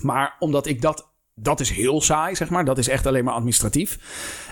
Maar 0.00 0.36
omdat 0.38 0.66
ik 0.66 0.82
dat. 0.82 1.10
Dat 1.34 1.60
is 1.60 1.70
heel 1.70 2.00
saai, 2.00 2.34
zeg 2.34 2.50
maar. 2.50 2.64
Dat 2.64 2.78
is 2.78 2.88
echt 2.88 3.06
alleen 3.06 3.24
maar 3.24 3.34
administratief. 3.34 3.98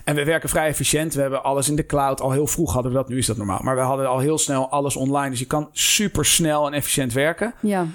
En 0.05 0.15
we 0.15 0.25
werken 0.25 0.49
vrij 0.49 0.69
efficiënt. 0.69 1.15
We 1.15 1.21
hebben 1.21 1.43
alles 1.43 1.69
in 1.69 1.77
de 1.77 1.87
cloud. 1.87 2.21
Al 2.21 2.31
heel 2.31 2.47
vroeg 2.47 2.73
hadden 2.73 2.93
we 2.93 2.99
dat. 2.99 3.09
Nu 3.09 3.19
is 3.19 3.27
dat 3.27 3.37
normaal. 3.37 3.61
Maar 3.63 3.75
we 3.75 3.81
hadden 3.81 4.09
al 4.09 4.19
heel 4.19 4.39
snel 4.39 4.71
alles 4.71 4.97
online. 4.97 5.31
Dus 5.31 5.39
je 5.39 5.47
kan 5.47 5.69
super 5.73 6.25
snel 6.25 6.67
en 6.67 6.73
efficiënt 6.73 7.13
werken. 7.13 7.55
Ja. 7.61 7.87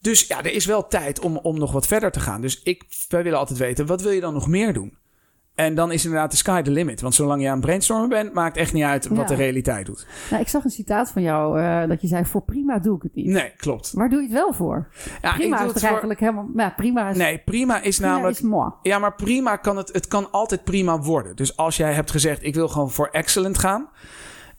Dus 0.00 0.26
ja, 0.26 0.38
er 0.38 0.52
is 0.52 0.66
wel 0.66 0.88
tijd 0.88 1.20
om, 1.20 1.36
om 1.36 1.58
nog 1.58 1.72
wat 1.72 1.86
verder 1.86 2.10
te 2.10 2.20
gaan. 2.20 2.40
Dus 2.40 2.62
ik, 2.62 2.84
wij 3.08 3.22
willen 3.22 3.38
altijd 3.38 3.58
weten, 3.58 3.86
wat 3.86 4.02
wil 4.02 4.12
je 4.12 4.20
dan 4.20 4.34
nog 4.34 4.48
meer 4.48 4.72
doen? 4.72 4.96
En 5.60 5.74
dan 5.74 5.92
is 5.92 6.04
inderdaad 6.04 6.30
de 6.30 6.36
sky 6.36 6.62
the 6.62 6.70
limit. 6.70 7.00
Want 7.00 7.14
zolang 7.14 7.42
je 7.42 7.48
aan 7.48 7.56
het 7.56 7.64
brainstormen 7.64 8.08
bent, 8.08 8.32
maakt 8.32 8.56
echt 8.56 8.72
niet 8.72 8.84
uit 8.84 9.08
wat 9.08 9.18
ja. 9.18 9.24
de 9.24 9.34
realiteit 9.34 9.86
doet. 9.86 10.06
Nou, 10.30 10.42
ik 10.42 10.48
zag 10.48 10.64
een 10.64 10.70
citaat 10.70 11.10
van 11.10 11.22
jou 11.22 11.60
uh, 11.60 11.88
dat 11.88 12.00
je 12.00 12.06
zei: 12.06 12.24
Voor 12.24 12.42
prima 12.42 12.78
doe 12.78 12.96
ik 12.96 13.02
het 13.02 13.14
niet. 13.14 13.26
Nee, 13.26 13.52
klopt. 13.56 13.92
Waar 13.92 14.08
doe 14.08 14.18
je 14.18 14.24
het 14.24 14.34
wel 14.34 14.52
voor? 14.52 14.88
Ja, 15.22 15.32
prima 15.32 15.56
is 15.56 15.62
toch 15.62 15.78
voor... 15.80 15.88
eigenlijk 15.88 16.20
helemaal. 16.20 16.48
Ja, 16.56 16.72
prima 16.76 17.08
is. 17.08 17.16
Nee, 17.16 17.38
prima 17.38 17.80
is 17.82 17.96
prima 17.96 18.12
namelijk. 18.12 18.38
Is. 18.38 18.48
Ja, 18.82 18.98
maar 18.98 19.14
prima 19.14 19.56
kan 19.56 19.76
het. 19.76 19.92
Het 19.92 20.08
kan 20.08 20.30
altijd 20.30 20.64
prima 20.64 20.98
worden. 20.98 21.36
Dus 21.36 21.56
als 21.56 21.76
jij 21.76 21.92
hebt 21.92 22.10
gezegd: 22.10 22.44
Ik 22.44 22.54
wil 22.54 22.68
gewoon 22.68 22.90
voor 22.90 23.08
excellent 23.12 23.58
gaan. 23.58 23.88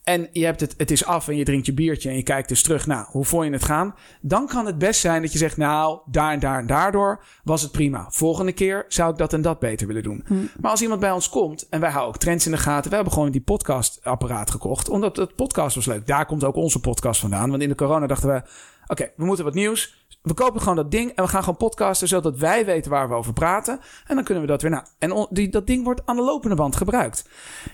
En 0.04 0.28
je 0.32 0.46
hebt 0.46 0.60
het, 0.60 0.74
het 0.78 0.92
is 0.92 1.06
af 1.06 1.28
en 1.28 1.36
je 1.36 1.44
drinkt 1.44 1.66
je 1.66 1.74
biertje 1.74 2.10
en 2.10 2.16
je 2.16 2.24
kijkt 2.24 2.50
dus 2.50 2.64
terug. 2.64 2.88
Nou, 2.88 3.06
hoe 3.10 3.26
vond 3.26 3.46
je 3.46 3.52
het 3.52 3.64
gaan? 3.64 3.96
Dan 4.22 4.48
kan 4.48 4.66
het 4.66 4.78
best 4.78 5.00
zijn 5.00 5.22
dat 5.22 5.32
je 5.32 5.38
zegt, 5.38 5.58
nou, 5.58 6.00
daar 6.06 6.32
en 6.32 6.40
daar 6.40 6.60
en 6.60 6.68
daardoor 6.68 7.24
was 7.44 7.62
het 7.62 7.72
prima. 7.72 8.08
Volgende 8.10 8.52
keer 8.52 8.86
zou 8.88 9.12
ik 9.12 9.18
dat 9.18 9.34
en 9.34 9.42
dat 9.42 9.60
beter 9.60 9.88
willen 9.88 10.04
doen. 10.04 10.24
Hm. 10.28 10.34
Maar 10.60 10.72
als 10.72 10.82
iemand 10.82 11.00
bij 11.00 11.12
ons 11.12 11.30
komt 11.30 11.68
en 11.70 11.80
wij 11.80 11.90
houden 11.90 12.14
ook 12.14 12.22
trends 12.22 12.46
in 12.46 12.52
de 12.52 12.58
gaten. 12.58 12.90
We 12.90 12.96
hebben 12.96 13.14
gewoon 13.14 13.32
die 13.32 13.42
podcastapparaat 13.42 14.52
gekocht. 14.52 14.90
Omdat 14.90 15.18
het 15.18 15.36
podcast 15.36 15.76
was 15.76 15.86
leuk. 15.86 16.08
Daar 16.08 16.26
komt 16.26 16.44
ook 16.44 16.56
onze 16.56 16.80
podcast 16.80 17.20
vandaan. 17.20 17.50
Want 17.50 17.62
in 17.62 17.70
de 17.70 17.76
corona 17.76 18.08
dachten 18.08 18.30
we, 18.30 18.42
oké, 18.88 19.12
we 19.16 19.26
moeten 19.26 19.46
wat 19.46 19.54
nieuws. 19.54 20.01
We 20.22 20.34
kopen 20.34 20.62
gewoon 20.62 20.76
dat 20.76 20.92
ding 20.92 21.12
en 21.12 21.24
we 21.24 21.30
gaan 21.30 21.44
gewoon 21.44 21.58
podcasten 21.58 22.08
zodat 22.08 22.38
wij 22.38 22.66
weten 22.66 22.92
waar 22.92 23.10
we 23.10 23.16
over 23.16 23.34
praten. 23.34 23.80
En 24.08 24.16
dan 24.16 24.24
kunnen 24.24 24.44
we 24.44 24.50
dat 24.50 24.62
weer 24.62 24.72
na. 24.72 24.86
En 25.00 25.28
die, 25.30 25.50
dat 25.50 25.68
ding 25.68 25.84
wordt 25.84 26.02
aan 26.06 26.16
de 26.16 26.22
lopende 26.22 26.56
band 26.56 26.76
gebruikt. 26.76 27.30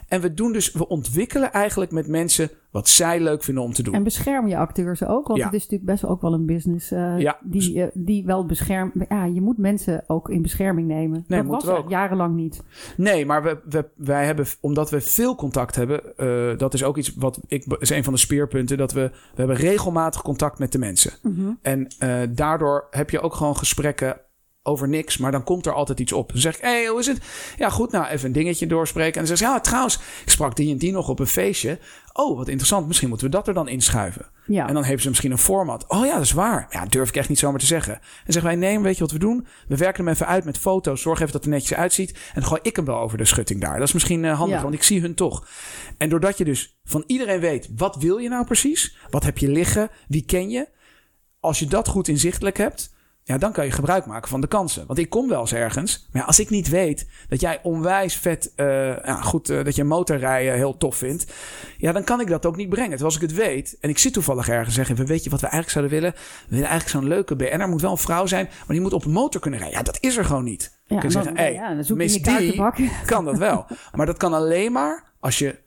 En 0.07 0.21
we 0.21 0.33
doen 0.33 0.51
dus, 0.51 0.71
we 0.71 0.87
ontwikkelen 0.87 1.51
eigenlijk 1.51 1.91
met 1.91 2.07
mensen 2.07 2.49
wat 2.71 2.89
zij 2.89 3.19
leuk 3.19 3.43
vinden 3.43 3.63
om 3.63 3.73
te 3.73 3.83
doen. 3.83 3.93
En 3.93 4.03
bescherm 4.03 4.47
je 4.47 4.57
acteurs 4.57 5.03
ook? 5.05 5.27
Want 5.27 5.39
Ja. 5.39 5.45
het 5.45 5.53
is 5.53 5.61
natuurlijk 5.61 5.89
best 5.89 6.01
wel 6.01 6.11
ook 6.11 6.21
wel 6.21 6.33
een 6.33 6.45
business 6.45 6.91
uh, 6.91 7.19
Ja. 7.19 7.37
die, 7.43 7.73
uh, 7.75 7.85
die 7.93 8.25
wel 8.25 8.45
beschermt. 8.45 8.93
Ja, 9.09 9.25
je 9.25 9.41
moet 9.41 9.57
mensen 9.57 10.03
ook 10.07 10.29
in 10.29 10.41
bescherming 10.41 10.87
nemen. 10.87 11.23
Nee, 11.27 11.41
dat 11.43 11.63
was 11.63 11.67
ook. 11.67 11.89
jarenlang 11.89 12.35
niet. 12.35 12.63
Nee, 12.97 13.25
maar 13.25 13.43
we, 13.43 13.57
we, 13.69 13.85
wij 13.95 14.25
hebben, 14.25 14.45
omdat 14.59 14.89
we 14.89 15.01
veel 15.01 15.35
contact 15.35 15.75
hebben, 15.75 16.01
uh, 16.17 16.57
dat 16.57 16.73
is 16.73 16.83
ook 16.83 16.97
iets 16.97 17.15
wat 17.15 17.39
ik, 17.47 17.65
is 17.79 17.89
een 17.89 18.03
van 18.03 18.13
de 18.13 18.19
speerpunten, 18.19 18.77
dat 18.77 18.91
we, 18.91 19.01
we 19.11 19.35
hebben 19.35 19.55
regelmatig 19.55 20.21
contact 20.21 20.59
met 20.59 20.71
de 20.71 20.79
mensen. 20.79 21.11
Mhm. 21.21 21.51
En 21.61 21.87
uh, 22.03 22.19
daardoor 22.37 22.87
heb 22.89 23.09
je 23.09 23.21
ook 23.21 23.33
gewoon 23.35 23.57
gesprekken 23.57 24.21
over 24.63 24.87
niks, 24.87 25.17
maar 25.17 25.31
dan 25.31 25.43
komt 25.43 25.65
er 25.65 25.73
altijd 25.73 25.99
iets 25.99 26.13
op. 26.13 26.31
Dan 26.31 26.41
zeg 26.41 26.55
ik, 26.55 26.61
hé, 26.61 26.69
hey, 26.69 26.87
hoe 26.87 26.99
is 26.99 27.05
het? 27.07 27.19
Ja, 27.57 27.69
goed, 27.69 27.91
nou, 27.91 28.05
even 28.05 28.27
een 28.27 28.31
dingetje 28.31 28.67
doorspreken. 28.67 29.21
En 29.21 29.27
dan 29.27 29.37
zeg 29.37 29.47
je, 29.47 29.53
ja, 29.53 29.59
trouwens, 29.59 29.95
ik 30.25 30.29
sprak 30.29 30.55
die 30.55 30.71
en 30.71 30.77
die 30.77 30.91
nog 30.91 31.09
op 31.09 31.19
een 31.19 31.27
feestje. 31.27 31.79
Oh, 32.13 32.37
wat 32.37 32.47
interessant, 32.47 32.87
misschien 32.87 33.09
moeten 33.09 33.27
we 33.27 33.33
dat 33.33 33.47
er 33.47 33.53
dan 33.53 33.67
inschuiven. 33.67 34.25
Ja. 34.45 34.67
En 34.67 34.73
dan 34.73 34.83
hebben 34.83 35.01
ze 35.01 35.07
misschien 35.09 35.31
een 35.31 35.37
format. 35.37 35.87
Oh 35.87 36.05
ja, 36.05 36.13
dat 36.13 36.23
is 36.23 36.31
waar. 36.31 36.67
Ja, 36.69 36.85
durf 36.85 37.09
ik 37.09 37.15
echt 37.15 37.29
niet 37.29 37.39
zomaar 37.39 37.59
te 37.59 37.65
zeggen. 37.65 37.93
En 37.93 38.33
zeggen 38.33 38.43
wij, 38.43 38.55
nee, 38.55 38.79
weet 38.79 38.93
je 38.97 39.01
wat 39.01 39.11
we 39.11 39.19
doen? 39.19 39.47
We 39.67 39.77
werken 39.77 40.03
hem 40.03 40.13
even 40.13 40.27
uit 40.27 40.45
met 40.45 40.57
foto's. 40.57 41.01
Zorg 41.01 41.19
even 41.19 41.31
dat 41.31 41.43
het 41.43 41.51
er 41.51 41.57
netjes 41.57 41.77
uitziet. 41.77 42.11
En 42.11 42.19
dan 42.33 42.45
gooi 42.45 42.59
ik 42.63 42.75
hem 42.75 42.85
wel 42.85 42.99
over 42.99 43.17
de 43.17 43.25
schutting 43.25 43.61
daar. 43.61 43.77
Dat 43.77 43.87
is 43.87 43.93
misschien 43.93 44.23
uh, 44.23 44.37
handig, 44.37 44.55
Ja. 44.55 44.61
want 44.61 44.73
ik 44.73 44.83
zie 44.83 45.01
hun 45.01 45.15
toch. 45.15 45.47
En 45.97 46.09
doordat 46.09 46.37
je 46.37 46.43
dus 46.45 46.79
van 46.83 47.03
iedereen 47.07 47.39
weet, 47.39 47.69
wat 47.75 47.95
wil 47.95 48.17
je 48.17 48.29
nou 48.29 48.45
precies? 48.45 48.97
Wat 49.09 49.23
heb 49.23 49.37
je 49.37 49.49
liggen? 49.49 49.89
Wie 50.07 50.25
ken 50.25 50.49
je? 50.49 50.75
Als 51.39 51.59
je 51.59 51.65
dat 51.65 51.87
goed 51.87 52.07
inzichtelijk 52.07 52.57
hebt, 52.57 52.95
ja, 53.27 53.37
dan 53.37 53.51
kan 53.51 53.65
je 53.65 53.71
gebruik 53.71 54.05
maken 54.05 54.29
van 54.29 54.41
de 54.41 54.47
kansen. 54.47 54.87
Want 54.87 54.99
ik 54.99 55.09
kom 55.09 55.29
wel 55.29 55.39
eens 55.39 55.53
ergens. 55.53 56.07
Maar 56.11 56.21
ja, 56.21 56.27
als 56.27 56.39
ik 56.39 56.49
niet 56.49 56.69
weet 56.69 57.07
dat 57.29 57.41
jij 57.41 57.59
onwijs 57.63 58.15
vet, 58.15 58.53
uh, 58.55 58.67
ja, 59.03 59.21
goed, 59.21 59.49
uh, 59.49 59.63
dat 59.63 59.75
je 59.75 59.83
motorrijden 59.83 60.53
heel 60.53 60.77
tof 60.77 60.95
vindt. 60.95 61.33
Ja, 61.77 61.91
dan 61.91 62.03
kan 62.03 62.21
ik 62.21 62.27
dat 62.27 62.45
ook 62.45 62.55
niet 62.55 62.69
brengen. 62.69 62.89
Terwijl 62.89 63.09
als 63.13 63.15
ik 63.15 63.21
het 63.21 63.33
weet 63.33 63.77
en 63.79 63.89
ik 63.89 63.97
zit 63.97 64.13
toevallig 64.13 64.49
ergens 64.49 64.77
en 64.77 64.85
zeg, 64.85 64.97
weet 64.97 65.23
je 65.23 65.29
wat 65.29 65.41
we 65.41 65.47
eigenlijk 65.47 65.73
zouden 65.73 65.99
willen? 65.99 66.11
We 66.13 66.55
willen 66.55 66.69
eigenlijk 66.69 66.99
zo'n 66.99 67.07
leuke 67.07 67.35
BN'er. 67.35 67.69
moet 67.69 67.81
wel 67.81 67.91
een 67.91 67.97
vrouw 67.97 68.25
zijn, 68.25 68.45
maar 68.45 68.75
die 68.75 68.81
moet 68.81 68.93
op 68.93 69.05
een 69.05 69.11
motor 69.11 69.41
kunnen 69.41 69.59
rijden. 69.59 69.77
Ja, 69.77 69.83
dat 69.83 69.97
is 69.99 70.17
er 70.17 70.25
gewoon 70.25 70.43
niet. 70.43 70.79
Ja, 70.85 70.99
dan 70.99 71.11
zeggen, 71.11 71.37
hé, 71.37 71.45
ja, 71.45 71.73
dan 71.73 71.83
zoek 71.83 71.97
je 71.97 72.03
mis 72.03 72.13
je 72.13 72.21
kaartenbak. 72.21 72.75
die 72.75 72.91
kan 73.05 73.25
dat 73.25 73.37
wel. 73.37 73.65
Maar 73.93 74.05
dat 74.05 74.17
kan 74.17 74.33
alleen 74.33 74.71
maar 74.71 75.13
als 75.19 75.39
je 75.39 75.59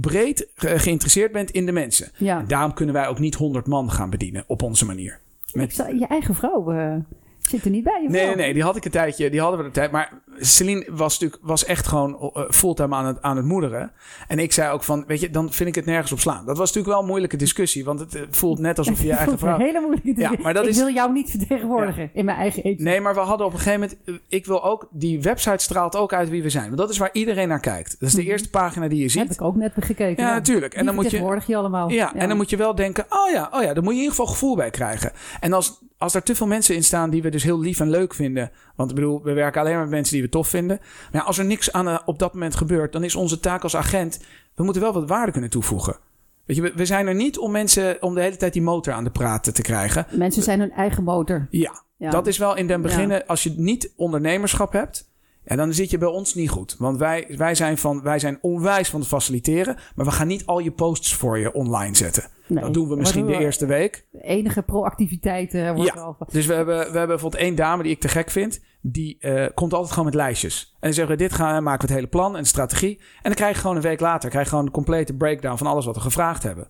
breed 0.00 0.48
ge- 0.54 0.78
geïnteresseerd 0.78 1.32
bent 1.32 1.50
in 1.50 1.66
de 1.66 1.72
mensen. 1.72 2.10
Ja. 2.16 2.38
En 2.38 2.46
daarom 2.46 2.74
kunnen 2.74 2.94
wij 2.94 3.08
ook 3.08 3.18
niet 3.18 3.34
100 3.34 3.66
man 3.66 3.90
gaan 3.90 4.10
bedienen 4.10 4.44
op 4.46 4.62
onze 4.62 4.84
manier. 4.84 5.20
Zou- 5.68 5.98
je 5.98 6.06
eigen 6.06 6.34
vrouw 6.34 6.70
eh, 6.72 6.94
zit 7.38 7.64
er 7.64 7.70
niet 7.70 7.84
bij. 7.84 8.02
je 8.02 8.08
Nee, 8.08 8.26
nee, 8.26 8.34
nee, 8.36 8.52
die 8.54 8.62
had 8.62 8.76
ik 8.76 8.84
een 8.84 8.90
tijdje, 8.90 9.30
die 9.30 9.40
hadden 9.40 9.58
we 9.58 9.64
de 9.64 9.70
tijd. 9.70 9.90
Maar 9.90 10.12
Celine 10.38 10.86
was 10.90 11.18
natuurlijk 11.18 11.42
was 11.46 11.64
echt 11.64 11.86
gewoon 11.86 12.18
eh, 12.34 12.42
fulltime 12.50 12.94
aan 12.94 13.06
het, 13.06 13.22
aan 13.22 13.36
het 13.36 13.46
moederen. 13.46 13.92
En 14.28 14.38
ik 14.38 14.52
zei 14.52 14.72
ook 14.72 14.82
van, 14.82 15.04
weet 15.06 15.20
je, 15.20 15.30
dan 15.30 15.52
vind 15.52 15.68
ik 15.68 15.74
het 15.74 15.84
nergens 15.84 16.12
op 16.12 16.20
slaan. 16.20 16.46
Dat 16.46 16.56
was 16.58 16.66
natuurlijk 16.68 16.88
wel 16.94 16.98
een 17.00 17.08
moeilijke 17.08 17.36
discussie, 17.36 17.84
want 17.84 18.00
het 18.00 18.14
eh, 18.14 18.22
voelt 18.30 18.58
net 18.58 18.78
alsof 18.78 18.98
je 19.00 19.06
je 19.06 19.12
eigen 19.16 19.26
Dat 19.30 19.34
is 19.36 19.42
een 19.42 19.48
vrouw... 19.54 19.66
hele 19.66 19.80
moeilijke 19.80 20.12
discussie. 20.12 20.42
maar 20.42 20.54
dat 20.54 20.62
ik 20.64 20.70
is- 20.70 20.76
wil 20.76 20.90
jou 20.92 21.12
niet 21.12 21.30
vertegenwoordigen 21.30 22.10
in 22.14 22.24
mijn 22.24 22.36
eigen 22.38 22.62
eten. 22.62 22.84
Nee, 22.84 23.00
maar 23.00 23.14
we 23.14 23.20
hadden 23.20 23.46
op 23.46 23.52
een 23.52 23.58
gegeven 23.58 23.80
moment, 23.80 23.98
eh, 24.04 24.14
ik 24.28 24.46
wil 24.46 24.64
ook, 24.64 24.88
die 24.90 25.20
website 25.22 25.62
straalt 25.64 25.96
ook 25.96 26.12
uit 26.12 26.28
wie 26.28 26.42
we 26.42 26.50
zijn. 26.50 26.64
Want 26.66 26.76
dat 26.78 26.90
is 26.90 26.98
waar 26.98 27.10
iedereen 27.12 27.48
naar 27.48 27.60
kijkt. 27.60 27.96
Dat 28.00 28.08
is 28.08 28.14
de 28.14 28.24
eerste 28.24 28.50
pagina 28.50 28.88
die 28.88 28.96
je 28.98 29.02
Heb 29.02 29.10
ziet. 29.12 29.30
ik 29.30 29.42
ook 29.42 29.56
net 29.56 29.72
gekeken. 29.80 30.24
Ja, 30.24 30.32
natuurlijk. 30.32 30.74
En 30.74 30.84
dan 30.84 30.94
moet 30.94 31.04
je- 31.04 31.10
vertegenwoordig 31.10 31.46
je 31.46 31.56
allemaal. 31.56 31.88
Ja, 31.90 32.14
en 32.14 32.28
dan 32.28 32.36
moet 32.36 32.50
je 32.50 32.56
wel 32.56 32.74
denken, 32.74 33.04
oh 33.08 33.30
ja, 33.30 33.48
oh 33.52 33.62
ja, 33.62 33.72
daar 33.74 33.82
moet 33.82 33.92
je 33.92 33.98
in 33.98 34.04
ieder 34.04 34.10
geval 34.10 34.26
gevoel 34.26 34.56
bij 34.56 34.70
krijgen. 34.70 35.12
En 35.40 35.52
als, 35.52 35.82
als 35.98 36.12
daar 36.12 36.22
te 36.22 36.34
veel 36.34 36.46
mensen 36.46 36.74
in 36.74 36.84
staan 36.84 37.10
die 37.10 37.22
we 37.22 37.28
dus 37.30 37.42
heel 37.42 37.60
lief 37.60 37.80
en 37.80 37.90
leuk 37.90 38.14
vinden. 38.14 38.50
Want 38.76 38.90
ik 38.90 38.96
bedoel, 38.96 39.22
we 39.22 39.32
werken 39.32 39.60
alleen 39.60 39.72
maar 39.72 39.82
met 39.82 39.90
mensen 39.90 40.12
die 40.14 40.22
we 40.24 40.30
tof 40.30 40.48
vinden. 40.48 40.78
Maar 41.12 41.20
ja, 41.20 41.26
als 41.26 41.38
er 41.38 41.44
niks 41.44 41.72
aan, 41.72 41.88
eh, 41.88 41.98
op 42.04 42.18
dat 42.18 42.32
moment 42.32 42.56
gebeurt, 42.56 42.92
dan 42.92 43.04
is 43.04 43.14
onze 43.14 43.40
taak 43.40 43.62
als 43.62 43.76
agent, 43.76 44.20
we 44.54 44.64
moeten 44.64 44.82
wel 44.82 44.92
wat 44.92 45.08
waarde 45.08 45.32
kunnen 45.32 45.50
toevoegen. 45.50 45.96
Weet 46.44 46.56
je, 46.56 46.62
we, 46.62 46.72
we 46.74 46.84
zijn 46.86 47.06
er 47.06 47.14
niet 47.14 47.38
om 47.38 47.50
mensen, 47.50 48.02
om 48.02 48.14
de 48.14 48.20
hele 48.20 48.36
tijd 48.36 48.52
die 48.52 48.62
motor 48.62 48.92
aan 48.94 49.04
de 49.04 49.10
praten 49.10 49.54
te 49.54 49.62
krijgen. 49.62 50.06
Mensen 50.10 50.42
zijn 50.42 50.60
hun 50.60 50.70
eigen 50.72 51.04
motor. 51.04 51.46
Ja, 51.50 51.82
Ja. 51.96 52.10
dat 52.10 52.26
is 52.26 52.38
wel 52.38 52.56
in 52.56 52.66
den 52.66 52.82
beginnen, 52.82 53.26
als 53.26 53.42
je 53.42 53.54
niet 53.56 53.92
ondernemerschap 53.96 54.72
hebt, 54.72 55.12
ja, 55.44 55.56
dan 55.56 55.72
zit 55.72 55.90
je 55.90 55.98
bij 55.98 56.08
ons 56.08 56.34
niet 56.34 56.50
goed. 56.50 56.76
Want 56.78 56.98
wij, 56.98 57.34
wij, 57.36 57.54
zijn 57.54 57.78
van, 57.78 58.02
wij 58.02 58.18
zijn 58.18 58.38
onwijs 58.40 58.88
van 58.90 59.00
het 59.00 59.08
faciliteren, 59.08 59.76
maar 59.94 60.06
we 60.06 60.12
gaan 60.12 60.26
niet 60.26 60.46
al 60.46 60.58
je 60.58 60.70
posts 60.72 61.14
voor 61.14 61.38
je 61.38 61.52
online 61.52 61.96
zetten. 61.96 62.24
Nee, 62.46 62.62
dat 62.62 62.74
doen 62.74 62.88
we 62.88 62.96
misschien 62.96 63.26
de 63.26 63.38
eerste 63.38 63.66
week. 63.66 64.06
De 64.10 64.20
enige 64.22 64.62
proactiviteit 64.62 65.54
eh, 65.54 65.72
wordt 65.72 65.82
Ja. 65.82 65.94
er 65.94 66.00
al 66.00 66.14
van. 66.18 66.26
Dus 66.30 66.46
we 66.46 66.54
hebben, 66.54 66.76
we 66.76 66.82
hebben 66.82 67.06
bijvoorbeeld 67.06 67.42
één 67.42 67.54
dame 67.54 67.82
die 67.82 67.92
ik 67.92 68.00
te 68.00 68.08
gek 68.08 68.30
vind. 68.30 68.60
Die 68.80 69.16
eh, 69.20 69.46
komt 69.54 69.72
altijd 69.72 69.90
gewoon 69.90 70.04
met 70.04 70.14
lijstjes. 70.14 70.70
En 70.72 70.78
dan 70.80 70.92
zeggen 70.92 71.16
we, 71.16 71.22
dit 71.22 71.32
gaan, 71.32 71.62
maken 71.62 71.80
we 71.80 71.86
het 71.86 71.94
hele 71.94 72.10
plan 72.10 72.36
en 72.36 72.42
de 72.42 72.48
strategie. 72.48 72.96
En 72.98 73.22
dan 73.22 73.34
krijg 73.34 73.54
je 73.54 73.60
gewoon 73.60 73.76
een 73.76 73.82
week 73.82 74.00
later 74.00 74.30
krijg 74.30 74.44
je 74.44 74.50
gewoon 74.50 74.66
een 74.66 74.72
complete 74.72 75.14
breakdown 75.14 75.56
van 75.56 75.66
alles 75.66 75.84
wat 75.84 75.94
we 75.94 76.00
gevraagd 76.00 76.42
hebben. 76.42 76.68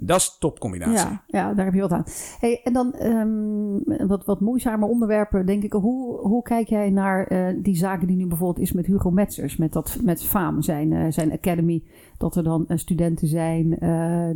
Dat 0.00 0.20
is 0.20 0.36
topcombinatie. 0.38 1.08
Ja, 1.08 1.22
ja, 1.26 1.54
daar 1.54 1.64
heb 1.64 1.74
je 1.74 1.80
wat 1.80 1.92
aan. 1.92 2.04
Hey, 2.38 2.60
en 2.64 2.72
dan 2.72 2.94
um, 3.02 4.08
wat, 4.08 4.24
wat 4.24 4.40
moeizamer 4.40 4.88
onderwerpen, 4.88 5.46
denk 5.46 5.62
ik. 5.62 5.72
Hoe, 5.72 6.18
hoe 6.18 6.42
kijk 6.42 6.68
jij 6.68 6.90
naar 6.90 7.32
uh, 7.32 7.62
die 7.62 7.76
zaken 7.76 8.06
die 8.06 8.16
nu 8.16 8.26
bijvoorbeeld 8.26 8.66
is 8.66 8.72
met 8.72 8.86
Hugo 8.86 9.10
Metzers, 9.10 9.56
met, 9.56 9.72
dat, 9.72 9.98
met 10.02 10.24
FAM, 10.24 10.62
zijn, 10.62 10.90
uh, 10.90 11.12
zijn 11.12 11.32
academy, 11.32 11.82
dat 12.18 12.36
er 12.36 12.42
dan 12.42 12.64
uh, 12.68 12.78
studenten 12.78 13.28
zijn 13.28 13.78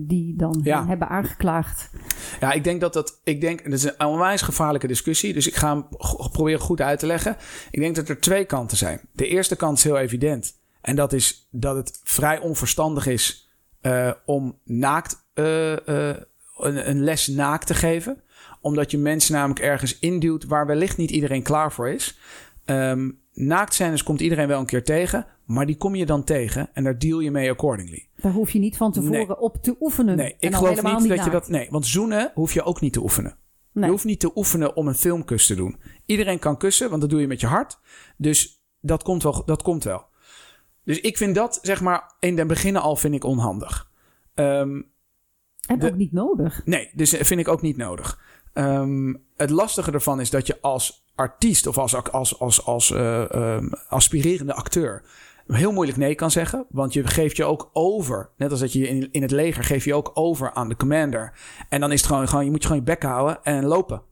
die 0.06 0.36
dan 0.36 0.60
ja. 0.62 0.86
hebben 0.86 1.08
aangeklaagd? 1.08 1.90
Ja, 2.40 2.52
ik 2.52 2.64
denk 2.64 2.80
dat 2.80 2.92
dat, 2.92 3.20
ik 3.24 3.40
denk, 3.40 3.64
dat 3.64 3.72
is 3.72 3.84
een 3.84 4.06
onwijs 4.06 4.42
gevaarlijke 4.42 4.86
discussie, 4.86 5.32
dus 5.32 5.46
ik 5.46 5.54
ga 5.54 5.68
hem 5.68 5.84
proberen 6.32 6.60
goed 6.60 6.80
uit 6.80 6.98
te 6.98 7.06
leggen. 7.06 7.36
Ik 7.70 7.80
denk 7.80 7.96
dat 7.96 8.08
er 8.08 8.20
twee 8.20 8.44
kanten 8.44 8.76
zijn. 8.76 9.00
De 9.12 9.28
eerste 9.28 9.56
kant 9.56 9.76
is 9.76 9.84
heel 9.84 9.98
evident. 9.98 10.60
En 10.80 10.96
dat 10.96 11.12
is 11.12 11.48
dat 11.50 11.76
het 11.76 12.00
vrij 12.02 12.40
onverstandig 12.40 13.06
is 13.06 13.50
om 14.24 14.58
naakt 14.64 15.21
een, 15.34 16.88
een, 16.88 17.04
les 17.04 17.26
naakt 17.26 17.66
te 17.66 17.74
geven. 17.74 18.22
Omdat 18.60 18.90
je 18.90 18.98
mensen 18.98 19.34
namelijk 19.34 19.60
ergens 19.60 19.98
induwt 19.98 20.44
waar 20.44 20.66
wellicht 20.66 20.96
niet 20.96 21.10
iedereen 21.10 21.42
klaar 21.42 21.72
voor 21.72 21.88
is. 21.88 22.18
Um, 22.64 23.20
naaktscènes 23.32 24.02
komt 24.02 24.20
iedereen 24.20 24.48
wel 24.48 24.60
een 24.60 24.66
keer 24.66 24.84
tegen. 24.84 25.26
Maar 25.44 25.66
die 25.66 25.76
kom 25.76 25.94
je 25.94 26.06
dan 26.06 26.24
tegen 26.24 26.70
en 26.72 26.84
daar 26.84 26.98
deal 26.98 27.20
je 27.20 27.30
mee 27.30 27.50
accordingly. 27.50 28.08
Daar 28.16 28.32
hoef 28.32 28.50
je 28.50 28.58
niet 28.58 28.76
van 28.76 28.92
tevoren 28.92 29.26
nee. 29.26 29.38
op 29.38 29.62
te 29.62 29.76
oefenen. 29.80 30.16
Nee, 30.16 30.36
ik 30.38 30.54
geloof 30.54 30.82
niet, 30.82 31.08
dat 31.08 31.24
je 31.24 31.30
dat... 31.30 31.48
Nee, 31.48 31.68
want 31.70 31.86
zoenen 31.86 32.30
hoef 32.34 32.52
je 32.52 32.62
ook 32.62 32.80
niet 32.80 32.92
te 32.92 33.02
oefenen. 33.02 33.36
Nee. 33.72 33.84
Je 33.84 33.90
hoeft 33.90 34.04
niet 34.04 34.20
te 34.20 34.30
oefenen 34.34 34.76
om 34.76 34.88
een 34.88 34.94
filmkus 34.94 35.46
te 35.46 35.54
doen. 35.54 35.76
Iedereen 36.06 36.38
kan 36.38 36.56
kussen, 36.56 36.88
want 36.88 37.00
dat 37.00 37.10
doe 37.10 37.20
je 37.20 37.26
met 37.26 37.40
je 37.40 37.46
hart. 37.46 37.78
Dus 38.16 38.62
dat 38.80 39.02
komt 39.02 39.22
wel. 39.22 39.44
Dat 39.44 39.62
komt 39.62 39.84
wel. 39.84 40.04
Dus 40.84 41.00
ik 41.00 41.16
vind 41.16 41.34
dat, 41.34 41.58
zeg 41.62 41.80
maar, 41.80 42.14
in 42.20 42.36
den 42.36 42.46
beginnen 42.46 42.82
al 42.82 42.96
vind 42.96 43.14
ik 43.14 43.24
onhandig. 43.24 43.90
Um, 44.34 44.91
en 45.68 45.82
ook 45.82 45.96
niet 45.96 46.12
nodig. 46.12 46.62
Nee, 46.64 46.90
dus 46.94 47.10
vind 47.10 47.40
ik 47.40 47.48
ook 47.48 47.62
niet 47.62 47.76
nodig. 47.76 48.20
Um, 48.54 49.22
het 49.36 49.50
lastige 49.50 49.92
ervan 49.92 50.20
is 50.20 50.30
dat 50.30 50.46
je 50.46 50.60
als 50.60 51.04
artiest 51.14 51.66
of 51.66 51.78
als, 51.78 51.94
als, 52.12 52.38
als, 52.38 52.64
als 52.64 52.90
uh, 52.90 53.24
um, 53.30 53.70
aspirerende 53.88 54.54
acteur 54.54 55.02
heel 55.46 55.72
moeilijk 55.72 55.98
nee 55.98 56.14
kan 56.14 56.30
zeggen. 56.30 56.66
Want 56.70 56.92
je 56.92 57.06
geeft 57.06 57.36
je 57.36 57.44
ook 57.44 57.70
over. 57.72 58.30
Net 58.36 58.50
als 58.50 58.60
dat 58.60 58.72
je 58.72 58.88
in, 58.88 59.08
in 59.10 59.22
het 59.22 59.30
leger 59.30 59.64
geef 59.64 59.84
je 59.84 59.94
ook 59.94 60.10
over 60.14 60.52
aan 60.52 60.68
de 60.68 60.76
commander. 60.76 61.32
En 61.68 61.80
dan 61.80 61.92
is 61.92 62.00
het 62.00 62.10
gewoon, 62.10 62.28
gewoon 62.28 62.44
je 62.44 62.50
moet 62.50 62.62
je 62.62 62.68
gewoon 62.68 62.84
je 62.84 62.90
bek 62.90 63.02
houden 63.02 63.42
en 63.42 63.64
lopen. 63.64 64.02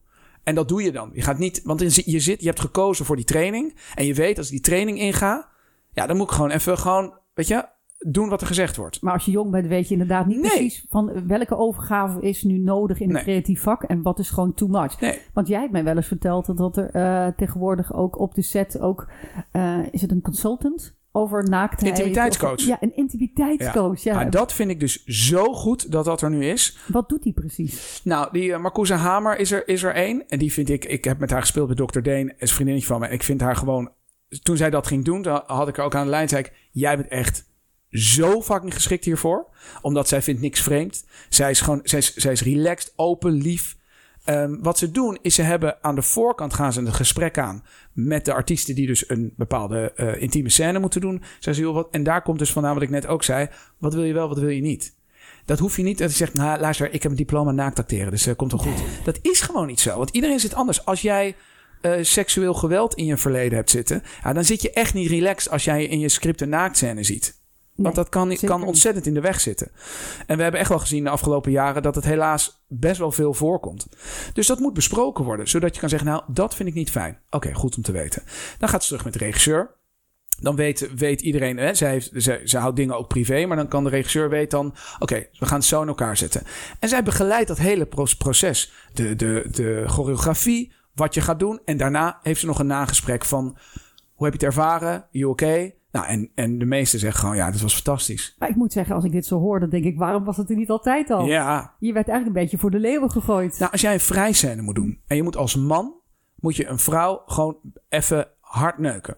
En 0.42 0.54
dat 0.54 0.68
doe 0.68 0.82
je 0.82 0.92
dan. 0.92 1.10
Je 1.12 1.22
gaat 1.22 1.38
niet, 1.38 1.60
want 1.64 1.80
je 1.80 2.20
zit, 2.20 2.40
je 2.40 2.46
hebt 2.46 2.60
gekozen 2.60 3.04
voor 3.04 3.16
die 3.16 3.24
training. 3.24 3.76
En 3.94 4.06
je 4.06 4.14
weet 4.14 4.38
als 4.38 4.46
ik 4.46 4.52
die 4.52 4.60
training 4.60 4.98
inga, 4.98 5.48
ja, 5.92 6.06
dan 6.06 6.16
moet 6.16 6.26
ik 6.26 6.34
gewoon 6.34 6.50
even 6.50 6.78
gewoon, 6.78 7.18
weet 7.34 7.48
je, 7.48 7.68
doen 8.06 8.28
wat 8.28 8.40
er 8.40 8.46
gezegd 8.46 8.76
wordt. 8.76 9.02
Maar 9.02 9.12
als 9.12 9.24
je 9.24 9.30
jong 9.30 9.50
bent, 9.50 9.66
weet 9.66 9.86
je 9.86 9.92
inderdaad 9.92 10.26
niet 10.26 10.40
precies 10.40 10.86
van 10.88 11.26
welke 11.26 11.56
overgave 11.56 12.20
is 12.20 12.42
nu 12.42 12.58
nodig 12.58 13.00
in 13.00 13.14
een 13.14 13.22
creatief 13.22 13.62
vak 13.62 13.82
en 13.82 14.02
wat 14.02 14.18
is 14.18 14.30
gewoon 14.30 14.54
too 14.54 14.68
much. 14.68 15.00
Nee. 15.00 15.18
Want 15.32 15.48
jij 15.48 15.60
hebt 15.60 15.72
mij 15.72 15.84
wel 15.84 15.96
eens 15.96 16.06
verteld 16.06 16.56
dat 16.56 16.76
er 16.76 16.96
uh, 16.96 17.26
tegenwoordig 17.36 17.94
ook 17.94 18.18
op 18.18 18.34
de 18.34 18.42
set 18.42 18.80
ook, 18.80 19.08
uh, 19.52 19.78
is 19.90 20.00
het 20.02 20.10
een 20.10 20.20
consultant? 20.22 20.98
Over 21.12 21.48
naaktheid. 21.48 21.98
Intimiteitscoach. 21.98 22.60
ja, 22.60 22.76
een 22.80 22.96
intimiteitscoach. 22.96 24.02
Ja. 24.02 24.20
ja. 24.20 24.28
dat 24.28 24.52
vind 24.52 24.70
ik 24.70 24.80
dus 24.80 25.04
zo 25.04 25.52
goed 25.52 25.92
dat 25.92 26.04
dat 26.04 26.22
er 26.22 26.30
nu 26.30 26.44
is. 26.44 26.78
Wat 26.86 27.08
doet 27.08 27.22
die 27.22 27.32
precies? 27.32 28.00
Nou, 28.04 28.28
die 28.32 28.48
uh, 28.48 28.58
Marcousa 28.58 28.96
Hamer 28.96 29.38
is 29.38 29.52
er, 29.52 29.68
is 29.68 29.82
er 29.82 29.94
één. 29.94 30.28
En 30.28 30.38
die 30.38 30.52
vind 30.52 30.68
ik, 30.68 30.84
ik 30.84 31.04
heb 31.04 31.18
met 31.18 31.30
haar 31.30 31.40
gespeeld 31.40 31.74
bij 31.74 31.86
Dr. 31.86 32.00
Deen, 32.00 32.28
is 32.28 32.34
een 32.38 32.48
vriendinnetje 32.48 32.88
van 32.88 33.00
me. 33.00 33.06
En 33.06 33.12
ik 33.12 33.22
vind 33.22 33.40
haar 33.40 33.56
gewoon, 33.56 33.90
toen 34.42 34.56
zij 34.56 34.70
dat 34.70 34.86
ging 34.86 35.04
doen, 35.04 35.22
dan 35.22 35.42
had 35.46 35.68
ik 35.68 35.78
er 35.78 35.84
ook 35.84 35.94
aan 35.94 36.04
de 36.04 36.10
lijn, 36.10 36.28
zei 36.28 36.42
ik, 36.42 36.52
jij 36.70 36.96
bent 36.96 37.08
echt 37.08 37.49
zo 37.90 38.42
fucking 38.42 38.74
geschikt 38.74 39.04
hiervoor. 39.04 39.46
Omdat 39.82 40.08
zij 40.08 40.22
vindt 40.22 40.40
niks 40.40 40.60
vreemd. 40.60 41.04
Zij 41.28 41.50
is 41.50 41.60
gewoon, 41.60 41.80
zij 41.82 41.98
is, 41.98 42.14
zij 42.14 42.32
is 42.32 42.42
relaxed, 42.42 42.92
open, 42.96 43.32
lief. 43.32 43.78
Um, 44.26 44.62
wat 44.62 44.78
ze 44.78 44.90
doen 44.90 45.18
is 45.22 45.34
ze 45.34 45.42
hebben 45.42 45.82
aan 45.82 45.94
de 45.94 46.02
voorkant 46.02 46.54
gaan 46.54 46.72
ze 46.72 46.80
een 46.80 46.94
gesprek 46.94 47.38
aan 47.38 47.64
met 47.92 48.24
de 48.24 48.32
artiesten 48.32 48.74
die 48.74 48.86
dus 48.86 49.08
een 49.08 49.32
bepaalde 49.36 49.92
uh, 49.96 50.22
intieme 50.22 50.48
scène 50.48 50.78
moeten 50.78 51.00
doen. 51.00 51.22
Zij 51.38 51.52
ze, 51.52 51.64
wat, 51.64 51.88
en 51.90 52.02
daar 52.02 52.22
komt 52.22 52.38
dus 52.38 52.52
vandaan 52.52 52.74
wat 52.74 52.82
ik 52.82 52.90
net 52.90 53.06
ook 53.06 53.22
zei. 53.22 53.48
Wat 53.78 53.94
wil 53.94 54.04
je 54.04 54.12
wel, 54.12 54.28
wat 54.28 54.38
wil 54.38 54.48
je 54.48 54.60
niet? 54.60 54.94
Dat 55.44 55.58
hoef 55.58 55.76
je 55.76 55.82
niet. 55.82 55.98
Dat 55.98 56.10
je 56.10 56.16
zegt, 56.16 56.34
nou 56.34 56.60
luister, 56.60 56.92
ik 56.92 57.02
heb 57.02 57.10
een 57.10 57.16
diploma 57.16 57.50
naaktacteren, 57.50 58.10
dus 58.10 58.26
uh, 58.26 58.34
komt 58.36 58.52
wel 58.52 58.60
goed. 58.60 58.82
Dat 59.04 59.18
is 59.22 59.40
gewoon 59.40 59.66
niet 59.66 59.80
zo. 59.80 59.96
Want 59.96 60.10
iedereen 60.10 60.40
zit 60.40 60.54
anders. 60.54 60.84
Als 60.84 61.02
jij 61.02 61.36
uh, 61.82 61.92
seksueel 62.00 62.54
geweld 62.54 62.94
in 62.94 63.06
je 63.06 63.16
verleden 63.16 63.56
hebt 63.56 63.70
zitten, 63.70 64.02
ja, 64.22 64.32
dan 64.32 64.44
zit 64.44 64.62
je 64.62 64.72
echt 64.72 64.94
niet 64.94 65.10
relaxed 65.10 65.52
als 65.52 65.64
jij 65.64 65.84
in 65.84 65.98
je 65.98 66.08
script 66.08 66.40
een 66.40 66.48
naaktscène 66.48 67.02
ziet. 67.02 67.39
Want 67.82 67.94
dat 67.94 68.08
kan, 68.08 68.36
kan 68.36 68.62
ontzettend 68.62 69.06
in 69.06 69.14
de 69.14 69.20
weg 69.20 69.40
zitten. 69.40 69.70
En 70.26 70.36
we 70.36 70.42
hebben 70.42 70.60
echt 70.60 70.68
wel 70.68 70.78
gezien 70.78 71.04
de 71.04 71.10
afgelopen 71.10 71.50
jaren 71.50 71.82
dat 71.82 71.94
het 71.94 72.04
helaas 72.04 72.64
best 72.68 72.98
wel 72.98 73.12
veel 73.12 73.34
voorkomt. 73.34 73.86
Dus 74.32 74.46
dat 74.46 74.58
moet 74.58 74.74
besproken 74.74 75.24
worden, 75.24 75.48
zodat 75.48 75.74
je 75.74 75.80
kan 75.80 75.88
zeggen: 75.88 76.08
Nou, 76.08 76.22
dat 76.26 76.54
vind 76.54 76.68
ik 76.68 76.74
niet 76.74 76.90
fijn. 76.90 77.18
Oké, 77.30 77.54
goed 77.54 77.76
om 77.76 77.82
te 77.82 77.92
weten. 77.92 78.22
Dan 78.58 78.68
gaat 78.68 78.82
ze 78.82 78.88
terug 78.88 79.04
met 79.04 79.12
de 79.12 79.18
regisseur. 79.18 79.78
Dan 80.40 80.56
weet, 80.56 80.94
weet 80.94 81.20
iedereen, 81.20 81.56
hè, 81.56 81.74
zij, 81.74 81.90
heeft, 81.90 82.10
zij 82.44 82.60
houdt 82.60 82.76
dingen 82.76 82.98
ook 82.98 83.08
privé, 83.08 83.46
maar 83.46 83.56
dan 83.56 83.68
kan 83.68 83.84
de 83.84 83.90
regisseur 83.90 84.28
weten 84.28 84.58
dan: 84.58 84.74
oké, 84.98 85.26
we 85.38 85.46
gaan 85.46 85.58
het 85.58 85.66
zo 85.66 85.82
in 85.82 85.88
elkaar 85.88 86.16
zetten. 86.16 86.42
En 86.78 86.88
zij 86.88 87.02
begeleidt 87.02 87.48
dat 87.48 87.58
hele 87.58 87.88
proces. 88.18 88.72
De, 88.92 89.16
de, 89.16 89.46
de 89.50 89.84
choreografie, 89.86 90.72
wat 90.94 91.14
je 91.14 91.20
gaat 91.20 91.38
doen. 91.38 91.60
En 91.64 91.76
daarna 91.76 92.18
heeft 92.22 92.40
ze 92.40 92.46
nog 92.46 92.58
een 92.58 92.66
nagesprek 92.66 93.24
van: 93.24 93.56
hoe 94.14 94.26
heb 94.26 94.40
je 94.40 94.46
het 94.46 94.56
ervaren? 94.56 95.06
You 95.10 95.30
okay? 95.30 95.79
Nou, 95.92 96.06
en, 96.06 96.30
en 96.34 96.58
de 96.58 96.64
meesten 96.64 96.98
zeggen 96.98 97.20
gewoon, 97.20 97.36
ja, 97.36 97.50
dat 97.50 97.60
was 97.60 97.74
fantastisch. 97.74 98.34
Maar 98.38 98.48
ik 98.48 98.56
moet 98.56 98.72
zeggen, 98.72 98.94
als 98.94 99.04
ik 99.04 99.12
dit 99.12 99.26
zo 99.26 99.38
hoor, 99.38 99.60
dan 99.60 99.70
denk 99.70 99.84
ik, 99.84 99.98
waarom 99.98 100.24
was 100.24 100.36
het 100.36 100.50
er 100.50 100.56
niet 100.56 100.70
altijd 100.70 101.10
al? 101.10 101.24
Ja. 101.26 101.74
Je 101.78 101.92
werd 101.92 102.08
eigenlijk 102.08 102.36
een 102.36 102.42
beetje 102.42 102.58
voor 102.58 102.70
de 102.70 102.78
leeuwen 102.78 103.10
gegooid. 103.10 103.58
Nou, 103.58 103.72
als 103.72 103.80
jij 103.80 103.92
een 103.92 104.00
vrijscène 104.00 104.62
moet 104.62 104.74
doen 104.74 105.00
en 105.06 105.16
je 105.16 105.22
moet 105.22 105.36
als 105.36 105.56
man, 105.56 105.94
moet 106.36 106.56
je 106.56 106.66
een 106.66 106.78
vrouw 106.78 107.22
gewoon 107.26 107.56
even 107.88 108.28
hard 108.40 108.78
neuken. 108.78 109.16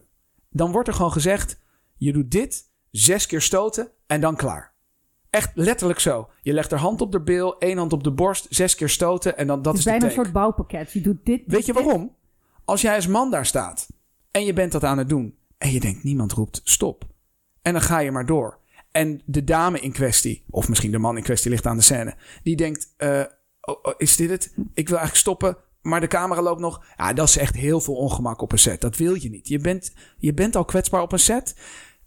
Dan 0.50 0.72
wordt 0.72 0.88
er 0.88 0.94
gewoon 0.94 1.12
gezegd, 1.12 1.60
je 1.96 2.12
doet 2.12 2.30
dit, 2.30 2.70
zes 2.90 3.26
keer 3.26 3.40
stoten 3.40 3.88
en 4.06 4.20
dan 4.20 4.36
klaar. 4.36 4.74
Echt 5.30 5.50
letterlijk 5.54 5.98
zo. 5.98 6.28
Je 6.40 6.52
legt 6.52 6.72
er 6.72 6.78
hand 6.78 7.00
op 7.00 7.12
de 7.12 7.20
bil, 7.20 7.58
één 7.58 7.78
hand 7.78 7.92
op 7.92 8.04
de 8.04 8.12
borst, 8.12 8.46
zes 8.50 8.74
keer 8.74 8.88
stoten 8.88 9.36
en 9.36 9.46
dan 9.46 9.62
dat 9.62 9.72
het 9.72 9.86
is, 9.86 9.86
is 9.86 9.90
bijna 9.90 10.06
een 10.06 10.12
soort 10.12 10.32
bouwpakket. 10.32 10.92
Je 10.92 11.00
doet 11.00 11.24
dit. 11.24 11.42
Weet 11.46 11.66
je 11.66 11.72
waarom? 11.72 12.16
Als 12.64 12.80
jij 12.80 12.94
als 12.94 13.06
man 13.06 13.30
daar 13.30 13.46
staat 13.46 13.88
en 14.30 14.44
je 14.44 14.52
bent 14.52 14.72
dat 14.72 14.84
aan 14.84 14.98
het 14.98 15.08
doen 15.08 15.36
en 15.62 15.72
je 15.72 15.80
denkt, 15.80 16.02
niemand 16.02 16.32
roept 16.32 16.60
stop. 16.64 17.04
En 17.62 17.72
dan 17.72 17.82
ga 17.82 17.98
je 17.98 18.10
maar 18.10 18.26
door. 18.26 18.58
En 18.90 19.22
de 19.24 19.44
dame 19.44 19.80
in 19.80 19.92
kwestie, 19.92 20.44
of 20.50 20.68
misschien 20.68 20.90
de 20.90 20.98
man 20.98 21.16
in 21.16 21.22
kwestie 21.22 21.50
ligt 21.50 21.66
aan 21.66 21.76
de 21.76 21.82
scène, 21.82 22.14
die 22.42 22.56
denkt: 22.56 22.94
uh, 22.98 23.22
oh, 23.60 23.94
is 23.96 24.16
dit 24.16 24.30
het? 24.30 24.54
Ik 24.56 24.88
wil 24.88 24.98
eigenlijk 24.98 25.16
stoppen, 25.16 25.56
maar 25.82 26.00
de 26.00 26.06
camera 26.06 26.42
loopt 26.42 26.60
nog. 26.60 26.84
Ja, 26.96 27.12
dat 27.12 27.28
is 27.28 27.36
echt 27.36 27.54
heel 27.54 27.80
veel 27.80 27.94
ongemak 27.94 28.40
op 28.40 28.52
een 28.52 28.58
set. 28.58 28.80
Dat 28.80 28.96
wil 28.96 29.14
je 29.14 29.30
niet. 29.30 29.48
Je 29.48 29.58
bent, 29.58 29.92
je 30.18 30.34
bent 30.34 30.56
al 30.56 30.64
kwetsbaar 30.64 31.02
op 31.02 31.12
een 31.12 31.18
set. 31.18 31.54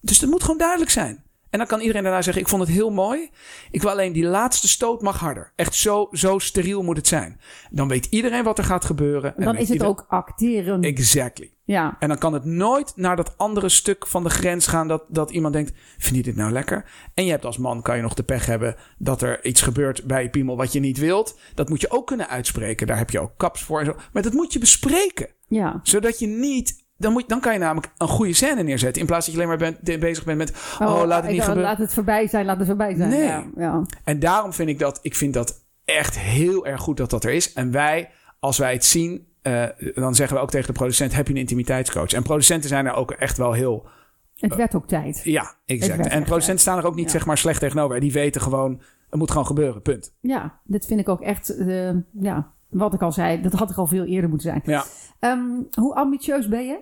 Dus 0.02 0.20
dat 0.20 0.30
moet 0.30 0.42
gewoon 0.42 0.58
duidelijk 0.58 0.92
zijn. 0.92 1.24
En 1.56 1.62
dan 1.62 1.70
kan 1.70 1.80
iedereen 1.80 2.04
daarna 2.04 2.22
zeggen: 2.22 2.42
Ik 2.42 2.48
vond 2.48 2.62
het 2.62 2.72
heel 2.72 2.90
mooi. 2.90 3.30
Ik 3.72 3.82
wil 3.82 3.92
alleen 3.92 4.14
die 4.14 4.26
laatste 4.26 4.68
stoot 4.68 5.02
mag 5.02 5.20
harder. 5.20 5.52
Echt 5.56 5.76
zo, 5.76 6.08
zo 6.12 6.40
steriel 6.40 6.84
moet 6.84 6.98
het 6.98 7.08
zijn. 7.08 7.40
Dan 7.72 7.88
weet 7.88 8.06
iedereen 8.06 8.44
wat 8.44 8.58
er 8.58 8.64
gaat 8.64 8.86
gebeuren. 8.86 9.34
dan 9.38 9.58
is 9.58 9.70
het 9.70 9.84
ook 9.84 10.06
acteren. 10.08 10.82
Exactly. 10.82 11.52
Ja. 11.64 11.96
En 12.00 12.08
dan 12.08 12.18
kan 12.18 12.34
het 12.34 12.46
nooit 12.46 12.94
naar 12.96 13.16
dat 13.16 13.38
andere 13.38 13.70
stuk 13.70 14.08
van 14.08 14.24
de 14.24 14.30
grens 14.30 14.68
gaan 14.68 14.88
dat, 14.88 15.04
dat 15.08 15.32
iemand 15.32 15.54
denkt: 15.54 15.72
Vind 15.98 16.16
je 16.16 16.24
dit 16.24 16.36
nou 16.36 16.52
lekker? 16.52 16.90
En 17.14 17.26
je 17.26 17.32
hebt 17.32 17.46
als 17.46 17.58
man 17.58 17.82
kan 17.82 17.96
je 17.96 18.02
nog 18.02 18.14
de 18.14 18.24
pech 18.24 18.46
hebben 18.46 18.76
dat 18.98 19.22
er 19.22 19.46
iets 19.46 19.62
gebeurt 19.62 20.04
bij 20.04 20.24
je 20.24 20.30
piemel 20.30 20.58
wat 20.58 20.74
je 20.74 20.80
niet 20.80 20.98
wilt. 20.98 21.40
Dat 21.54 21.70
moet 21.70 21.82
je 21.82 21.92
ook 21.92 22.08
kunnen 22.08 22.30
uitspreken. 22.30 22.88
Daar 22.88 22.98
heb 22.98 23.10
je 23.10 23.20
ook 23.20 23.38
kaps 23.38 23.64
voor 23.64 23.80
en 23.80 23.86
zo. 23.86 23.96
Maar 24.14 24.24
dat 24.24 24.34
moet 24.34 24.54
je 24.54 24.60
bespreken. 24.60 25.30
Ja. 25.48 25.80
Zodat 25.84 26.20
je 26.20 26.28
niet 26.28 26.85
dan, 26.98 27.12
moet, 27.12 27.30
dan 27.30 27.40
kan 27.40 27.54
je 27.54 27.60
namelijk 27.60 27.92
een 27.98 28.08
goede 28.08 28.34
scène 28.34 28.64
neerzetten. 28.64 29.02
In 29.02 29.08
plaats 29.08 29.26
dat 29.26 29.36
je 29.36 29.42
alleen 29.42 29.58
maar 29.58 29.74
bent, 29.82 30.00
bezig 30.00 30.24
bent 30.24 30.38
met. 30.38 30.78
Oh, 30.80 30.94
oh 30.94 31.06
laat 31.06 31.24
het 31.24 31.32
niet 31.32 31.42
gebeuren. 31.42 31.64
Laat 31.64 31.78
het 31.78 31.94
voorbij 31.94 32.28
zijn, 32.28 32.46
laat 32.46 32.58
het 32.58 32.68
voorbij 32.68 32.96
zijn. 32.96 33.10
Nee. 33.10 33.24
Ja, 33.24 33.46
ja. 33.58 33.82
En 34.04 34.20
daarom 34.20 34.54
vind 34.54 34.70
ik 34.70 34.80
dat. 34.80 35.00
Ik 35.02 35.16
vind 35.16 35.34
dat 35.34 35.66
echt 35.86 36.20
heel 36.20 36.66
erg 36.66 36.82
goed 36.82 36.98
dat 36.98 37.10
dat 37.10 37.24
er 37.24 37.32
is. 37.32 37.54
En 37.54 37.72
wij, 37.72 38.10
als 38.40 38.58
wij 38.58 38.74
het 38.74 38.86
zien. 38.86 39.28
Uh, 39.44 39.66
dan 39.96 40.16
zeggen 40.16 40.38
we 40.38 40.44
ook 40.44 40.50
tegen 40.50 40.68
de 40.68 40.74
producent: 40.74 41.16
heb 41.16 41.28
je 41.28 41.34
een 41.34 41.40
intimiteitscoach? 41.40 42.12
En 42.12 42.24
producenten 42.24 42.70
zijn 42.70 42.86
er 42.86 42.94
ook 42.94 43.12
echt 43.12 43.38
wel 43.38 43.54
heel. 43.54 43.88
Het 44.36 44.56
werd 44.56 44.76
ook 44.76 44.88
tijd. 44.88 45.22
Ja, 45.24 45.56
exact. 45.66 46.08
En 46.08 46.24
producenten 46.24 46.62
staan 46.62 46.78
er 46.78 46.86
ook 46.86 46.96
niet 46.96 47.12
zeg 47.12 47.26
maar 47.26 47.38
slecht 47.38 47.60
tegenover. 47.60 48.00
Die 48.00 48.12
weten 48.12 48.42
gewoon, 48.42 48.82
het 49.10 49.20
moet 49.20 49.32
gewoon 49.32 49.46
gebeuren, 49.46 49.82
punt. 49.82 50.14
Ja, 50.22 50.60
dit 50.64 50.86
vind 50.86 51.00
ik 51.00 51.10
ook 51.10 51.22
echt, 51.22 51.60
uh, 51.60 51.90
ja, 52.12 52.54
wat 52.70 52.94
ik 52.94 53.02
al 53.02 53.12
zei, 53.12 53.42
dat 53.42 53.54
had 53.54 53.70
ik 53.70 53.78
al 53.78 53.88
veel 53.88 54.06
eerder 54.06 54.30
moeten 54.30 54.50
zijn. 54.50 54.62
Ja. 54.66 54.86
Um, 55.26 55.68
hoe 55.74 55.96
ambitieus 55.96 56.48
ben 56.48 56.66
je? 56.66 56.80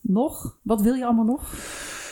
Nog? 0.00 0.58
Wat 0.62 0.80
wil 0.80 0.94
je 0.94 1.04
allemaal 1.04 1.24
nog? 1.24 1.52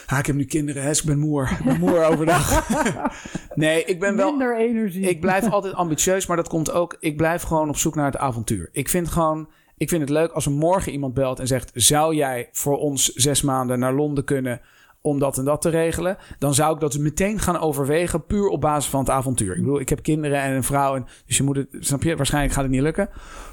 Ah, 0.07 0.18
ik 0.18 0.26
heb 0.26 0.37
nu 0.37 0.45
kinderen, 0.45 0.82
hè, 0.82 0.89
dus 0.89 1.01
ik 1.01 1.07
ben 1.07 1.18
moer. 1.18 1.57
Ik 1.59 1.64
ben 1.64 1.80
moer 1.80 2.05
overdag. 2.05 2.68
nee, 3.55 3.84
ik 3.84 4.01
ben 4.01 4.16
wel... 4.16 4.30
Minder 4.30 4.57
energie. 4.57 5.09
Ik 5.09 5.20
blijf 5.20 5.51
altijd 5.51 5.74
ambitieus, 5.74 6.26
maar 6.26 6.37
dat 6.37 6.49
komt 6.49 6.70
ook... 6.70 6.97
Ik 7.01 7.16
blijf 7.16 7.43
gewoon 7.43 7.68
op 7.68 7.76
zoek 7.76 7.95
naar 7.95 8.05
het 8.05 8.16
avontuur. 8.16 8.68
Ik 8.72 8.89
vind 8.89 9.09
gewoon... 9.09 9.49
Ik 9.76 9.89
vind 9.89 10.01
het 10.01 10.11
leuk 10.11 10.32
als 10.32 10.47
er 10.47 10.53
morgen 10.53 10.93
iemand 10.93 11.14
belt 11.14 11.41
en 11.41 11.47
zegt... 11.47 11.70
Zou 11.74 12.14
jij 12.14 12.49
voor 12.53 12.78
ons 12.78 13.12
zes 13.12 13.43
maanden 13.43 13.78
naar 13.78 13.95
Londen 13.95 14.24
kunnen 14.24 14.61
om 15.07 15.19
dat 15.19 15.39
en 15.39 15.45
dat 15.45 15.63
te 15.63 15.69
regelen, 15.69 16.17
dan 16.39 16.55
zou 16.55 16.75
ik 16.75 16.81
dat 16.81 16.99
meteen 16.99 17.39
gaan 17.39 17.59
overwegen, 17.59 18.27
puur 18.27 18.49
op 18.49 18.61
basis 18.61 18.91
van 18.91 19.01
het 19.01 19.11
avontuur. 19.11 19.57
Ik 19.57 19.63
bedoel, 19.63 19.81
ik 19.81 19.89
heb 19.89 20.03
kinderen 20.03 20.41
en 20.41 20.53
een 20.53 20.65
vrouw, 20.65 20.95
en, 20.95 21.07
dus 21.27 21.37
je 21.37 21.43
moet 21.43 21.57
het, 21.57 21.69
snap 21.71 22.03
je, 22.03 22.17
waarschijnlijk 22.17 22.55
gaat 22.55 22.63
het 22.63 22.73
niet 22.73 22.83
lukken. 22.83 23.09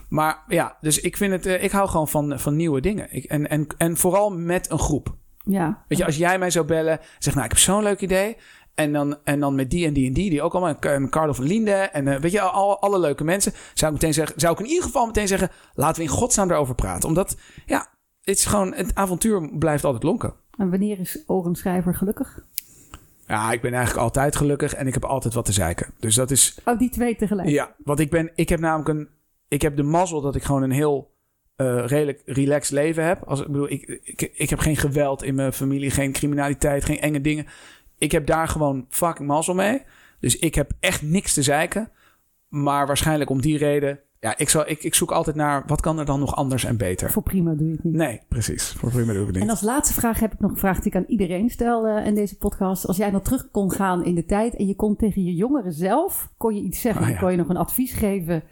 Maar 0.10 0.44
ja, 0.48 0.78
dus 0.82 1.00
ik 1.00 1.18
vind 1.18 1.32
het, 1.32 1.46
eh, 1.46 1.64
ik 1.64 1.72
hou 1.72 1.90
gewoon 1.90 2.08
van, 2.08 2.40
van 2.40 2.56
nieuwe 2.56 2.82
dingen. 2.82 3.08
Ik, 3.12 3.24
en, 3.24 3.50
en, 3.50 3.68
en 3.78 3.98
vooral 3.98 4.30
met 4.30 4.72
een 4.72 4.80
groep. 4.80 5.16
Ja. 5.44 5.84
Weet 5.88 5.98
je, 5.98 6.06
als 6.06 6.18
jij 6.18 6.40
mij 6.40 6.50
zou 6.50 6.66
bellen, 6.66 7.00
zeg 7.20 7.34
nou, 7.34 7.46
ik 7.46 7.52
heb 7.52 7.62
zo'n 7.62 7.84
leuk 7.84 8.02
idee. 8.02 8.38
En 8.76 8.94
dan, 8.94 9.18
en 9.24 9.40
dan 9.40 9.56
met 9.56 9.70
die 9.70 9.86
en 9.86 9.94
die 9.94 10.08
en 10.08 10.14
die, 10.14 10.30
die 10.30 10.42
ook 10.42 10.54
allemaal. 10.54 10.76
En 10.80 11.10
Carlo 11.10 11.34
van 11.34 11.46
Linde 11.46 11.72
en 11.72 12.08
uh, 12.08 12.16
weet 12.16 12.32
je, 12.32 12.42
al, 12.42 12.82
alle 12.82 13.00
leuke 13.00 13.24
mensen. 13.24 13.54
Zou 13.74 13.94
ik 13.94 14.02
meteen 14.02 14.14
zeggen, 14.14 14.40
zou 14.40 14.54
ik 14.54 14.60
in 14.60 14.66
ieder 14.66 14.84
geval 14.84 15.06
meteen 15.06 15.28
zeggen, 15.28 15.50
laten 15.74 15.96
we 15.96 16.10
in 16.10 16.16
godsnaam 16.16 16.48
daarover 16.48 16.76
praten. 16.76 17.10
Omdat, 17.10 17.38
ja, 17.66 17.88
het 18.22 18.38
is 18.38 18.46
gewoon, 18.46 18.74
het 18.74 18.96
avontuur 18.96 19.58
blijft 19.58 19.84
altijd 19.84 20.04
lonken. 20.04 20.34
En 20.58 20.70
wanneer 20.70 21.00
is 21.00 21.24
Schrijver 21.52 21.96
gelukkig? 21.96 22.46
Ja, 23.28 23.52
ik 23.52 23.62
ben 23.62 23.74
eigenlijk 23.74 24.04
altijd 24.04 24.36
gelukkig 24.36 24.74
en 24.74 24.88
ik 24.88 24.94
heb 24.94 25.06
altijd 25.06 25.34
wat 25.34 25.46
te 25.46 25.52
zeiken. 25.52 25.94
Dus 26.00 26.16
dat 26.16 26.32
is... 26.32 26.58
Oh, 26.66 26.80
die 26.80 26.90
twee 26.90 27.16
tegelijk? 27.16 27.50
Ja, 27.50 27.76
want 27.84 28.00
ik 28.00 28.10
ben, 28.10 28.32
ik 28.36 28.50
heb 28.50 28.60
namelijk 28.60 28.90
een, 28.90 29.10
ik 29.48 29.62
heb 29.62 29.76
de 29.76 29.84
mazzel 29.84 30.22
dat 30.22 30.36
ik 30.36 30.44
gewoon 30.44 30.64
een 30.64 30.72
heel 30.72 31.14
uh, 31.58 31.86
redelijk 31.86 32.22
relaxed 32.26 32.72
leven 32.74 33.06
heb. 33.06 33.24
Als, 33.24 33.42
ik 33.42 33.48
bedoel, 33.48 33.72
ik, 33.72 34.00
ik, 34.04 34.32
ik 34.34 34.50
heb 34.50 34.60
geen 34.60 34.78
geweld 34.78 35.24
in 35.24 35.36
mijn 35.36 35.54
familie, 35.54 35.92
geen 35.92 36.12
criminaliteit, 36.12 36.86
geen 36.86 37.00
enge 37.00 37.22
dingen. 37.22 37.46
Ik 37.98 38.12
heb 38.12 38.26
daar 38.26 38.48
gewoon 38.48 38.86
fucking 38.90 39.28
mazzel 39.28 39.54
mee. 39.54 39.82
Dus 40.20 40.38
ik 40.38 40.56
heb 40.56 40.72
echt 40.80 41.02
niks 41.02 41.34
te 41.34 41.44
zeiken. 41.44 41.92
Maar 42.48 42.88
waarschijnlijk 42.88 43.30
om 43.30 43.42
die 43.42 43.58
reden 43.58 44.00
ja, 44.24 44.38
ik, 44.38 44.52
ik, 44.52 44.84
ik 44.84 44.96
zoek 44.96 45.12
altijd 45.12 45.36
naar 45.36 45.64
wat 45.68 45.82
kan 45.82 46.00
er 46.00 46.06
dan 46.06 46.20
nog 46.20 46.36
anders 46.36 46.64
en 46.64 46.78
beter. 46.78 47.12
Voor 47.12 47.24
prima 47.24 47.54
doe 47.54 47.68
je 47.68 47.74
het 47.74 47.84
niet. 47.84 47.94
Nee, 47.94 48.22
precies. 48.28 48.72
Voor 48.72 48.90
prima 48.90 49.14
doe 49.14 49.22
ik 49.22 49.28
het 49.28 49.36
niet. 49.36 49.44
En 49.44 49.50
als 49.50 49.62
laatste 49.62 49.94
vraag 49.94 50.20
heb 50.20 50.34
ik 50.34 50.40
nog 50.40 50.52
een 50.52 50.58
vraag 50.58 50.78
die 50.78 50.92
ik 50.92 50.96
aan 50.96 51.06
iedereen 51.08 51.50
stel 51.50 51.88
uh, 51.88 52.06
in 52.06 52.16
deze 52.16 52.38
podcast. 52.38 52.88
Als 52.88 52.98
jij 52.98 53.12
dan 53.12 53.22
terug 53.22 53.52
kon 53.52 53.72
gaan 53.72 54.06
in 54.06 54.16
de 54.16 54.26
tijd 54.26 54.56
en 54.56 54.68
je 54.68 54.76
kon 54.76 54.96
tegen 54.96 55.24
je 55.24 55.36
jongeren 55.36 55.74
zelf, 55.74 56.32
kon 56.38 56.56
je 56.56 56.62
iets 56.62 56.82
zeggen? 56.82 57.08
Ja. 57.08 57.20
Kon 57.20 57.32
je 57.32 57.38
nog 57.38 57.50
een 57.50 57.58
advies 57.58 57.94
geven? 57.94 58.44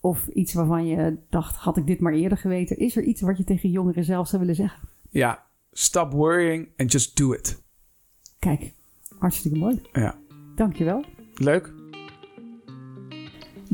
Of 0.00 0.26
iets 0.26 0.54
waarvan 0.54 0.86
je 0.86 1.16
dacht, 1.30 1.56
had 1.56 1.76
ik 1.76 1.86
dit 1.86 2.00
maar 2.00 2.12
eerder 2.12 2.38
geweten? 2.38 2.78
Is 2.78 2.96
er 2.96 3.02
iets 3.02 3.20
wat 3.20 3.36
je 3.36 3.44
tegen 3.44 3.70
jongeren 3.70 4.04
zelf 4.04 4.28
zou 4.28 4.40
willen 4.40 4.56
zeggen? 4.56 4.88
Ja, 5.10 5.44
stop 5.72 6.12
worrying 6.12 6.68
and 6.76 6.92
just 6.92 7.16
do 7.16 7.32
it. 7.32 7.62
Kijk, 8.38 8.72
hartstikke 9.18 9.58
mooi. 9.58 9.82
Ja. 9.92 10.18
Dankjewel. 10.54 11.04
Leuk. 11.34 11.75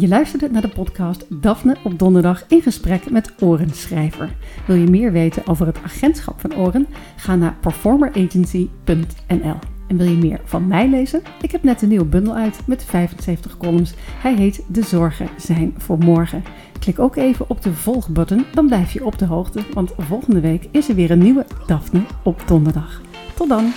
Je 0.03 0.09
luisterde 0.09 0.51
naar 0.51 0.63
de 0.63 0.69
podcast 0.69 1.27
Daphne 1.29 1.77
op 1.85 1.99
donderdag 1.99 2.45
in 2.49 2.63
gesprek 2.63 3.11
met 3.11 3.33
Orenschrijver. 3.41 4.35
Wil 4.67 4.77
je 4.77 4.91
meer 4.91 5.13
weten 5.13 5.47
over 5.47 5.67
het 5.67 5.79
agentschap 5.85 6.41
van 6.41 6.57
Oren? 6.57 6.87
Ga 7.17 7.37
naar 7.37 7.57
performeragency.nl. 7.61 9.57
En 9.89 9.97
wil 9.97 10.07
je 10.07 10.17
meer 10.17 10.41
van 10.45 10.67
mij 10.67 10.89
lezen? 10.89 11.23
Ik 11.43 11.51
heb 11.51 11.63
net 11.63 11.83
een 11.83 11.89
nieuwe 11.89 12.05
bundel 12.05 12.35
uit 12.35 12.61
met 12.67 12.85
75 12.85 13.57
columns. 13.57 13.95
Hij 13.99 14.35
heet 14.35 14.65
De 14.67 14.83
Zorgen 14.83 15.29
zijn 15.37 15.75
voor 15.79 15.99
morgen. 15.99 16.45
Klik 16.79 16.99
ook 16.99 17.17
even 17.17 17.51
op 17.51 17.63
de 17.63 17.73
volgbutton, 17.73 18.45
dan 18.55 18.67
blijf 18.67 18.93
je 18.93 19.05
op 19.05 19.19
de 19.19 19.27
hoogte, 19.27 19.63
want 19.75 19.93
volgende 19.99 20.41
week 20.41 20.69
is 20.71 20.89
er 20.89 20.95
weer 20.95 21.11
een 21.11 21.23
nieuwe 21.23 21.47
Daphne 21.67 22.03
op 22.23 22.43
donderdag. 22.47 23.01
Tot 23.35 23.49
dan! 23.49 23.73